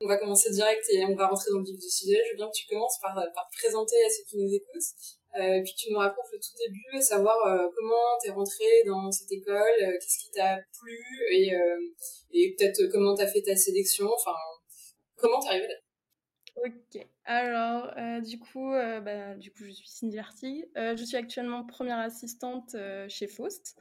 On 0.00 0.06
va 0.06 0.16
commencer 0.16 0.50
direct 0.50 0.84
et 0.92 1.04
on 1.06 1.16
va 1.16 1.26
rentrer 1.26 1.50
dans 1.50 1.58
le 1.58 1.64
vif 1.64 1.78
du 1.78 1.90
sujet. 1.90 2.22
Je 2.26 2.30
veux 2.30 2.36
bien 2.36 2.46
que 2.46 2.56
tu 2.56 2.66
commences 2.68 3.00
par, 3.00 3.14
par 3.14 3.48
te 3.48 3.56
présenter 3.56 3.96
à 3.96 4.10
ceux 4.10 4.24
qui 4.28 4.38
nous 4.38 4.54
écoutent. 4.54 5.17
Euh, 5.38 5.62
puis 5.62 5.74
tu 5.76 5.92
nous 5.92 5.98
racontes 5.98 6.26
le 6.32 6.38
tout 6.38 6.56
début, 6.66 7.02
savoir 7.02 7.36
euh, 7.46 7.68
comment 7.74 8.18
t'es 8.22 8.30
rentré 8.30 8.64
dans 8.86 9.10
cette 9.10 9.30
école, 9.32 9.56
euh, 9.82 9.92
qu'est-ce 9.92 10.18
qui 10.18 10.30
t'a 10.32 10.58
plu 10.80 10.98
et, 11.32 11.52
et 12.32 12.54
peut-être 12.54 12.90
comment 12.92 13.14
t'as 13.14 13.28
fait 13.28 13.42
ta 13.42 13.56
sélection, 13.56 14.06
enfin 14.12 14.36
comment 15.16 15.40
t'es 15.40 15.48
arrivé 15.48 15.68
là? 15.68 15.74
Ok, 16.64 17.06
alors 17.24 17.92
euh, 17.96 18.20
du 18.20 18.38
coup, 18.40 18.72
euh, 18.72 19.00
bah, 19.00 19.36
du 19.36 19.52
coup, 19.52 19.64
je 19.64 19.70
suis 19.70 19.88
Cindy 19.88 20.16
Lartigue. 20.16 20.68
Euh, 20.76 20.96
je 20.96 21.04
suis 21.04 21.16
actuellement 21.16 21.64
première 21.64 21.98
assistante 21.98 22.74
chez 23.08 23.28
Faust 23.28 23.76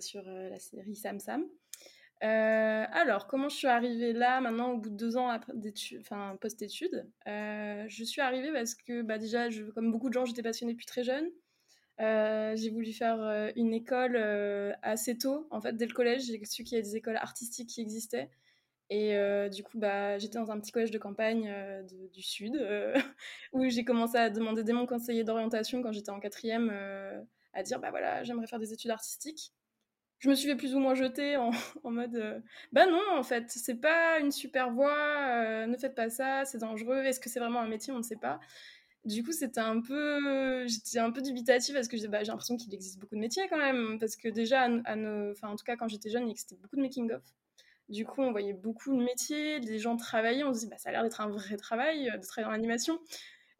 sur 0.00 0.22
la 0.22 0.58
série 0.58 0.94
Sam 0.94 1.18
Sam. 1.18 1.48
Alors, 2.28 3.26
comment 3.26 3.48
je 3.48 3.56
suis 3.56 3.66
arrivée 3.66 4.12
là 4.12 4.40
maintenant 4.40 4.72
au 4.72 4.78
bout 4.78 4.90
de 4.90 4.96
deux 4.96 5.16
ans 5.16 5.30
enfin 6.00 6.36
post-études? 6.40 7.06
Je 7.26 8.04
suis 8.04 8.20
arrivée 8.20 8.52
parce 8.52 8.74
que 8.74 9.02
bah, 9.02 9.18
déjà, 9.18 9.48
comme 9.74 9.90
beaucoup 9.90 10.08
de 10.08 10.14
gens, 10.14 10.24
j'étais 10.24 10.42
passionnée 10.42 10.72
depuis 10.72 10.86
très 10.86 11.04
jeune. 11.04 11.28
j'ai 11.98 12.70
voulu 12.70 12.92
faire 12.92 13.52
une 13.56 13.74
école 13.74 14.16
assez 14.82 15.18
tôt. 15.18 15.46
En 15.50 15.60
fait, 15.60 15.76
dès 15.76 15.86
le 15.86 15.94
collège, 15.94 16.22
j'ai 16.22 16.44
su 16.44 16.64
qu'il 16.64 16.76
y 16.76 16.80
a 16.80 16.82
des 16.82 16.96
écoles 16.96 17.16
artistiques 17.16 17.68
qui 17.68 17.80
existaient. 17.80 18.30
Et 18.92 19.16
euh, 19.16 19.48
du 19.48 19.62
coup, 19.62 19.78
bah, 19.78 20.18
j'étais 20.18 20.38
dans 20.38 20.50
un 20.50 20.60
petit 20.60 20.70
collège 20.70 20.90
de 20.90 20.98
campagne 20.98 21.48
euh, 21.48 21.82
du 22.12 22.20
sud, 22.22 22.56
euh, 22.56 22.94
où 23.54 23.66
j'ai 23.70 23.86
commencé 23.86 24.18
à 24.18 24.28
demander 24.28 24.64
dès 24.64 24.74
mon 24.74 24.84
conseiller 24.84 25.24
d'orientation 25.24 25.80
quand 25.82 25.92
j'étais 25.92 26.10
en 26.10 26.20
quatrième, 26.20 26.70
à 27.54 27.62
dire, 27.62 27.80
bah 27.80 27.90
voilà, 27.90 28.22
j'aimerais 28.22 28.46
faire 28.46 28.58
des 28.58 28.74
études 28.74 28.90
artistiques. 28.90 29.54
Je 30.22 30.28
me 30.28 30.36
suis 30.36 30.48
fait 30.48 30.54
plus 30.56 30.74
ou 30.76 30.78
moins 30.78 30.94
jeter 30.94 31.36
en, 31.36 31.50
mode, 31.84 32.42
bah 32.70 32.86
non, 32.86 33.02
en 33.16 33.24
fait, 33.24 33.44
c'est 33.48 33.80
pas 33.80 34.20
une 34.20 34.30
super 34.30 34.70
voie, 34.70 35.66
ne 35.66 35.76
faites 35.76 35.96
pas 35.96 36.10
ça, 36.10 36.44
c'est 36.44 36.58
dangereux, 36.58 37.02
est-ce 37.02 37.18
que 37.18 37.28
c'est 37.28 37.40
vraiment 37.40 37.60
un 37.60 37.66
métier, 37.66 37.92
on 37.92 37.98
ne 37.98 38.04
sait 38.04 38.16
pas. 38.16 38.38
Du 39.04 39.24
coup, 39.24 39.32
c'était 39.32 39.60
un 39.60 39.80
peu, 39.80 40.64
j'étais 40.68 41.00
un 41.00 41.10
peu 41.10 41.22
dubitative 41.22 41.74
parce 41.74 41.88
que 41.88 41.96
bah, 42.06 42.22
j'ai 42.22 42.30
l'impression 42.30 42.56
qu'il 42.56 42.72
existe 42.72 43.00
beaucoup 43.00 43.16
de 43.16 43.20
métiers 43.20 43.48
quand 43.48 43.58
même. 43.58 43.98
Parce 43.98 44.14
que 44.14 44.28
déjà, 44.28 44.62
à, 44.62 44.94
en 44.94 45.56
tout 45.56 45.64
cas, 45.64 45.76
quand 45.76 45.88
j'étais 45.88 46.08
jeune, 46.08 46.28
il 46.28 46.30
existait 46.30 46.54
beaucoup 46.54 46.76
de 46.76 46.82
making-of. 46.82 47.22
Du 47.88 48.04
coup, 48.06 48.22
on 48.22 48.30
voyait 48.30 48.52
beaucoup 48.52 48.96
de 48.96 49.02
métiers, 49.02 49.58
des 49.58 49.80
gens 49.80 49.96
travailler, 49.96 50.44
on 50.44 50.54
se 50.54 50.60
dit, 50.60 50.66
bah, 50.68 50.78
ça 50.78 50.90
a 50.90 50.92
l'air 50.92 51.02
d'être 51.02 51.20
un 51.20 51.28
vrai 51.28 51.56
travail, 51.56 52.12
de 52.12 52.24
travailler 52.24 52.46
dans 52.46 52.52
l'animation. 52.52 53.00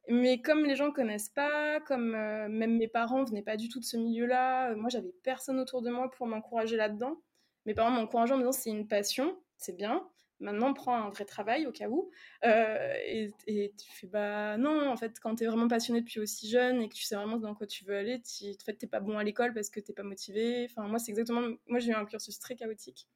Mais 0.08 0.40
comme 0.42 0.64
les 0.64 0.74
gens 0.76 0.90
connaissent 0.90 1.28
pas, 1.28 1.80
comme 1.80 2.14
euh, 2.14 2.48
même 2.48 2.76
mes 2.76 2.88
parents 2.88 3.24
venaient 3.24 3.42
pas 3.42 3.56
du 3.56 3.68
tout 3.68 3.78
de 3.78 3.84
ce 3.84 3.96
milieu-là, 3.96 4.72
euh, 4.72 4.76
moi 4.76 4.88
j'avais 4.90 5.12
personne 5.22 5.60
autour 5.60 5.82
de 5.82 5.90
moi 5.90 6.10
pour 6.10 6.26
m'encourager 6.26 6.76
là-dedans. 6.76 7.22
Mes 7.66 7.74
parents 7.74 7.90
m'encourageaient 7.90 8.34
en 8.34 8.38
me 8.38 8.42
disant 8.42 8.52
c'est 8.52 8.70
une 8.70 8.88
passion, 8.88 9.38
c'est 9.56 9.76
bien. 9.76 10.04
Maintenant, 10.40 10.74
prends 10.74 10.96
un 10.96 11.08
vrai 11.10 11.24
travail 11.24 11.66
au 11.66 11.72
cas 11.72 11.88
où. 11.88 12.10
Euh, 12.44 12.94
et, 13.06 13.30
tu 13.78 13.92
fais 13.92 14.08
bah 14.08 14.56
non, 14.58 14.88
en 14.90 14.96
fait, 14.96 15.20
quand 15.20 15.36
tu 15.36 15.44
es 15.44 15.46
vraiment 15.46 15.68
passionné 15.68 16.00
depuis 16.00 16.18
aussi 16.18 16.50
jeune 16.50 16.82
et 16.82 16.88
que 16.88 16.94
tu 16.94 17.04
sais 17.04 17.14
vraiment 17.14 17.36
dans 17.36 17.54
quoi 17.54 17.68
tu 17.68 17.84
veux 17.84 17.96
aller, 17.96 18.20
tu 18.22 18.46
en 18.46 18.64
fait, 18.64 18.74
t'es 18.74 18.88
pas 18.88 18.98
bon 18.98 19.18
à 19.18 19.22
l'école 19.24 19.54
parce 19.54 19.70
que 19.70 19.78
t'es 19.78 19.92
pas 19.92 20.02
motivé. 20.02 20.66
Enfin, 20.68 20.88
moi, 20.88 20.98
c'est 20.98 21.12
exactement. 21.12 21.42
Moi, 21.68 21.78
j'ai 21.78 21.92
eu 21.92 21.94
un 21.94 22.04
cursus 22.04 22.40
très 22.40 22.56
chaotique. 22.56 23.06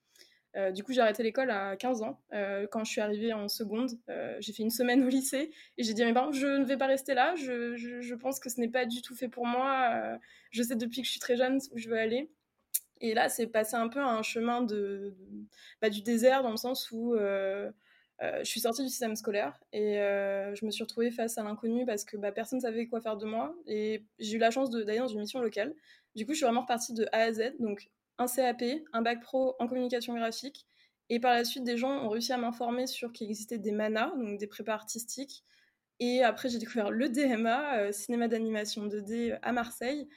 Euh, 0.56 0.70
du 0.70 0.82
coup, 0.82 0.92
j'ai 0.92 1.00
arrêté 1.00 1.22
l'école 1.22 1.50
à 1.50 1.76
15 1.76 2.02
ans. 2.02 2.18
Euh, 2.32 2.66
quand 2.70 2.82
je 2.84 2.90
suis 2.90 3.00
arrivée 3.00 3.32
en 3.32 3.48
seconde, 3.48 3.90
euh, 4.08 4.36
j'ai 4.40 4.52
fait 4.52 4.62
une 4.62 4.70
semaine 4.70 5.04
au 5.04 5.08
lycée 5.08 5.50
et 5.76 5.82
j'ai 5.82 5.92
dit 5.92 6.02
à 6.02 6.06
mes 6.06 6.14
parents, 6.14 6.32
je 6.32 6.46
ne 6.46 6.64
vais 6.64 6.78
pas 6.78 6.86
rester 6.86 7.14
là, 7.14 7.34
je, 7.36 8.14
pense 8.14 8.40
que 8.40 8.48
ce 8.48 8.60
n'est 8.60 8.68
pas 8.68 8.86
du 8.86 9.02
tout 9.02 9.14
fait 9.14 9.28
pour 9.28 9.46
moi. 9.46 10.18
je 10.50 10.62
sais 10.62 10.76
depuis 10.76 11.02
que 11.02 11.06
je 11.06 11.12
suis 11.12 11.20
très 11.20 11.36
jeune 11.36 11.60
où 11.72 11.78
je 11.78 11.88
veux 11.88 11.98
aller. 11.98 12.30
Et 13.02 13.12
là, 13.12 13.28
c'est 13.28 13.46
passé 13.46 13.76
un 13.76 13.88
peu 13.88 14.00
un 14.00 14.22
chemin 14.22 14.62
de, 14.62 15.14
bah, 15.82 15.90
du 15.90 16.00
désert 16.02 16.42
dans 16.42 16.50
le 16.50 16.56
sens 16.56 16.90
où 16.90 17.14
je 17.18 17.70
suis 18.44 18.60
sortie 18.60 18.82
du 18.82 18.88
système 18.88 19.14
scolaire 19.16 19.60
et 19.72 19.96
je 20.54 20.64
me 20.64 20.70
suis 20.70 20.82
retrouvée 20.82 21.10
face 21.10 21.36
à 21.36 21.42
l'inconnu 21.42 21.84
parce 21.84 22.04
que 22.04 22.16
bah, 22.16 22.32
personne 22.32 22.58
ne 22.58 22.62
savait 22.62 22.86
quoi 22.86 23.02
faire 23.02 23.18
de 23.18 23.26
moi. 23.26 23.54
Et 23.66 24.04
j'ai 24.18 24.36
eu 24.36 24.40
la 24.40 24.50
chance 24.50 24.70
d'aller 24.70 24.98
dans 24.98 25.08
une 25.08 25.20
mission 25.20 25.40
locale. 25.40 25.74
Du 26.14 26.24
coup, 26.24 26.32
je 26.32 26.38
suis 26.38 26.46
vraiment 26.46 26.62
repartie 26.62 26.94
de 26.94 27.06
A 27.12 27.24
à 27.24 27.32
Z. 27.32 27.56
Donc, 27.60 27.90
un 28.18 28.26
CAP, 28.26 28.62
un 28.92 29.02
bac 29.02 29.20
pro 29.20 29.56
en 29.58 29.68
communication 29.68 30.14
graphique. 30.14 30.66
Et 31.08 31.20
par 31.20 31.34
la 31.34 31.44
suite, 31.44 31.64
des 31.64 31.76
gens 31.76 32.04
ont 32.04 32.08
réussi 32.08 32.32
à 32.32 32.36
m'informer 32.36 32.86
sur 32.86 33.12
qu'il 33.12 33.28
existait 33.28 33.58
des 33.58 33.70
manas, 33.70 34.12
donc 34.16 34.38
des 34.38 34.46
prépas 34.46 34.72
artistiques. 34.72 35.44
Et 36.00 36.22
après, 36.22 36.48
j'ai 36.48 36.58
découvert 36.58 36.90
le 36.90 37.08
DMA, 37.08 37.78
euh, 37.78 37.92
cinéma 37.92 38.28
d'animation 38.28 38.86
2D 38.86 39.32
euh, 39.32 39.38
à 39.42 39.52
Marseille, 39.52 40.08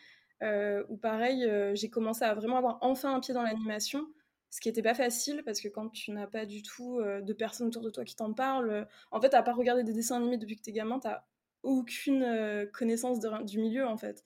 euh, 0.43 0.84
où 0.89 0.97
pareil, 0.97 1.45
j'ai 1.74 1.89
commencé 1.89 2.24
à 2.24 2.34
vraiment 2.34 2.58
avoir 2.58 2.80
enfin 2.82 3.14
un 3.14 3.20
pied 3.20 3.34
dans 3.34 3.43
l'animation, 3.43 4.08
ce 4.50 4.62
qui 4.62 4.70
n'était 4.70 4.82
pas 4.82 4.93
facile 4.93 5.43
parce 5.45 5.62
que 5.62 5.68
quand 5.68 5.89
tu 5.89 6.12
n'as 6.12 6.28
pas 6.28 6.45
du 6.45 6.64
tout 6.64 7.02
de 7.02 7.34
personnes 7.34 7.68
autour 7.68 7.84
de 7.84 7.89
toi 7.89 8.06
qui 8.06 8.16
t'en 8.16 8.34
parlent, 8.34 8.88
en 9.12 9.20
fait, 9.20 9.34
à 9.34 9.43
part 9.43 9.58
regarder 9.58 9.84
des 9.84 9.91
dessins 9.91 10.16
animés 10.16 10.38
depuis 10.38 10.56
que 10.56 10.62
tu 10.62 10.70
es 10.70 10.74
gamin, 10.74 11.00
tu 11.00 11.08
n'as 11.08 11.24
aucune 11.62 12.70
connaissance 12.72 13.20
du 13.20 13.60
milieu 13.60 13.86
en 13.86 13.97
fait. 13.97 14.24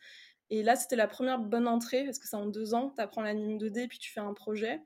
Et 0.53 0.61
là, 0.61 0.75
c'était 0.75 0.95
la 0.95 1.07
première 1.07 1.39
bonne 1.39 1.67
entrée, 1.67 2.03
parce 2.03 2.19
que 2.19 2.27
c'est 2.27 2.35
en 2.35 2.45
deux 2.45 2.75
ans, 2.75 2.93
tu 2.95 3.01
apprends 3.01 3.23
l'anime 3.23 3.57
2D, 3.57 3.87
puis 3.87 3.97
tu 3.97 4.11
fais 4.11 4.19
un 4.19 4.35
projet. 4.35 4.83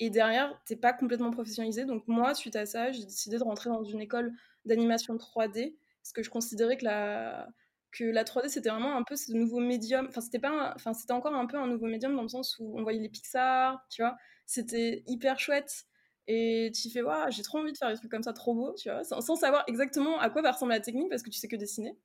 Et 0.00 0.10
derrière, 0.10 0.60
t'es 0.66 0.74
pas 0.74 0.92
complètement 0.92 1.30
professionnalisé. 1.30 1.84
Donc 1.84 2.08
moi, 2.08 2.34
suite 2.34 2.56
à 2.56 2.66
ça, 2.66 2.90
j'ai 2.90 3.04
décidé 3.04 3.38
de 3.38 3.44
rentrer 3.44 3.70
dans 3.70 3.84
une 3.84 4.00
école 4.00 4.32
d'animation 4.64 5.14
3D, 5.16 5.76
parce 6.02 6.12
que 6.12 6.24
je 6.24 6.28
considérais 6.28 6.76
que 6.76 6.84
la, 6.86 7.48
que 7.92 8.02
la 8.02 8.24
3D, 8.24 8.48
c'était 8.48 8.68
vraiment 8.68 8.96
un 8.96 9.04
peu 9.04 9.14
ce 9.14 9.30
nouveau 9.30 9.60
médium. 9.60 10.06
Enfin, 10.08 10.20
c'était 10.20 10.40
enfin, 10.44 10.90
encore 11.10 11.36
un 11.36 11.46
peu 11.46 11.56
un 11.56 11.68
nouveau 11.68 11.86
médium 11.86 12.16
dans 12.16 12.22
le 12.22 12.28
sens 12.28 12.56
où 12.58 12.76
on 12.76 12.82
voyait 12.82 12.98
les 12.98 13.08
Pixar, 13.08 13.86
tu 13.88 14.02
vois. 14.02 14.16
C'était 14.44 15.04
hyper 15.06 15.38
chouette. 15.38 15.84
Et 16.26 16.72
tu 16.74 16.90
fais, 16.90 17.02
waouh, 17.02 17.30
j'ai 17.30 17.44
trop 17.44 17.58
envie 17.58 17.70
de 17.70 17.78
faire 17.78 17.90
des 17.92 17.96
trucs 17.96 18.10
comme 18.10 18.24
ça, 18.24 18.32
trop 18.32 18.56
beau, 18.56 18.74
tu 18.74 18.90
vois, 18.90 19.04
sans, 19.04 19.36
savoir 19.36 19.62
exactement 19.68 20.18
à 20.18 20.30
quoi 20.30 20.42
va 20.42 20.50
ressembler 20.50 20.74
la 20.78 20.80
technique, 20.82 21.10
parce 21.10 21.22
que 21.22 21.30
tu 21.30 21.38
sais 21.38 21.46
que 21.46 21.54
dessiner. 21.54 21.96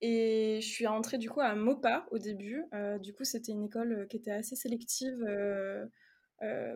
Et 0.00 0.60
je 0.60 0.66
suis 0.66 0.86
rentrée 0.86 1.18
du 1.18 1.30
coup 1.30 1.40
à 1.40 1.54
MOPA 1.54 2.06
au 2.10 2.18
début. 2.18 2.64
Euh, 2.74 2.98
du 2.98 3.14
coup, 3.14 3.24
c'était 3.24 3.52
une 3.52 3.64
école 3.64 3.92
euh, 3.92 4.06
qui 4.06 4.16
était 4.16 4.32
assez 4.32 4.56
sélective 4.56 5.22
euh, 5.22 5.86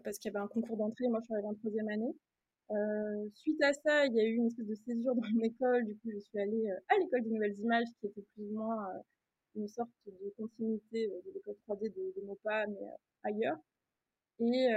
parce 0.02 0.18
qu'il 0.18 0.32
y 0.32 0.36
avait 0.36 0.42
un 0.42 0.48
concours 0.48 0.76
d'entrée. 0.76 1.08
Moi, 1.08 1.20
je 1.20 1.26
suis 1.26 1.34
arrivée 1.34 1.48
en 1.48 1.54
troisième 1.54 1.88
année. 1.88 2.14
suite 3.34 3.62
à 3.62 3.72
ça, 3.72 4.06
il 4.06 4.14
y 4.14 4.20
a 4.20 4.24
eu 4.24 4.34
une 4.34 4.46
espèce 4.46 4.66
de 4.66 4.74
césure 4.74 5.14
dans 5.14 5.28
mon 5.28 5.42
école. 5.42 5.84
Du 5.84 5.94
coup, 5.96 6.10
je 6.12 6.18
suis 6.18 6.38
allée 6.38 6.70
à 6.88 6.98
l'école 6.98 7.22
des 7.22 7.30
nouvelles 7.30 7.58
images, 7.58 7.88
qui 8.00 8.06
était 8.06 8.24
plus 8.34 8.44
ou 8.44 8.54
moins 8.54 8.86
une 9.56 9.68
sorte 9.68 9.90
de 10.06 10.32
continuité 10.36 11.08
de 11.08 11.32
l'école 11.34 11.56
3D 11.68 11.92
de, 11.92 12.20
de, 12.20 12.26
MOPA, 12.26 12.66
mais 12.68 12.86
ailleurs. 13.24 13.58
Et 14.40 14.68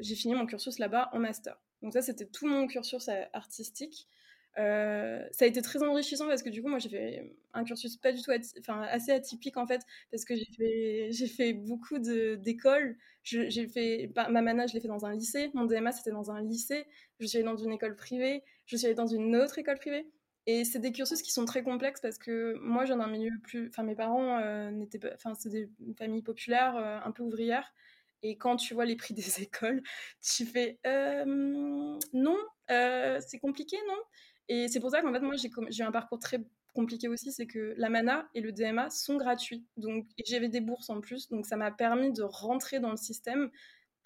j'ai 0.00 0.14
fini 0.14 0.34
mon 0.34 0.46
cursus 0.46 0.78
là-bas 0.78 1.10
en 1.12 1.18
master. 1.18 1.60
Donc 1.82 1.92
ça, 1.92 2.00
c'était 2.00 2.26
tout 2.26 2.46
mon 2.46 2.66
cursus 2.66 3.10
artistique. 3.34 4.08
Euh, 4.58 5.22
ça 5.32 5.44
a 5.44 5.48
été 5.48 5.60
très 5.60 5.82
enrichissant 5.82 6.26
parce 6.28 6.42
que 6.42 6.48
du 6.48 6.62
coup, 6.62 6.68
moi, 6.68 6.78
j'ai 6.78 6.88
fait 6.88 7.32
un 7.52 7.64
cursus 7.64 7.96
pas 7.96 8.12
du 8.12 8.22
tout, 8.22 8.30
enfin, 8.60 8.82
assez 8.82 9.12
atypique 9.12 9.56
en 9.58 9.66
fait, 9.66 9.82
parce 10.10 10.24
que 10.24 10.34
j'ai 10.34 11.26
fait, 11.28 11.52
beaucoup 11.52 11.98
d'écoles. 11.98 12.96
J'ai 13.22 13.66
fait 13.66 14.10
ma 14.14 14.40
mana, 14.40 14.66
je 14.66 14.74
l'ai 14.74 14.80
fait 14.80 14.88
dans 14.88 15.04
un 15.04 15.12
lycée. 15.14 15.50
Mon 15.54 15.64
DMA, 15.64 15.92
c'était 15.92 16.10
dans 16.10 16.30
un 16.30 16.42
lycée. 16.42 16.86
Je 17.20 17.26
suis 17.26 17.38
allée 17.38 17.44
dans 17.44 17.56
une 17.56 17.72
école 17.72 17.96
privée. 17.96 18.42
Je 18.66 18.76
suis 18.76 18.86
allée 18.86 18.94
dans 18.94 19.06
une 19.06 19.36
autre 19.36 19.58
école 19.58 19.78
privée. 19.78 20.06
Et 20.46 20.64
c'est 20.64 20.78
des 20.78 20.92
cursus 20.92 21.22
qui 21.22 21.32
sont 21.32 21.44
très 21.44 21.64
complexes 21.64 22.00
parce 22.00 22.18
que 22.18 22.54
moi, 22.60 22.84
j'ai 22.84 22.92
un 22.94 23.08
milieu 23.08 23.32
plus. 23.42 23.68
Enfin, 23.68 23.82
mes 23.82 23.96
parents 23.96 24.38
euh, 24.38 24.70
n'étaient 24.70 25.00
pas. 25.00 25.10
Enfin, 25.14 25.34
c'est 25.34 25.48
des 25.50 25.68
familles 25.98 26.22
populaires, 26.22 26.76
euh, 26.76 26.98
un 27.04 27.10
peu 27.10 27.22
ouvrières. 27.24 27.72
Et 28.22 28.36
quand 28.38 28.56
tu 28.56 28.74
vois 28.74 28.84
les 28.86 28.96
prix 28.96 29.12
des 29.14 29.42
écoles, 29.42 29.82
tu 30.22 30.46
fais 30.46 30.78
non, 32.12 32.38
c'est 32.68 33.38
compliqué, 33.40 33.76
non? 33.88 33.98
Et 34.48 34.68
c'est 34.68 34.80
pour 34.80 34.90
ça 34.90 35.02
qu'en 35.02 35.12
fait, 35.12 35.20
moi, 35.20 35.34
j'ai 35.68 35.82
un 35.82 35.92
parcours 35.92 36.18
très 36.18 36.44
compliqué 36.74 37.08
aussi, 37.08 37.32
c'est 37.32 37.46
que 37.46 37.74
la 37.78 37.88
MANA 37.88 38.28
et 38.34 38.40
le 38.40 38.52
DMA 38.52 38.90
sont 38.90 39.16
gratuits. 39.16 39.64
Donc, 39.76 40.06
j'avais 40.24 40.48
des 40.48 40.60
bourses 40.60 40.90
en 40.90 41.00
plus, 41.00 41.28
donc 41.28 41.46
ça 41.46 41.56
m'a 41.56 41.70
permis 41.70 42.12
de 42.12 42.22
rentrer 42.22 42.80
dans 42.80 42.90
le 42.90 42.96
système 42.96 43.50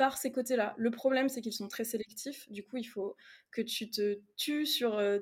par 0.01 0.17
ces 0.17 0.33
côtés-là. 0.33 0.75
Le 0.79 0.91
problème, 0.91 1.29
c'est 1.29 1.43
qu'ils 1.43 1.53
sont 1.53 1.69
très 1.69 1.85
sélectifs. 1.85 2.51
Du 2.51 2.65
coup, 2.65 2.79
il 2.79 2.85
faut 2.85 3.17
que 3.51 3.61
tu 3.61 3.91
te 3.91 4.19
tues 4.39 4.65
sur 4.65 4.97
euh, 4.97 5.19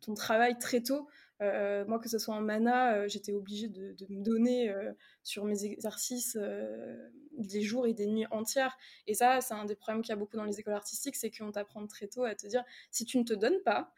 ton 0.00 0.14
travail 0.14 0.58
très 0.58 0.80
tôt. 0.80 1.08
Euh, 1.40 1.84
moi, 1.86 1.98
que 1.98 2.08
ce 2.08 2.18
soit 2.20 2.36
en 2.36 2.40
mana, 2.40 2.94
euh, 2.94 3.08
j'étais 3.08 3.32
obligée 3.32 3.66
de, 3.66 3.96
me 4.10 4.22
donner 4.22 4.72
sur 5.24 5.44
mes 5.44 5.64
exercices 5.64 6.38
des 7.36 7.62
jours 7.62 7.88
et 7.88 7.94
des 7.94 8.06
nuits 8.06 8.26
entières. 8.30 8.78
Et 9.08 9.14
ça, 9.14 9.40
c'est 9.40 9.54
un 9.54 9.64
des 9.64 9.74
problèmes 9.74 10.02
qu'il 10.02 10.10
y 10.10 10.12
a 10.12 10.16
beaucoup 10.16 10.36
dans 10.36 10.44
les 10.44 10.60
écoles 10.60 10.74
artistiques, 10.74 11.16
c'est 11.16 11.32
qu'on 11.32 11.50
t'apprend 11.50 11.84
très 11.88 12.06
tôt 12.06 12.22
à 12.22 12.36
te 12.36 12.46
dire, 12.46 12.62
si 12.92 13.04
tu 13.04 13.18
ne 13.18 13.24
te 13.24 13.34
donnes 13.34 13.60
pas, 13.64 13.92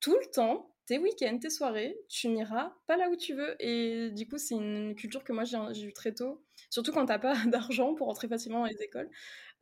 tout 0.00 0.14
le 0.14 0.30
temps, 0.30 0.74
tes 0.86 0.98
week-ends, 0.98 1.38
tes 1.38 1.50
soirées, 1.50 1.98
tu 2.08 2.28
n'iras 2.28 2.74
pas 2.86 2.96
là 2.96 3.10
où 3.10 3.16
tu 3.16 3.34
veux. 3.34 3.56
Et 3.60 4.10
du 4.10 4.26
coup, 4.26 4.38
c'est 4.38 4.54
une 4.54 4.94
culture 4.94 5.24
que 5.24 5.32
moi 5.32 5.44
j'ai 5.44 5.84
eue 5.84 5.92
très 5.92 6.12
tôt, 6.14 6.42
surtout 6.70 6.92
quand 6.92 7.06
t'as 7.06 7.18
pas 7.18 7.34
d'argent 7.46 7.94
pour 7.94 8.06
rentrer 8.06 8.28
facilement 8.28 8.60
dans 8.60 8.66
les 8.66 8.82
écoles, 8.82 9.10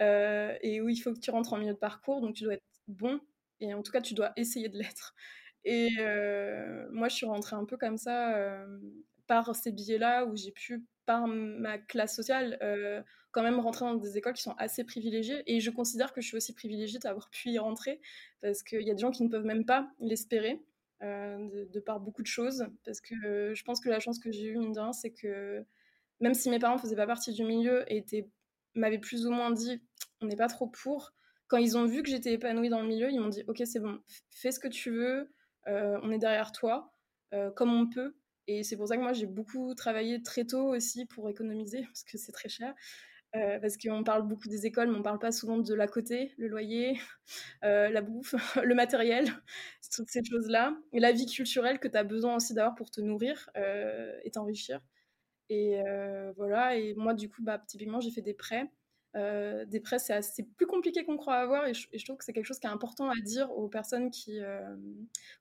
euh, 0.00 0.54
et 0.62 0.80
où 0.80 0.88
il 0.88 0.96
faut 0.98 1.12
que 1.12 1.18
tu 1.18 1.30
rentres 1.30 1.52
en 1.52 1.58
milieu 1.58 1.74
de 1.74 1.78
parcours, 1.78 2.20
donc 2.20 2.34
tu 2.34 2.44
dois 2.44 2.54
être 2.54 2.64
bon, 2.88 3.20
et 3.60 3.74
en 3.74 3.82
tout 3.82 3.92
cas, 3.92 4.00
tu 4.00 4.14
dois 4.14 4.32
essayer 4.36 4.68
de 4.68 4.78
l'être. 4.78 5.14
Et 5.64 5.90
euh, 5.98 6.86
moi, 6.92 7.08
je 7.08 7.16
suis 7.16 7.26
rentrée 7.26 7.56
un 7.56 7.64
peu 7.64 7.76
comme 7.76 7.98
ça, 7.98 8.36
euh, 8.36 8.78
par 9.26 9.54
ces 9.56 9.72
billets-là, 9.72 10.26
où 10.26 10.36
j'ai 10.36 10.52
pu, 10.52 10.84
par 11.06 11.26
ma 11.26 11.78
classe 11.78 12.14
sociale, 12.14 12.58
quand 13.36 13.42
même 13.42 13.60
rentrer 13.60 13.84
dans 13.84 13.96
des 13.96 14.16
écoles 14.16 14.32
qui 14.32 14.42
sont 14.42 14.54
assez 14.56 14.82
privilégiées. 14.82 15.42
Et 15.46 15.60
je 15.60 15.70
considère 15.70 16.14
que 16.14 16.22
je 16.22 16.28
suis 16.28 16.38
aussi 16.38 16.54
privilégiée 16.54 16.98
d'avoir 16.98 17.28
pu 17.28 17.50
y 17.50 17.58
rentrer 17.58 18.00
parce 18.40 18.62
qu'il 18.62 18.80
y 18.80 18.90
a 18.90 18.94
des 18.94 19.00
gens 19.00 19.10
qui 19.10 19.24
ne 19.24 19.28
peuvent 19.28 19.44
même 19.44 19.66
pas 19.66 19.90
l'espérer. 20.00 20.62
Euh, 21.02 21.66
de, 21.74 21.78
par 21.78 22.00
beaucoup 22.00 22.22
de 22.22 22.26
choses 22.26 22.66
parce 22.86 23.02
que 23.02 23.14
euh, 23.26 23.54
je 23.54 23.62
pense 23.64 23.80
que 23.80 23.90
la 23.90 24.00
chance 24.00 24.18
que 24.18 24.32
j'ai 24.32 24.46
eue 24.46 24.56
mine 24.56 24.72
de 24.72 24.80
c'est 24.92 25.12
que 25.12 25.62
même 26.20 26.32
si 26.32 26.48
mes 26.48 26.58
parents 26.58 26.78
faisaient 26.78 26.96
pas 26.96 27.06
partie 27.06 27.34
du 27.34 27.44
milieu 27.44 27.84
et 27.92 28.02
m'avaient 28.74 28.98
plus 28.98 29.26
ou 29.26 29.30
moins 29.30 29.50
dit 29.50 29.82
on 30.22 30.26
n'est 30.26 30.36
pas 30.36 30.48
trop 30.48 30.66
pour 30.66 31.12
quand 31.48 31.58
ils 31.58 31.76
ont 31.76 31.84
vu 31.84 32.02
que 32.02 32.08
j'étais 32.08 32.32
épanouie 32.32 32.70
dans 32.70 32.80
le 32.80 32.88
milieu 32.88 33.10
ils 33.10 33.20
m'ont 33.20 33.28
dit 33.28 33.44
ok 33.46 33.60
c'est 33.66 33.78
bon 33.78 34.00
fais 34.30 34.50
ce 34.50 34.58
que 34.58 34.68
tu 34.68 34.90
veux 34.90 35.30
euh, 35.66 36.00
on 36.02 36.10
est 36.10 36.18
derrière 36.18 36.50
toi 36.50 36.90
comme 37.56 37.74
on 37.74 37.86
peut 37.90 38.16
et 38.46 38.62
c'est 38.62 38.78
pour 38.78 38.88
ça 38.88 38.96
que 38.96 39.02
moi 39.02 39.12
j'ai 39.12 39.26
beaucoup 39.26 39.74
travaillé 39.74 40.22
très 40.22 40.46
tôt 40.46 40.74
aussi 40.74 41.04
pour 41.04 41.28
économiser 41.28 41.82
parce 41.86 42.04
que 42.04 42.16
c'est 42.16 42.32
très 42.32 42.48
cher 42.48 42.74
euh, 43.36 43.58
parce 43.60 43.76
qu'on 43.76 44.02
parle 44.02 44.26
beaucoup 44.26 44.48
des 44.48 44.66
écoles, 44.66 44.90
mais 44.90 44.96
on 44.98 45.02
parle 45.02 45.18
pas 45.18 45.32
souvent 45.32 45.58
de 45.58 45.74
la 45.74 45.86
côté, 45.86 46.32
le 46.38 46.48
loyer, 46.48 46.98
euh, 47.64 47.88
la 47.90 48.00
bouffe, 48.00 48.34
le 48.64 48.74
matériel, 48.74 49.26
toutes 49.94 50.10
ces 50.10 50.24
choses-là. 50.24 50.76
Et 50.92 51.00
la 51.00 51.12
vie 51.12 51.26
culturelle 51.26 51.78
que 51.78 51.88
tu 51.88 51.96
as 51.96 52.04
besoin 52.04 52.36
aussi 52.36 52.54
d'avoir 52.54 52.74
pour 52.74 52.90
te 52.90 53.00
nourrir 53.00 53.50
euh, 53.56 54.18
et 54.24 54.30
t'enrichir. 54.30 54.80
Et 55.48 55.80
voilà, 56.36 56.76
et 56.76 56.94
moi, 56.94 57.14
du 57.14 57.28
coup, 57.28 57.40
bah, 57.40 57.62
typiquement, 57.68 58.00
j'ai 58.00 58.10
fait 58.10 58.20
des 58.20 58.34
prêts. 58.34 58.68
des 59.14 59.80
prêts, 59.80 60.00
c'est 60.00 60.42
plus 60.56 60.66
compliqué 60.66 61.04
qu'on 61.04 61.16
croit 61.16 61.36
avoir, 61.36 61.68
et 61.68 61.74
je, 61.74 61.86
et 61.92 61.98
je, 61.98 62.04
trouve 62.04 62.16
que 62.16 62.24
c'est 62.24 62.32
quelque 62.32 62.46
chose 62.46 62.58
qui 62.58 62.66
est 62.66 62.70
important 62.70 63.08
à 63.08 63.20
dire 63.22 63.52
aux 63.52 63.68
personnes 63.68 64.10
qui 64.10 64.40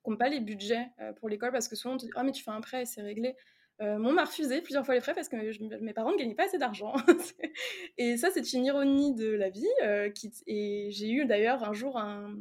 n'ont 0.06 0.16
pas 0.16 0.28
les 0.28 0.38
budgets 0.38 0.86
pour 1.16 1.28
l'école, 1.28 1.50
parce 1.50 1.66
que 1.66 1.74
souvent 1.74 1.94
on 1.94 1.96
te 1.96 2.04
dit 2.04 2.12
Ah, 2.14 2.22
mais 2.22 2.30
tu 2.30 2.44
fais 2.44 2.52
un 2.52 2.60
prêt 2.60 2.82
et 2.82 2.86
c'est 2.86 3.02
réglé. 3.02 3.34
Euh, 3.82 3.98
m'a 3.98 4.24
refusé 4.24 4.62
plusieurs 4.62 4.86
fois 4.86 4.94
les 4.94 5.02
frais 5.02 5.12
parce 5.12 5.28
que 5.28 5.36
mes 5.80 5.92
parents 5.92 6.12
ne 6.12 6.16
gagnaient 6.16 6.34
pas 6.34 6.46
assez 6.46 6.58
d'argent. 6.58 6.94
et 7.98 8.16
ça, 8.16 8.30
c'est 8.32 8.52
une 8.54 8.64
ironie 8.64 9.14
de 9.14 9.30
la 9.30 9.50
vie. 9.50 9.66
Euh, 9.84 10.08
qui, 10.10 10.32
et 10.46 10.90
j'ai 10.90 11.10
eu 11.10 11.26
d'ailleurs 11.26 11.62
un 11.62 11.74
jour 11.74 11.98
un, 11.98 12.36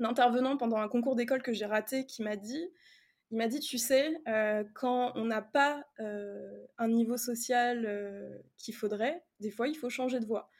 intervenant 0.00 0.56
pendant 0.56 0.78
un 0.78 0.88
concours 0.88 1.14
d'école 1.14 1.42
que 1.42 1.52
j'ai 1.52 1.66
raté 1.66 2.06
qui 2.06 2.22
m'a 2.22 2.34
dit 2.34 2.68
Il 3.30 3.38
m'a 3.38 3.46
dit, 3.46 3.60
tu 3.60 3.78
sais, 3.78 4.16
quand 4.74 5.12
on 5.14 5.26
n'a 5.26 5.42
pas 5.42 5.84
un 5.98 6.88
niveau 6.88 7.16
social 7.16 8.42
qu'il 8.56 8.74
faudrait, 8.74 9.22
des 9.40 9.50
fois, 9.50 9.68
il 9.68 9.76
faut 9.76 9.90
changer 9.90 10.18
de 10.18 10.26
voie. 10.26 10.50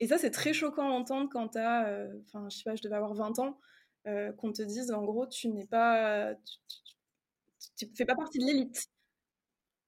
Et 0.00 0.06
ça, 0.06 0.18
c'est 0.18 0.30
très 0.30 0.52
choquant 0.52 0.88
à 0.88 0.92
entendre 0.92 1.28
quand 1.32 1.48
tu 1.48 1.58
as, 1.58 2.08
enfin, 2.26 2.48
je 2.48 2.58
sais 2.58 2.64
pas, 2.64 2.76
je 2.76 2.82
devais 2.82 2.96
avoir 2.96 3.14
20 3.14 3.40
ans, 3.40 3.58
qu'on 4.36 4.52
te 4.52 4.62
dise, 4.62 4.92
en 4.92 5.02
gros, 5.02 5.26
tu 5.26 5.48
n'es 5.48 5.66
pas, 5.66 6.34
tu, 7.76 7.90
fais 7.96 8.04
pas 8.04 8.14
partie 8.14 8.38
de 8.38 8.44
l'élite. 8.44 8.88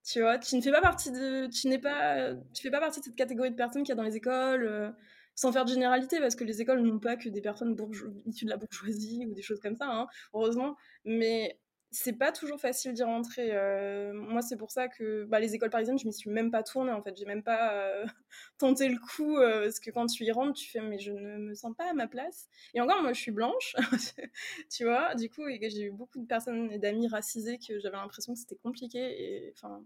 Tu 0.06 0.20
vois, 0.20 0.38
tu 0.38 0.56
ne 0.56 0.60
fais 0.60 0.70
pas 0.70 0.80
partie 0.80 1.10
de, 1.10 1.48
tu 1.48 1.68
n'es 1.68 1.78
pas, 1.78 2.32
tu 2.54 2.62
fais 2.62 2.70
pas 2.70 2.80
partie 2.80 3.00
de 3.00 3.04
cette 3.06 3.16
catégorie 3.16 3.50
de 3.50 3.56
personnes 3.56 3.82
qu'il 3.82 3.90
y 3.90 3.92
a 3.92 3.96
dans 3.96 4.04
les 4.04 4.16
écoles, 4.16 4.94
sans 5.34 5.52
faire 5.52 5.64
de 5.64 5.70
généralité, 5.70 6.20
parce 6.20 6.36
que 6.36 6.44
les 6.44 6.60
écoles 6.60 6.80
n'ont 6.80 7.00
pas 7.00 7.16
que 7.16 7.28
des 7.28 7.40
personnes 7.40 7.76
issues 8.24 8.44
de 8.44 8.50
la 8.50 8.56
bourgeoisie 8.56 9.26
ou 9.26 9.34
des 9.34 9.42
choses 9.42 9.60
comme 9.60 9.76
ça, 9.76 9.86
hein, 9.88 10.06
heureusement. 10.32 10.76
Mais 11.04 11.58
c'est 11.90 12.12
pas 12.12 12.32
toujours 12.32 12.60
facile 12.60 12.92
d'y 12.92 13.02
rentrer. 13.02 13.50
Euh, 13.52 14.12
moi, 14.12 14.42
c'est 14.42 14.56
pour 14.56 14.70
ça 14.70 14.88
que 14.88 15.24
bah, 15.24 15.40
les 15.40 15.54
écoles 15.54 15.70
parisiennes, 15.70 15.98
je 15.98 16.06
m'y 16.06 16.12
suis 16.12 16.30
même 16.30 16.50
pas 16.50 16.62
tournée 16.62 16.92
en 16.92 17.02
fait. 17.02 17.16
J'ai 17.16 17.24
même 17.24 17.42
pas 17.42 17.74
euh, 17.74 18.04
tenté 18.58 18.88
le 18.88 18.98
coup 18.98 19.38
euh, 19.38 19.64
parce 19.64 19.80
que 19.80 19.90
quand 19.90 20.06
tu 20.06 20.24
y 20.24 20.32
rentres, 20.32 20.54
tu 20.54 20.68
fais 20.68 20.80
mais 20.80 20.98
je 20.98 21.12
ne 21.12 21.38
me 21.38 21.54
sens 21.54 21.74
pas 21.76 21.90
à 21.90 21.94
ma 21.94 22.06
place. 22.06 22.48
Et 22.74 22.80
encore, 22.80 23.02
moi, 23.02 23.12
je 23.12 23.20
suis 23.20 23.32
blanche, 23.32 23.74
tu 24.70 24.84
vois. 24.84 25.14
Du 25.14 25.30
coup, 25.30 25.42
j'ai 25.48 25.82
eu 25.84 25.90
beaucoup 25.90 26.18
de 26.18 26.26
personnes 26.26 26.70
et 26.72 26.78
d'amis 26.78 27.08
racisés 27.08 27.58
que 27.58 27.78
j'avais 27.78 27.96
l'impression 27.96 28.34
que 28.34 28.38
c'était 28.38 28.56
compliqué. 28.56 28.98
Et 28.98 29.52
enfin, 29.56 29.82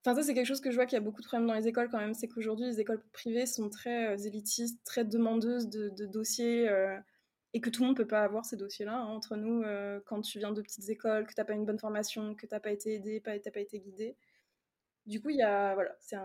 enfin 0.00 0.14
ça, 0.14 0.22
c'est 0.22 0.34
quelque 0.34 0.46
chose 0.46 0.60
que 0.60 0.70
je 0.70 0.76
vois 0.76 0.86
qu'il 0.86 0.96
y 0.96 1.00
a 1.00 1.04
beaucoup 1.04 1.22
de 1.22 1.26
problèmes 1.26 1.48
dans 1.48 1.54
les 1.54 1.68
écoles 1.68 1.88
quand 1.90 1.98
même. 1.98 2.14
C'est 2.14 2.28
qu'aujourd'hui, 2.28 2.66
les 2.66 2.80
écoles 2.80 3.02
privées 3.12 3.46
sont 3.46 3.68
très 3.70 4.26
élitistes, 4.26 4.78
très 4.84 5.04
demandeuses 5.04 5.68
de, 5.68 6.06
dossiers 6.06 6.68
et 7.54 7.60
que 7.60 7.70
tout 7.70 7.82
le 7.82 7.88
monde 7.88 7.96
peut 7.96 8.06
pas 8.06 8.22
avoir 8.22 8.44
ces 8.44 8.56
dossiers-là 8.56 8.94
hein, 8.94 9.06
entre 9.06 9.36
nous 9.36 9.62
euh, 9.62 10.00
quand 10.04 10.20
tu 10.20 10.38
viens 10.38 10.52
de 10.52 10.60
petites 10.60 10.88
écoles, 10.90 11.26
que 11.26 11.34
tu 11.34 11.40
n'as 11.40 11.44
pas 11.44 11.54
une 11.54 11.64
bonne 11.64 11.78
formation, 11.78 12.34
que 12.34 12.46
tu 12.46 12.54
n'as 12.54 12.60
pas 12.60 12.70
été 12.70 12.94
aidé, 12.94 13.22
tu 13.24 13.30
n'as 13.30 13.52
pas 13.52 13.60
été 13.60 13.80
guidé. 13.80 14.16
Du 15.06 15.22
coup, 15.22 15.30
y 15.30 15.40
a, 15.42 15.74
voilà, 15.74 15.96
c'est 16.00 16.16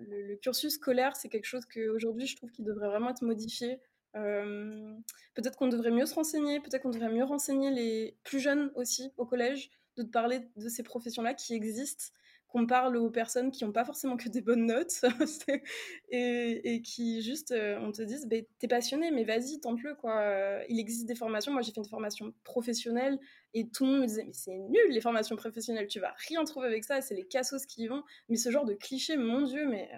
le, 0.00 0.36
cursus 0.36 0.74
scolaire, 0.74 1.16
c'est 1.16 1.30
quelque 1.30 1.46
chose 1.46 1.64
qu'aujourd'hui, 1.64 2.26
je 2.26 2.36
trouve 2.36 2.50
qu'il 2.50 2.66
devrait 2.66 2.88
vraiment 2.88 3.10
être 3.10 3.22
modifié. 3.22 3.80
Euh, 4.14 4.94
peut-être 5.34 5.56
qu'on 5.56 5.68
devrait 5.68 5.90
mieux 5.90 6.06
se 6.06 6.14
renseigner, 6.14 6.60
peut-être 6.60 6.82
qu'on 6.82 6.90
devrait 6.90 7.12
mieux 7.12 7.24
renseigner 7.24 7.70
les 7.70 8.16
plus 8.24 8.40
jeunes 8.40 8.70
aussi 8.74 9.10
au 9.16 9.24
collège, 9.24 9.70
de 9.96 10.02
te 10.02 10.10
parler 10.10 10.40
de 10.56 10.68
ces 10.68 10.82
professions-là 10.82 11.32
qui 11.32 11.54
existent 11.54 12.12
qu'on 12.56 12.66
parle 12.66 12.96
aux 12.96 13.10
personnes 13.10 13.50
qui 13.50 13.64
n'ont 13.66 13.72
pas 13.72 13.84
forcément 13.84 14.16
que 14.16 14.30
des 14.30 14.40
bonnes 14.40 14.64
notes 14.64 15.04
et, 16.08 16.80
qui 16.82 17.20
juste, 17.20 17.52
euh, 17.52 17.78
on 17.82 17.92
te 17.92 18.00
dise, 18.00 18.26
bah, 18.26 18.36
t'es 18.58 18.66
passionné, 18.66 19.10
mais 19.10 19.24
vas-y, 19.24 19.60
tente-le, 19.60 19.94
quoi. 19.94 20.20
Euh, 20.20 20.64
il 20.70 20.80
existe 20.80 21.04
des 21.04 21.14
formations. 21.14 21.52
Moi, 21.52 21.60
j'ai 21.60 21.72
fait 21.72 21.80
une 21.82 21.88
formation 21.88 22.32
professionnelle 22.44 23.18
et 23.52 23.68
tout 23.68 23.84
le 23.84 23.90
monde 23.90 24.00
me 24.00 24.06
disait, 24.06 24.24
mais 24.24 24.32
c'est 24.32 24.56
nul, 24.56 24.88
les 24.88 25.02
formations 25.02 25.36
professionnelles, 25.36 25.86
tu 25.86 26.00
vas 26.00 26.14
rien 26.28 26.44
trouver 26.44 26.68
avec 26.68 26.84
ça, 26.84 27.02
c'est 27.02 27.14
les 27.14 27.26
cassos 27.26 27.66
qui 27.66 27.82
y 27.82 27.88
vont. 27.88 28.02
Mais 28.30 28.36
ce 28.36 28.50
genre 28.50 28.64
de 28.64 28.72
cliché, 28.72 29.18
mon 29.18 29.42
Dieu, 29.42 29.68
mais 29.68 29.90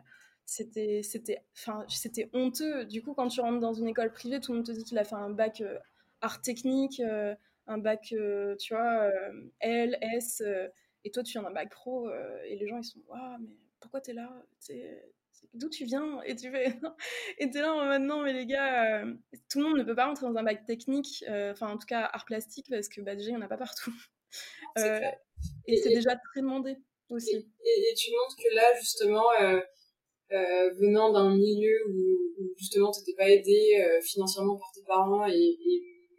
c'était 0.45 1.03
c'était 1.05 1.45
enfin 1.55 1.85
c'était 1.89 2.31
honteux 2.33 2.87
du 2.87 3.03
coup 3.03 3.13
quand 3.13 3.29
tu 3.29 3.43
rentres 3.43 3.61
dans 3.61 3.75
une 3.75 3.87
école 3.87 4.11
privée 4.11 4.41
tout 4.41 4.53
le 4.53 4.59
monde 4.59 4.67
te 4.67 4.73
dit 4.73 4.83
qu'il 4.83 4.97
a 4.97 5.05
fait 5.05 5.15
un 5.15 5.29
bac 5.29 5.61
euh, 5.61 5.77
art 6.23 6.41
technique 6.41 7.03
un 7.67 7.77
bac 7.77 8.15
tu 8.59 8.75
vois 8.75 9.11
L 9.61 9.99
S 10.01 10.43
et 11.05 11.11
toi, 11.11 11.23
tu 11.23 11.33
viens 11.33 11.43
d'un 11.43 11.53
bac 11.53 11.71
pro 11.71 12.09
euh, 12.09 12.43
et 12.45 12.57
les 12.57 12.67
gens, 12.67 12.79
ils 12.79 12.85
sont 12.85 13.01
Waouh, 13.09 13.39
mais 13.41 13.57
pourquoi 13.81 14.01
t'es 14.01 14.13
là? 14.13 14.31
D'où 15.55 15.69
tu 15.69 15.85
viens? 15.85 16.21
Et 16.23 16.35
tu 16.35 16.51
fais 16.51 16.75
Et 17.39 17.51
t'es 17.51 17.61
là 17.61 17.75
maintenant, 17.85 18.23
mais 18.23 18.33
les 18.33 18.47
gars, 18.47 19.03
euh, 19.03 19.15
tout 19.51 19.59
le 19.61 19.65
monde 19.65 19.79
ne 19.79 19.85
peut 19.85 19.95
pas 19.95 20.07
rentrer 20.07 20.27
dans 20.27 20.37
un 20.37 20.43
bac 20.43 20.65
technique, 20.67 21.25
euh, 21.29 21.53
enfin, 21.53 21.73
en 21.73 21.79
tout 21.79 21.87
cas, 21.87 22.09
art 22.13 22.25
plastique, 22.25 22.67
parce 22.69 22.89
que 22.89 23.01
bah, 23.01 23.15
déjà, 23.15 23.31
il 23.31 23.37
n'y 23.37 23.39
en 23.39 23.45
a 23.45 23.49
pas 23.49 23.57
partout. 23.57 23.95
et, 24.77 25.77
c'est 25.77 25.95
déjà 25.95 26.17
très 26.17 26.41
demandé 26.41 26.77
aussi. 27.09 27.37
Et, 27.37 27.95
tu 27.97 28.11
montres 28.11 28.37
que 28.37 28.55
là, 28.55 28.75
justement, 28.81 29.29
venant 30.31 31.13
d'un 31.13 31.35
milieu 31.37 31.79
où, 31.89 32.55
justement 32.57 32.91
tu 32.91 33.01
n'étais 33.01 33.15
pas 33.15 33.29
aidé 33.31 34.01
financièrement 34.03 34.57
par 34.57 34.73
tes 34.75 34.83
parents 34.83 35.27
et, 35.27 35.59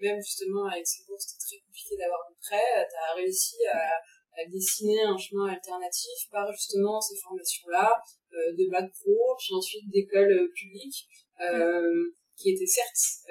même 0.02 0.22
justement 0.22 0.66
avec 0.66 0.88
ces 0.88 1.04
bourses, 1.06 1.26
c'était 1.28 1.58
très 1.58 1.66
compliqué 1.66 1.98
d'avoir 1.98 2.20
de 2.30 2.36
prêt, 2.40 2.88
tu 2.90 2.96
as 2.96 3.16
réussi 3.16 3.58
à 3.68 4.02
dessiner 4.48 5.02
un 5.04 5.18
chemin 5.18 5.48
alternatif 5.48 6.30
par 6.32 6.52
justement 6.52 7.02
ces 7.02 7.16
formations-là 7.18 8.02
euh, 8.34 8.54
de 8.54 8.70
bac 8.70 8.90
pro, 9.02 9.36
puis 9.38 9.56
ensuite 9.56 9.90
d'école 9.90 10.32
euh, 10.32 10.52
publique, 10.56 11.08
euh, 11.42 12.12
qui 12.36 12.52
était 12.52 12.66
certes 12.66 13.28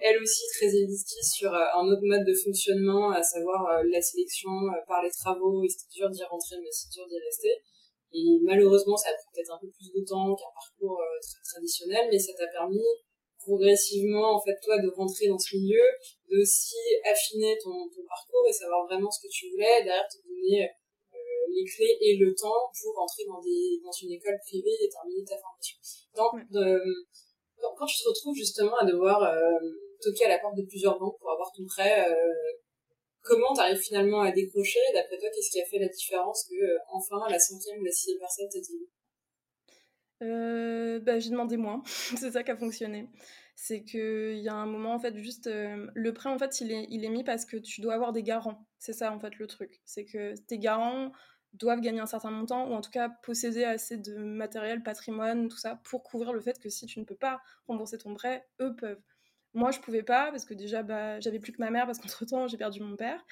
elle 0.00 0.20
aussi 0.20 0.42
très 0.56 0.66
élitiste 0.66 1.34
sur 1.34 1.54
un 1.54 1.86
autre 1.86 2.02
mode 2.02 2.26
de 2.26 2.34
fonctionnement, 2.34 3.10
à 3.10 3.22
savoir 3.22 3.84
la 3.84 4.02
sélection 4.02 4.50
par 4.88 5.02
les 5.04 5.10
travaux, 5.10 5.62
et 5.62 5.68
c'était 5.68 6.00
dur 6.00 6.10
d'y 6.10 6.24
rentrer, 6.24 6.56
mais 6.60 6.70
c'est 6.72 6.90
dur 6.90 7.06
d'y 7.06 7.18
rester. 7.20 7.52
Et 8.12 8.40
malheureusement, 8.42 8.96
ça 8.96 9.10
a 9.10 9.12
pris 9.12 9.26
peut-être 9.32 9.54
un 9.54 9.58
peu 9.60 9.70
plus 9.70 9.92
de 9.92 10.04
temps 10.04 10.34
qu'un 10.34 10.52
parcours 10.52 11.00
traditionnel, 11.44 12.08
mais 12.10 12.18
ça 12.18 12.32
t'a 12.36 12.48
permis 12.48 12.82
progressivement, 13.40 14.36
en 14.36 14.40
fait, 14.40 14.56
toi, 14.62 14.78
de 14.78 14.88
rentrer 14.88 15.28
dans 15.28 15.38
ce 15.38 15.56
milieu, 15.56 15.84
de 16.30 16.40
aussi 16.40 16.76
affiner 17.04 17.56
ton, 17.62 17.88
ton 17.88 18.04
parcours 18.06 18.46
et 18.48 18.52
savoir 18.52 18.86
vraiment 18.86 19.10
ce 19.10 19.20
que 19.26 19.30
tu 19.30 19.50
voulais, 19.50 19.82
derrière 19.82 20.08
te 20.08 20.20
donner 20.28 20.64
euh, 20.64 21.18
les 21.48 21.64
clés 21.64 21.96
et 22.00 22.16
le 22.16 22.34
temps 22.34 22.70
pour 22.80 22.94
rentrer 22.94 23.24
dans, 23.26 23.40
des, 23.40 23.80
dans 23.82 23.92
une 23.92 24.12
école 24.12 24.38
privée 24.46 24.76
et 24.80 24.88
terminer 24.88 25.24
ta 25.24 25.38
formation. 25.38 25.76
Donc, 26.14 26.32
quand 27.76 27.86
tu 27.86 28.02
te 28.02 28.08
retrouves 28.08 28.36
justement 28.36 28.76
à 28.76 28.84
devoir 28.84 29.22
euh, 29.22 29.40
toquer 30.00 30.24
à 30.26 30.28
la 30.28 30.38
porte 30.38 30.56
de 30.56 30.64
plusieurs 30.64 30.98
banques 30.98 31.18
pour 31.18 31.30
avoir 31.30 31.50
ton 31.52 31.64
prêt, 31.66 32.08
euh, 32.08 32.14
comment 33.22 33.52
tu 33.54 33.60
arrives 33.60 33.80
finalement 33.80 34.20
à 34.20 34.32
décrocher? 34.32 34.80
D'après 34.94 35.18
toi, 35.18 35.28
qu'est-ce 35.28 35.50
qui 35.50 35.60
a 35.60 35.66
fait 35.66 35.78
la 35.78 35.88
différence 35.88 36.44
que, 36.48 36.60
enfin, 36.92 37.20
la 37.28 37.38
cinquième 37.38 37.80
ou 37.80 37.84
la 37.84 37.92
sixième 37.92 38.18
personne 38.18 38.48
t'a 38.52 38.60
dit? 38.60 38.88
Euh, 40.22 41.00
bah, 41.00 41.18
j'ai 41.18 41.30
demandé 41.30 41.56
moins, 41.56 41.82
c'est 42.16 42.32
ça 42.32 42.42
qui 42.42 42.50
a 42.50 42.56
fonctionné. 42.56 43.08
C'est 43.56 43.82
qu'il 43.84 44.38
y 44.38 44.48
a 44.48 44.54
un 44.54 44.66
moment, 44.66 44.94
en 44.94 44.98
fait, 44.98 45.16
juste 45.18 45.46
euh, 45.46 45.90
le 45.94 46.12
prêt, 46.14 46.30
en 46.30 46.38
fait, 46.38 46.60
il 46.60 46.72
est, 46.72 46.86
il 46.88 47.04
est 47.04 47.10
mis 47.10 47.24
parce 47.24 47.44
que 47.44 47.56
tu 47.58 47.80
dois 47.82 47.94
avoir 47.94 48.12
des 48.12 48.22
garants. 48.22 48.66
C'est 48.78 48.94
ça, 48.94 49.12
en 49.12 49.18
fait, 49.18 49.38
le 49.38 49.46
truc. 49.46 49.80
C'est 49.84 50.06
que 50.06 50.34
tes 50.46 50.58
garants 50.58 51.12
doivent 51.54 51.80
gagner 51.80 52.00
un 52.00 52.06
certain 52.06 52.30
montant 52.30 52.68
ou 52.68 52.74
en 52.74 52.80
tout 52.80 52.90
cas 52.90 53.08
posséder 53.22 53.64
assez 53.64 53.96
de 53.98 54.16
matériel, 54.16 54.82
patrimoine, 54.82 55.48
tout 55.48 55.56
ça, 55.58 55.80
pour 55.84 56.02
couvrir 56.02 56.32
le 56.32 56.40
fait 56.40 56.58
que 56.58 56.68
si 56.68 56.86
tu 56.86 57.00
ne 57.00 57.04
peux 57.04 57.16
pas 57.16 57.40
rembourser 57.66 57.98
ton 57.98 58.14
prêt, 58.14 58.46
eux 58.60 58.74
peuvent. 58.76 59.00
Moi, 59.52 59.72
je 59.72 59.80
pouvais 59.80 60.04
pas 60.04 60.30
parce 60.30 60.44
que 60.44 60.54
déjà, 60.54 60.82
bah, 60.82 61.18
j'avais 61.18 61.40
plus 61.40 61.52
que 61.52 61.58
ma 61.60 61.70
mère 61.70 61.86
parce 61.86 61.98
qu'entre-temps, 61.98 62.46
j'ai 62.46 62.56
perdu 62.56 62.80
mon 62.80 62.96
père. 62.96 63.24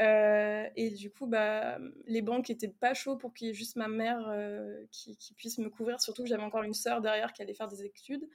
Euh, 0.00 0.66
et 0.76 0.90
du 0.90 1.10
coup, 1.10 1.26
bah, 1.26 1.78
les 2.06 2.22
banques 2.22 2.50
étaient 2.50 2.68
pas 2.68 2.94
chauds 2.94 3.16
pour 3.16 3.34
qu'il 3.34 3.48
y 3.48 3.50
ait 3.50 3.54
juste 3.54 3.76
ma 3.76 3.88
mère 3.88 4.26
euh, 4.28 4.84
qui, 4.90 5.16
puisse 5.36 5.58
me 5.58 5.68
couvrir, 5.68 6.00
surtout 6.00 6.22
que 6.22 6.28
j'avais 6.28 6.42
encore 6.42 6.62
une 6.62 6.74
sœur 6.74 7.00
derrière 7.00 7.32
qui 7.32 7.42
allait 7.42 7.54
faire 7.54 7.68
des 7.68 7.84
études. 7.84 8.26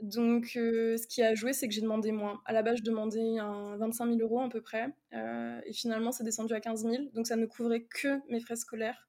Donc, 0.00 0.52
euh, 0.56 0.96
ce 0.96 1.06
qui 1.06 1.22
a 1.22 1.34
joué, 1.34 1.52
c'est 1.52 1.68
que 1.68 1.74
j'ai 1.74 1.82
demandé 1.82 2.10
moins. 2.10 2.40
À 2.46 2.52
la 2.52 2.62
base, 2.62 2.78
je 2.78 2.82
demandais 2.82 3.38
un 3.38 3.76
25 3.76 4.06
000 4.06 4.18
euros 4.20 4.40
à 4.40 4.48
peu 4.48 4.60
près. 4.60 4.88
et 5.12 5.72
finalement, 5.72 6.12
c'est 6.12 6.24
descendu 6.24 6.54
à 6.54 6.60
15 6.60 6.82
000. 6.82 7.04
Donc, 7.14 7.26
ça 7.26 7.36
ne 7.36 7.46
couvrait 7.46 7.82
que 7.82 8.20
mes 8.28 8.40
frais 8.40 8.56
scolaires. 8.56 9.08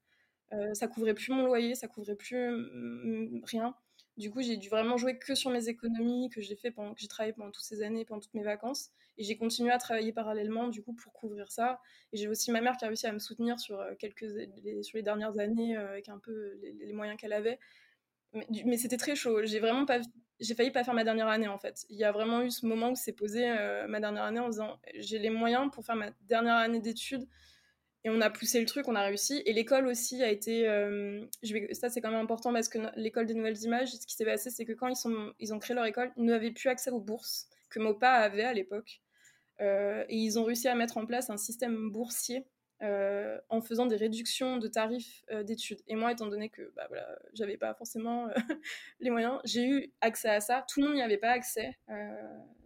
ça 0.74 0.86
couvrait 0.86 1.14
plus 1.14 1.32
mon 1.32 1.46
loyer, 1.46 1.74
ça 1.74 1.88
couvrait 1.88 2.14
plus 2.16 2.36
mm, 2.36 3.42
rien. 3.44 3.74
Du 4.16 4.30
coup, 4.30 4.42
j'ai 4.42 4.56
dû 4.56 4.68
vraiment 4.68 4.96
jouer 4.96 5.18
que 5.18 5.34
sur 5.34 5.50
mes 5.50 5.68
économies 5.68 6.28
que 6.30 6.40
j'ai 6.40 6.54
fait 6.54 6.70
pendant 6.70 6.94
que 6.94 7.00
j'ai 7.00 7.08
travaillé 7.08 7.32
pendant 7.32 7.50
toutes 7.50 7.64
ces 7.64 7.82
années, 7.82 8.04
pendant 8.04 8.20
toutes 8.20 8.34
mes 8.34 8.44
vacances. 8.44 8.90
Et 9.18 9.24
j'ai 9.24 9.36
continué 9.36 9.72
à 9.72 9.78
travailler 9.78 10.12
parallèlement, 10.12 10.68
du 10.68 10.82
coup, 10.82 10.92
pour 10.92 11.12
couvrir 11.12 11.50
ça. 11.50 11.80
Et 12.12 12.16
j'ai 12.16 12.28
aussi 12.28 12.52
ma 12.52 12.60
mère 12.60 12.76
qui 12.76 12.84
a 12.84 12.88
réussi 12.88 13.06
à 13.08 13.12
me 13.12 13.18
soutenir 13.18 13.58
sur 13.58 13.80
euh, 13.80 13.94
quelques 13.98 14.26
les, 14.62 14.82
sur 14.84 14.98
les 14.98 15.02
dernières 15.02 15.38
années 15.40 15.76
euh, 15.76 15.90
avec 15.90 16.08
un 16.08 16.18
peu 16.18 16.54
les, 16.62 16.92
moyens 16.92 17.18
qu'elle 17.18 17.32
avait. 17.32 17.58
Mais, 18.32 18.76
c'était 18.76 18.96
très 18.96 19.16
chaud. 19.16 19.44
J'ai 19.44 19.60
vraiment 19.60 19.84
pas 19.84 20.00
j'ai 20.40 20.54
failli 20.54 20.72
pas 20.72 20.82
faire 20.82 20.94
ma 20.94 21.04
dernière 21.04 21.28
année 21.28 21.46
en 21.46 21.58
fait. 21.58 21.84
Il 21.88 21.96
y 21.96 22.04
a 22.04 22.10
vraiment 22.10 22.42
eu 22.42 22.50
ce 22.50 22.66
moment 22.66 22.90
où 22.90 22.96
s'est 22.96 23.12
posé 23.12 23.48
euh, 23.48 23.86
ma 23.86 24.00
dernière 24.00 24.24
année 24.24 24.40
en 24.40 24.48
disant 24.48 24.80
j'ai 24.96 25.18
les 25.18 25.30
moyens 25.30 25.70
pour 25.72 25.84
faire 25.84 25.94
ma 25.94 26.10
dernière 26.22 26.56
année 26.56 26.80
d'études 26.80 27.26
et 28.04 28.10
on 28.10 28.20
a 28.20 28.28
poussé 28.28 28.60
le 28.60 28.66
truc, 28.66 28.86
on 28.86 28.94
a 28.94 29.02
réussi. 29.02 29.42
Et 29.46 29.54
l'école 29.54 29.86
aussi 29.86 30.22
a 30.22 30.30
été. 30.30 30.68
Euh, 30.68 31.24
ça, 31.72 31.88
c'est 31.88 32.02
quand 32.02 32.10
même 32.10 32.20
important 32.20 32.52
parce 32.52 32.68
que 32.68 32.78
l'école 32.96 33.24
des 33.24 33.32
nouvelles 33.32 33.62
images, 33.62 33.92
ce 33.92 34.06
qui 34.06 34.14
s'est 34.14 34.26
passé, 34.26 34.50
c'est 34.50 34.66
que 34.66 34.74
quand 34.74 34.88
ils 35.40 35.54
ont 35.54 35.58
créé 35.58 35.74
leur 35.74 35.86
école, 35.86 36.12
ils 36.18 36.24
n'avaient 36.24 36.50
plus 36.50 36.68
accès 36.68 36.90
aux 36.90 37.00
bourses 37.00 37.48
que 37.70 37.80
MOPA 37.80 38.10
avait 38.10 38.44
à 38.44 38.52
l'époque. 38.52 39.00
Euh, 39.62 40.04
et 40.10 40.16
ils 40.16 40.38
ont 40.38 40.44
réussi 40.44 40.68
à 40.68 40.74
mettre 40.74 40.98
en 40.98 41.06
place 41.06 41.30
un 41.30 41.38
système 41.38 41.90
boursier 41.90 42.46
euh, 42.82 43.40
en 43.48 43.62
faisant 43.62 43.86
des 43.86 43.96
réductions 43.96 44.58
de 44.58 44.68
tarifs 44.68 45.24
d'études. 45.44 45.80
Et 45.86 45.94
moi, 45.94 46.12
étant 46.12 46.26
donné 46.26 46.50
que 46.50 46.72
bah, 46.76 46.84
voilà, 46.88 47.08
j'avais 47.32 47.56
pas 47.56 47.72
forcément 47.72 48.28
les 49.00 49.08
moyens, 49.08 49.40
j'ai 49.44 49.64
eu 49.64 49.92
accès 50.02 50.28
à 50.28 50.40
ça. 50.40 50.66
Tout 50.68 50.82
le 50.82 50.88
monde 50.88 50.96
n'y 50.96 51.02
avait 51.02 51.16
pas 51.16 51.30
accès. 51.30 51.78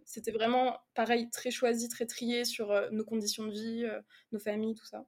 C'était 0.03 0.31
vraiment 0.31 0.77
pareil, 0.95 1.29
très 1.29 1.51
choisi, 1.51 1.87
très 1.87 2.07
trié 2.07 2.43
sur 2.43 2.73
nos 2.91 3.05
conditions 3.05 3.45
de 3.45 3.51
vie, 3.51 3.85
nos 4.33 4.39
familles, 4.39 4.75
tout 4.75 4.85
ça. 4.85 5.05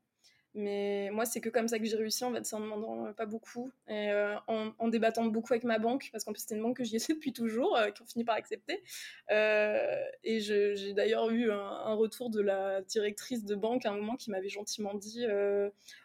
Mais 0.54 1.10
moi, 1.14 1.26
c'est 1.26 1.40
que 1.40 1.48
comme 1.48 1.70
ça 1.70 1.80
que 1.80 1.86
j'ai 1.86 1.96
réussi, 1.96 2.26
en 2.26 2.34
fait, 2.34 2.46
c'est 2.46 2.56
en 2.56 2.60
demandant 2.60 3.06
euh, 3.06 3.14
pas 3.14 3.26
beaucoup 3.26 3.72
et 3.88 4.12
euh, 4.12 4.36
en, 4.48 4.88
débattant 4.90 5.26
beaucoup 5.26 5.54
avec 5.54 5.64
ma 5.64 5.80
banque, 5.80 6.10
parce 6.12 6.26
qu'en 6.26 6.34
plus, 6.34 6.42
c'était 6.42 6.56
une 6.56 6.62
banque 6.62 6.78
que 6.78 6.84
j'y 6.84 6.96
étais 6.98 7.14
depuis 7.14 7.32
toujours, 7.32 7.78
euh, 7.78 7.90
qui 7.92 8.02
ont 8.02 8.06
fini 8.06 8.26
par 8.26 8.36
accepter. 8.36 8.84
et 9.30 10.40
j'ai 10.42 10.94
d'ailleurs 10.94 11.30
eu 11.30 11.52
un, 11.52 11.94
retour 11.94 12.30
de 12.30 12.42
la 12.42 12.82
directrice 12.82 13.46
de 13.46 13.56
banque 13.56 13.86
à 13.86 13.92
un 13.92 13.96
moment 13.96 14.16
qui 14.16 14.30
m'avait 14.30 14.50
gentiment 14.50 14.94
dit 14.94 15.26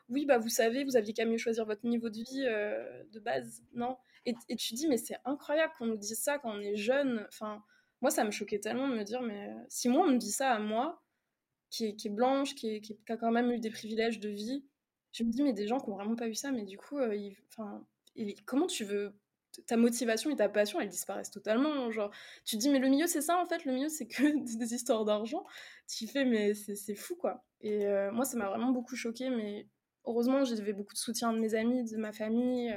Oui, 0.08 0.26
bah, 0.26 0.38
vous 0.38 0.48
savez, 0.48 0.84
vous 0.84 0.96
aviez 0.96 1.12
qu'à 1.12 1.24
mieux 1.24 1.38
choisir 1.38 1.64
votre 1.64 1.84
niveau 1.86 2.08
de 2.08 2.18
vie 2.18 2.44
de 3.12 3.18
base, 3.20 3.62
non? 3.74 3.96
Et, 4.26 4.34
et, 4.48 4.56
tu 4.56 4.74
dis 4.74 4.86
Mais 4.88 4.96
c'est 4.96 5.16
incroyable 5.24 5.72
qu'on 5.78 5.86
nous 5.86 5.96
dise 5.96 6.18
ça 6.20 6.38
quand 6.38 6.52
on 6.52 6.60
est 6.60 6.76
jeune. 6.76 7.24
Enfin, 7.28 7.62
moi, 8.00 8.10
ça 8.10 8.24
me 8.24 8.30
choquait 8.30 8.58
tellement 8.58 8.88
de 8.88 8.94
me 8.94 9.04
dire 9.04 9.22
Mais 9.22 9.50
si 9.68 9.88
moi, 9.88 10.04
on 10.06 10.10
me 10.10 10.18
dit 10.18 10.32
ça 10.32 10.50
à 10.52 10.58
moi, 10.58 11.02
qui 11.70 11.84
est, 11.86 12.08
blanche, 12.08 12.54
qui, 12.54 12.98
a 13.08 13.16
quand 13.16 13.30
même 13.30 13.50
eu 13.50 13.58
des 13.58 13.70
privilèges 13.70 14.20
de 14.20 14.28
vie. 14.28 14.64
Je 15.12 15.24
me 15.24 15.30
dis, 15.30 15.42
mais 15.42 15.52
des 15.52 15.66
gens 15.66 15.78
qui 15.78 15.90
n'ont 15.90 15.96
vraiment 15.96 16.16
pas 16.16 16.28
eu 16.28 16.34
ça, 16.34 16.52
mais 16.52 16.64
du 16.64 16.78
coup, 16.78 16.98
euh, 16.98 17.16
comment 18.44 18.66
tu 18.66 18.84
veux. 18.84 19.14
Ta 19.66 19.78
motivation 19.78 20.28
et 20.28 20.36
ta 20.36 20.50
passion, 20.50 20.80
elles 20.82 20.90
disparaissent 20.90 21.30
totalement. 21.30 21.90
Genre, 21.90 22.10
tu 22.44 22.56
te 22.56 22.60
dis, 22.60 22.68
mais 22.68 22.78
le 22.78 22.88
milieu, 22.88 23.06
c'est 23.06 23.22
ça 23.22 23.38
en 23.40 23.46
fait, 23.46 23.64
le 23.64 23.72
milieu, 23.72 23.88
c'est 23.88 24.06
que 24.06 24.44
des 24.58 24.74
histoires 24.74 25.04
d'argent. 25.06 25.46
Tu 25.88 26.06
fais, 26.06 26.26
mais 26.26 26.52
c'est 26.54 26.94
fou 26.94 27.16
quoi. 27.16 27.42
Et 27.62 27.86
euh, 27.86 28.12
moi, 28.12 28.26
ça 28.26 28.36
m'a 28.36 28.48
vraiment 28.48 28.70
beaucoup 28.70 28.96
choqué, 28.96 29.30
mais 29.30 29.66
heureusement, 30.04 30.44
j'avais 30.44 30.74
beaucoup 30.74 30.92
de 30.92 30.98
soutien 30.98 31.32
de 31.32 31.38
mes 31.38 31.54
amis, 31.54 31.90
de 31.90 31.96
ma 31.96 32.12
famille, 32.12 32.70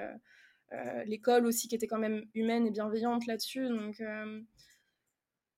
euh, 0.71 1.03
l'école 1.03 1.45
aussi 1.45 1.67
qui 1.67 1.75
était 1.75 1.87
quand 1.87 1.99
même 1.99 2.25
humaine 2.33 2.65
et 2.65 2.71
bienveillante 2.71 3.25
là-dessus. 3.27 3.67
Donc, 3.67 4.01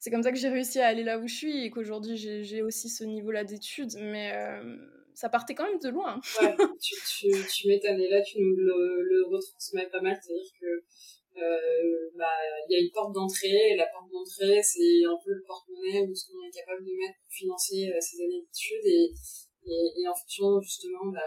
c'est 0.02 0.10
comme 0.10 0.24
ça 0.24 0.32
que 0.32 0.38
j'ai 0.38 0.50
réussi 0.50 0.80
à 0.80 0.88
aller 0.88 1.04
là 1.04 1.20
où 1.20 1.28
je 1.28 1.36
suis 1.36 1.64
et 1.64 1.70
qu'aujourd'hui 1.70 2.18
j'ai 2.18 2.62
aussi 2.64 2.90
ce 2.90 3.04
niveau-là 3.04 3.44
d'études, 3.44 3.94
mais 4.02 4.34
euh, 4.34 4.76
ça 5.14 5.30
partait 5.30 5.54
quand 5.54 5.70
même 5.70 5.78
de 5.78 5.90
loin. 5.90 6.20
ouais, 6.42 6.56
tu, 6.82 6.96
tu, 7.08 7.28
tu 7.54 7.68
m'étonnes 7.68 8.02
là 8.10 8.20
tu 8.24 8.42
nous 8.42 8.56
le, 8.56 9.04
le 9.04 9.26
retransmets 9.28 9.90
pas 9.90 10.02
mal, 10.02 10.18
c'est-à-dire 10.20 10.52
que 10.60 10.84
euh, 11.38 12.10
bah 12.18 12.34
il 12.68 12.74
y 12.74 12.76
a 12.78 12.80
une 12.82 12.90
porte 12.90 13.14
d'entrée 13.14 13.74
et 13.74 13.76
la 13.76 13.86
porte 13.94 14.10
d'entrée 14.12 14.60
c'est 14.64 15.06
un 15.06 15.18
peu 15.24 15.34
le 15.34 15.44
porte-monnaie 15.46 16.02
ou 16.02 16.16
ce 16.16 16.26
qu'on 16.26 16.42
est 16.50 16.52
capable 16.52 16.84
de 16.84 16.98
mettre 16.98 17.20
pour 17.22 17.32
financer 17.32 17.94
euh, 17.94 18.02
ses 18.02 18.24
années 18.24 18.42
d'études 18.42 19.14
et, 19.68 20.08
en 20.10 20.16
fonction 20.16 20.60
justement 20.62 21.12
de 21.12 21.16
la, 21.16 21.22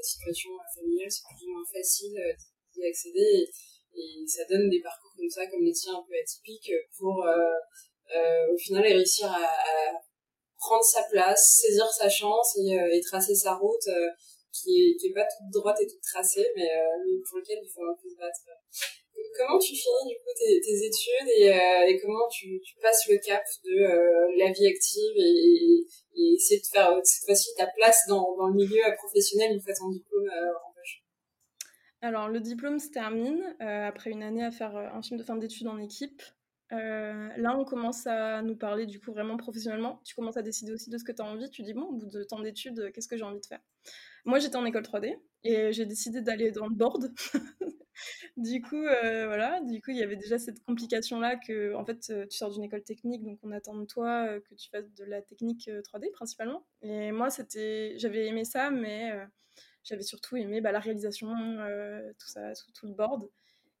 situation 0.00 0.50
familiale 0.74 1.10
c'est 1.10 1.24
plus 1.26 1.44
ou 1.44 1.52
moins 1.52 1.66
facile 1.66 2.16
d'y 2.72 2.86
accéder 2.86 3.50
et 3.96 4.26
ça 4.26 4.44
donne 4.48 4.68
des 4.68 4.80
parcours 4.80 5.12
comme 5.16 5.30
ça, 5.30 5.46
comme 5.46 5.64
les 5.64 5.72
tiens 5.72 5.94
un 5.94 6.04
peu 6.08 6.14
atypiques, 6.14 6.72
pour 6.98 7.24
euh, 7.24 7.58
euh, 8.16 8.52
au 8.52 8.56
final 8.56 8.82
réussir 8.82 9.30
à, 9.30 9.44
à, 9.44 9.92
prendre 10.58 10.84
sa 10.84 11.02
place, 11.04 11.60
saisir 11.62 11.86
sa 11.90 12.08
chance 12.08 12.56
et, 12.58 12.78
euh, 12.78 12.88
et 12.92 13.00
tracer 13.00 13.34
sa 13.34 13.54
route 13.54 13.88
qui 14.52 14.76
est, 14.76 14.96
qui 14.96 15.08
est 15.08 15.14
pas 15.14 15.24
toute 15.24 15.50
droite 15.50 15.78
et 15.80 15.86
toute 15.86 16.02
tracée, 16.02 16.46
mais, 16.56 16.68
pour 17.28 17.38
lequel 17.38 17.58
il 17.62 17.68
faut 17.68 17.84
un 17.84 17.94
peu 17.94 18.08
se 18.08 18.16
battre. 18.16 18.40
Comment 19.36 19.58
tu 19.58 19.74
finis 19.74 20.08
du 20.08 20.16
coup 20.16 20.32
tes, 20.36 20.60
tes 20.60 20.86
études 20.86 21.28
et, 21.36 21.46
et 21.88 22.00
comment 22.00 22.28
tu, 22.28 22.60
tu, 22.60 22.76
passes 22.80 23.08
le 23.08 23.16
cap 23.18 23.42
de 23.64 24.38
la 24.38 24.50
vie 24.50 24.66
active 24.66 25.16
et, 25.16 25.86
et, 26.16 26.34
essayer 26.34 26.60
de 26.60 26.66
faire 26.66 27.00
cette 27.04 27.24
fois-ci 27.24 27.50
ta 27.56 27.66
place 27.68 28.00
dans, 28.08 28.36
dans 28.36 28.48
le 28.48 28.54
milieu 28.54 28.82
professionnel 28.98 29.52
une 29.52 29.60
fois 29.60 29.72
ton 29.72 29.88
diplôme 29.90 30.28
alors, 32.02 32.28
le 32.28 32.40
diplôme 32.40 32.78
se 32.78 32.88
termine 32.88 33.42
euh, 33.60 33.86
après 33.86 34.10
une 34.10 34.22
année 34.22 34.42
à 34.42 34.50
faire 34.50 34.74
euh, 34.74 34.88
un 34.94 35.02
film 35.02 35.18
de 35.18 35.24
fin 35.24 35.36
d'études 35.36 35.68
en 35.68 35.78
équipe. 35.78 36.22
Euh, 36.72 37.28
là, 37.36 37.58
on 37.58 37.64
commence 37.64 38.06
à 38.06 38.40
nous 38.42 38.56
parler 38.56 38.86
du 38.86 39.00
coup 39.00 39.12
vraiment 39.12 39.36
professionnellement. 39.36 40.00
Tu 40.04 40.14
commences 40.14 40.38
à 40.38 40.42
décider 40.42 40.72
aussi 40.72 40.88
de 40.88 40.96
ce 40.96 41.04
que 41.04 41.12
tu 41.12 41.20
as 41.20 41.26
envie. 41.26 41.50
Tu 41.50 41.62
dis, 41.62 41.74
bon, 41.74 41.82
au 41.82 41.92
bout 41.92 42.06
de 42.06 42.22
temps 42.22 42.40
d'études, 42.40 42.90
qu'est-ce 42.92 43.08
que 43.08 43.18
j'ai 43.18 43.24
envie 43.24 43.40
de 43.40 43.46
faire? 43.46 43.60
Moi, 44.24 44.38
j'étais 44.38 44.56
en 44.56 44.64
école 44.64 44.82
3D 44.82 45.18
et 45.44 45.72
j'ai 45.72 45.84
décidé 45.84 46.22
d'aller 46.22 46.52
dans 46.52 46.68
le 46.68 46.74
board. 46.74 47.12
du 48.38 48.62
coup, 48.62 48.80
voilà, 48.80 49.60
du 49.60 49.82
coup, 49.82 49.90
il 49.90 49.98
y 49.98 50.02
avait 50.02 50.16
déjà 50.16 50.38
cette 50.38 50.62
complication-là 50.62 51.36
que, 51.36 51.74
en 51.74 51.84
fait, 51.84 52.12
tu 52.30 52.36
sors 52.36 52.50
d'une 52.50 52.64
école 52.64 52.82
technique, 52.82 53.24
donc 53.24 53.38
on 53.42 53.50
attend 53.50 53.74
de 53.74 53.84
toi 53.84 54.38
que 54.40 54.54
tu 54.54 54.70
fasses 54.70 54.90
de 54.94 55.04
la 55.04 55.20
technique 55.22 55.68
3D 55.68 56.12
principalement. 56.12 56.64
Et 56.82 57.12
moi, 57.12 57.30
c'était, 57.30 57.98
j'avais 57.98 58.26
aimé 58.26 58.44
ça, 58.44 58.70
mais 58.70 59.12
j'avais 59.84 60.02
surtout 60.02 60.36
aimé 60.36 60.60
bah, 60.60 60.72
la 60.72 60.80
réalisation, 60.80 61.32
euh, 61.60 62.12
tout 62.18 62.28
ça, 62.28 62.52
tout, 62.74 62.86
le 62.86 62.94
board. 62.94 63.28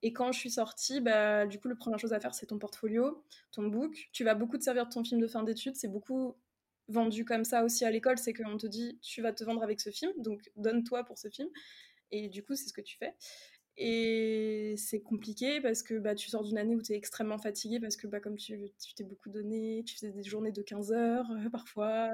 Et 0.02 0.12
quand 0.12 0.32
je 0.32 0.38
suis 0.38 0.50
sortie, 0.50 1.00
bah, 1.00 1.46
du 1.46 1.58
coup, 1.58 1.68
la 1.68 1.74
première 1.74 1.98
chose 1.98 2.12
à 2.12 2.20
faire, 2.20 2.34
c'est 2.34 2.46
ton 2.46 2.58
portfolio, 2.58 3.22
ton 3.52 3.64
book. 3.68 4.08
Tu 4.12 4.24
vas 4.24 4.34
beaucoup 4.34 4.56
te 4.56 4.62
servir 4.62 4.86
de 4.86 4.92
ton 4.92 5.04
film 5.04 5.20
de 5.20 5.26
fin 5.26 5.42
d'études. 5.42 5.76
C'est 5.76 5.88
beaucoup 5.88 6.36
vendu 6.88 7.24
comme 7.24 7.44
ça 7.44 7.64
aussi 7.64 7.84
à 7.84 7.90
l'école. 7.90 8.18
C'est 8.18 8.32
qu'on 8.32 8.56
te 8.56 8.66
dit, 8.66 8.98
tu 9.02 9.22
vas 9.22 9.32
te 9.32 9.44
vendre 9.44 9.62
avec 9.62 9.80
ce 9.80 9.90
film, 9.90 10.12
donc 10.18 10.50
donne-toi 10.56 11.04
pour 11.04 11.18
ce 11.18 11.28
film. 11.28 11.48
Et 12.12 12.28
du 12.28 12.42
coup, 12.42 12.54
c'est 12.56 12.68
ce 12.68 12.72
que 12.72 12.80
tu 12.80 12.96
fais. 12.96 13.14
Et 13.76 14.74
c'est 14.76 15.00
compliqué 15.00 15.60
parce 15.60 15.82
que 15.82 15.98
bah, 15.98 16.14
tu 16.14 16.28
sors 16.28 16.44
d'une 16.44 16.58
année 16.58 16.76
où 16.76 16.82
tu 16.82 16.92
es 16.92 16.96
extrêmement 16.96 17.38
fatigué 17.38 17.80
parce 17.80 17.96
que 17.96 18.06
bah, 18.06 18.20
comme 18.20 18.36
tu 18.36 18.58
t'es 18.94 19.04
beaucoup 19.04 19.30
donné, 19.30 19.82
tu 19.86 19.94
faisais 19.94 20.10
des 20.12 20.22
journées 20.22 20.52
de 20.52 20.62
15 20.62 20.92
heures 20.92 21.30
euh, 21.30 21.48
parfois, 21.50 22.10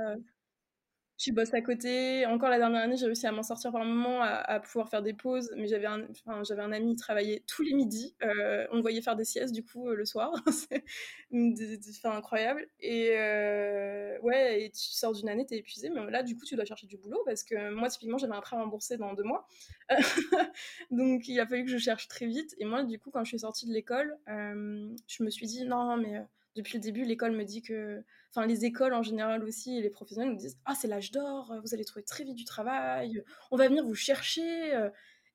tu 1.18 1.32
bosses 1.32 1.54
à 1.54 1.62
côté. 1.62 2.26
Encore 2.26 2.50
la 2.50 2.58
dernière 2.58 2.82
année, 2.82 2.96
j'ai 2.96 3.06
réussi 3.06 3.26
à 3.26 3.32
m'en 3.32 3.42
sortir 3.42 3.72
par 3.72 3.80
un 3.80 3.86
moment, 3.86 4.20
à, 4.22 4.60
pouvoir 4.60 4.88
faire 4.90 5.02
des 5.02 5.14
pauses. 5.14 5.50
Mais 5.56 5.66
j'avais 5.66 5.86
un, 5.86 6.06
enfin, 6.10 6.42
j'avais 6.44 6.62
un 6.62 6.72
ami 6.72 6.94
qui 6.94 7.02
travaillait 7.02 7.42
tous 7.46 7.62
les 7.62 7.72
midis. 7.72 8.14
Euh, 8.22 8.66
on 8.70 8.76
le 8.76 8.82
voyait 8.82 9.00
faire 9.00 9.16
des 9.16 9.24
siestes, 9.24 9.54
du 9.54 9.64
coup, 9.64 9.88
euh, 9.88 9.94
le 9.94 10.04
soir. 10.04 10.32
c'est 10.50 12.04
incroyable. 12.04 12.68
Et 12.80 13.12
euh, 13.16 14.18
ouais, 14.20 14.64
et 14.64 14.70
tu 14.70 14.92
sors 14.92 15.12
d'une 15.12 15.28
année, 15.28 15.46
t'es 15.46 15.56
épuisé. 15.56 15.88
Mais 15.88 16.10
là, 16.10 16.22
du 16.22 16.36
coup, 16.36 16.44
tu 16.44 16.54
dois 16.54 16.66
chercher 16.66 16.86
du 16.86 16.98
boulot 16.98 17.22
parce 17.24 17.42
que 17.44 17.70
moi, 17.70 17.88
typiquement, 17.88 18.18
j'avais 18.18 18.34
un 18.34 18.40
prêt 18.42 18.56
remboursé 18.56 18.98
dans 18.98 19.14
deux 19.14 19.24
mois. 19.24 19.46
Donc, 20.90 21.28
il 21.28 21.40
a 21.40 21.46
fallu 21.46 21.64
que 21.64 21.70
je 21.70 21.78
cherche 21.78 22.08
très 22.08 22.26
vite. 22.26 22.54
Et 22.58 22.66
moi, 22.66 22.82
du 22.82 22.98
coup, 22.98 23.10
quand 23.10 23.24
je 23.24 23.30
suis 23.30 23.38
sortie 23.38 23.66
de 23.66 23.72
l'école, 23.72 24.16
je 24.26 25.22
me 25.22 25.30
suis 25.30 25.46
dit, 25.46 25.64
non, 25.64 25.96
mais 25.96 26.22
depuis 26.56 26.78
le 26.78 26.82
début, 26.82 27.04
l'école 27.04 27.32
me 27.32 27.44
dit 27.44 27.62
que 27.62 28.02
enfin 28.30 28.46
les 28.46 28.64
écoles 28.64 28.94
en 28.94 29.02
général 29.02 29.44
aussi 29.44 29.80
les 29.80 29.90
professionnels 29.90 30.30
nous 30.30 30.38
disent 30.38 30.58
ah 30.64 30.74
c'est 30.74 30.88
l'âge 30.88 31.12
d'or, 31.12 31.54
vous 31.62 31.74
allez 31.74 31.84
trouver 31.84 32.04
très 32.04 32.24
vite 32.24 32.36
du 32.36 32.44
travail, 32.44 33.22
on 33.50 33.56
va 33.56 33.68
venir 33.68 33.84
vous 33.84 33.94
chercher. 33.94 34.72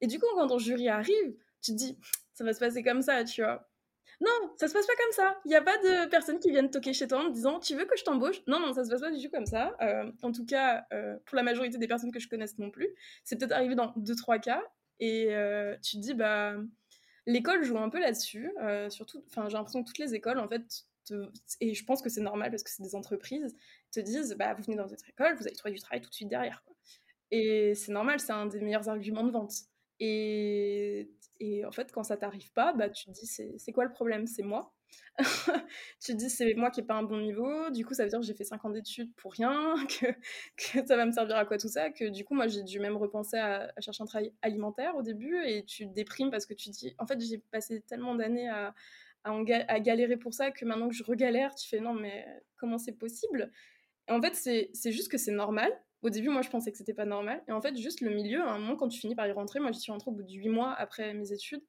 Et 0.01 0.07
du 0.07 0.19
coup 0.19 0.25
quand 0.35 0.47
ton 0.47 0.57
jury 0.57 0.89
arrive, 0.89 1.35
tu 1.61 1.71
te 1.71 1.77
dis 1.77 1.97
ça 2.33 2.43
va 2.43 2.53
se 2.53 2.59
passer 2.59 2.83
comme 2.83 3.01
ça, 3.01 3.23
tu 3.23 3.41
vois. 3.41 3.71
Non, 4.21 4.53
ça 4.55 4.67
se 4.67 4.73
passe 4.73 4.85
pas 4.85 4.93
comme 4.95 5.11
ça. 5.13 5.39
Il 5.45 5.49
n'y 5.49 5.55
a 5.55 5.63
pas 5.63 5.77
de 5.77 6.07
personnes 6.07 6.39
qui 6.39 6.51
viennent 6.51 6.69
toquer 6.69 6.93
chez 6.93 7.07
toi 7.07 7.25
en 7.25 7.29
te 7.29 7.33
disant 7.33 7.59
tu 7.59 7.75
veux 7.75 7.85
que 7.85 7.97
je 7.97 8.03
t'embauche? 8.03 8.41
Non, 8.45 8.59
non, 8.59 8.71
ça 8.71 8.85
se 8.85 8.89
passe 8.89 9.01
pas 9.01 9.11
du 9.11 9.23
tout 9.23 9.31
comme 9.31 9.47
ça. 9.47 9.75
Euh, 9.81 10.11
en 10.21 10.31
tout 10.31 10.45
cas, 10.45 10.85
euh, 10.93 11.17
pour 11.25 11.35
la 11.35 11.43
majorité 11.43 11.79
des 11.79 11.87
personnes 11.87 12.11
que 12.11 12.19
je 12.19 12.29
connaisse 12.29 12.59
non 12.59 12.69
plus. 12.69 12.87
C'est 13.23 13.35
peut-être 13.37 13.51
arrivé 13.51 13.73
dans 13.73 13.93
deux 13.95 14.15
trois 14.15 14.37
cas. 14.37 14.63
Et 14.99 15.33
euh, 15.35 15.75
tu 15.81 15.97
te 15.97 16.01
dis 16.01 16.13
bah 16.13 16.53
l'école 17.25 17.63
joue 17.63 17.79
un 17.79 17.89
peu 17.89 17.99
là-dessus. 17.99 18.51
surtout, 18.89 19.23
enfin 19.27 19.49
j'ai 19.49 19.57
l'impression 19.57 19.81
que 19.83 19.87
toutes 19.87 19.97
les 19.97 20.13
écoles 20.13 20.37
en 20.37 20.47
fait 20.47 20.85
et 21.59 21.73
je 21.73 21.85
pense 21.85 22.01
que 22.01 22.09
c'est 22.09 22.21
normal 22.21 22.51
parce 22.51 22.63
que 22.63 22.69
c'est 22.69 22.83
des 22.83 22.95
entreprises, 22.95 23.55
te 23.91 23.99
disent 23.99 24.35
bah, 24.37 24.53
vous 24.53 24.63
venez 24.63 24.77
dans 24.77 24.87
votre 24.87 25.07
école, 25.09 25.35
vous 25.35 25.47
allez 25.47 25.55
trouver 25.55 25.73
du 25.73 25.79
travail 25.79 26.01
tout 26.01 26.09
de 26.09 26.15
suite 26.15 26.29
derrière. 26.29 26.63
Et 27.31 27.73
c'est 27.75 27.91
normal, 27.91 28.19
c'est 28.19 28.33
un 28.33 28.45
des 28.45 28.59
meilleurs 28.59 28.89
arguments 28.89 29.23
de 29.23 29.31
vente. 29.31 29.53
Et, 29.99 31.11
et 31.39 31.65
en 31.65 31.71
fait, 31.71 31.91
quand 31.91 32.03
ça 32.03 32.17
t'arrive 32.17 32.51
pas, 32.53 32.73
bah, 32.73 32.89
tu 32.89 33.05
te 33.05 33.11
dis 33.11 33.25
c'est 33.25 33.71
quoi 33.71 33.85
le 33.85 33.91
problème? 33.91 34.27
C'est 34.27 34.43
moi. 34.43 34.73
tu 36.03 36.11
te 36.11 36.17
dis 36.17 36.29
c'est 36.29 36.53
moi 36.55 36.69
qui 36.71 36.81
n'ai 36.81 36.87
pas 36.87 36.95
un 36.95 37.03
bon 37.03 37.19
niveau, 37.19 37.69
du 37.69 37.85
coup 37.85 37.93
ça 37.93 38.03
veut 38.03 38.09
dire 38.09 38.19
que 38.19 38.25
j'ai 38.25 38.33
fait 38.33 38.43
5 38.43 38.65
ans 38.65 38.69
d'études 38.69 39.13
pour 39.15 39.33
rien, 39.33 39.75
que, 39.87 40.07
que, 40.57 40.85
ça 40.85 40.95
va 40.97 41.05
me 41.05 41.11
servir 41.11 41.37
à 41.37 41.45
quoi 41.45 41.57
tout 41.57 41.69
ça, 41.69 41.89
que 41.91 42.09
du 42.09 42.25
coup 42.25 42.33
moi 42.33 42.47
j'ai 42.47 42.63
dû 42.63 42.79
même 42.79 42.97
repenser 42.97 43.37
à, 43.37 43.71
à, 43.75 43.81
chercher 43.81 44.03
un 44.03 44.05
travail 44.05 44.33
alimentaire 44.41 44.95
au 44.95 45.01
début 45.01 45.37
et 45.45 45.63
tu 45.65 45.87
te 45.87 45.93
déprimes 45.93 46.31
parce 46.31 46.45
que 46.45 46.53
tu 46.53 46.71
te 46.71 46.75
dis 46.75 46.95
en 46.97 47.05
fait 47.05 47.19
j'ai 47.21 47.37
passé 47.37 47.81
tellement 47.81 48.15
d'années 48.15 48.49
à, 48.49 48.73
à, 49.23 49.79
galérer 49.79 50.17
pour 50.17 50.33
ça 50.33 50.51
que 50.51 50.65
maintenant 50.65 50.89
que 50.89 50.95
je 50.95 51.03
regalère, 51.03 51.53
tu 51.55 51.67
fais 51.67 51.79
non, 51.79 51.93
mais 51.93 52.25
comment 52.57 52.77
c'est 52.77 52.93
possible? 52.93 53.51
Et 54.07 54.11
en 54.11 54.21
fait, 54.21 54.35
c'est 54.35 54.91
juste 54.91 55.11
que 55.11 55.17
c'est 55.17 55.31
normal. 55.31 55.71
Au 56.01 56.09
début, 56.09 56.29
moi, 56.29 56.41
je 56.41 56.49
pensais 56.49 56.71
que 56.71 56.77
c'était 56.77 56.93
pas 56.93 57.05
normal. 57.05 57.43
Et 57.47 57.51
en 57.51 57.61
fait, 57.61 57.77
juste 57.77 58.01
le 58.01 58.09
milieu, 58.09 58.41
à 58.41 58.51
un 58.51 58.59
moment, 58.59 58.75
quand 58.75 58.87
tu 58.87 58.99
finis 58.99 59.15
par 59.15 59.27
y 59.27 59.31
rentrer, 59.31 59.59
moi, 59.59 59.71
j'y 59.71 59.79
suis 59.79 59.91
rentrée 59.91 60.09
au 60.09 60.13
bout 60.13 60.23
de 60.23 60.31
8 60.31 60.49
mois 60.49 60.73
après 60.73 61.13
mes 61.13 61.31
études, 61.31 61.63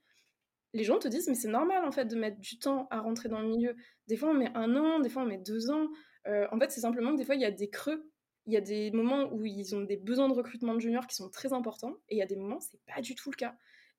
les 0.74 0.84
gens 0.84 0.98
te 0.98 1.08
disent, 1.08 1.28
mais 1.28 1.34
c'est 1.34 1.48
normal, 1.48 1.84
en 1.84 1.92
fait, 1.92 2.06
de 2.06 2.16
mettre 2.16 2.38
du 2.38 2.58
temps 2.58 2.88
à 2.90 3.00
rentrer 3.00 3.28
dans 3.28 3.40
le 3.40 3.48
milieu. 3.48 3.76
Des 4.08 4.16
fois, 4.16 4.30
on 4.30 4.34
met 4.34 4.50
un 4.54 4.74
an, 4.76 5.00
des 5.00 5.10
fois, 5.10 5.22
on 5.22 5.26
met 5.26 5.38
deux 5.38 5.70
ans. 5.70 5.88
Euh, 6.26 6.46
en 6.50 6.58
fait, 6.58 6.70
c'est 6.70 6.80
simplement 6.80 7.12
que 7.12 7.18
des 7.18 7.24
fois, 7.24 7.34
il 7.34 7.42
y 7.42 7.46
a 7.46 7.50
des 7.50 7.68
creux. 7.68 8.10
Il 8.46 8.54
y 8.54 8.56
a 8.56 8.60
des 8.60 8.90
moments 8.90 9.30
où 9.32 9.44
ils 9.44 9.74
ont 9.76 9.82
des 9.82 9.98
besoins 9.98 10.28
de 10.28 10.34
recrutement 10.34 10.74
de 10.74 10.80
juniors 10.80 11.06
qui 11.06 11.14
sont 11.14 11.28
très 11.28 11.52
importants. 11.52 11.96
Et 12.08 12.16
il 12.16 12.18
y 12.18 12.22
a 12.22 12.26
des 12.26 12.36
moments, 12.36 12.58
c'est 12.60 12.80
pas 12.86 13.02
du 13.02 13.14
tout 13.14 13.30
le 13.30 13.36
cas. 13.36 13.54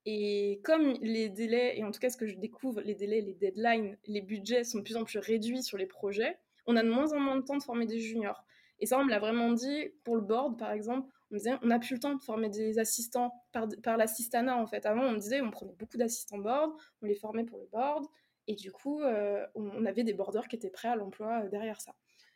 Et 0.06 0.60
comme 0.64 0.94
les 1.02 1.30
délais, 1.30 1.78
et 1.78 1.84
en 1.84 1.92
tout 1.92 2.00
cas 2.00 2.10
ce 2.10 2.18
que 2.18 2.28
je 2.28 2.36
découvre, 2.36 2.82
les 2.82 2.96
délais, 2.96 3.22
les 3.22 3.34
deadlines, 3.34 3.98
les 4.06 4.22
budgets 4.22 4.64
sont 4.64 4.80
de 4.80 4.84
plus 4.84 4.98
en 4.98 5.06
plus 5.06 5.20
réduits 5.20 5.64
sur 5.64 5.78
les 5.78 5.86
projets, 5.86 6.38
on 6.66 6.76
a 6.76 6.84
de 6.84 6.90
moins 6.90 7.14
en 7.14 7.20
moins 7.20 7.38
de 7.38 7.44
temps 7.44 7.58
de 7.58 7.64
former 7.64 7.86
des 7.86 8.00
juniors. 8.00 8.44
Et 8.80 8.86
ça, 8.86 9.00
on 9.00 9.06
me 9.06 9.10
l'a 9.10 9.20
vraiment 9.20 9.52
dit 9.52 9.90
pour 10.04 10.16
le 10.16 10.22
board, 10.22 10.58
par 10.58 10.72
exemple. 10.72 11.08
On 11.32 11.36
me 11.36 11.40
disait, 11.40 11.54
on 11.62 11.68
n'a 11.68 11.80
plus 11.80 11.94
le 11.96 12.00
temps 12.00 12.16
de 12.16 12.22
former 12.22 12.50
des 12.50 12.80
assistants 12.80 13.34
par, 13.52 13.98
l'assistana, 13.98 14.58
en 14.58 14.68
fait. 14.68 14.86
Avant, 14.86 15.04
on 15.04 15.12
me 15.12 15.20
disait, 15.20 15.42
on 15.42 15.52
prenait 15.52 15.74
beaucoup 15.74 15.98
d'assistants 15.98 16.38
board, 16.38 16.74
on 17.02 17.06
les 17.06 17.16
formait 17.16 17.46
pour 17.46 17.60
le 17.60 17.68
board, 17.72 18.06
et 18.48 18.56
du 18.56 18.72
coup, 18.72 19.02
euh, 19.02 19.46
on 19.56 19.86
avait 19.86 20.04
des 20.04 20.14
boarders 20.14 20.48
qui 20.48 20.58
étaient 20.58 20.70
prêts 20.70 20.90
à 20.90 20.96
l'emploi 20.96 21.44
euh, 21.44 21.50
derrière 21.50 21.80
ça. 21.80 21.96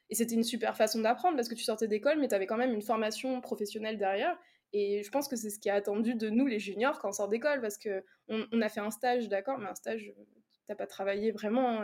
Et 0.09 0.15
c'était 0.15 0.35
une 0.35 0.43
super 0.43 0.77
façon 0.77 1.01
d'apprendre 1.01 1.35
parce 1.35 1.49
que 1.49 1.55
tu 1.55 1.63
sortais 1.63 1.87
d'école, 1.87 2.19
mais 2.19 2.29
tu 2.29 2.35
avais 2.35 2.47
quand 2.47 2.57
même 2.57 2.73
une 2.73 2.81
formation 2.81 3.41
professionnelle 3.41 3.97
derrière. 3.97 4.37
Et 4.73 5.03
je 5.03 5.09
pense 5.09 5.27
que 5.27 5.35
c'est 5.35 5.49
ce 5.49 5.59
qui 5.59 5.69
est 5.69 5.71
attendu 5.71 6.15
de 6.15 6.29
nous, 6.29 6.45
les 6.45 6.59
juniors, 6.59 6.99
quand 6.99 7.09
on 7.09 7.13
sort 7.13 7.29
d'école, 7.29 7.61
parce 7.61 7.77
qu'on 7.77 8.47
on 8.51 8.61
a 8.61 8.69
fait 8.69 8.81
un 8.81 8.91
stage, 8.91 9.29
d'accord, 9.29 9.57
mais 9.57 9.67
un 9.67 9.75
stage, 9.75 10.13
t'as 10.67 10.75
pas 10.75 10.87
travaillé 10.87 11.31
vraiment 11.31 11.81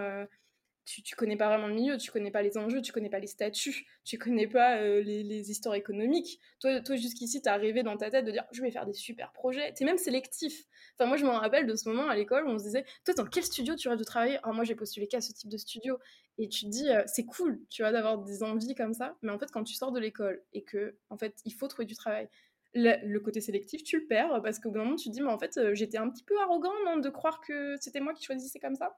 tu, 0.86 1.02
tu 1.02 1.16
connais 1.16 1.38
pas 1.38 1.48
vraiment 1.48 1.68
le 1.68 1.76
milieu, 1.76 1.98
tu 1.98 2.12
connais 2.12 2.32
pas 2.32 2.42
les 2.42 2.58
enjeux, 2.58 2.82
tu 2.82 2.92
connais 2.92 3.10
pas 3.10 3.20
les 3.20 3.28
statuts, 3.28 3.86
tu 4.04 4.18
connais 4.18 4.48
pas 4.48 4.78
euh, 4.78 5.02
les, 5.02 5.52
histoires 5.52 5.76
économiques. 5.76 6.40
Toi, 6.60 6.82
toi 6.82 6.96
jusqu'ici, 6.96 7.42
t'es 7.42 7.50
arrivé 7.50 7.84
dans 7.84 7.96
ta 7.96 8.10
tête 8.10 8.26
de 8.26 8.32
dire 8.32 8.44
je 8.52 8.62
vais 8.62 8.72
faire 8.72 8.86
des 8.86 8.94
super 8.94 9.32
projets. 9.32 9.72
T'es 9.74 9.86
même 9.86 9.98
sélectif. 9.98 10.66
Enfin, 10.98 11.08
moi, 11.08 11.18
je 11.18 11.26
me 11.26 11.30
rappelle 11.30 11.68
de 11.68 11.76
ce 11.76 11.88
moment 11.88 12.10
à 12.10 12.16
l'école 12.16 12.46
où 12.48 12.50
on 12.50 12.60
se 12.60 12.64
disait 12.64 12.86
toi, 13.06 13.14
dans 13.14 13.26
quel 13.26 13.44
studio 13.44 13.76
tu 13.76 13.88
rêves 13.88 13.98
de 13.98 14.04
travailler? 14.04 14.38
Alors, 14.44 14.54
moi, 14.54 14.66
j'ai 14.66 14.76
postulé 14.76 15.08
qu'à 15.08 15.22
ce 15.22 15.32
type 15.32 15.50
de 15.50 15.58
studio. 15.58 15.98
Et 16.38 16.50
tu 16.50 16.66
te 16.66 16.70
dis 16.70 16.90
euh, 16.90 17.04
c'est 17.06 17.26
cool, 17.26 17.62
tu 17.70 17.84
vois, 17.84 17.92
d'avoir 17.92 18.18
des 18.18 18.44
envies 18.44 18.76
comme 18.76 18.94
ça. 18.94 19.16
Mais 19.22 19.32
en 19.32 19.40
fait, 19.40 19.52
quand 19.52 19.64
tu 19.64 19.76
sors 19.76 19.92
de 19.92 20.00
l'école 20.00 20.44
et 20.52 20.64
que, 20.64 20.98
en 21.10 21.18
fait, 21.18 21.36
il 21.46 21.54
faut 21.54 21.68
trouver 21.68 21.86
du 21.86 21.96
travail, 21.96 22.28
le, 22.74 23.18
côté 23.20 23.42
sélectif, 23.42 23.84
tu 23.84 24.00
le 24.00 24.06
perds 24.06 24.42
parce 24.44 24.60
qu'au 24.60 24.70
bout 24.70 24.78
d'un 24.78 24.84
moment, 24.86 24.96
tu 24.96 25.10
te 25.10 25.14
dis, 25.14 25.22
mais 25.22 25.32
en 25.32 25.38
fait, 25.38 25.58
euh, 25.58 25.76
j'étais 25.76 25.98
un 25.98 26.10
petit 26.10 26.24
peu 26.24 26.40
arrogant 26.42 26.74
non, 26.86 26.98
de 26.98 27.10
croire 27.10 27.42
que 27.42 27.76
c'était 27.80 28.00
moi 28.00 28.14
qui 28.14 28.24
choisissais 28.24 28.60
comme 28.60 28.76
ça. 28.76 28.98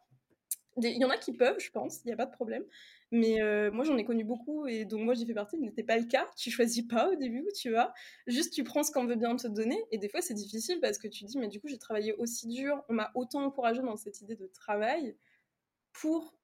Il 0.77 0.97
y 0.97 1.05
en 1.05 1.09
a 1.09 1.17
qui 1.17 1.31
peuvent, 1.31 1.59
je 1.59 1.71
pense, 1.71 2.01
il 2.03 2.07
n'y 2.07 2.13
a 2.13 2.17
pas 2.17 2.25
de 2.25 2.33
problème. 2.33 2.63
Mais 3.11 3.41
euh, 3.41 3.71
moi, 3.71 3.85
j'en 3.85 3.95
ai 3.97 4.03
connu 4.03 4.25
beaucoup 4.25 4.67
et 4.67 4.83
donc 4.83 5.01
moi, 5.01 5.13
j'y 5.13 5.25
fais 5.25 5.33
partie. 5.33 5.55
Ce 5.55 5.61
n'était 5.61 5.83
pas 5.83 5.97
le 5.97 6.03
cas. 6.03 6.27
Tu 6.35 6.51
choisis 6.51 6.83
pas 6.85 7.09
au 7.11 7.15
début 7.15 7.45
tu 7.55 7.71
vas. 7.71 7.93
Juste, 8.27 8.53
tu 8.53 8.63
prends 8.65 8.83
ce 8.83 8.91
qu'on 8.91 9.05
veut 9.05 9.15
bien 9.15 9.37
te 9.37 9.47
donner. 9.47 9.81
Et 9.91 9.97
des 9.97 10.09
fois, 10.09 10.21
c'est 10.21 10.33
difficile 10.33 10.79
parce 10.81 10.97
que 10.97 11.07
tu 11.07 11.23
dis, 11.23 11.37
mais 11.37 11.47
du 11.47 11.61
coup, 11.61 11.69
j'ai 11.69 11.77
travaillé 11.77 12.13
aussi 12.15 12.47
dur. 12.47 12.83
On 12.89 12.93
m'a 12.93 13.11
autant 13.15 13.45
encouragé 13.45 13.81
dans 13.81 13.95
cette 13.95 14.19
idée 14.19 14.35
de 14.35 14.47
travail 14.47 15.15
pour 15.93 16.34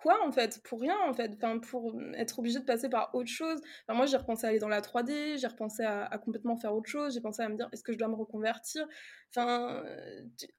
quoi 0.00 0.24
en 0.26 0.32
fait? 0.32 0.62
Pour 0.64 0.80
rien 0.80 0.96
en 1.08 1.12
fait, 1.12 1.32
enfin, 1.36 1.58
pour 1.58 1.94
être 2.14 2.38
obligé 2.38 2.58
de 2.58 2.64
passer 2.64 2.88
par 2.88 3.14
autre 3.14 3.30
chose. 3.30 3.60
Enfin, 3.86 3.96
moi 3.96 4.06
j'ai 4.06 4.16
repensé 4.16 4.46
à 4.46 4.50
aller 4.50 4.58
dans 4.58 4.68
la 4.68 4.80
3D, 4.80 5.38
j'ai 5.38 5.46
repensé 5.46 5.82
à, 5.82 6.18
complètement 6.24 6.56
faire 6.56 6.74
autre 6.74 6.88
chose, 6.88 7.14
j'ai 7.14 7.20
pensé 7.20 7.42
à 7.42 7.48
me 7.48 7.56
dire 7.56 7.68
est-ce 7.72 7.82
que 7.82 7.92
je 7.92 7.98
dois 7.98 8.08
me 8.08 8.14
reconvertir? 8.14 8.86
Enfin, 9.34 9.82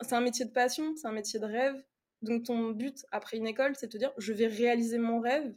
c'est 0.02 0.16
un 0.16 0.22
métier 0.22 0.46
de 0.46 0.52
passion, 0.52 0.96
c'est 0.96 1.08
un 1.08 1.12
métier 1.12 1.40
de 1.40 1.46
rêve. 1.46 1.84
Donc 2.22 2.44
ton 2.44 2.72
but 2.72 3.06
après 3.12 3.38
une 3.38 3.48
école, 3.48 3.76
c'est 3.76 3.88
de 3.88 3.92
te 3.92 3.98
dire 3.98 4.12
je 4.18 4.34
vais 4.34 4.48
réaliser 4.48 4.98
mon 4.98 5.20
rêve. 5.20 5.54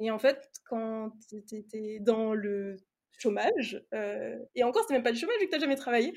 Et 0.00 0.10
en 0.10 0.18
fait, 0.18 0.50
quand 0.68 1.12
tu 1.28 1.56
étais 1.56 1.98
dans 2.00 2.34
le 2.34 2.76
chômage, 3.22 3.82
euh, 3.94 4.38
et 4.54 4.64
encore 4.64 4.84
c'est 4.86 4.94
même 4.94 5.02
pas 5.02 5.12
du 5.12 5.18
chômage 5.18 5.36
vu 5.40 5.46
que 5.46 5.50
tu 5.50 5.56
n'as 5.56 5.60
jamais 5.60 5.76
travaillé, 5.76 6.12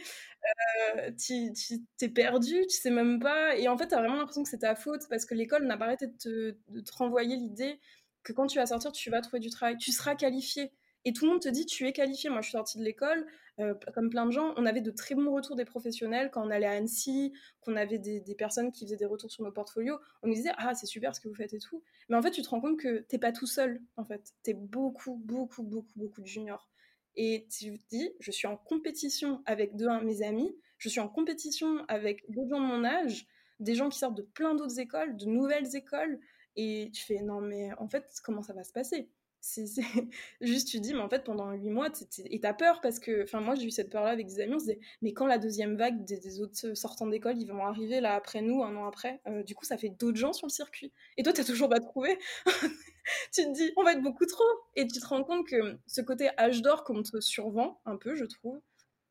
euh, 0.97 1.11
tu 1.17 1.53
t'es 1.97 2.09
perdu, 2.09 2.65
tu 2.67 2.77
sais 2.77 2.89
même 2.89 3.19
pas, 3.19 3.55
et 3.57 3.67
en 3.67 3.77
fait 3.77 3.87
tu 3.87 3.95
as 3.95 3.99
vraiment 3.99 4.17
l'impression 4.17 4.43
que 4.43 4.49
c'est 4.49 4.59
ta 4.59 4.75
faute 4.75 5.01
parce 5.09 5.25
que 5.25 5.35
l'école 5.35 5.65
n'a 5.65 5.77
pas 5.77 5.85
arrêté 5.85 6.07
de 6.07 6.13
te, 6.17 6.91
renvoyer 6.93 7.35
l'idée 7.35 7.79
que 8.23 8.33
quand 8.33 8.47
tu 8.47 8.57
vas 8.57 8.65
sortir, 8.65 8.91
tu 8.91 9.09
vas 9.09 9.21
trouver 9.21 9.39
du 9.39 9.49
travail, 9.49 9.77
tu 9.77 9.91
seras 9.91 10.15
qualifié. 10.15 10.71
Et 11.07 11.13
tout 11.13 11.25
le 11.25 11.31
monde 11.31 11.41
te 11.41 11.49
dit, 11.49 11.67
tu 11.67 11.87
es 11.87 11.93
qualifié. 11.93 12.31
Moi, 12.31 12.41
je 12.41 12.47
suis 12.47 12.53
sortie 12.53 12.79
de 12.79 12.83
l'école, 12.83 13.27
euh, 13.59 13.73
comme 13.93 14.09
plein 14.09 14.25
de 14.25 14.31
gens, 14.31 14.53
on 14.57 14.65
avait 14.65 14.81
de 14.81 14.91
très 14.91 15.15
bons 15.15 15.31
retours 15.31 15.55
des 15.55 15.63
professionnels 15.63 16.29
quand 16.31 16.45
on 16.45 16.49
allait 16.49 16.65
à 16.65 16.71
Annecy, 16.71 17.31
qu'on 17.61 17.75
avait 17.75 17.99
des, 17.99 18.35
personnes 18.35 18.71
qui 18.71 18.85
faisaient 18.85 18.97
des 18.97 19.05
retours 19.05 19.31
sur 19.31 19.43
nos 19.43 19.51
portfolios. 19.51 19.97
On 20.23 20.27
nous 20.27 20.33
disait, 20.33 20.51
ah, 20.57 20.73
c'est 20.75 20.87
super 20.87 21.15
ce 21.15 21.21
que 21.21 21.29
vous 21.29 21.35
faites 21.35 21.53
et 21.53 21.59
tout. 21.59 21.83
Mais 22.09 22.17
en 22.17 22.21
fait, 22.21 22.31
tu 22.31 22.41
te 22.41 22.49
rends 22.49 22.59
compte 22.59 22.79
que 22.79 22.99
t'es 23.07 23.17
pas 23.17 23.31
tout 23.31 23.47
seul, 23.47 23.81
en 23.95 24.03
fait. 24.03 24.33
T'es 24.43 24.53
beaucoup, 24.53 25.15
beaucoup, 25.23 25.63
beaucoup, 25.63 25.93
beaucoup 25.95 26.21
de 26.21 26.27
juniors. 26.27 26.69
Et 27.17 27.47
tu 27.49 27.77
te 27.77 27.87
dis, 27.89 28.11
je 28.19 28.31
suis 28.31 28.47
en 28.47 28.57
compétition 28.57 29.41
avec 29.45 29.75
deux, 29.75 29.87
mes 30.03 30.21
amis, 30.21 30.55
je 30.77 30.89
suis 30.89 30.99
en 30.99 31.07
compétition 31.07 31.85
avec 31.87 32.29
d'autres 32.29 32.49
gens 32.49 32.59
de 32.59 32.65
mon 32.65 32.83
âge, 32.83 33.27
des 33.59 33.75
gens 33.75 33.89
qui 33.89 33.97
sortent 33.99 34.17
de 34.17 34.21
plein 34.21 34.55
d'autres 34.55 34.79
écoles, 34.79 35.15
de 35.15 35.25
nouvelles 35.25 35.75
écoles. 35.75 36.19
Et 36.57 36.89
tu 36.93 37.03
fais, 37.03 37.21
non, 37.21 37.41
mais 37.41 37.69
en 37.77 37.87
fait, 37.87 38.05
comment 38.23 38.41
ça 38.41 38.53
va 38.53 38.63
se 38.63 38.73
passer? 38.73 39.09
Juste 40.41 40.69
tu 40.69 40.79
dis 40.79 40.93
mais 40.93 41.01
en 41.01 41.09
fait 41.09 41.23
pendant 41.23 41.51
huit 41.51 41.69
mois 41.69 41.89
et 42.25 42.39
t'as 42.39 42.53
peur 42.53 42.81
parce 42.81 42.99
que 42.99 43.23
enfin 43.23 43.41
moi 43.41 43.55
j'ai 43.55 43.65
eu 43.65 43.71
cette 43.71 43.91
peur 43.91 44.03
là 44.03 44.09
avec 44.09 44.27
des 44.27 44.39
amis 44.39 44.55
on 44.55 44.59
se 44.59 44.65
disait 44.65 44.79
mais 45.01 45.13
quand 45.13 45.27
la 45.27 45.37
deuxième 45.37 45.77
vague 45.77 46.03
des, 46.03 46.41
autres 46.41 46.73
sortants 46.73 47.07
d'école 47.07 47.37
ils 47.37 47.47
vont 47.47 47.63
arriver 47.63 48.01
là 48.01 48.15
après 48.15 48.41
nous 48.41 48.63
un 48.63 48.75
an 48.75 48.87
après 48.87 49.21
euh, 49.27 49.43
du 49.43 49.53
coup 49.53 49.65
ça 49.65 49.77
fait 49.77 49.89
d'autres 49.89 50.17
gens 50.17 50.33
sur 50.33 50.47
le 50.47 50.51
circuit 50.51 50.91
et 51.17 51.23
toi 51.23 51.33
t'as 51.33 51.43
toujours 51.43 51.69
pas 51.69 51.79
trouvé? 51.79 52.17
tu 53.33 53.43
te 53.43 53.51
dis 53.53 53.71
on 53.77 53.83
va 53.83 53.93
être 53.93 54.01
beaucoup 54.01 54.25
trop 54.25 54.43
et 54.75 54.87
tu 54.87 54.99
te 54.99 55.05
rends 55.07 55.23
compte 55.23 55.47
que 55.47 55.77
ce 55.87 56.01
côté 56.01 56.29
âge 56.37 56.61
d'or 56.61 56.83
qu'on 56.83 57.03
te 57.03 57.19
survend 57.19 57.79
un 57.85 57.97
peu 57.97 58.15
je 58.15 58.25
trouve 58.25 58.59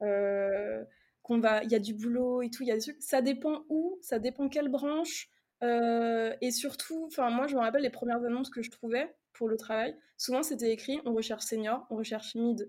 euh, 0.02 0.84
qu'on 1.22 1.38
va 1.38 1.62
il 1.64 1.70
y 1.70 1.74
a 1.74 1.78
du 1.78 1.94
boulot 1.94 2.42
et 2.42 2.50
tout 2.50 2.62
il 2.62 2.68
y 2.68 2.72
a 2.72 2.78
ça 3.00 3.22
dépend 3.22 3.64
où 3.68 3.98
ça 4.02 4.18
dépend 4.18 4.48
quelle 4.48 4.68
branche 4.68 5.30
euh, 5.62 6.34
et 6.40 6.50
surtout, 6.50 7.04
enfin 7.06 7.30
moi 7.30 7.46
je 7.46 7.54
me 7.54 7.60
rappelle 7.60 7.82
les 7.82 7.90
premières 7.90 8.22
annonces 8.24 8.50
que 8.50 8.62
je 8.62 8.70
trouvais 8.70 9.14
pour 9.32 9.48
le 9.48 9.56
travail. 9.56 9.96
Souvent 10.16 10.42
c'était 10.42 10.70
écrit 10.72 11.00
on 11.04 11.14
recherche 11.14 11.44
senior, 11.44 11.86
on 11.90 11.96
recherche 11.96 12.34
mid. 12.34 12.68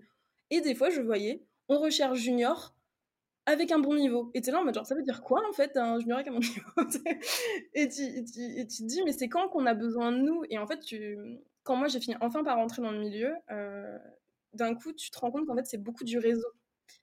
Et 0.50 0.60
des 0.60 0.74
fois 0.74 0.90
je 0.90 1.00
voyais 1.00 1.44
on 1.68 1.78
recherche 1.78 2.18
junior 2.18 2.75
avec 3.46 3.70
un 3.72 3.78
bon 3.78 3.94
niveau. 3.94 4.30
Et 4.34 4.40
t'es 4.40 4.50
là 4.50 4.60
en 4.60 4.64
mode 4.64 4.74
genre 4.74 4.86
ça 4.86 4.94
veut 4.94 5.02
dire 5.02 5.22
quoi 5.22 5.42
en 5.48 5.52
fait 5.52 5.76
un 5.76 5.98
junior 5.98 6.18
avec 6.18 6.28
un 6.28 6.32
bon 6.32 6.38
niveau? 6.40 7.00
Et, 7.74 7.88
tu, 7.88 8.24
te 8.24 8.84
dis 8.84 9.02
mais 9.04 9.12
c'est 9.12 9.28
quand 9.28 9.48
qu'on 9.48 9.66
a 9.66 9.74
besoin 9.74 10.12
de 10.12 10.18
nous? 10.18 10.44
Et 10.50 10.58
en 10.58 10.66
fait 10.66 10.80
tu, 10.80 11.18
quand 11.62 11.76
moi 11.76 11.88
j'ai 11.88 12.00
fini 12.00 12.16
enfin 12.20 12.44
par 12.44 12.56
rentrer 12.56 12.82
dans 12.82 12.90
le 12.90 12.98
milieu, 12.98 13.34
euh, 13.50 13.98
d'un 14.52 14.74
coup 14.74 14.92
tu 14.92 15.10
te 15.10 15.18
rends 15.18 15.30
compte 15.30 15.46
qu'en 15.46 15.56
fait 15.56 15.66
c'est 15.66 15.82
beaucoup 15.82 16.04
du 16.04 16.18
réseau. 16.18 16.48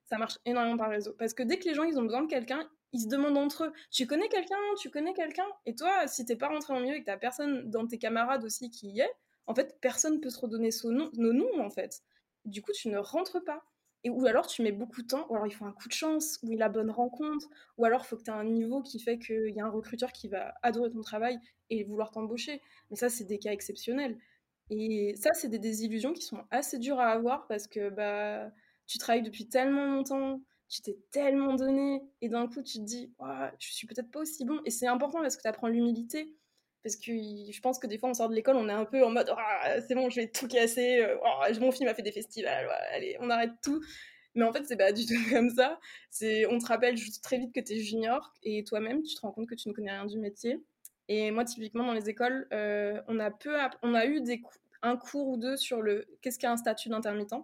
Ça 0.05 0.17
marche 0.17 0.37
énormément 0.45 0.77
par 0.77 0.89
réseau. 0.89 1.13
Parce 1.17 1.33
que 1.33 1.43
dès 1.43 1.57
que 1.57 1.67
les 1.67 1.73
gens 1.73 1.83
ils 1.83 1.97
ont 1.97 2.03
besoin 2.03 2.21
de 2.21 2.27
quelqu'un, 2.27 2.67
ils 2.91 3.01
se 3.01 3.07
demandent 3.07 3.37
entre 3.37 3.65
eux, 3.65 3.73
tu 3.91 4.05
connais 4.05 4.29
quelqu'un, 4.29 4.55
tu 4.79 4.89
connais 4.89 5.13
quelqu'un? 5.13 5.47
Et 5.65 5.75
toi, 5.75 6.07
si 6.07 6.25
t'es 6.25 6.35
pas 6.35 6.47
rentré 6.49 6.73
dans 6.73 6.79
le 6.79 6.85
milieu 6.85 6.97
et 6.97 7.01
que 7.01 7.05
t'as 7.05 7.17
personne 7.17 7.69
dans 7.69 7.87
tes 7.87 7.97
camarades 7.97 8.45
aussi 8.45 8.69
qui 8.69 8.89
y 8.89 8.99
est, 9.01 9.11
en 9.47 9.55
fait, 9.55 9.77
personne 9.81 10.21
peut 10.21 10.29
se 10.29 10.39
redonner 10.39 10.69
nos 10.83 11.33
noms, 11.33 11.59
en 11.59 11.69
fait. 11.69 12.01
Du 12.45 12.61
coup, 12.61 12.71
tu 12.71 12.89
ne 12.89 12.97
rentres 12.97 13.43
pas. 13.43 13.63
Et, 14.03 14.09
ou 14.09 14.25
alors, 14.25 14.47
tu 14.47 14.61
mets 14.63 14.71
beaucoup 14.71 15.01
de 15.01 15.07
temps, 15.07 15.25
ou 15.29 15.35
alors 15.35 15.47
il 15.47 15.53
faut 15.53 15.65
un 15.65 15.71
coup 15.71 15.87
de 15.87 15.93
chance, 15.93 16.39
ou 16.43 16.51
il 16.51 16.61
a 16.61 16.69
bonne 16.69 16.91
rencontre, 16.91 17.47
ou 17.77 17.85
alors 17.85 18.01
il 18.03 18.07
faut 18.07 18.17
que 18.17 18.23
tu 18.23 18.31
aies 18.31 18.33
un 18.33 18.43
niveau 18.43 18.81
qui 18.81 18.99
fait 18.99 19.17
qu'il 19.19 19.53
y 19.55 19.61
a 19.61 19.65
un 19.65 19.69
recruteur 19.69 20.11
qui 20.11 20.27
va 20.27 20.53
adorer 20.61 20.91
ton 20.91 21.01
travail 21.01 21.39
et 21.69 21.83
vouloir 21.83 22.11
t'embaucher. 22.11 22.61
Mais 22.89 22.97
ça, 22.97 23.09
c'est 23.09 23.23
des 23.23 23.39
cas 23.39 23.51
exceptionnels. 23.51 24.17
Et 24.69 25.15
ça, 25.17 25.33
c'est 25.33 25.49
des 25.49 25.59
désillusions 25.59 26.13
qui 26.13 26.23
sont 26.23 26.43
assez 26.51 26.79
dures 26.79 26.99
à 26.99 27.09
avoir 27.09 27.47
parce 27.47 27.67
que 27.67 27.89
bah, 27.89 28.51
tu 28.87 28.97
travailles 28.97 29.23
depuis 29.23 29.47
tellement 29.47 29.85
longtemps, 29.85 30.41
tu 30.69 30.81
t'es 30.81 30.97
tellement 31.11 31.55
donné, 31.55 32.01
et 32.21 32.29
d'un 32.29 32.47
coup, 32.47 32.61
tu 32.63 32.79
te 32.79 32.83
dis, 32.83 33.13
je 33.59 33.73
suis 33.73 33.87
peut-être 33.87 34.11
pas 34.11 34.19
aussi 34.21 34.45
bon. 34.45 34.59
Et 34.65 34.71
c'est 34.71 34.87
important 34.87 35.21
parce 35.21 35.37
que 35.37 35.41
tu 35.41 35.47
apprends 35.47 35.67
l'humilité. 35.67 36.33
Parce 36.83 36.97
que 36.97 37.11
je 37.11 37.61
pense 37.61 37.79
que 37.79 37.87
des 37.87 37.97
fois, 37.97 38.09
on 38.09 38.13
sort 38.13 38.29
de 38.29 38.35
l'école, 38.35 38.57
on 38.57 38.67
est 38.67 38.73
un 38.73 38.85
peu 38.85 39.03
en 39.05 39.09
mode 39.09 39.33
ah, 39.35 39.81
c'est 39.87 39.95
bon, 39.95 40.09
je 40.09 40.21
vais 40.21 40.27
tout 40.27 40.47
casser. 40.47 40.99
Euh, 40.99 41.15
oh, 41.23 41.59
mon 41.61 41.71
film 41.71 41.89
a 41.89 41.93
fait 41.93 42.01
des 42.01 42.11
festivals, 42.11 42.69
allez, 42.91 43.17
on 43.21 43.29
arrête 43.29 43.51
tout. 43.63 43.81
Mais 44.35 44.43
en 44.43 44.51
fait, 44.51 44.65
c'est 44.65 44.77
pas 44.77 44.91
du 44.91 45.05
tout 45.05 45.13
comme 45.31 45.49
ça. 45.49 45.79
On 46.49 46.57
te 46.59 46.65
rappelle 46.65 46.97
juste 46.97 47.23
très 47.23 47.37
vite 47.37 47.53
que 47.53 47.59
tu 47.59 47.73
es 47.73 47.79
junior 47.79 48.33
et 48.43 48.63
toi-même, 48.63 49.03
tu 49.03 49.15
te 49.15 49.21
rends 49.21 49.31
compte 49.31 49.47
que 49.47 49.55
tu 49.55 49.69
ne 49.69 49.73
connais 49.73 49.91
rien 49.91 50.05
du 50.05 50.17
métier. 50.17 50.63
Et 51.09 51.31
moi, 51.31 51.45
typiquement, 51.45 51.85
dans 51.85 51.93
les 51.93 52.09
écoles, 52.09 52.47
euh, 52.53 53.01
on, 53.07 53.19
a 53.19 53.29
peu 53.29 53.55
on 53.81 53.93
a 53.93 54.05
eu 54.05 54.21
un 54.81 54.97
cours 54.97 55.27
ou 55.27 55.37
deux 55.37 55.57
sur 55.57 55.81
le 55.81 56.05
qu'est-ce 56.21 56.39
qu'un 56.39 56.57
statut 56.57 56.89
d'intermittent, 56.89 57.35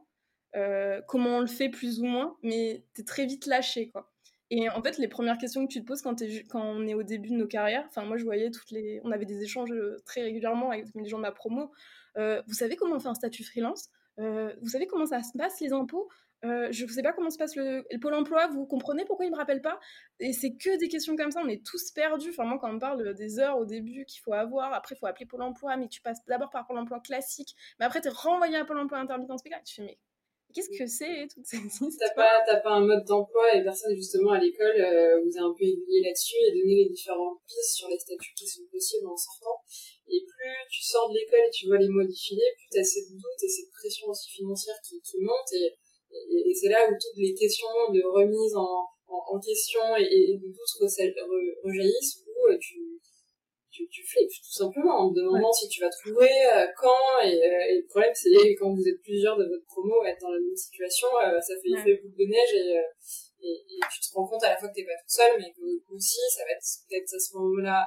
euh, 0.56 1.02
comment 1.08 1.38
on 1.38 1.40
le 1.42 1.48
fait 1.48 1.70
plus 1.70 2.00
ou 2.00 2.06
moins, 2.06 2.38
mais 2.42 2.84
tu 2.96 3.02
es 3.02 3.04
très 3.04 3.26
vite 3.26 3.46
lâché, 3.46 3.90
quoi. 3.90 4.12
Et 4.52 4.70
en 4.70 4.82
fait, 4.82 4.98
les 4.98 5.08
premières 5.08 5.38
questions 5.38 5.66
que 5.68 5.72
tu 5.72 5.82
te 5.82 5.86
poses 5.86 6.02
quand, 6.02 6.16
on 6.54 6.88
est 6.88 6.96
au 6.96 7.04
début 7.04 7.30
de 7.30 7.36
nos 7.36 7.48
carrières, 7.48 7.86
enfin 7.88 8.04
moi 8.04 8.18
je 8.18 8.24
voyais 8.24 8.50
toutes 8.50 8.72
les, 8.72 9.00
on 9.04 9.12
avait 9.12 9.26
des 9.26 9.44
échanges 9.44 9.72
euh, 9.72 10.02
très 10.06 10.22
régulièrement 10.24 10.72
avec 10.72 10.88
les 10.96 11.08
gens 11.08 11.18
de 11.18 11.24
ma 11.24 11.32
promo. 11.32 11.72
Euh, 12.18 12.42
vous 12.48 12.56
savez 12.56 12.76
comment 12.76 12.96
on 12.96 13.00
fait 13.00 13.10
un 13.10 13.16
statut 13.16 13.44
freelance? 13.44 13.90
Euh, 14.18 14.54
Vous 14.62 14.70
savez 14.70 14.88
comment 14.88 15.06
ça 15.06 15.22
se 15.22 15.38
passe 15.38 15.60
les 15.62 15.72
impôts? 15.72 16.10
Je 16.42 16.86
ne 16.86 16.90
sais 16.90 17.04
pas 17.04 17.14
comment 17.14 17.30
se 17.30 17.38
passe 17.38 17.56
le, 17.56 17.84
pôle 18.00 18.14
emploi. 18.14 18.48
Vous 18.48 18.66
comprenez 18.66 19.06
pourquoi 19.06 19.26
il 19.26 19.32
me 19.32 19.36
rappelle 19.36 19.62
pas? 19.62 19.80
Et 20.20 20.34
c'est 20.34 20.56
que 20.56 20.78
des 20.80 20.88
questions 20.88 21.16
comme 21.16 21.32
ça. 21.32 21.42
On 21.44 21.48
est 21.48 21.64
tous 21.66 21.92
perdus. 21.92 22.30
Enfin 22.30 22.46
moi 22.46 22.58
quand 22.60 22.74
on 22.74 22.80
parle 22.80 23.14
des 23.14 23.40
heures 23.40 23.58
au 23.58 23.66
début 23.66 24.06
qu'il 24.06 24.22
faut 24.22 24.34
avoir, 24.34 24.74
après 24.74 24.96
il 24.96 24.98
faut 24.98 25.06
appeler 25.06 25.26
pôle 25.26 25.44
emploi, 25.44 25.78
mais 25.78 25.88
tu 25.90 26.02
passes 26.02 26.26
d'abord 26.28 26.50
par 26.50 26.66
pôle 26.66 26.78
emploi 26.80 27.00
classique, 27.02 27.56
mais 27.80 27.86
après 27.86 28.02
tu 28.02 28.08
es 28.08 28.12
renvoyé 28.12 28.58
à 28.58 28.66
pôle 28.66 28.80
emploi 28.80 28.98
intermittent 28.98 29.38
spectacle. 29.38 29.64
Tu 29.66 29.76
fais 29.76 29.84
mais 29.84 30.00
Qu'est-ce 30.54 30.74
que 30.74 30.88
c'est 30.88 31.28
toute 31.30 31.46
cette 31.46 31.62
histoire 31.62 31.92
T'as 32.00 32.14
pas, 32.14 32.42
t'as 32.46 32.60
pas 32.60 32.72
un 32.72 32.86
mode 32.86 33.06
d'emploi 33.06 33.54
et 33.54 33.64
personne 33.64 33.96
justement 33.96 34.32
à 34.32 34.40
l'école 34.40 34.82
euh, 34.82 35.22
vous 35.22 35.38
a 35.38 35.46
un 35.46 35.54
peu 35.54 35.64
aiguillé 35.64 36.02
là-dessus 36.02 36.42
et 36.42 36.52
donné 36.52 36.84
les 36.84 36.90
différentes 36.90 37.38
pistes 37.46 37.78
sur 37.78 37.88
les 37.88 38.00
statuts 38.00 38.34
qui 38.36 38.48
sont 38.48 38.66
possibles 38.72 39.08
en 39.08 39.16
sortant. 39.16 39.62
Et 40.10 40.26
plus 40.26 40.58
tu 40.72 40.82
sors 40.82 41.10
de 41.10 41.16
l'école 41.16 41.46
et 41.46 41.52
tu 41.54 41.68
vois 41.68 41.78
les 41.78 41.88
mots 41.88 42.04
défiler, 42.04 42.50
plus 42.58 42.70
t'as 42.72 42.84
cette 42.84 43.12
doute 43.14 43.42
et 43.44 43.50
cette 43.50 43.70
pression 43.70 44.08
aussi 44.10 44.30
financière 44.32 44.78
qui, 44.82 45.00
qui 45.02 45.18
monte 45.22 45.54
et, 45.54 45.78
et, 46.50 46.54
c'est 46.56 46.70
là 46.70 46.90
où 46.90 46.94
toutes 46.94 47.18
les 47.22 47.36
questions 47.36 47.70
de 47.94 48.02
remise 48.02 48.56
en, 48.56 48.90
en, 49.08 49.40
question 49.40 49.82
et, 49.98 50.34
et 50.34 50.38
de 50.38 50.48
doute 50.48 50.74
rejaillissent 51.64 52.26
où 52.26 52.52
euh, 52.52 52.58
tu 52.60 53.00
tu, 53.72 53.88
tu 53.90 54.04
flippes 54.06 54.30
tout 54.30 54.52
simplement 54.52 55.06
en 55.06 55.10
te 55.10 55.20
demandant 55.20 55.52
si 55.52 55.68
tu 55.70 55.82
vas 55.82 55.90
trouver 55.90 56.30
euh, 56.54 56.68
quand 56.76 57.22
et, 57.24 57.38
euh, 57.38 57.70
et, 57.70 57.78
le 57.78 57.88
problème 57.88 58.14
c'est 58.14 58.56
quand 58.56 58.74
vous 58.74 58.88
êtes 58.88 59.02
plusieurs 59.02 59.38
de 59.38 59.46
votre 59.46 59.66
promo 59.66 60.02
à 60.04 60.10
être 60.10 60.22
dans 60.22 60.32
la 60.32 60.40
même 60.40 60.56
situation 60.56 61.08
euh, 61.24 61.40
ça 61.40 61.54
fait 61.62 61.70
effet 61.78 62.02
boule 62.02 62.16
de 62.18 62.26
neige 62.26 62.54
et, 62.54 62.82
et, 63.42 63.54
et, 63.54 63.80
tu 63.94 64.02
te 64.02 64.14
rends 64.16 64.28
compte 64.28 64.44
à 64.44 64.50
la 64.50 64.58
fois 64.58 64.70
que 64.70 64.74
t'es 64.74 64.86
pas 64.86 64.98
tout 64.98 65.14
seul 65.14 65.32
mais 65.38 65.52
que 65.54 65.94
aussi 65.94 66.20
ça 66.36 66.44
va 66.46 66.52
être 66.52 66.66
peut-être 66.90 67.14
à 67.14 67.20
ce 67.20 67.38
moment-là 67.38 67.86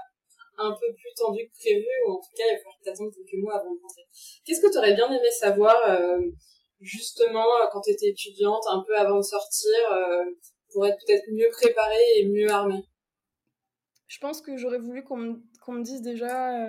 un 0.58 0.72
peu 0.72 0.92
plus 0.94 1.12
tendu 1.16 1.48
que 1.48 1.58
prévu 1.58 1.88
ou 2.06 2.12
en 2.12 2.20
tout 2.20 2.34
cas 2.36 2.44
il 2.46 2.54
va 2.54 2.58
falloir 2.58 2.78
t'attendre 2.84 3.10
quelques 3.10 3.42
mois 3.42 3.58
avant 3.58 3.74
de 3.74 3.80
rentrer. 3.80 4.06
Qu'est-ce 4.44 4.60
que 4.60 4.70
tu 4.70 4.78
aurais 4.78 4.94
bien 4.94 5.10
aimé 5.10 5.30
savoir 5.30 5.74
justement 6.78 7.46
quand 7.72 7.80
tu 7.80 7.90
étais 7.90 8.08
étudiante, 8.08 8.62
un 8.68 8.84
peu 8.86 8.94
avant 8.94 9.16
de 9.16 9.24
sortir, 9.24 9.80
pour 10.70 10.86
être 10.86 10.98
peut-être 11.06 11.24
mieux 11.32 11.48
préparée 11.50 12.18
et 12.18 12.28
mieux 12.28 12.50
armée? 12.50 12.84
Je 14.12 14.18
pense 14.18 14.42
que 14.42 14.58
j'aurais 14.58 14.78
voulu 14.78 15.02
qu'on 15.04 15.16
me, 15.16 15.42
me, 15.68 15.82
dise 15.82 16.02
déjà, 16.02 16.68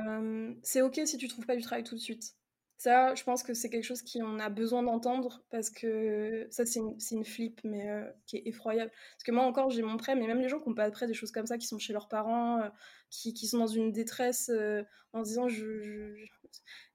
c'est 0.62 0.82
ok 0.82 1.02
si 1.06 1.18
tu 1.18 1.28
trouves 1.28 1.46
pas 1.46 1.56
du 1.56 1.64
travail 1.64 1.84
tout 1.84 1.96
de 1.96 2.00
suite. 2.00 2.36
Ça, 2.84 3.16
je 3.16 3.24
pense 3.24 3.44
que 3.44 3.54
c'est 3.54 3.70
quelque 3.70 3.86
chose 3.86 4.02
qu'on 4.02 4.40
a 4.40 4.50
besoin 4.50 4.84
d'entendre 4.84 5.42
parce 5.52 5.70
que 5.70 6.48
ça, 6.52 6.66
c'est 6.66 6.80
une, 6.80 6.98
une, 7.12 7.24
flip, 7.24 7.62
mais 7.64 7.90
euh, 7.90 8.04
qui 8.28 8.36
est 8.36 8.46
effroyable. 8.46 8.92
Parce 9.14 9.24
que 9.24 9.32
moi 9.32 9.46
encore, 9.46 9.70
j'ai 9.70 9.84
mon 9.84 9.96
prêt, 9.96 10.18
mais 10.18 10.28
même 10.28 10.42
les 10.42 10.50
gens 10.50 10.60
qui 10.60 10.68
n'ont 10.68 10.76
pas 10.76 10.90
de 10.90 10.92
prêt, 10.92 11.08
des 11.08 11.14
choses 11.14 11.32
comme 11.32 11.46
ça, 11.46 11.58
qui 11.58 11.66
sont 11.66 11.80
chez 11.80 11.94
leurs 11.94 12.10
parents, 12.10 12.60
euh, 12.60 12.68
qui, 13.10 13.34
qui, 13.34 13.48
sont 13.48 13.60
dans 13.60 13.68
une 13.68 13.94
détresse 13.94 14.50
euh, 14.50 14.84
en 15.14 15.22
disant 15.22 15.48
je, 15.48 16.14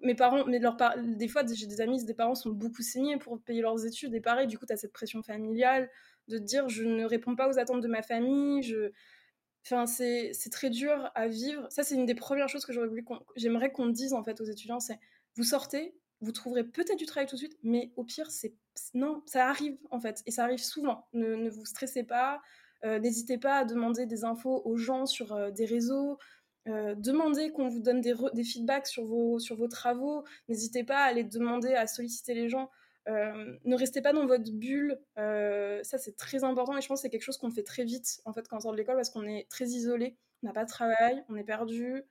Mes 0.02 0.14
parents, 0.14 0.44
mais 0.44 0.58
leur 0.58 0.76
des 1.16 1.26
fois, 1.26 1.42
j'ai 1.50 1.66
des 1.66 1.80
amis, 1.80 2.04
des 2.04 2.12
parents 2.12 2.34
sont 2.34 2.50
beaucoup 2.50 2.82
signés 2.82 3.16
pour 3.16 3.40
payer 3.40 3.62
leurs 3.62 3.86
études, 3.86 4.14
et 4.14 4.20
pareil, 4.20 4.46
du 4.46 4.58
coup, 4.58 4.66
tu 4.66 4.74
as 4.74 4.76
cette 4.76 4.92
pression 4.92 5.22
familiale 5.22 5.88
de 6.26 6.36
te 6.36 6.42
dire 6.42 6.68
je 6.68 6.84
ne 6.84 7.06
réponds 7.06 7.34
pas 7.34 7.48
aux 7.48 7.58
attentes 7.58 7.80
de 7.80 7.88
ma 7.88 8.02
famille, 8.02 8.62
je. 8.62 8.92
Enfin, 9.64 9.86
c'est 9.86 10.32
très 10.50 10.70
dur 10.70 11.10
à 11.14 11.28
vivre. 11.28 11.66
Ça, 11.70 11.82
c'est 11.82 11.94
une 11.94 12.06
des 12.06 12.14
premières 12.14 12.48
choses 12.48 12.64
que 12.64 12.72
j'aimerais 13.36 13.70
qu'on 13.70 13.88
dise 13.88 14.14
en 14.14 14.22
fait 14.22 14.40
aux 14.40 14.44
étudiants, 14.44 14.80
c'est 14.80 14.98
vous 15.36 15.44
sortez, 15.44 15.94
vous 16.20 16.32
trouverez 16.32 16.64
peut-être 16.64 16.98
du 16.98 17.06
travail 17.06 17.26
tout 17.26 17.36
de 17.36 17.40
suite, 17.40 17.58
mais 17.62 17.92
au 17.96 18.04
pire, 18.04 18.30
c'est 18.30 18.54
non, 18.94 19.22
ça 19.26 19.48
arrive 19.48 19.76
en 19.90 20.00
fait, 20.00 20.22
et 20.26 20.30
ça 20.30 20.44
arrive 20.44 20.62
souvent. 20.62 21.06
Ne, 21.12 21.48
vous 21.48 21.64
stressez 21.64 22.04
pas, 22.04 22.40
euh, 22.84 22.98
n'hésitez 22.98 23.38
pas 23.38 23.58
à 23.58 23.64
demander 23.64 24.06
des 24.06 24.24
infos 24.24 24.62
aux 24.64 24.76
gens 24.76 25.06
sur 25.06 25.32
euh, 25.32 25.50
des 25.50 25.64
réseaux, 25.64 26.18
euh, 26.68 26.94
demandez 26.94 27.50
qu'on 27.50 27.68
vous 27.68 27.80
donne 27.80 28.00
des, 28.00 28.14
des, 28.34 28.44
feedbacks 28.44 28.86
sur 28.86 29.04
vos, 29.04 29.38
sur 29.38 29.56
vos 29.56 29.68
travaux, 29.68 30.24
n'hésitez 30.48 30.84
pas 30.84 30.98
à 30.98 31.04
aller 31.04 31.24
demander, 31.24 31.74
à 31.74 31.86
solliciter 31.86 32.34
les 32.34 32.48
gens. 32.48 32.70
Ne 33.08 33.76
restez 33.76 34.02
pas 34.02 34.12
dans 34.12 34.26
votre 34.26 34.50
bulle, 34.52 35.00
ça 35.16 35.98
c'est 35.98 36.16
très 36.16 36.44
important 36.44 36.76
et 36.76 36.80
je 36.80 36.88
pense 36.88 37.00
que 37.00 37.02
c'est 37.02 37.10
quelque 37.10 37.22
chose 37.22 37.38
qu'on 37.38 37.50
fait 37.50 37.62
très 37.62 37.84
vite 37.84 38.20
en 38.24 38.32
fait 38.32 38.46
quand 38.48 38.58
on 38.58 38.60
sort 38.60 38.72
de 38.72 38.76
l'école 38.76 38.96
parce 38.96 39.10
qu'on 39.10 39.26
est 39.26 39.48
très 39.48 39.66
isolé, 39.66 40.16
on 40.42 40.46
n'a 40.46 40.52
pas 40.52 40.64
de 40.64 40.70
travail, 40.70 41.24
on 41.28 41.36
est 41.36 41.44
perdu, 41.44 42.04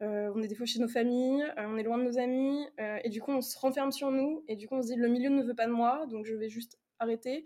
euh, 0.00 0.30
on 0.34 0.42
est 0.42 0.48
des 0.48 0.54
fois 0.54 0.66
chez 0.66 0.78
nos 0.78 0.88
familles, 0.88 1.42
euh, 1.42 1.66
on 1.66 1.76
est 1.76 1.82
loin 1.82 1.98
de 1.98 2.04
nos 2.04 2.18
amis, 2.18 2.64
euh, 2.80 2.98
et 3.02 3.08
du 3.08 3.20
coup 3.20 3.32
on 3.32 3.40
se 3.40 3.58
renferme 3.58 3.90
sur 3.90 4.10
nous, 4.10 4.44
et 4.46 4.56
du 4.56 4.68
coup 4.68 4.76
on 4.76 4.82
se 4.82 4.88
dit 4.88 4.96
le 4.96 5.08
milieu 5.08 5.28
ne 5.28 5.42
veut 5.42 5.54
pas 5.54 5.66
de 5.66 5.72
moi, 5.72 6.06
donc 6.06 6.24
je 6.24 6.34
vais 6.34 6.48
juste 6.48 6.78
arrêter. 7.00 7.44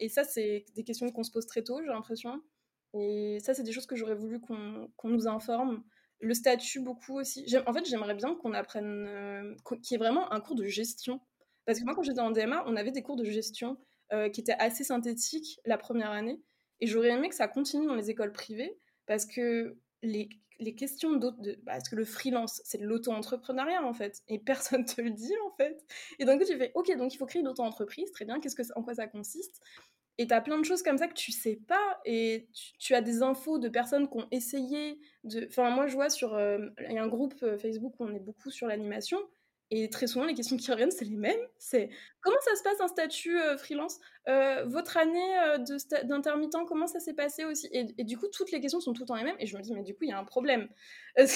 et 0.00 0.08
ça, 0.08 0.24
c'est 0.24 0.66
des 0.74 0.84
questions 0.84 1.10
qu'on 1.10 1.22
se 1.22 1.30
pose 1.30 1.46
très 1.46 1.62
tôt, 1.62 1.80
j'ai 1.82 1.88
l'impression. 1.88 2.42
Et 2.94 3.38
ça, 3.40 3.54
c'est 3.54 3.62
des 3.62 3.72
choses 3.72 3.86
que 3.86 3.96
j'aurais 3.96 4.14
voulu 4.14 4.40
qu'on 4.40 5.08
nous 5.08 5.28
informe. 5.28 5.82
Le 6.20 6.34
statut, 6.34 6.80
beaucoup 6.80 7.18
aussi. 7.18 7.46
En 7.66 7.72
fait, 7.72 7.84
j'aimerais 7.86 8.14
bien 8.14 8.34
qu'on 8.36 8.54
apprenne, 8.54 9.56
qu'il 9.64 9.92
y 9.92 9.94
ait 9.94 9.98
vraiment 9.98 10.32
un 10.32 10.40
cours 10.40 10.56
de 10.56 10.64
gestion. 10.64 11.20
Parce 11.66 11.80
que 11.80 11.84
moi, 11.84 11.94
quand 11.94 12.02
j'étais 12.02 12.20
en 12.20 12.30
DMA, 12.30 12.64
on 12.66 12.76
avait 12.76 12.92
des 12.92 13.02
cours 13.02 13.16
de 13.16 13.24
gestion 13.24 13.76
qui 14.32 14.40
étaient 14.40 14.54
assez 14.60 14.84
synthétiques 14.84 15.58
la 15.64 15.76
première 15.76 16.12
année. 16.12 16.40
Et 16.80 16.86
j'aurais 16.86 17.10
aimé 17.10 17.28
que 17.28 17.34
ça 17.34 17.48
continue 17.48 17.86
dans 17.86 17.94
les 17.94 18.10
écoles 18.10 18.32
privées, 18.32 18.78
parce 19.06 19.26
que 19.26 19.76
les, 20.02 20.28
les 20.58 20.74
questions 20.74 21.14
d'autres, 21.14 21.40
de, 21.40 21.58
parce 21.66 21.84
bah, 21.84 21.90
que 21.90 21.96
le 21.96 22.04
freelance, 22.04 22.60
c'est 22.64 22.78
de 22.78 22.86
l'auto-entrepreneuriat 22.86 23.84
en 23.84 23.92
fait, 23.92 24.22
et 24.28 24.38
personne 24.38 24.84
te 24.84 25.00
le 25.00 25.10
dit 25.10 25.32
en 25.46 25.56
fait. 25.56 25.84
Et 26.18 26.24
donc 26.24 26.44
tu 26.44 26.56
fais, 26.56 26.72
ok, 26.74 26.96
donc 26.96 27.14
il 27.14 27.18
faut 27.18 27.26
créer 27.26 27.40
une 27.40 27.48
auto-entreprise, 27.48 28.10
très 28.12 28.24
bien, 28.24 28.40
qu'est-ce 28.40 28.56
que, 28.56 28.62
en 28.74 28.82
quoi 28.82 28.94
ça 28.94 29.06
consiste? 29.06 29.60
Et 30.18 30.26
tu 30.26 30.32
as 30.32 30.40
plein 30.40 30.58
de 30.58 30.64
choses 30.64 30.82
comme 30.82 30.96
ça 30.96 31.08
que 31.08 31.14
tu 31.14 31.30
sais 31.30 31.60
pas, 31.68 32.00
et 32.06 32.48
tu, 32.78 32.94
as 32.94 33.02
des 33.02 33.22
infos 33.22 33.58
de 33.58 33.68
personnes 33.68 34.08
qui 34.08 34.16
ont 34.16 34.26
essayé 34.30 34.98
de. 35.24 35.46
Enfin, 35.48 35.68
moi 35.70 35.86
je 35.86 35.94
vois 35.94 36.08
sur. 36.08 36.34
Euh, 36.34 36.58
il 36.88 36.94
y 36.94 36.98
a 36.98 37.02
un 37.02 37.08
groupe 37.08 37.34
euh, 37.42 37.58
Facebook 37.58 37.94
où 38.00 38.04
on 38.04 38.14
est 38.14 38.20
beaucoup 38.20 38.50
sur 38.50 38.66
l'animation, 38.66 39.18
et 39.70 39.90
très 39.90 40.06
souvent, 40.06 40.24
les 40.24 40.34
questions 40.34 40.56
qui 40.56 40.70
reviennent, 40.70 40.92
c'est 40.92 41.04
les 41.04 41.16
mêmes. 41.16 41.40
C'est 41.58 41.90
comment 42.20 42.36
ça 42.40 42.54
se 42.54 42.62
passe 42.62 42.80
un 42.80 42.86
statut 42.86 43.36
euh, 43.38 43.56
freelance? 43.56 43.98
Euh, 44.28 44.64
Votre 44.66 44.96
année 44.96 45.38
euh, 45.40 45.58
d'intermittent, 46.04 46.56
comment 46.68 46.86
ça 46.86 47.00
s'est 47.00 47.14
passé 47.14 47.44
aussi? 47.44 47.68
Et, 47.72 48.04
du 48.04 48.16
coup, 48.16 48.28
toutes 48.28 48.52
les 48.52 48.60
questions 48.60 48.78
sont 48.80 48.92
tout 48.92 49.02
le 49.02 49.06
temps 49.08 49.16
les 49.16 49.24
mêmes. 49.24 49.36
Et 49.40 49.46
je 49.46 49.56
me 49.56 49.62
dis, 49.62 49.74
mais 49.74 49.82
du 49.82 49.92
coup, 49.94 50.04
il 50.04 50.10
y 50.10 50.12
a 50.12 50.18
un 50.18 50.24
problème. 50.24 50.68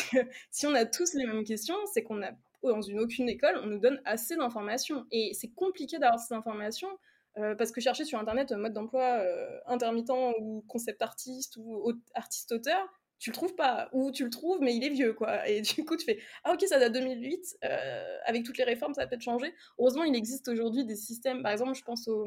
Si 0.51 0.67
on 0.67 0.75
a 0.75 0.85
tous 0.85 1.15
les 1.15 1.27
mêmes 1.27 1.45
questions, 1.45 1.75
c'est 1.93 2.03
qu'on 2.03 2.23
a, 2.23 2.31
dans 2.63 2.83
une 2.83 3.01
aucune 3.01 3.29
école, 3.29 3.59
on 3.65 3.67
nous 3.67 3.79
donne 3.79 4.01
assez 4.05 4.37
d'informations. 4.37 5.07
Et 5.11 5.33
c'est 5.35 5.51
compliqué 5.51 5.99
d'avoir 5.99 6.21
ces 6.21 6.35
informations. 6.35 6.89
parce 7.35 7.73
que 7.73 7.81
chercher 7.81 8.05
sur 8.05 8.19
internet 8.19 8.53
mode 8.53 8.75
d'emploi 8.75 9.23
intermittent 9.67 10.11
ou 10.41 10.65
concept 10.69 11.03
artiste 11.03 11.57
ou 11.57 11.93
artiste-auteur, 12.15 13.00
tu 13.21 13.31
le 13.31 13.35
trouves 13.35 13.55
pas, 13.55 13.91
ou 13.93 14.11
tu 14.11 14.25
le 14.25 14.31
trouves, 14.31 14.61
mais 14.63 14.75
il 14.75 14.83
est 14.83 14.89
vieux, 14.89 15.13
quoi. 15.13 15.47
Et 15.47 15.61
du 15.61 15.85
coup, 15.85 15.97
tu 15.97 16.07
fais, 16.07 16.19
ah 16.43 16.55
ok, 16.55 16.63
ça 16.67 16.81
date 16.81 16.95
2008, 16.95 17.59
euh, 17.65 18.17
avec 18.25 18.45
toutes 18.45 18.57
les 18.57 18.65
réformes, 18.65 18.95
ça 18.95 19.03
a 19.03 19.07
peut-être 19.07 19.21
changé. 19.21 19.55
Heureusement, 19.79 20.05
il 20.05 20.17
existe 20.17 20.49
aujourd'hui 20.49 20.87
des 20.87 20.97
systèmes, 20.97 21.43
par 21.43 21.53
exemple, 21.53 21.75
je 21.75 21.85
pense 21.85 22.09
au, 22.09 22.27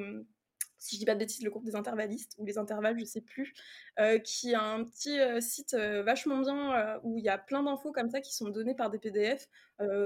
si 0.78 0.96
je 0.96 1.00
dis 1.00 1.06
pas 1.06 1.16
de 1.16 1.20
bêtises, 1.20 1.44
le 1.44 1.50
groupe 1.50 1.66
des 1.66 1.76
intervallistes, 1.76 2.36
ou 2.38 2.46
les 2.46 2.60
intervalles, 2.60 3.00
je 3.00 3.06
sais 3.06 3.22
plus, 3.22 3.56
euh, 4.00 4.20
qui 4.20 4.54
a 4.54 4.62
un 4.62 4.84
petit 4.84 5.20
euh, 5.20 5.42
site 5.42 5.74
vachement 5.74 6.40
bien, 6.42 7.00
où 7.02 7.18
il 7.18 7.26
y 7.26 7.30
a 7.30 7.40
plein 7.40 7.64
d'infos 7.64 7.92
comme 7.92 8.12
ça 8.12 8.22
qui 8.22 8.36
sont 8.36 8.50
données 8.50 8.76
par 8.76 8.92
des 8.92 9.00
PDF, 9.00 9.50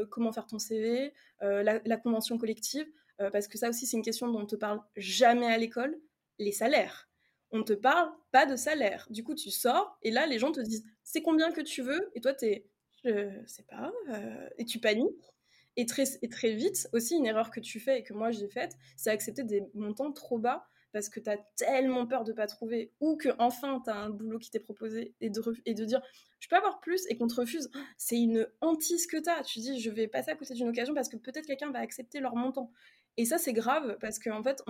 comment 0.09 0.31
faire 0.31 0.47
ton 0.47 0.57
CV, 0.57 1.13
la, 1.41 1.81
la, 1.83 1.97
convention 1.97 2.37
collective, 2.37 2.87
parce 3.17 3.49
que 3.49 3.57
ça 3.57 3.67
aussi, 3.69 3.85
c'est 3.85 3.97
une 3.97 4.03
question 4.03 4.29
dont 4.29 4.39
on 4.39 4.45
te 4.45 4.55
parle 4.55 4.81
jamais 4.95 5.47
à 5.47 5.57
l'école, 5.57 5.99
les 6.39 6.53
salaires 6.53 7.06
on 7.51 7.63
te 7.63 7.73
parle 7.73 8.09
pas 8.31 8.45
de 8.45 8.55
salaire. 8.55 9.07
Du 9.09 9.23
coup, 9.23 9.35
tu 9.35 9.51
sors 9.51 9.97
et 10.03 10.11
là, 10.11 10.25
les 10.27 10.39
gens 10.39 10.51
te 10.51 10.59
disent 10.59 10.85
c'est 11.03 11.21
combien 11.21 11.51
que 11.51 11.61
tu 11.61 11.81
veux? 11.81 12.11
Et 12.15 12.21
toi, 12.21 12.33
tu 12.33 12.45
es 12.45 12.67
je 13.03 13.43
sais 13.45 13.63
pas, 13.63 13.91
euh, 14.09 14.49
et 14.57 14.65
tu 14.65 14.79
paniques. 14.79 15.33
Et 15.75 15.85
très, 15.85 16.05
et 16.23 16.29
très 16.29 16.53
vite, 16.53 16.89
aussi, 16.91 17.15
une 17.15 17.27
erreur 17.27 17.51
que 17.51 17.59
tu 17.59 17.79
fais 17.79 17.99
et 17.99 18.03
que 18.03 18.13
moi 18.13 18.31
j'ai 18.31 18.47
faite, 18.47 18.75
c'est 18.95 19.11
accepter 19.11 19.43
des 19.43 19.63
montants 19.75 20.11
trop 20.11 20.39
bas 20.39 20.67
parce 20.91 21.09
que 21.09 21.19
tu 21.19 21.29
as 21.29 21.37
tellement 21.55 22.07
peur 22.07 22.23
de 22.23 22.33
pas 22.33 22.47
trouver 22.47 22.91
ou 22.99 23.17
que 23.17 23.29
enfin 23.37 23.81
tu 23.83 23.91
as 23.91 23.95
un 23.95 24.09
boulot 24.09 24.39
qui 24.39 24.49
t'est 24.49 24.59
proposé 24.59 25.13
et 25.21 25.29
de, 25.29 25.41
et 25.65 25.75
de 25.75 25.85
dire 25.85 26.01
je 26.39 26.47
peux 26.47 26.55
avoir 26.55 26.79
plus 26.79 27.05
et 27.09 27.17
qu'on 27.17 27.27
te 27.27 27.35
refuse. 27.35 27.69
C'est 27.97 28.17
une 28.17 28.47
hantise 28.61 29.05
que 29.05 29.17
tu 29.17 29.29
as. 29.29 29.43
Tu 29.43 29.59
dis 29.59 29.79
je 29.79 29.89
vais 29.91 30.07
passer 30.07 30.31
à 30.31 30.35
côté 30.35 30.55
d'une 30.55 30.69
occasion 30.69 30.95
parce 30.95 31.09
que 31.09 31.17
peut-être 31.17 31.45
quelqu'un 31.45 31.71
va 31.71 31.79
accepter 31.79 32.19
leur 32.19 32.35
montant. 32.35 32.71
Et 33.17 33.25
ça, 33.25 33.39
c'est 33.39 33.53
grave 33.53 33.97
parce 33.99 34.19
qu'en 34.19 34.43
fait, 34.43 34.63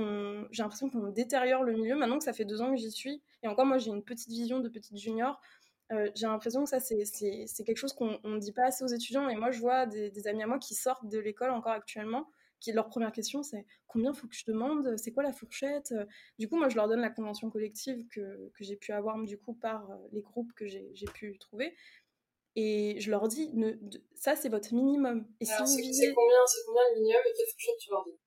j'ai 0.51 0.63
l'impression 0.63 0.89
qu'on 0.89 1.09
détériore 1.09 1.63
le 1.63 1.73
milieu 1.73 1.95
maintenant 1.95 2.17
que 2.17 2.23
ça 2.23 2.33
fait 2.33 2.45
deux 2.45 2.61
ans 2.61 2.71
que 2.71 2.77
j'y 2.77 2.91
suis. 2.91 3.21
Et 3.43 3.47
encore, 3.47 3.65
moi, 3.65 3.77
j'ai 3.77 3.91
une 3.91 4.03
petite 4.03 4.29
vision 4.29 4.59
de 4.61 4.69
petite 4.69 4.97
junior. 4.97 5.39
Euh, 5.91 6.09
j'ai 6.15 6.27
l'impression 6.27 6.63
que 6.63 6.69
ça, 6.69 6.79
c'est 6.79 7.63
quelque 7.65 7.77
chose 7.77 7.93
qu'on 7.93 8.19
ne 8.23 8.39
dit 8.39 8.53
pas 8.53 8.65
assez 8.65 8.85
aux 8.85 8.87
étudiants. 8.87 9.27
Et 9.27 9.35
moi, 9.35 9.51
je 9.51 9.59
vois 9.59 9.85
des, 9.85 10.27
amis 10.27 10.43
à 10.43 10.47
moi 10.47 10.59
qui 10.59 10.75
sortent 10.75 11.07
de 11.07 11.19
l'école 11.19 11.51
encore 11.51 11.73
actuellement, 11.73 12.29
qui 12.61 12.71
leur 12.71 12.87
première 12.87 13.11
question, 13.11 13.43
c'est 13.43 13.65
combien 13.85 14.13
faut 14.13 14.27
que 14.27 14.35
je 14.35 14.45
demande? 14.45 14.97
C'est 14.97 15.11
quoi 15.11 15.23
la 15.23 15.33
fourchette? 15.33 15.93
Du 16.39 16.47
coup, 16.47 16.55
moi, 16.55 16.69
je 16.69 16.77
leur 16.77 16.87
donne 16.87 17.01
la 17.01 17.09
convention 17.09 17.49
collective 17.49 18.07
que, 18.07 18.49
que 18.55 18.63
j'ai 18.63 18.77
pu 18.77 18.93
avoir 18.93 19.21
du 19.23 19.37
coup 19.37 19.55
par 19.55 19.91
euh, 19.91 19.95
les 20.13 20.21
groupes 20.21 20.53
que 20.53 20.65
j'ai 20.65 21.07
pu 21.13 21.37
trouver. 21.37 21.75
Et 22.55 22.99
je 22.99 23.11
leur 23.11 23.27
dis, 23.27 23.51
ne, 23.53 23.73
ça, 24.15 24.37
c'est 24.37 24.49
votre 24.49 24.73
minimum. 24.73 25.27
Et 25.41 25.45
si 25.45 25.53
c'est 25.53 26.13
combien, 26.13 26.37
combien 26.65 26.81
le 26.95 27.01
minimum 27.01 27.21
et 27.25 27.33
quelle 27.35 27.45
fourchette 27.45 27.77
tu 27.79 27.89
leur 27.91 28.03
dis 28.05 28.17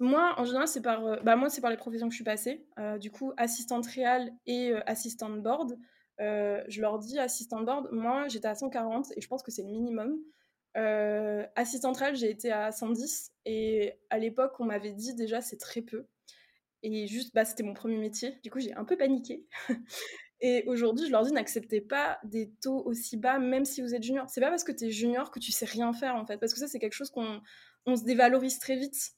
moi, 0.00 0.34
en 0.38 0.44
général, 0.44 0.68
c'est 0.68 0.82
par, 0.82 1.06
euh, 1.06 1.16
bah, 1.22 1.36
moi, 1.36 1.48
c'est 1.48 1.60
par 1.60 1.70
les 1.70 1.76
professions 1.76 2.08
que 2.08 2.12
je 2.12 2.16
suis 2.16 2.24
passée. 2.24 2.66
Euh, 2.78 2.98
du 2.98 3.10
coup, 3.10 3.32
assistante 3.36 3.86
réelle 3.86 4.32
et 4.46 4.70
euh, 4.70 4.80
assistante 4.86 5.42
board. 5.42 5.76
je 6.18 6.80
leur 6.80 6.98
dis 6.98 7.18
assistante 7.18 7.64
board. 7.64 7.88
Moi, 7.92 8.28
j'étais 8.28 8.48
à 8.48 8.54
140 8.54 9.12
et 9.16 9.20
je 9.20 9.28
pense 9.28 9.42
que 9.42 9.50
c'est 9.50 9.62
le 9.62 9.70
minimum. 9.70 10.18
assistante 11.54 11.96
réelle, 11.96 12.16
j'ai 12.16 12.30
été 12.30 12.52
à 12.52 12.72
110 12.72 13.32
et 13.46 13.94
à 14.10 14.18
l'époque, 14.18 14.54
on 14.60 14.64
m'avait 14.64 14.92
dit 14.92 15.14
déjà 15.14 15.40
c'est 15.40 15.58
très 15.58 15.82
peu. 15.82 16.06
Et 16.82 17.06
juste, 17.06 17.34
bah, 17.34 17.44
c'était 17.44 17.62
mon 17.62 17.74
premier 17.74 17.98
métier. 17.98 18.38
Du 18.42 18.50
coup, 18.50 18.60
j'ai 18.60 18.74
un 18.74 18.84
peu 18.84 18.96
paniqué. 18.96 19.46
et 20.40 20.64
aujourd'hui, 20.66 21.06
je 21.06 21.10
leur 21.10 21.24
dis 21.24 21.32
n'acceptez 21.32 21.80
pas 21.80 22.18
des 22.24 22.52
taux 22.62 22.82
aussi 22.84 23.16
bas, 23.16 23.38
même 23.38 23.64
si 23.64 23.80
vous 23.80 23.94
êtes 23.94 24.02
junior. 24.02 24.28
C'est 24.28 24.42
pas 24.42 24.50
parce 24.50 24.64
que 24.64 24.72
tu 24.72 24.86
es 24.86 24.90
junior 24.90 25.30
que 25.30 25.40
tu 25.40 25.52
sais 25.52 25.64
rien 25.64 25.92
faire 25.94 26.16
en 26.16 26.26
fait, 26.26 26.38
parce 26.38 26.52
que 26.52 26.58
ça, 26.60 26.68
c'est 26.68 26.78
quelque 26.78 26.92
chose 26.92 27.10
qu'on 27.10 27.40
on 27.86 27.96
se 27.96 28.04
dévalorise 28.04 28.58
très 28.58 28.76
vite 28.76 29.15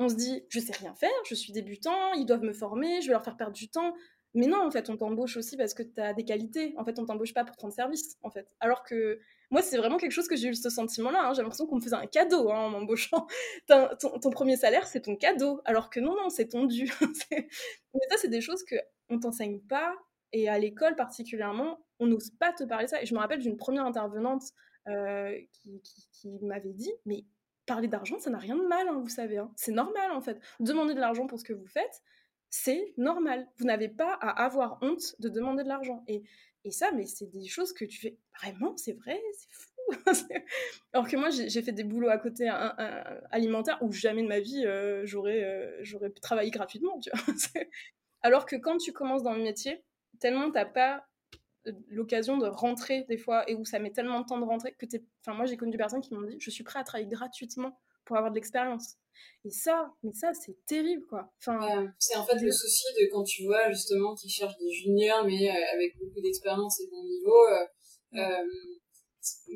on 0.00 0.08
se 0.08 0.14
dit, 0.14 0.42
je 0.48 0.58
sais 0.58 0.72
rien 0.72 0.94
faire, 0.94 1.10
je 1.28 1.34
suis 1.34 1.52
débutant, 1.52 2.14
ils 2.14 2.24
doivent 2.24 2.42
me 2.42 2.54
former, 2.54 3.02
je 3.02 3.08
vais 3.08 3.12
leur 3.12 3.22
faire 3.22 3.36
perdre 3.36 3.52
du 3.52 3.68
temps. 3.68 3.94
Mais 4.32 4.46
non, 4.46 4.64
en 4.64 4.70
fait, 4.70 4.88
on 4.88 4.96
t'embauche 4.96 5.36
aussi 5.36 5.58
parce 5.58 5.74
que 5.74 5.82
tu 5.82 6.00
as 6.00 6.14
des 6.14 6.24
qualités. 6.24 6.72
En 6.78 6.84
fait, 6.84 6.98
on 6.98 7.04
t'embauche 7.04 7.34
pas 7.34 7.44
pour 7.44 7.56
ton 7.56 7.70
service, 7.70 8.16
en 8.22 8.30
fait. 8.30 8.48
Alors 8.60 8.82
que 8.82 9.20
moi, 9.50 9.60
c'est 9.60 9.76
vraiment 9.76 9.98
quelque 9.98 10.12
chose 10.12 10.26
que 10.26 10.36
j'ai 10.36 10.48
eu 10.48 10.54
ce 10.54 10.70
sentiment-là. 10.70 11.26
Hein. 11.26 11.34
J'ai 11.34 11.42
l'impression 11.42 11.66
qu'on 11.66 11.76
me 11.76 11.82
faisait 11.82 11.96
un 11.96 12.06
cadeau 12.06 12.50
hein, 12.50 12.60
en 12.60 12.70
m'embauchant. 12.70 13.26
Ton, 13.66 14.30
premier 14.30 14.56
salaire, 14.56 14.86
c'est 14.86 15.02
ton 15.02 15.16
cadeau. 15.16 15.60
Alors 15.66 15.90
que 15.90 16.00
non, 16.00 16.16
non, 16.16 16.30
c'est 16.30 16.48
ton 16.48 16.64
dû. 16.64 16.90
Mais 17.30 18.00
ça, 18.08 18.16
c'est 18.16 18.28
des 18.28 18.40
choses 18.40 18.64
que 18.64 18.76
on 19.10 19.18
t'enseigne 19.18 19.60
pas. 19.60 19.92
Et 20.32 20.48
à 20.48 20.58
l'école 20.58 20.96
particulièrement, 20.96 21.78
on 21.98 22.06
n'ose 22.06 22.30
pas 22.38 22.52
te 22.52 22.64
parler 22.64 22.86
ça. 22.86 23.02
Et 23.02 23.06
je 23.06 23.14
me 23.14 23.18
rappelle 23.18 23.40
d'une 23.40 23.56
première 23.58 23.84
intervenante 23.84 24.44
euh, 24.88 25.36
qui 26.12 26.38
m'avait 26.40 26.72
dit, 26.72 26.92
mais 27.04 27.24
parler 27.70 27.86
d'argent, 27.86 28.18
ça 28.18 28.30
n'a 28.30 28.38
rien 28.38 28.56
de 28.56 28.66
mal, 28.66 28.88
hein, 28.88 28.98
vous 29.00 29.08
savez. 29.08 29.38
Hein. 29.38 29.52
C'est 29.54 29.70
normal, 29.70 30.10
en 30.10 30.20
fait. 30.20 30.40
Demander 30.58 30.92
de 30.92 30.98
l'argent 30.98 31.28
pour 31.28 31.38
ce 31.38 31.44
que 31.44 31.52
vous 31.52 31.68
faites, 31.68 32.02
c'est 32.48 32.92
normal. 32.96 33.46
Vous 33.58 33.64
n'avez 33.64 33.88
pas 33.88 34.14
à 34.14 34.44
avoir 34.44 34.78
honte 34.82 35.14
de 35.20 35.28
demander 35.28 35.62
de 35.62 35.68
l'argent. 35.68 36.02
Et 36.08 36.24
Et 36.64 36.72
ça, 36.72 36.90
mais 36.90 37.06
c'est 37.06 37.30
des 37.30 37.46
choses 37.46 37.72
que 37.72 37.84
tu 37.84 38.00
fais 38.00 38.18
vraiment, 38.40 38.76
c'est 38.76 38.94
vrai, 38.94 39.22
c'est 39.38 39.52
fou. 39.52 39.70
Alors 40.92 41.08
que 41.08 41.16
moi, 41.16 41.30
j'ai 41.30 41.62
fait 41.62 41.72
des 41.72 41.84
boulots 41.84 42.08
à 42.08 42.18
côté 42.18 42.48
alimentaires 43.30 43.78
où 43.82 43.92
jamais 43.92 44.22
de 44.22 44.28
ma 44.28 44.40
vie 44.40 44.66
euh, 44.66 45.02
j'aurais 45.04 45.44
euh, 45.44 46.08
travaillé 46.20 46.50
gratuitement. 46.50 46.98
Alors 48.22 48.46
que 48.46 48.56
quand 48.56 48.78
tu 48.78 48.92
commences 48.92 49.22
dans 49.22 49.32
le 49.32 49.42
métier, 49.42 49.84
tellement 50.18 50.50
t'as 50.50 50.66
pas 50.66 51.06
l'occasion 51.88 52.38
de 52.38 52.46
rentrer 52.46 53.04
des 53.08 53.18
fois 53.18 53.48
et 53.48 53.54
où 53.54 53.64
ça 53.64 53.78
met 53.78 53.90
tellement 53.90 54.20
de 54.20 54.26
temps 54.26 54.38
de 54.38 54.44
rentrer 54.44 54.74
que 54.78 54.86
t'es. 54.86 55.02
Enfin, 55.20 55.36
moi, 55.36 55.46
j'ai 55.46 55.56
connu 55.56 55.72
des 55.72 55.78
personnes 55.78 56.00
qui 56.00 56.14
m'ont 56.14 56.22
dit 56.22 56.36
je 56.38 56.50
suis 56.50 56.64
prêt 56.64 56.78
à 56.78 56.84
travailler 56.84 57.08
gratuitement 57.08 57.78
pour 58.04 58.16
avoir 58.16 58.30
de 58.30 58.36
l'expérience. 58.36 58.96
Et 59.44 59.50
ça, 59.50 59.92
mais 60.02 60.12
ça, 60.12 60.32
c'est 60.32 60.56
terrible, 60.66 61.04
quoi. 61.06 61.30
Enfin, 61.38 61.92
c'est 61.98 62.16
en 62.16 62.24
fait 62.24 62.40
le 62.40 62.50
souci 62.50 62.84
de 62.98 63.10
quand 63.12 63.24
tu 63.24 63.44
vois 63.44 63.70
justement 63.70 64.14
qu'ils 64.14 64.30
cherchent 64.30 64.58
des 64.58 64.70
juniors, 64.70 65.24
mais 65.24 65.50
avec 65.74 65.98
beaucoup 65.98 66.20
d'expérience 66.20 66.80
et 66.80 66.88
bon 66.90 67.02
niveau. 67.04 67.46
Euh, 68.14 68.44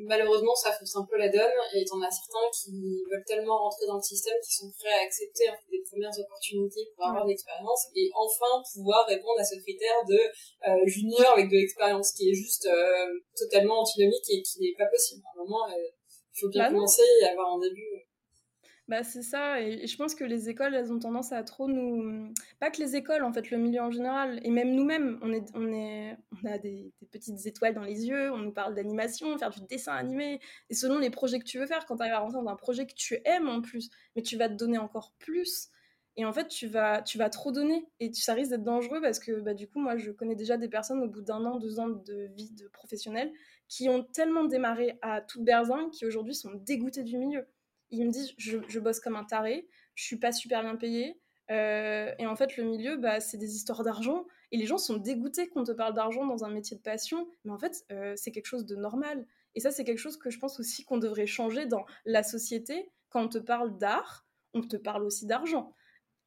malheureusement 0.05 0.55
ça 0.55 0.71
fausse 0.71 0.95
un 0.95 1.05
peu 1.09 1.17
la 1.17 1.29
donne 1.29 1.57
et 1.73 1.85
t'en 1.85 2.01
as 2.01 2.11
certains 2.11 2.47
qui 2.53 3.03
veulent 3.09 3.23
tellement 3.25 3.57
rentrer 3.57 3.87
dans 3.87 3.97
le 3.97 4.01
système 4.01 4.35
qu'ils 4.43 4.55
sont 4.55 4.71
prêts 4.77 4.93
à 4.93 5.03
accepter 5.03 5.45
des 5.71 5.81
premières 5.89 6.17
opportunités 6.19 6.91
pour 6.95 7.05
avoir 7.05 7.25
de 7.25 7.29
l'expérience 7.29 7.87
et 7.95 8.09
enfin 8.15 8.61
pouvoir 8.73 9.05
répondre 9.07 9.39
à 9.39 9.43
ce 9.43 9.55
critère 9.61 10.05
de 10.07 10.19
euh, 10.67 10.85
junior 10.85 11.31
avec 11.33 11.49
de 11.49 11.55
l'expérience 11.55 12.11
qui 12.13 12.29
est 12.29 12.33
juste 12.33 12.67
euh, 12.67 13.07
totalement 13.35 13.81
antinomique 13.81 14.25
et 14.29 14.41
qui 14.41 14.61
n'est 14.61 14.75
pas 14.77 14.87
possible. 14.87 15.23
À 15.25 15.39
un 15.39 15.43
moment 15.43 15.67
euh, 15.69 15.89
il 16.35 16.39
faut 16.39 16.49
bien 16.49 16.63
bah 16.63 16.71
commencer 16.71 17.03
et 17.21 17.25
avoir 17.25 17.55
un 17.55 17.59
début 17.59 18.05
bah, 18.87 19.03
c'est 19.03 19.23
ça, 19.23 19.61
et, 19.61 19.87
je 19.87 19.97
pense 19.97 20.13
que 20.13 20.23
les 20.23 20.47
écoles, 20.47 20.75
elles 20.75 20.93
ont 20.93 20.99
tendance 20.99 21.31
à 21.31 21.43
trop 21.43 21.67
nous... 21.67 22.31
Pas 22.59 22.69
que 22.69 22.79
les 22.79 22.95
écoles, 22.95 23.23
en 23.23 23.33
fait, 23.33 23.49
le 23.49 23.57
milieu 23.57 23.81
en 23.81 23.89
général, 23.89 24.39
et 24.43 24.51
même 24.51 24.75
nous-mêmes, 24.75 25.17
on, 25.23 25.33
est, 25.33 25.45
on, 25.55 25.73
est, 25.73 26.15
on 26.43 26.47
a 26.47 26.59
des, 26.59 26.93
petites 27.11 27.47
étoiles 27.47 27.73
dans 27.73 27.83
les 27.83 28.05
yeux, 28.05 28.31
on 28.31 28.37
nous 28.37 28.51
parle 28.51 28.75
d'animation, 28.75 29.35
faire 29.39 29.49
du 29.49 29.61
dessin 29.61 29.93
animé, 29.93 30.39
et 30.69 30.75
selon 30.75 30.99
les 30.99 31.09
projets 31.09 31.39
que 31.39 31.45
tu 31.45 31.57
veux 31.57 31.65
faire, 31.65 31.87
quand 31.87 31.95
tu 31.95 32.03
arrives 32.03 32.13
à 32.13 32.19
rentrer 32.19 32.39
dans 32.39 32.47
un 32.47 32.55
projet 32.55 32.85
que 32.85 32.93
tu 32.93 33.17
aimes 33.25 33.49
en 33.49 33.61
plus, 33.61 33.89
mais 34.15 34.21
tu 34.21 34.37
vas 34.37 34.49
te 34.49 34.53
donner 34.53 34.77
encore 34.77 35.13
plus, 35.17 35.69
et 36.17 36.23
en 36.23 36.31
fait, 36.31 36.47
tu 36.47 36.67
vas, 36.67 37.01
tu 37.01 37.17
vas 37.17 37.31
trop 37.31 37.51
donner, 37.51 37.87
et 37.99 38.13
ça 38.13 38.35
risque 38.35 38.51
d'être 38.51 38.63
dangereux, 38.63 39.01
parce 39.01 39.17
que 39.17 39.41
bah, 39.41 39.55
du 39.55 39.67
coup, 39.67 39.79
moi, 39.79 39.97
je 39.97 40.11
connais 40.11 40.35
déjà 40.35 40.57
des 40.57 40.69
personnes 40.69 41.01
au 41.01 41.07
bout 41.07 41.21
d'un 41.21 41.43
an, 41.45 41.57
deux 41.57 41.79
ans 41.79 41.89
de 41.89 42.29
vie 42.35 42.51
de 42.51 42.67
professionnel, 42.67 43.33
qui 43.67 43.89
ont 43.89 44.03
tellement 44.03 44.45
démarré 44.45 44.99
à 45.01 45.21
toute 45.21 45.43
berzingue, 45.43 45.89
qui 45.89 46.05
aujourd'hui 46.05 46.35
sont 46.35 46.51
dégoûtés 46.53 47.01
du 47.01 47.17
milieu 47.17 47.47
ils 47.91 48.05
me 48.05 48.11
disent 48.11 48.33
je, 48.37 48.79
bosse 48.79 48.99
comme 48.99 49.15
un 49.15 49.23
taré, 49.23 49.67
je 49.95 50.03
suis 50.03 50.17
pas 50.17 50.31
super 50.31 50.61
bien 50.61 50.75
payé. 50.75 51.19
Euh, 51.51 52.11
et 52.17 52.25
en 52.25 52.35
fait, 52.35 52.57
le 52.57 52.63
milieu, 52.63 52.97
bah, 52.97 53.19
c'est 53.19 53.37
des 53.37 53.55
histoires 53.55 53.83
d'argent. 53.83 54.25
Et 54.51 54.57
les 54.57 54.65
gens 54.65 54.77
sont 54.77 54.97
dégoûtés 54.97 55.47
qu'on 55.47 55.63
te 55.63 55.71
parle 55.71 55.93
d'argent 55.93 56.25
dans 56.25 56.43
un 56.43 56.49
métier 56.49 56.77
de 56.77 56.81
passion. 56.81 57.27
Mais 57.43 57.51
en 57.51 57.57
fait, 57.57 57.85
euh, 57.91 58.13
c'est 58.15 58.31
quelque 58.31 58.47
chose 58.47 58.65
de 58.65 58.75
normal. 58.75 59.25
Et 59.53 59.59
ça, 59.59 59.71
c'est 59.71 59.83
quelque 59.83 59.99
chose 59.99 60.17
que 60.17 60.29
je 60.29 60.39
pense 60.39 60.59
aussi 60.59 60.83
qu'on 60.83 60.97
devrait 60.97 61.27
changer 61.27 61.65
dans 61.65 61.85
la 62.05 62.23
société. 62.23 62.91
Quand 63.09 63.23
on 63.23 63.29
te 63.29 63.37
parle 63.37 63.77
d'art, 63.77 64.25
on 64.53 64.61
te 64.61 64.75
parle 64.75 65.03
aussi 65.03 65.25
d'argent. 65.25 65.73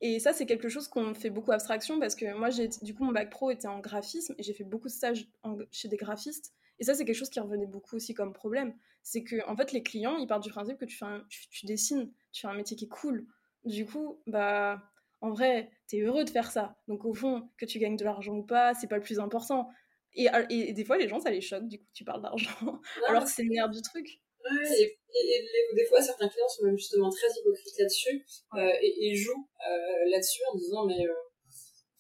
Et 0.01 0.21
ça, 0.21 0.33
c'est 0.33 0.47
quelque 0.47 0.69
chose 0.69 0.89
qu'on 0.89 1.13
fait 1.15 1.31
beaucoup 1.31 1.53
abstraction 1.53 1.99
parce 1.99 2.15
que 2.15 2.33
moi, 2.35 2.51
j'ai 2.51 2.69
du 2.83 2.95
coup, 2.95 3.05
mon 3.05 3.13
bac 3.13 3.31
pro 3.31 3.51
était 3.51 3.67
en 3.67 3.81
graphisme 3.81 4.35
et 4.39 4.43
j'ai 4.43 4.55
fait 4.55 4.65
beaucoup 4.65 4.87
de 4.87 4.93
stages 4.93 5.29
chez 5.73 5.89
des 5.89 5.97
graphistes. 5.97 6.55
Et 6.79 6.85
ça, 6.85 6.95
c'est 6.95 7.05
quelque 7.05 7.17
chose 7.17 7.31
qui 7.31 7.41
revenait 7.41 7.67
beaucoup 7.67 7.97
aussi 7.97 8.15
comme 8.15 8.33
problème. 8.33 8.75
C'est 9.03 9.25
que, 9.25 9.47
en 9.49 9.57
fait, 9.57 9.73
les 9.73 9.83
clients, 9.83 10.17
ils 10.17 10.27
partent 10.27 10.43
du 10.43 10.51
principe 10.51 10.79
que 10.79 10.85
tu, 10.85 10.97
fais 10.97 11.07
tu, 11.51 11.67
dessines, 11.67 12.13
tu 12.33 12.43
fais 12.43 12.49
un 12.49 12.55
métier 12.55 12.77
qui 12.77 12.85
est 12.85 12.89
cool. 12.89 13.27
Du 13.65 13.87
coup, 13.87 14.21
bah, 14.27 14.83
en 15.21 15.31
vrai, 15.31 15.71
t'es 15.89 16.01
heureux 16.01 16.25
de 16.25 16.31
faire 16.31 16.51
ça. 16.51 16.77
Donc, 16.87 17.05
au 17.05 17.15
fond, 17.15 17.49
que 17.57 17.65
tu 17.65 17.79
gagnes 17.79 17.97
de 17.97 18.05
l'argent 18.05 18.35
ou 18.35 18.45
pas, 18.45 18.75
c'est 18.75 18.87
pas 18.87 18.97
le 18.97 19.03
plus 19.03 19.19
important. 19.19 19.69
Et, 20.15 20.29
et, 20.51 20.73
des 20.73 20.85
fois, 20.85 20.99
les 20.99 21.09
gens, 21.09 21.21
ça 21.21 21.31
les 21.31 21.41
choque, 21.41 21.69
du 21.69 21.79
coup, 21.79 21.87
tu 21.95 22.05
parles 22.05 22.23
d'argent. 22.23 22.51
Alors 23.09 23.25
que 23.25 23.31
c'est 23.31 23.43
le 23.43 23.51
nerf 23.51 23.69
du 23.69 23.83
truc. 23.83 24.21
Ouais, 24.45 24.83
et, 24.83 25.75
des 25.75 25.85
fois, 25.87 26.01
certains 26.01 26.29
clients 26.29 26.49
sont 26.49 26.65
même 26.65 26.79
justement 26.79 27.11
très 27.11 27.27
hypocrites 27.39 27.79
là-dessus 27.79 28.25
euh, 28.55 28.73
et, 28.81 29.15
jouent 29.15 29.49
euh, 29.69 30.11
là-dessus 30.11 30.43
en 30.53 30.57
disant, 30.57 30.87
mais 30.87 31.07
euh, 31.07 31.13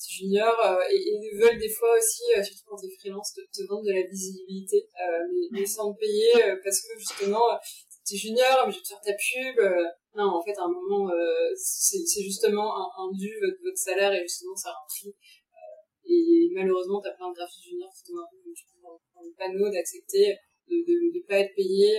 junior 0.07 0.55
euh, 0.65 0.77
et, 0.91 0.97
ils 0.97 1.39
veulent 1.39 1.59
des 1.59 1.69
fois 1.69 1.97
aussi, 1.97 2.23
euh, 2.37 2.43
surtout 2.43 2.65
quand 2.67 2.77
t'es 2.77 2.91
freelance, 2.99 3.33
te, 3.35 3.41
te 3.41 3.67
vendre 3.69 3.85
de 3.85 3.93
la 3.93 4.07
visibilité, 4.07 4.89
euh, 5.01 5.49
mais, 5.51 5.67
sans 5.67 5.93
te 5.93 5.99
payer 5.99 6.33
parce 6.63 6.81
que 6.83 6.99
justement 6.99 7.45
t'es 8.07 8.17
junior, 8.17 8.65
mais 8.67 8.73
je 8.73 8.79
vais 8.79 8.83
te 8.83 8.89
faire 8.89 9.01
ta 9.01 9.13
pub. 9.13 9.59
non, 10.15 10.39
en 10.39 10.43
fait, 10.43 10.57
à 10.57 10.65
un 10.65 10.73
moment, 10.73 11.11
c'est 11.57 12.23
justement 12.23 12.77
un, 12.77 12.89
un 12.97 13.11
dû 13.13 13.29
votre, 13.41 13.59
votre, 13.63 13.77
salaire 13.77 14.13
et 14.13 14.23
justement 14.23 14.57
ça 14.57 14.71
a 14.71 14.73
un 14.73 14.87
prix. 14.89 15.15
et 16.07 16.49
malheureusement, 16.55 17.01
t'as 17.01 17.13
plein 17.13 17.31
de 17.31 17.35
graphistes 17.35 17.65
juniors 17.65 17.93
qui 17.93 18.13
peu 18.13 18.17
dans 18.83 19.23
le 19.23 19.35
panneau 19.37 19.71
d'accepter 19.71 20.39
de, 20.69 20.77
de 21.19 21.27
pas 21.27 21.41
être 21.41 21.55
payé 21.55 21.93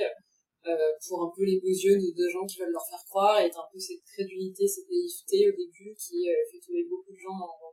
pour 1.08 1.24
un 1.24 1.32
peu 1.36 1.44
les 1.44 1.60
beaux 1.60 1.68
yeux 1.68 1.98
de, 1.98 2.10
de, 2.16 2.30
gens 2.30 2.46
qui 2.46 2.60
veulent 2.60 2.72
leur 2.72 2.86
faire 2.90 3.04
croire 3.10 3.40
et 3.40 3.46
un 3.46 3.68
peu 3.72 3.80
cette 3.80 4.04
crédulité, 4.04 4.68
cette 4.68 4.90
naïveté 4.90 5.50
au 5.50 5.56
début 5.56 5.96
qui 5.96 6.30
euh, 6.30 6.34
fait 6.52 6.60
tomber 6.66 6.84
beaucoup 6.90 7.12
de 7.12 7.18
gens 7.18 7.34
en, 7.34 7.70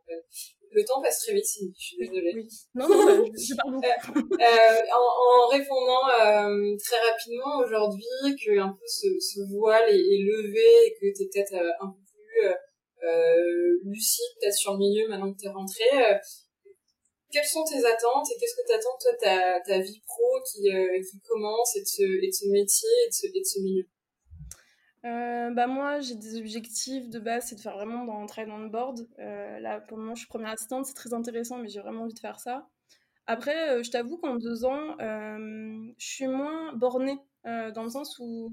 le 0.73 0.85
temps 0.85 1.01
passe 1.01 1.20
très 1.20 1.32
vite, 1.32 1.44
je 1.47 1.85
suis 1.85 1.97
désolée. 1.97 2.32
Oui, 2.35 2.48
Non, 2.74 2.89
non, 2.89 3.24
je 3.35 3.55
parle 3.56 3.74
beaucoup. 3.74 4.36
Euh, 4.36 4.44
euh, 4.44 4.82
en, 4.94 5.44
en, 5.44 5.48
répondant 5.48 6.06
euh, 6.09 6.77
très 6.78 7.01
rapidement 7.09 7.59
aujourd'hui 7.64 8.05
que 8.44 8.59
un 8.59 8.68
peu 8.68 8.86
ce, 8.86 9.09
ce 9.18 9.40
voile 9.51 9.89
est, 9.89 9.98
est, 9.98 10.23
levé 10.23 10.86
et 10.86 10.93
que 10.94 11.16
tu 11.16 11.23
es 11.23 11.28
peut-être 11.32 11.55
un 11.81 11.89
peu 11.89 12.01
plus 12.05 12.52
lucide 13.85 14.27
peut-être 14.40 14.55
sur 14.55 14.73
le 14.73 14.78
milieu 14.78 15.09
maintenant 15.09 15.32
que 15.32 15.39
tu 15.39 15.47
es 15.47 15.51
rentré, 15.51 15.85
quelles 17.37 17.45
sont 17.45 17.65
tes 17.65 17.85
attentes 17.85 18.27
et 18.31 18.41
qu'est-ce 18.41 18.57
que 18.57 18.67
t'attends 18.67 18.97
toi 18.99 19.13
ta, 19.21 19.61
ta 19.61 19.79
vie 19.79 20.01
pro 20.07 20.41
qui, 20.51 20.71
euh, 20.73 21.03
qui 21.03 21.21
commence 21.21 21.77
et 21.77 21.81
de, 21.81 21.87
ce, 21.87 22.03
et 22.03 22.29
de 22.29 22.33
ce 22.33 22.49
métier 22.49 22.89
et 23.05 23.09
de 23.09 23.13
ce, 23.13 23.27
et 23.27 23.41
de 23.41 23.45
ce 23.45 23.61
milieu? 23.61 23.87
Euh, 25.05 25.51
bah 25.51 25.67
moi 25.67 26.01
j'ai 26.01 26.15
des 26.15 26.39
objectifs 26.39 27.11
de 27.11 27.19
base 27.19 27.49
c'est 27.49 27.57
de 27.57 27.61
faire 27.61 27.77
vraiment 27.77 28.07
dans, 28.07 28.25
travailler 28.25 28.51
dans 28.51 28.59
le 28.59 28.71
board. 28.71 29.07
Euh, 29.19 29.59
là 29.61 29.81
pour 29.81 29.99
le 29.99 30.05
moment 30.05 30.15
je 30.15 30.21
suis 30.21 30.29
première 30.29 30.51
assistante 30.51 30.87
c'est 30.87 30.95
très 30.95 31.13
intéressant 31.13 31.59
mais 31.59 31.69
j'ai 31.69 31.81
vraiment 31.81 32.05
envie 32.05 32.15
de 32.15 32.19
faire 32.19 32.41
ça. 32.41 32.67
Après 33.27 33.83
je 33.85 33.91
t'avoue 33.91 34.17
qu'en 34.17 34.37
deux 34.37 34.65
ans 34.65 34.97
je 34.99 35.93
suis 35.99 36.29
moins 36.29 36.73
bornée 36.73 37.19
dans 37.45 37.83
le 37.83 37.91
sens 37.91 38.19
où 38.19 38.51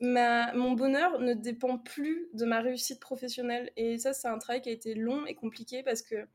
ma, 0.00 0.52
mon 0.54 0.72
bonheur 0.72 1.18
ne 1.18 1.34
dépend 1.34 1.76
plus 1.76 2.28
de 2.34 2.44
ma 2.44 2.60
réussite 2.60 3.00
professionnelle. 3.00 3.72
Et 3.76 3.98
ça 3.98 4.12
c'est 4.12 4.28
un 4.28 4.38
travail 4.38 4.62
qui 4.62 4.68
a 4.68 4.72
été 4.72 4.94
long 4.94 5.26
et 5.26 5.34
compliqué 5.34 5.82
parce 5.82 6.02
que 6.02 6.26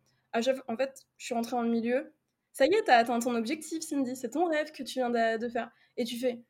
en 0.68 0.78
fait, 0.78 1.06
je 1.18 1.26
suis 1.26 1.34
rentrée 1.34 1.52
dans 1.52 1.62
le 1.62 1.70
milieu. 1.70 2.14
Ça 2.54 2.66
y 2.66 2.74
est, 2.74 2.84
t'as 2.84 2.98
atteint 2.98 3.20
ton 3.20 3.36
objectif, 3.36 3.84
Cindy. 3.84 4.16
C'est 4.16 4.32
ton 4.32 4.46
rêve 4.46 4.72
que 4.72 4.84
tu 4.84 4.94
viens 4.96 5.10
de, 5.10 5.50
faire. 5.50 5.72
Et 5.96 6.06
tu 6.06 6.18
fais, 6.18 6.42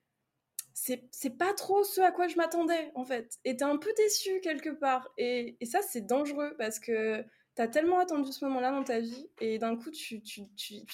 c'est 0.73 1.37
pas 1.37 1.53
trop 1.53 1.83
ce 1.83 2.01
à 2.01 2.11
quoi 2.11 2.27
je 2.27 2.35
m'attendais, 2.35 2.91
en 2.95 3.03
fait. 3.03 3.37
Et 3.43 3.57
t'es 3.57 3.65
un 3.65 3.77
peu 3.77 3.91
déçu 3.97 4.39
quelque 4.41 4.69
part. 4.69 5.09
Et, 5.17 5.57
ça, 5.65 5.81
c'est 5.81 6.05
dangereux 6.05 6.55
parce 6.57 6.79
que 6.79 7.23
t'as 7.55 7.67
tellement 7.67 7.99
attendu 7.99 8.31
ce 8.31 8.45
moment-là 8.45 8.71
dans 8.71 8.83
ta 8.83 8.99
vie. 8.99 9.27
Et 9.41 9.59
d'un 9.59 9.75
coup, 9.75 9.91
tu, 9.91 10.21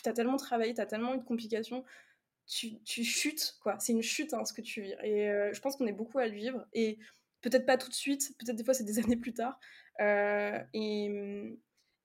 t'as 0.03 0.13
tellement 0.13 0.37
travaillé, 0.37 0.73
t'as 0.73 0.85
tellement 0.85 1.13
eu 1.13 1.19
de 1.19 1.23
complications. 1.23 1.83
Tu, 2.45 2.81
tu 2.83 3.03
chutes, 3.03 3.57
quoi. 3.61 3.77
C'est 3.79 3.93
une 3.93 4.03
chute, 4.03 4.33
hein, 4.33 4.43
ce 4.45 4.53
que 4.53 4.61
tu 4.61 4.81
vis. 4.81 4.95
Et 5.03 5.29
euh, 5.29 5.53
je 5.53 5.61
pense 5.61 5.75
qu'on 5.77 5.87
est 5.87 5.93
beaucoup 5.93 6.19
à 6.19 6.27
le 6.27 6.33
vivre. 6.33 6.65
Et 6.73 6.97
peut-être 7.43 7.65
pas 7.65 7.77
tout 7.77 7.89
de 7.89 7.93
suite, 7.93 8.35
peut-être 8.39 8.55
des 8.55 8.63
fois 8.63 8.73
c'est 8.73 8.83
des 8.83 8.97
années 9.03 9.17
plus 9.17 9.33
tard. 9.33 9.59
Euh, 10.01 10.59
et, 10.73 11.55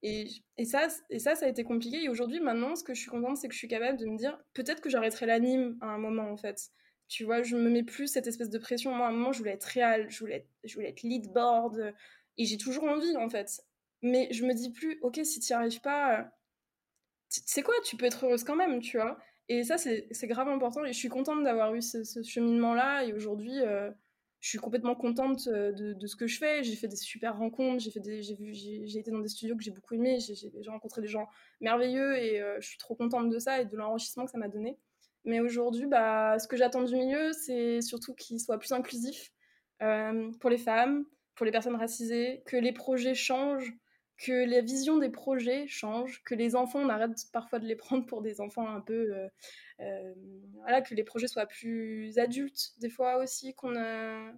et, 0.02 0.28
ça, 0.64 0.88
et 1.10 1.18
ça, 1.18 1.34
a 1.40 1.48
été 1.48 1.64
compliqué. 1.64 2.04
Et 2.04 2.08
aujourd'hui, 2.08 2.40
maintenant, 2.40 2.76
ce 2.76 2.84
que 2.84 2.94
je 2.94 3.00
suis 3.00 3.10
contente, 3.10 3.36
c'est 3.36 3.48
que 3.48 3.54
je 3.54 3.58
suis 3.58 3.68
capable 3.68 3.98
de 3.98 4.06
me 4.06 4.16
dire, 4.16 4.38
peut-être 4.54 4.80
que 4.80 4.90
j'arrêterai 4.90 5.26
l'anime 5.26 5.76
à 5.80 5.86
un 5.86 5.98
moment, 5.98 6.30
en 6.30 6.36
fait. 6.36 6.70
Tu 7.08 7.24
vois, 7.24 7.42
je 7.42 7.56
me 7.56 7.70
mets 7.70 7.82
plus 7.82 8.06
cette 8.06 8.26
espèce 8.26 8.50
de 8.50 8.58
pression. 8.58 8.94
Moi, 8.94 9.06
à 9.06 9.10
un 9.10 9.12
moment, 9.12 9.32
je 9.32 9.38
voulais 9.38 9.52
être 9.52 9.64
réel, 9.64 10.08
je 10.10 10.18
voulais 10.20 10.36
être, 10.36 10.48
je 10.64 10.74
voulais 10.74 10.90
être 10.90 11.02
lead 11.02 11.32
board, 11.32 11.94
et 12.36 12.44
j'ai 12.44 12.58
toujours 12.58 12.84
envie, 12.84 13.16
en 13.16 13.28
fait. 13.28 13.62
Mais 14.02 14.28
je 14.30 14.44
me 14.44 14.54
dis 14.54 14.70
plus, 14.70 14.98
ok, 15.02 15.20
si 15.24 15.40
tu 15.40 15.52
n'y 15.52 15.56
arrives 15.56 15.80
pas, 15.80 16.30
c'est 17.28 17.62
quoi, 17.62 17.74
tu 17.84 17.96
peux 17.96 18.06
être 18.06 18.24
heureuse 18.26 18.44
quand 18.44 18.56
même, 18.56 18.80
tu 18.80 18.98
vois? 18.98 19.18
Et 19.48 19.64
ça, 19.64 19.78
c'est 19.78 20.26
grave 20.26 20.48
important. 20.48 20.84
Et 20.84 20.92
je 20.92 20.98
suis 20.98 21.08
contente 21.08 21.42
d'avoir 21.42 21.74
eu 21.74 21.82
ce, 21.82 22.04
ce 22.04 22.22
cheminement-là. 22.22 23.04
Et 23.04 23.12
aujourd'hui, 23.14 23.60
euh, 23.62 23.90
je 24.40 24.50
suis 24.50 24.58
complètement 24.58 24.94
contente 24.94 25.48
euh, 25.48 25.72
de, 25.72 26.06
ce 26.06 26.16
que 26.16 26.26
je 26.26 26.38
fais. 26.38 26.62
J'ai 26.62 26.76
fait 26.76 26.88
des 26.88 26.96
super 26.96 27.36
rencontres, 27.36 27.82
j'ai 27.82 28.34
vu, 28.34 28.54
j'ai, 28.54 28.98
été 28.98 29.10
dans 29.10 29.18
des 29.18 29.28
studios 29.28 29.56
que 29.56 29.62
j'ai 29.62 29.70
beaucoup 29.70 29.94
aimé, 29.94 30.18
j'ai, 30.20 30.34
j'ai 30.34 30.70
rencontré 30.70 31.00
des 31.00 31.08
gens 31.08 31.28
merveilleux 31.60 32.16
et 32.16 32.40
euh, 32.40 32.56
je 32.60 32.68
suis 32.68 32.78
trop 32.78 32.94
contente 32.94 33.30
de 33.30 33.38
ça 33.38 33.60
et 33.60 33.64
de 33.64 33.76
l'enrichissement 33.76 34.24
que 34.24 34.30
ça 34.30 34.38
m'a 34.38 34.48
donné. 34.48 34.78
Mais 35.24 35.40
aujourd'hui, 35.40 35.86
bah, 35.86 36.38
ce 36.38 36.46
que 36.46 36.56
j'attends 36.56 36.84
du 36.84 36.94
milieu, 36.94 37.32
c'est 37.32 37.80
surtout 37.80 38.14
qu'il 38.14 38.40
soit 38.40 38.58
plus 38.58 38.72
inclusif 38.72 39.32
euh, 39.82 40.30
pour 40.40 40.50
les 40.50 40.58
femmes, 40.58 41.04
pour 41.34 41.44
les 41.44 41.52
personnes 41.52 41.76
racisées, 41.76 42.42
que 42.46 42.56
les 42.56 42.72
projets 42.72 43.14
changent, 43.14 43.72
que 44.18 44.32
la 44.32 44.60
vision 44.60 44.98
des 44.98 45.10
projets 45.10 45.66
change, 45.68 46.22
que 46.24 46.34
les 46.34 46.56
enfants, 46.56 46.80
on 46.80 46.88
arrête 46.88 47.16
parfois 47.32 47.58
de 47.60 47.66
les 47.66 47.76
prendre 47.76 48.04
pour 48.06 48.20
des 48.20 48.40
enfants 48.40 48.68
un 48.68 48.80
peu 48.80 49.28
euh, 49.80 50.14
voilà, 50.54 50.82
que 50.82 50.94
les 50.94 51.04
projets 51.04 51.28
soient 51.28 51.46
plus 51.46 52.18
adultes, 52.18 52.72
des 52.78 52.90
fois 52.90 53.18
aussi, 53.18 53.54
qu'on 53.54 53.76
a... 53.76 54.32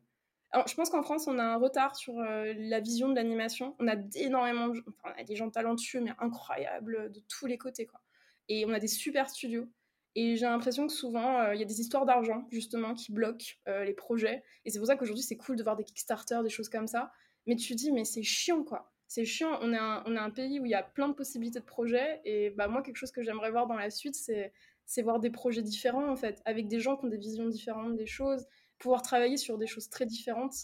Alors, 0.52 0.66
je 0.66 0.74
pense 0.74 0.90
qu'en 0.90 1.02
France, 1.02 1.28
on 1.28 1.38
a 1.38 1.44
un 1.44 1.56
retard 1.56 1.94
sur 1.94 2.18
euh, 2.18 2.52
la 2.56 2.80
vision 2.80 3.08
de 3.08 3.14
l'animation. 3.14 3.76
On 3.78 3.86
a 3.86 3.94
énormément, 4.16 4.66
enfin, 4.66 5.14
on 5.16 5.20
a 5.20 5.24
des 5.24 5.36
gens 5.36 5.48
talentueux, 5.48 6.00
mais 6.00 6.10
incroyables 6.18 7.12
de 7.12 7.20
tous 7.28 7.46
les 7.46 7.56
côtés, 7.56 7.86
quoi. 7.86 8.00
et 8.48 8.66
on 8.66 8.72
a 8.72 8.80
des 8.80 8.88
super 8.88 9.30
studios. 9.30 9.68
Et 10.16 10.36
j'ai 10.36 10.46
l'impression 10.46 10.88
que 10.88 10.92
souvent, 10.92 11.52
il 11.52 11.60
y 11.60 11.62
a 11.62 11.66
des 11.66 11.80
histoires 11.80 12.04
d'argent, 12.04 12.48
justement, 12.50 12.94
qui 12.94 13.12
bloquent 13.12 13.54
les 13.66 13.94
projets. 13.94 14.42
Et 14.64 14.70
c'est 14.70 14.80
pour 14.80 14.88
ça 14.88 14.96
qu'aujourd'hui, 14.96 15.22
c'est 15.22 15.36
cool 15.36 15.54
de 15.54 15.62
voir 15.62 15.76
des 15.76 15.84
Kickstarter, 15.84 16.40
des 16.42 16.50
choses 16.50 16.68
comme 16.68 16.88
ça. 16.88 17.12
Mais 17.46 17.54
tu 17.54 17.68
te 17.68 17.78
dis, 17.78 17.92
mais 17.92 18.04
c'est 18.04 18.24
chiant, 18.24 18.64
quoi. 18.64 18.92
C'est 19.10 19.24
chiant. 19.24 19.58
On 19.60 19.72
est, 19.72 19.76
un, 19.76 20.04
on 20.06 20.14
est 20.14 20.20
un 20.20 20.30
pays 20.30 20.60
où 20.60 20.66
il 20.66 20.70
y 20.70 20.74
a 20.74 20.84
plein 20.84 21.08
de 21.08 21.14
possibilités 21.14 21.58
de 21.58 21.64
projets. 21.64 22.20
Et 22.24 22.50
bah, 22.50 22.68
moi, 22.68 22.80
quelque 22.80 22.94
chose 22.94 23.10
que 23.10 23.24
j'aimerais 23.24 23.50
voir 23.50 23.66
dans 23.66 23.74
la 23.74 23.90
suite, 23.90 24.14
c'est 24.14 24.52
c'est 24.86 25.02
voir 25.02 25.18
des 25.20 25.30
projets 25.30 25.62
différents 25.62 26.08
en 26.08 26.16
fait, 26.16 26.42
avec 26.44 26.66
des 26.66 26.80
gens 26.80 26.96
qui 26.96 27.04
ont 27.04 27.08
des 27.08 27.16
visions 27.16 27.46
différentes 27.46 27.94
des 27.94 28.06
choses, 28.06 28.44
pouvoir 28.78 29.02
travailler 29.02 29.36
sur 29.36 29.56
des 29.56 29.68
choses 29.68 29.88
très 29.88 30.06
différentes. 30.06 30.54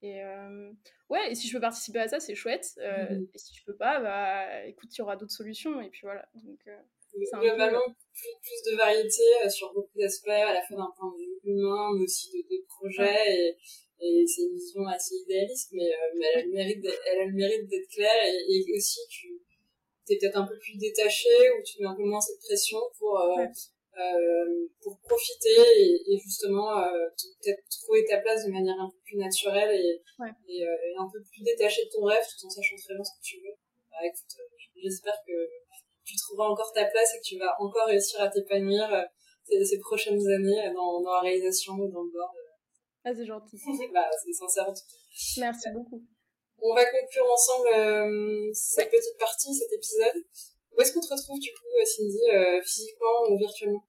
Et 0.00 0.22
euh, 0.22 0.72
ouais, 1.10 1.30
et 1.30 1.34
si 1.34 1.46
je 1.48 1.54
peux 1.54 1.60
participer 1.60 2.00
à 2.00 2.08
ça, 2.08 2.20
c'est 2.20 2.34
chouette. 2.34 2.72
Euh, 2.78 3.10
mhm. 3.10 3.28
Et 3.34 3.38
si 3.38 3.54
je 3.54 3.64
peux 3.64 3.76
pas, 3.76 4.00
bah 4.00 4.64
écoute, 4.66 4.94
il 4.94 4.98
y 4.98 5.02
aura 5.02 5.16
d'autres 5.16 5.32
solutions. 5.32 5.80
Et 5.80 5.88
puis 5.88 6.00
voilà. 6.04 6.26
Donc, 6.34 6.60
euh, 6.68 6.78
Globalement, 7.40 7.82
plus, 8.12 8.70
de 8.70 8.76
variété 8.76 9.22
sur 9.48 9.72
beaucoup 9.72 9.98
d'aspects, 9.98 10.28
à 10.28 10.52
la 10.52 10.62
fois 10.62 10.76
d'un 10.76 10.92
point 10.98 11.12
de 11.12 11.18
vue 11.18 11.40
humain, 11.44 11.92
mais 11.96 12.04
aussi 12.04 12.30
de, 12.30 12.66
projets. 12.66 13.36
Et, 13.38 13.56
et 14.00 14.24
c'est 14.26 14.42
une 14.42 14.54
vision 14.54 14.86
assez 14.86 15.14
idéaliste, 15.16 15.70
mais, 15.72 15.90
mais 16.16 16.26
elle, 16.34 16.40
a 16.40 16.44
le 16.44 16.52
mérite 16.52 16.86
elle 17.06 17.20
a 17.20 17.24
le 17.24 17.32
mérite 17.32 17.68
d'être 17.68 17.88
claire. 17.88 18.24
Et, 18.24 18.56
et 18.58 18.76
aussi, 18.76 19.00
tu 19.08 19.40
t'es 20.06 20.16
peut-être 20.20 20.36
un 20.36 20.46
peu 20.46 20.58
plus 20.58 20.76
détaché 20.78 21.28
ou 21.50 21.62
tu 21.62 21.82
mets 21.82 21.88
un 21.88 21.94
peu 21.94 22.04
moins 22.04 22.20
cette 22.20 22.40
pression 22.40 22.78
pour 22.98 23.18
euh, 23.18 23.44
euh, 23.98 24.68
pour 24.82 24.98
profiter 25.00 25.56
et, 26.06 26.18
justement 26.18 26.78
euh, 26.78 27.08
peut-être 27.42 27.62
trouver 27.82 28.04
ta 28.04 28.18
place 28.18 28.44
de 28.46 28.52
manière 28.52 28.78
un 28.78 28.88
peu 28.88 28.98
plus 29.04 29.16
naturelle 29.16 29.74
et, 29.74 30.02
et, 30.48 30.64
un 30.98 31.08
peu 31.12 31.20
plus 31.22 31.42
détaché 31.42 31.84
de 31.86 31.90
ton 31.90 32.04
rêve 32.04 32.24
tout 32.24 32.46
en 32.46 32.50
sachant 32.50 32.76
très 32.76 32.94
bien 32.94 33.04
ce 33.04 33.18
que 33.18 33.24
tu 33.24 33.36
veux. 33.40 33.54
Bah, 33.90 33.98
écoute, 34.04 34.46
j'espère 34.76 35.16
que 35.26 35.32
tu 36.04 36.14
trouveras 36.16 36.48
encore 36.48 36.72
ta 36.72 36.84
place 36.84 37.14
et 37.14 37.18
que 37.18 37.24
tu 37.24 37.38
vas 37.38 37.56
encore 37.58 37.86
réussir 37.86 38.20
à 38.20 38.28
t'épanouir 38.28 38.88
ces, 39.44 39.64
ces, 39.64 39.78
prochaines 39.80 40.24
années 40.28 40.72
dans, 40.74 41.00
dans 41.00 41.14
la 41.14 41.20
réalisation 41.20 41.72
ou 41.74 41.90
dans 41.90 42.02
le 42.02 42.10
bord. 42.10 42.34
Ah, 43.06 43.14
c'est 43.14 43.24
gentil. 43.24 43.56
bah, 43.94 44.10
c'est 44.24 44.32
sincère 44.32 44.68
en 44.68 44.74
tout 44.74 44.82
cas. 44.82 45.40
Merci 45.40 45.70
beaucoup. 45.72 46.04
On 46.60 46.74
va 46.74 46.84
conclure 46.84 47.24
ensemble 47.32 47.68
euh, 47.76 48.50
cette 48.52 48.90
petite 48.90 49.16
partie, 49.18 49.54
cet 49.54 49.72
épisode. 49.72 50.24
Où 50.76 50.80
est-ce 50.80 50.92
qu'on 50.92 51.00
te 51.00 51.14
retrouve 51.14 51.38
du 51.38 51.50
coup, 51.50 51.68
euh, 51.80 51.84
Cindy, 51.84 52.18
euh, 52.34 52.60
physiquement 52.62 53.30
ou 53.30 53.38
virtuellement? 53.38 53.84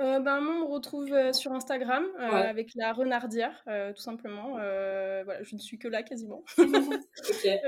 Euh, 0.00 0.20
ben, 0.20 0.42
moi, 0.42 0.56
on 0.56 0.68
me 0.68 0.74
retrouve 0.74 1.32
sur 1.32 1.52
Instagram 1.52 2.04
avec 2.18 2.68
la 2.76 2.92
renardière, 2.92 3.64
tout 3.96 4.02
simplement. 4.02 4.50
voilà, 4.52 5.42
je 5.42 5.54
ne 5.54 5.60
suis 5.60 5.78
que 5.78 5.88
là 5.88 6.02
quasiment. 6.02 6.44
okay. 6.58 7.60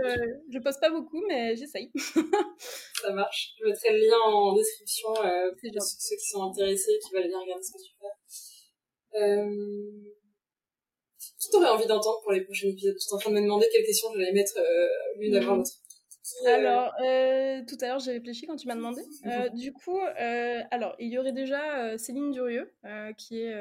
je 0.49 0.59
poste 0.61 0.81
pas 0.81 0.91
beaucoup, 0.91 1.25
mais 1.27 1.57
j'essaye. 1.57 1.91
Ça 3.03 3.13
marche. 3.13 3.55
Je 3.59 3.65
mettrai 3.67 3.95
le 3.95 4.01
lien 4.07 4.21
en 4.27 4.55
description 4.55 5.15
pour 5.15 5.83
ceux 5.83 6.17
qui 6.17 6.29
sont 6.29 6.43
intéressés 6.43 6.93
et 6.93 6.99
qui 7.01 7.15
veulent 7.15 7.29
bien 7.29 7.41
regarder 7.41 7.65
ce 7.65 7.73
que 7.73 7.79
tu 7.79 7.95
fais. 7.99 8.13
Qui 11.51 11.57
t'aurais 11.57 11.71
envie 11.71 11.87
d'entendre 11.87 12.21
pour 12.23 12.31
les 12.31 12.43
prochains 12.43 12.69
épisodes? 12.69 12.95
Es 12.95 13.13
en 13.13 13.19
train 13.19 13.31
de 13.31 13.37
me 13.37 13.43
demander 13.43 13.67
quelles 13.73 13.85
questions 13.85 14.09
je 14.15 14.19
vais 14.19 14.33
mettre 14.33 14.57
euh, 14.57 14.87
l'une 15.19 15.35
avant 15.35 15.57
l'autre. 15.57 15.73
Euh, 16.47 16.55
alors, 16.55 16.93
euh, 17.05 17.61
tout 17.67 17.77
à 17.81 17.89
l'heure, 17.89 17.99
j'ai 17.99 18.13
réfléchi 18.13 18.47
quand 18.47 18.55
tu 18.55 18.69
m'as 18.69 18.77
demandé. 18.77 19.03
du 19.55 19.73
coup, 19.73 19.99
alors, 20.71 20.95
il 21.01 21.09
y 21.09 21.19
aurait 21.19 21.33
déjà 21.33 21.99
Céline 21.99 22.31
Durieux, 22.31 22.73
qui 23.19 23.41
est 23.41 23.53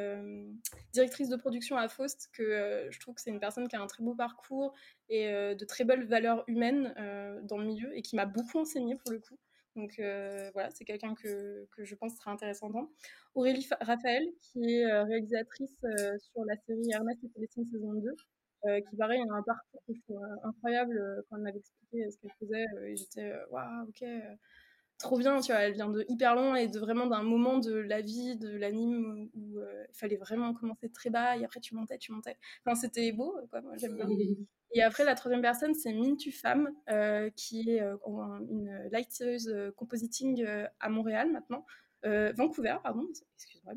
directrice 0.93 1.29
de 1.29 1.35
production 1.35 1.77
à 1.77 1.87
Faust, 1.87 2.29
que 2.31 2.87
je 2.91 2.99
trouve 2.99 3.15
que 3.15 3.21
c'est 3.21 3.31
une 3.31 3.39
personne 3.39 3.67
qui 3.67 3.75
a 3.75 3.81
un 3.81 3.87
très 3.87 4.03
beau 4.03 4.13
parcours 4.13 4.73
et 5.09 5.27
de 5.27 5.65
très 5.65 5.83
belles 5.83 6.05
valeurs 6.05 6.43
humaines 6.47 6.93
dans 7.43 7.57
le 7.57 7.65
milieu 7.65 7.97
et 7.97 8.03
qui 8.03 8.15
m'a 8.15 8.25
beaucoup 8.25 8.59
enseigné 8.59 8.95
pour 8.95 9.11
le 9.11 9.19
coup. 9.19 9.35
Donc 9.75 9.93
voilà, 10.53 10.69
c'est 10.71 10.85
quelqu'un 10.85 11.15
que, 11.15 11.67
que, 11.71 11.83
je 11.83 11.95
pense 11.95 12.15
sera 12.15 12.31
intéressant. 12.31 12.69
Aurélie 13.35 13.67
Raphaël, 13.81 14.27
qui 14.41 14.59
est 14.63 14.85
euh, 14.85 15.03
réalisatrice 15.03 15.77
euh, 15.83 16.17
sur 16.17 16.43
la 16.45 16.55
série 16.57 16.89
Ernest 16.91 17.23
et 17.23 17.29
Célestine 17.29 17.65
saison 17.65 17.93
2, 17.93 18.09
euh, 18.65 18.81
qui 18.81 18.95
pareil 18.97 19.21
a 19.21 19.33
un 19.33 19.43
parcours 19.43 19.83
incroyable 20.43 21.23
quand 21.29 21.37
elle 21.37 21.43
m'avait 21.43 21.59
expliqué 21.59 22.09
ce 22.09 22.17
qu'elle 22.17 22.31
faisait 22.39 22.65
et 22.87 22.95
j'étais 22.95 23.33
waouh 23.51 23.87
ok 23.87 24.03
trop 24.97 25.17
bien 25.17 25.39
tu 25.39 25.53
vois 25.53 25.61
elle 25.61 25.73
vient 25.73 25.87
de 25.87 26.03
hyper 26.09 26.35
loin 26.35 26.55
et 26.55 26.67
de 26.67 26.77
vraiment 26.77 27.07
d'un 27.07 27.23
moment 27.23 27.59
de 27.59 27.71
la 27.71 28.01
vie 28.01 28.35
de 28.35 28.49
l'anime 28.49 29.29
où 29.33 29.61
il 29.61 29.95
fallait 29.95 30.17
vraiment 30.17 30.53
commencer 30.53 30.89
très 30.89 31.09
bas 31.09 31.37
et 31.37 31.45
après 31.45 31.61
tu 31.61 31.73
montais 31.73 31.97
tu 31.97 32.11
montais 32.11 32.35
enfin 32.65 32.75
c'était 32.75 33.13
beau 33.13 33.33
quoi 33.49 33.61
moi 33.61 33.77
j'aime 33.77 33.95
bien 33.95 34.07
et 34.71 34.83
après 34.83 35.03
la 35.03 35.15
troisième 35.15 35.41
personne 35.41 35.73
c'est 35.73 35.93
Mintu 35.93 36.31
Femme 36.31 36.71
qui 37.35 37.69
est 37.69 37.79
une 37.79 38.89
lighteuse 38.91 39.53
compositing 39.75 40.45
à 40.79 40.89
Montréal 40.89 41.31
maintenant 41.31 41.65
euh, 42.05 42.31
Vancouver, 42.35 42.77
pardon, 42.81 43.05
excuse-moi, 43.35 43.73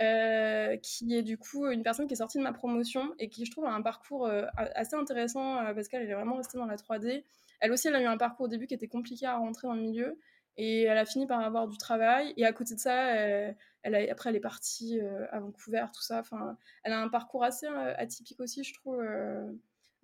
euh, 0.00 0.76
qui 0.76 1.16
est 1.16 1.22
du 1.22 1.38
coup 1.38 1.66
une 1.66 1.82
personne 1.82 2.06
qui 2.06 2.12
est 2.12 2.16
sortie 2.16 2.38
de 2.38 2.42
ma 2.42 2.52
promotion 2.52 3.14
et 3.18 3.28
qui, 3.30 3.46
je 3.46 3.50
trouve, 3.50 3.64
a 3.64 3.72
un 3.72 3.80
parcours 3.80 4.26
euh, 4.26 4.44
assez 4.56 4.94
intéressant 4.94 5.56
parce 5.74 5.88
qu'elle 5.88 6.02
est 6.02 6.12
vraiment 6.12 6.36
restée 6.36 6.58
dans 6.58 6.66
la 6.66 6.76
3D. 6.76 7.24
Elle 7.60 7.72
aussi, 7.72 7.88
elle 7.88 7.94
a 7.94 8.02
eu 8.02 8.06
un 8.06 8.18
parcours 8.18 8.44
au 8.46 8.48
début 8.48 8.66
qui 8.66 8.74
était 8.74 8.88
compliqué 8.88 9.26
à 9.26 9.36
rentrer 9.36 9.68
dans 9.68 9.74
le 9.74 9.80
milieu 9.80 10.18
et 10.58 10.82
elle 10.82 10.98
a 10.98 11.06
fini 11.06 11.26
par 11.26 11.40
avoir 11.40 11.66
du 11.66 11.78
travail. 11.78 12.34
Et 12.36 12.44
à 12.44 12.52
côté 12.52 12.74
de 12.74 12.80
ça, 12.80 13.14
elle, 13.14 13.94
a, 13.94 14.12
après, 14.12 14.30
elle 14.30 14.36
est 14.36 14.40
partie 14.40 15.00
à 15.30 15.40
Vancouver, 15.40 15.86
tout 15.94 16.02
ça. 16.02 16.20
Enfin, 16.20 16.58
elle 16.84 16.92
a 16.92 17.00
un 17.00 17.08
parcours 17.08 17.42
assez 17.42 17.66
atypique 17.66 18.40
aussi, 18.40 18.64
je 18.64 18.74
trouve. 18.74 19.02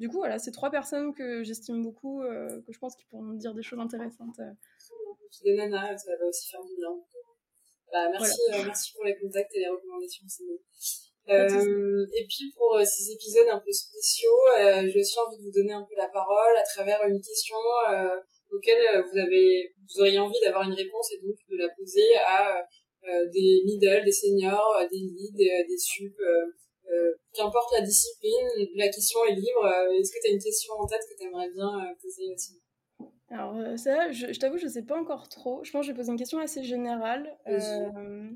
Du 0.02 0.08
coup, 0.08 0.18
voilà, 0.18 0.40
c'est 0.40 0.50
trois 0.50 0.72
personnes 0.78 1.14
que 1.14 1.44
j'estime 1.44 1.80
beaucoup, 1.80 2.22
que 2.66 2.72
je 2.72 2.78
pense 2.80 2.96
qu'ils 2.96 3.06
pourront 3.06 3.34
dire 3.34 3.54
des 3.54 3.62
choses 3.62 3.78
intéressantes. 3.78 4.40
Des 5.44 5.54
nanas, 5.54 5.96
ça 5.98 6.16
va 6.18 6.26
aussi 6.26 6.50
faire 6.50 6.64
du 6.64 6.74
bien. 6.74 6.90
Bah, 7.92 8.08
merci, 8.10 8.40
euh, 8.50 8.64
merci 8.66 8.92
pour 8.94 9.04
les 9.04 9.16
contacts 9.16 9.54
et 9.54 9.60
les 9.60 9.68
recommandations, 9.68 10.26
euh, 11.28 12.06
et 12.18 12.26
puis 12.26 12.52
pour 12.56 12.74
euh, 12.74 12.84
ces 12.84 13.12
épisodes 13.12 13.46
un 13.48 13.60
peu 13.60 13.70
spéciaux, 13.70 14.40
euh, 14.58 14.88
j'ai 14.88 14.98
aussi 14.98 15.16
envie 15.20 15.38
de 15.38 15.42
vous 15.44 15.52
donner 15.52 15.72
un 15.72 15.86
peu 15.88 15.94
la 15.96 16.08
parole 16.08 16.56
à 16.56 16.64
travers 16.64 17.00
une 17.06 17.20
question 17.20 17.56
euh, 17.90 18.18
auquel 18.50 18.80
vous 19.04 19.18
avez, 19.18 19.72
vous 19.86 20.00
auriez 20.00 20.18
envie 20.18 20.40
d'avoir 20.44 20.64
une 20.68 20.74
réponse 20.74 21.12
et 21.12 21.18
donc 21.24 21.36
de 21.48 21.56
la 21.58 21.68
poser 21.78 22.08
à 22.26 22.66
des 23.32 23.62
middle, 23.64 24.04
des 24.04 24.10
seniors, 24.12 24.80
des 24.90 24.98
leads, 24.98 25.36
des, 25.36 25.64
des 25.68 25.78
sup, 25.78 26.16
qu'importe 27.32 27.72
la 27.72 27.82
discipline, 27.82 28.48
la 28.74 28.88
question 28.88 29.20
est 29.28 29.34
libre. 29.34 29.66
Est-ce 29.98 30.12
que 30.12 30.18
tu 30.22 30.30
as 30.30 30.34
une 30.34 30.42
question 30.42 30.74
en 30.74 30.86
tête 30.86 31.02
que 31.08 31.16
tu 31.16 31.26
aimerais 31.26 31.50
bien 31.50 31.94
poser 32.00 32.32
aussi? 32.34 32.62
Alors, 33.32 33.56
euh, 33.56 33.78
ça, 33.78 34.12
je, 34.12 34.30
je 34.30 34.38
t'avoue, 34.38 34.58
je 34.58 34.68
sais 34.68 34.82
pas 34.82 34.98
encore 34.98 35.28
trop. 35.28 35.64
Je 35.64 35.70
pense 35.70 35.80
que 35.80 35.86
je 35.86 35.92
vais 35.92 35.96
poser 35.96 36.12
une 36.12 36.18
question 36.18 36.38
assez 36.38 36.62
générale. 36.62 37.34
Euh, 37.48 38.30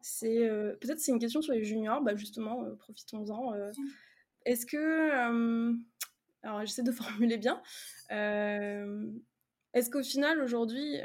c'est 0.00 0.48
euh, 0.48 0.76
peut-être 0.80 1.00
c'est 1.00 1.10
une 1.10 1.18
question 1.18 1.42
sur 1.42 1.52
les 1.52 1.64
juniors. 1.64 2.00
Bah 2.02 2.14
justement, 2.14 2.64
profitons-en. 2.76 3.52
Est-ce 4.44 4.64
que 4.64 5.10
alors 6.42 6.64
j'essaie 6.64 6.84
de 6.84 6.92
formuler 6.92 7.36
bien. 7.36 7.60
Est-ce 8.10 9.90
qu'au 9.90 10.04
final 10.04 10.40
aujourd'hui, 10.40 10.98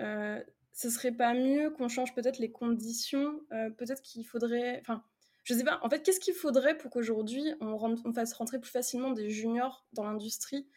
ce 0.74 0.90
serait 0.92 1.12
pas 1.12 1.34
mieux 1.34 1.72
qu'on 1.72 1.88
change 1.88 2.14
peut-être 2.14 2.38
les 2.38 2.52
conditions 2.52 3.42
Peut-être 3.78 4.04
qu'il 4.04 4.28
faudrait, 4.28 4.80
enfin, 4.82 5.04
je 5.44 5.54
sais 5.54 5.64
pas. 5.64 5.80
En 5.84 5.90
fait, 5.90 6.04
qu'est-ce 6.04 6.20
qu'il 6.20 6.34
faudrait 6.34 6.78
pour 6.78 6.90
qu'aujourd'hui 6.90 7.54
on, 7.60 8.14
fasse 8.14 8.34
rentrer 8.34 8.60
plus 8.60 8.72
facilement 8.72 9.12
des 9.12 9.30
juniors 9.30 9.86
dans 9.94 10.04
l'industrie 10.04 10.68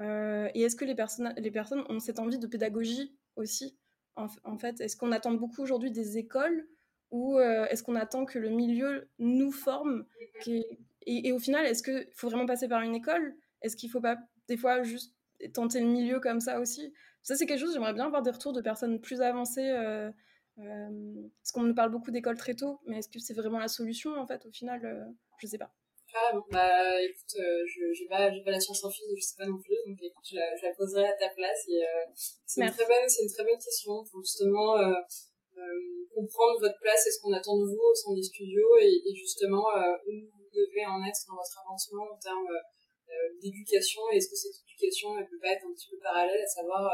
euh, 0.00 0.48
et 0.54 0.62
est-ce 0.62 0.76
que 0.76 0.84
les 0.84 0.94
personnes, 0.94 1.32
les 1.38 1.50
personnes 1.50 1.84
ont 1.88 2.00
cette 2.00 2.18
envie 2.18 2.38
de 2.38 2.46
pédagogie 2.46 3.16
aussi 3.36 3.78
en, 4.16 4.58
fait? 4.58 4.80
Est-ce 4.80 4.96
qu'on 4.96 5.12
attend 5.12 5.32
beaucoup 5.32 5.62
aujourd'hui 5.62 5.90
des 5.90 6.18
écoles 6.18 6.66
ou 7.10 7.38
euh, 7.38 7.66
est-ce 7.66 7.82
qu'on 7.82 7.94
attend 7.94 8.24
que 8.24 8.38
le 8.38 8.48
milieu 8.50 9.08
nous 9.18 9.52
forme 9.52 10.06
et, 11.08 11.32
au 11.32 11.38
final, 11.38 11.64
est-ce 11.64 11.84
qu'il 11.84 12.08
faut 12.12 12.28
vraiment 12.28 12.46
passer 12.46 12.66
par 12.66 12.82
une 12.82 12.94
école? 12.94 13.36
Est-ce 13.62 13.76
qu'il 13.76 13.88
ne 13.88 13.92
faut 13.92 14.00
pas 14.00 14.18
des 14.48 14.56
fois 14.56 14.82
juste 14.82 15.14
tenter 15.54 15.80
le 15.80 15.86
milieu 15.86 16.18
comme 16.18 16.40
ça 16.40 16.58
aussi? 16.58 16.92
Ça, 17.22 17.36
c'est 17.36 17.46
quelque 17.46 17.60
chose, 17.60 17.74
j'aimerais 17.74 17.94
bien 17.94 18.06
avoir 18.06 18.22
des 18.22 18.30
retours 18.32 18.52
de 18.52 18.60
personnes 18.60 19.00
plus 19.00 19.20
avancées. 19.20 19.70
Euh, 19.70 20.10
parce 20.56 21.52
qu'on 21.52 21.62
nous 21.62 21.74
parle 21.74 21.90
beaucoup 21.90 22.10
d'école 22.10 22.36
très 22.36 22.54
tôt, 22.54 22.80
mais 22.86 22.98
est-ce 22.98 23.08
que 23.08 23.18
c'est 23.18 23.34
vraiment 23.34 23.58
la 23.58 23.68
solution 23.68 24.18
en 24.18 24.26
fait 24.26 24.44
au 24.46 24.50
final 24.50 24.80
Je 25.38 25.46
ne 25.46 25.50
sais 25.50 25.58
pas. 25.58 25.70
Ah, 26.16 26.32
bah 26.50 27.02
écoute, 27.02 27.36
euh, 27.36 27.60
je 27.68 27.92
j'ai 27.92 28.08
pas, 28.08 28.30
pas 28.30 28.50
la 28.50 28.60
science 28.60 28.82
en 28.84 28.90
physique, 28.90 29.20
je 29.20 29.26
sais 29.26 29.36
pas 29.36 29.44
non 29.44 29.60
plus, 29.60 29.76
donc 29.84 30.00
écoute, 30.00 30.24
je 30.24 30.36
la, 30.36 30.56
je 30.56 30.64
la 30.64 30.72
poserai 30.72 31.04
à 31.04 31.12
ta 31.12 31.28
place. 31.28 31.68
Et 31.68 31.84
euh, 31.84 32.08
c'est 32.14 32.62
une 32.64 32.72
très 32.72 32.86
bonne, 32.86 33.04
c'est 33.06 33.22
une 33.22 33.32
très 33.32 33.44
bonne 33.44 33.60
question 33.60 34.00
pour 34.00 34.24
justement 34.24 34.78
euh, 34.78 34.96
euh, 35.58 36.08
comprendre 36.14 36.56
votre 36.60 36.78
place 36.80 37.06
et 37.06 37.10
ce 37.10 37.20
qu'on 37.20 37.32
attend 37.34 37.58
de 37.58 37.68
vous 37.68 37.84
au 37.84 37.94
sein 37.94 38.14
des 38.14 38.22
studios 38.22 38.78
et, 38.80 38.96
et 39.04 39.14
justement 39.14 39.66
où 40.08 40.12
vous 40.24 40.48
devez 40.54 40.86
en 40.86 41.04
être 41.04 41.20
dans 41.28 41.36
votre 41.36 41.58
avancement 41.66 42.08
en 42.08 42.18
termes 42.18 42.48
d'éducation 43.42 44.00
et 44.12 44.16
est-ce 44.16 44.30
que 44.30 44.36
cette 44.36 44.56
éducation 44.64 45.18
elle 45.18 45.28
peut 45.28 45.38
pas 45.40 45.52
être 45.52 45.64
un 45.64 45.72
petit 45.72 45.90
peu 45.90 45.98
parallèle, 45.98 46.40
à 46.40 46.46
savoir 46.46 46.90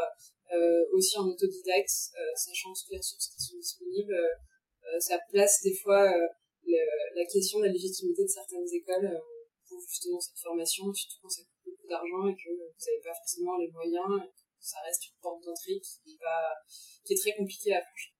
aussi 0.92 1.18
en 1.18 1.26
autodidacte, 1.28 1.90
sachant 2.34 2.72
toutes 2.72 2.90
les 2.90 2.98
ressources 2.98 3.28
qui 3.28 3.42
sont 3.42 3.56
disponibles, 3.56 4.16
ça 5.00 5.18
place 5.30 5.60
des 5.62 5.74
fois 5.74 6.12
la 7.14 7.24
question 7.26 7.60
de 7.60 7.66
la 7.66 7.72
légitimité 7.72 8.22
de 8.22 8.28
certaines 8.28 8.66
écoles 8.72 9.06
euh, 9.06 9.20
pour 9.68 9.80
justement 9.88 10.20
cette 10.20 10.38
formation, 10.38 10.92
surtout 10.92 11.16
quand 11.22 11.28
ça 11.28 11.42
coûte 11.42 11.72
beaucoup 11.72 11.88
d'argent 11.88 12.26
et 12.28 12.34
que 12.34 12.48
vous 12.48 12.56
n'avez 12.56 13.02
pas 13.02 13.14
forcément 13.14 13.56
les 13.58 13.68
moyens, 13.68 14.28
ça 14.60 14.78
reste 14.84 15.06
une 15.08 15.20
porte 15.20 15.42
d'entrée 15.44 15.80
qui 15.80 16.18
qui 17.04 17.12
est 17.14 17.20
très 17.20 17.34
compliquée 17.36 17.74
à 17.74 17.82
franchir. 17.82 18.12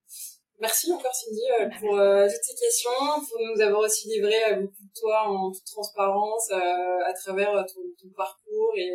Merci 0.61 0.93
encore 0.93 1.15
Cindy 1.15 1.43
euh, 1.61 1.69
pour 1.81 1.99
euh, 1.99 2.29
toutes 2.29 2.45
ces 2.45 2.55
questions, 2.55 2.91
pour 3.29 3.41
nous 3.41 3.61
avoir 3.61 3.81
aussi 3.81 4.09
livré 4.09 4.45
euh, 4.45 4.61
beaucoup 4.61 4.85
de 4.85 5.01
toi 5.01 5.23
en 5.27 5.51
toute 5.51 5.65
transparence 5.65 6.51
à 6.53 7.13
travers 7.15 7.53
ton, 7.67 7.81
ton, 8.01 8.09
parcours 8.17 8.73
et, 8.77 8.93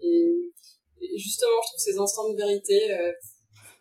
et, 0.00 0.52
justement 1.16 1.60
je 1.62 1.68
trouve 1.68 1.80
ces 1.80 1.98
instants 1.98 2.30
de 2.32 2.36
vérité. 2.36 2.94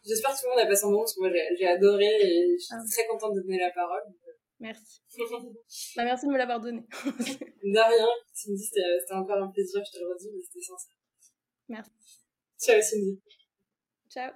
J'espère 0.05 0.31
que 0.31 0.39
tout 0.39 0.45
le 0.45 0.49
monde 0.51 0.59
a 0.59 0.67
passé 0.67 0.83
un 0.83 0.87
bon 0.87 0.91
moment 0.91 1.03
parce 1.03 1.15
que 1.15 1.19
moi 1.19 1.31
j'ai 1.57 1.67
adoré 1.67 2.05
et 2.05 2.53
je 2.53 2.63
suis 2.63 2.75
ah. 2.75 2.83
très 2.91 3.07
contente 3.07 3.33
de 3.35 3.41
donner 3.41 3.59
la 3.59 3.71
parole. 3.71 4.03
Merci. 4.59 5.01
bah, 5.95 6.03
merci 6.05 6.27
de 6.27 6.31
me 6.31 6.37
l'avoir 6.37 6.61
donné. 6.61 6.81
de 7.03 7.89
rien, 7.89 8.07
Cindy, 8.33 8.63
c'était 8.63 9.13
encore 9.13 9.41
un 9.41 9.51
plaisir, 9.51 9.81
je 9.85 9.91
te 9.91 10.03
le 10.03 10.13
redis, 10.13 10.29
mais 10.33 10.41
c'était 10.41 10.61
sincère. 10.61 10.95
Merci. 11.67 11.91
Ciao 12.59 12.81
Cindy. 12.81 13.21
Ciao. 14.09 14.31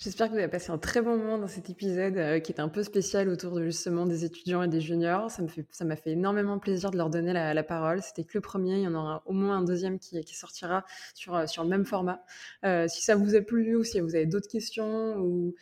J'espère 0.00 0.28
que 0.28 0.32
vous 0.34 0.38
avez 0.38 0.46
passé 0.46 0.70
un 0.70 0.78
très 0.78 1.02
bon 1.02 1.16
moment 1.16 1.38
dans 1.38 1.48
cet 1.48 1.70
épisode 1.70 2.16
euh, 2.18 2.38
qui 2.38 2.52
est 2.52 2.60
un 2.60 2.68
peu 2.68 2.84
spécial 2.84 3.28
autour 3.28 3.56
de 3.56 3.64
justement 3.64 4.06
des 4.06 4.24
étudiants 4.24 4.62
et 4.62 4.68
des 4.68 4.80
juniors. 4.80 5.28
Ça 5.28 5.42
me 5.42 5.48
fait, 5.48 5.66
m'a 5.80 5.96
fait 5.96 6.12
énormément 6.12 6.60
plaisir 6.60 6.92
de 6.92 6.96
leur 6.96 7.10
donner 7.10 7.32
la, 7.32 7.62
parole. 7.64 8.00
C'était 8.00 8.22
que 8.22 8.30
le 8.34 8.40
premier, 8.40 8.76
il 8.76 8.82
y 8.82 8.86
en 8.86 8.94
aura 8.94 9.24
au 9.26 9.32
moins 9.32 9.56
un 9.56 9.64
deuxième 9.64 9.98
qui, 9.98 10.20
qui 10.22 10.36
sortira 10.36 10.84
sur, 11.14 11.34
euh, 11.34 11.46
sur 11.48 11.64
le 11.64 11.68
même 11.68 11.84
format. 11.84 12.24
Euh, 12.64 12.86
si 12.86 13.02
ça 13.02 13.16
vous 13.16 13.34
a 13.34 13.40
plu 13.40 13.74
ou 13.74 13.82
si 13.82 13.98
vous 13.98 14.14
avez 14.14 14.26
d'autres 14.26 14.46
questions 14.46 15.16
ou, 15.16 15.56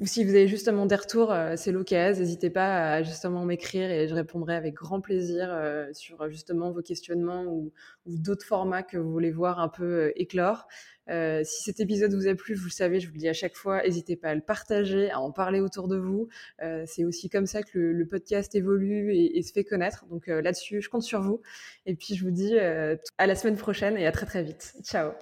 ou 0.00 0.06
si 0.06 0.24
vous 0.24 0.30
avez 0.30 0.46
justement 0.46 0.86
des 0.86 0.94
retours, 0.94 1.32
euh, 1.32 1.54
c'est 1.56 1.72
l'occasion. 1.72 2.20
N'hésitez 2.22 2.50
pas 2.50 2.92
à 2.92 3.02
justement 3.02 3.44
m'écrire 3.44 3.90
et 3.90 4.06
je 4.06 4.14
répondrai 4.14 4.54
avec 4.54 4.74
grand 4.74 5.00
plaisir 5.00 5.48
euh, 5.50 5.88
sur 5.92 6.30
justement 6.30 6.70
vos 6.70 6.82
questionnements 6.82 7.44
ou, 7.44 7.72
ou 8.06 8.16
d'autres 8.16 8.46
formats 8.46 8.84
que 8.84 8.96
vous 8.96 9.10
voulez 9.10 9.32
voir 9.32 9.58
un 9.58 9.68
peu 9.68 9.84
euh, 9.84 10.12
éclore. 10.14 10.68
Euh, 11.10 11.42
si 11.42 11.64
cet 11.64 11.80
épisode 11.80 12.14
vous 12.14 12.28
a 12.28 12.34
plu, 12.34 12.54
vous 12.54 12.66
le 12.66 12.70
savez, 12.70 13.00
je 13.00 13.08
vous 13.08 13.14
le 13.14 13.18
dis 13.18 13.28
à 13.28 13.32
chaque 13.32 13.56
fois, 13.56 13.82
n'hésitez 13.82 14.14
pas 14.14 14.28
à 14.28 14.34
le 14.34 14.40
partager, 14.40 15.10
à 15.10 15.20
en 15.20 15.32
parler 15.32 15.60
autour 15.60 15.88
de 15.88 15.96
vous. 15.96 16.28
Euh, 16.62 16.84
c'est 16.86 17.04
aussi 17.04 17.28
comme 17.28 17.46
ça 17.46 17.62
que 17.62 17.78
le, 17.78 17.92
le 17.92 18.06
podcast 18.06 18.54
évolue 18.54 19.12
et, 19.14 19.38
et, 19.38 19.42
se 19.42 19.52
fait 19.52 19.64
connaître. 19.64 20.06
Donc 20.06 20.28
là-dessus, 20.28 20.80
je 20.80 20.88
compte 20.88 21.02
sur 21.02 21.22
vous. 21.22 21.40
Et 21.86 21.94
puis 21.94 22.14
je 22.14 22.24
vous 22.24 22.30
dis 22.30 22.56
à 22.58 23.26
la 23.26 23.34
semaine 23.34 23.56
prochaine 23.56 23.96
et 23.96 24.06
à 24.06 24.12
très 24.12 24.26
très 24.26 24.42
vite. 24.42 24.74
Ciao 24.82 25.12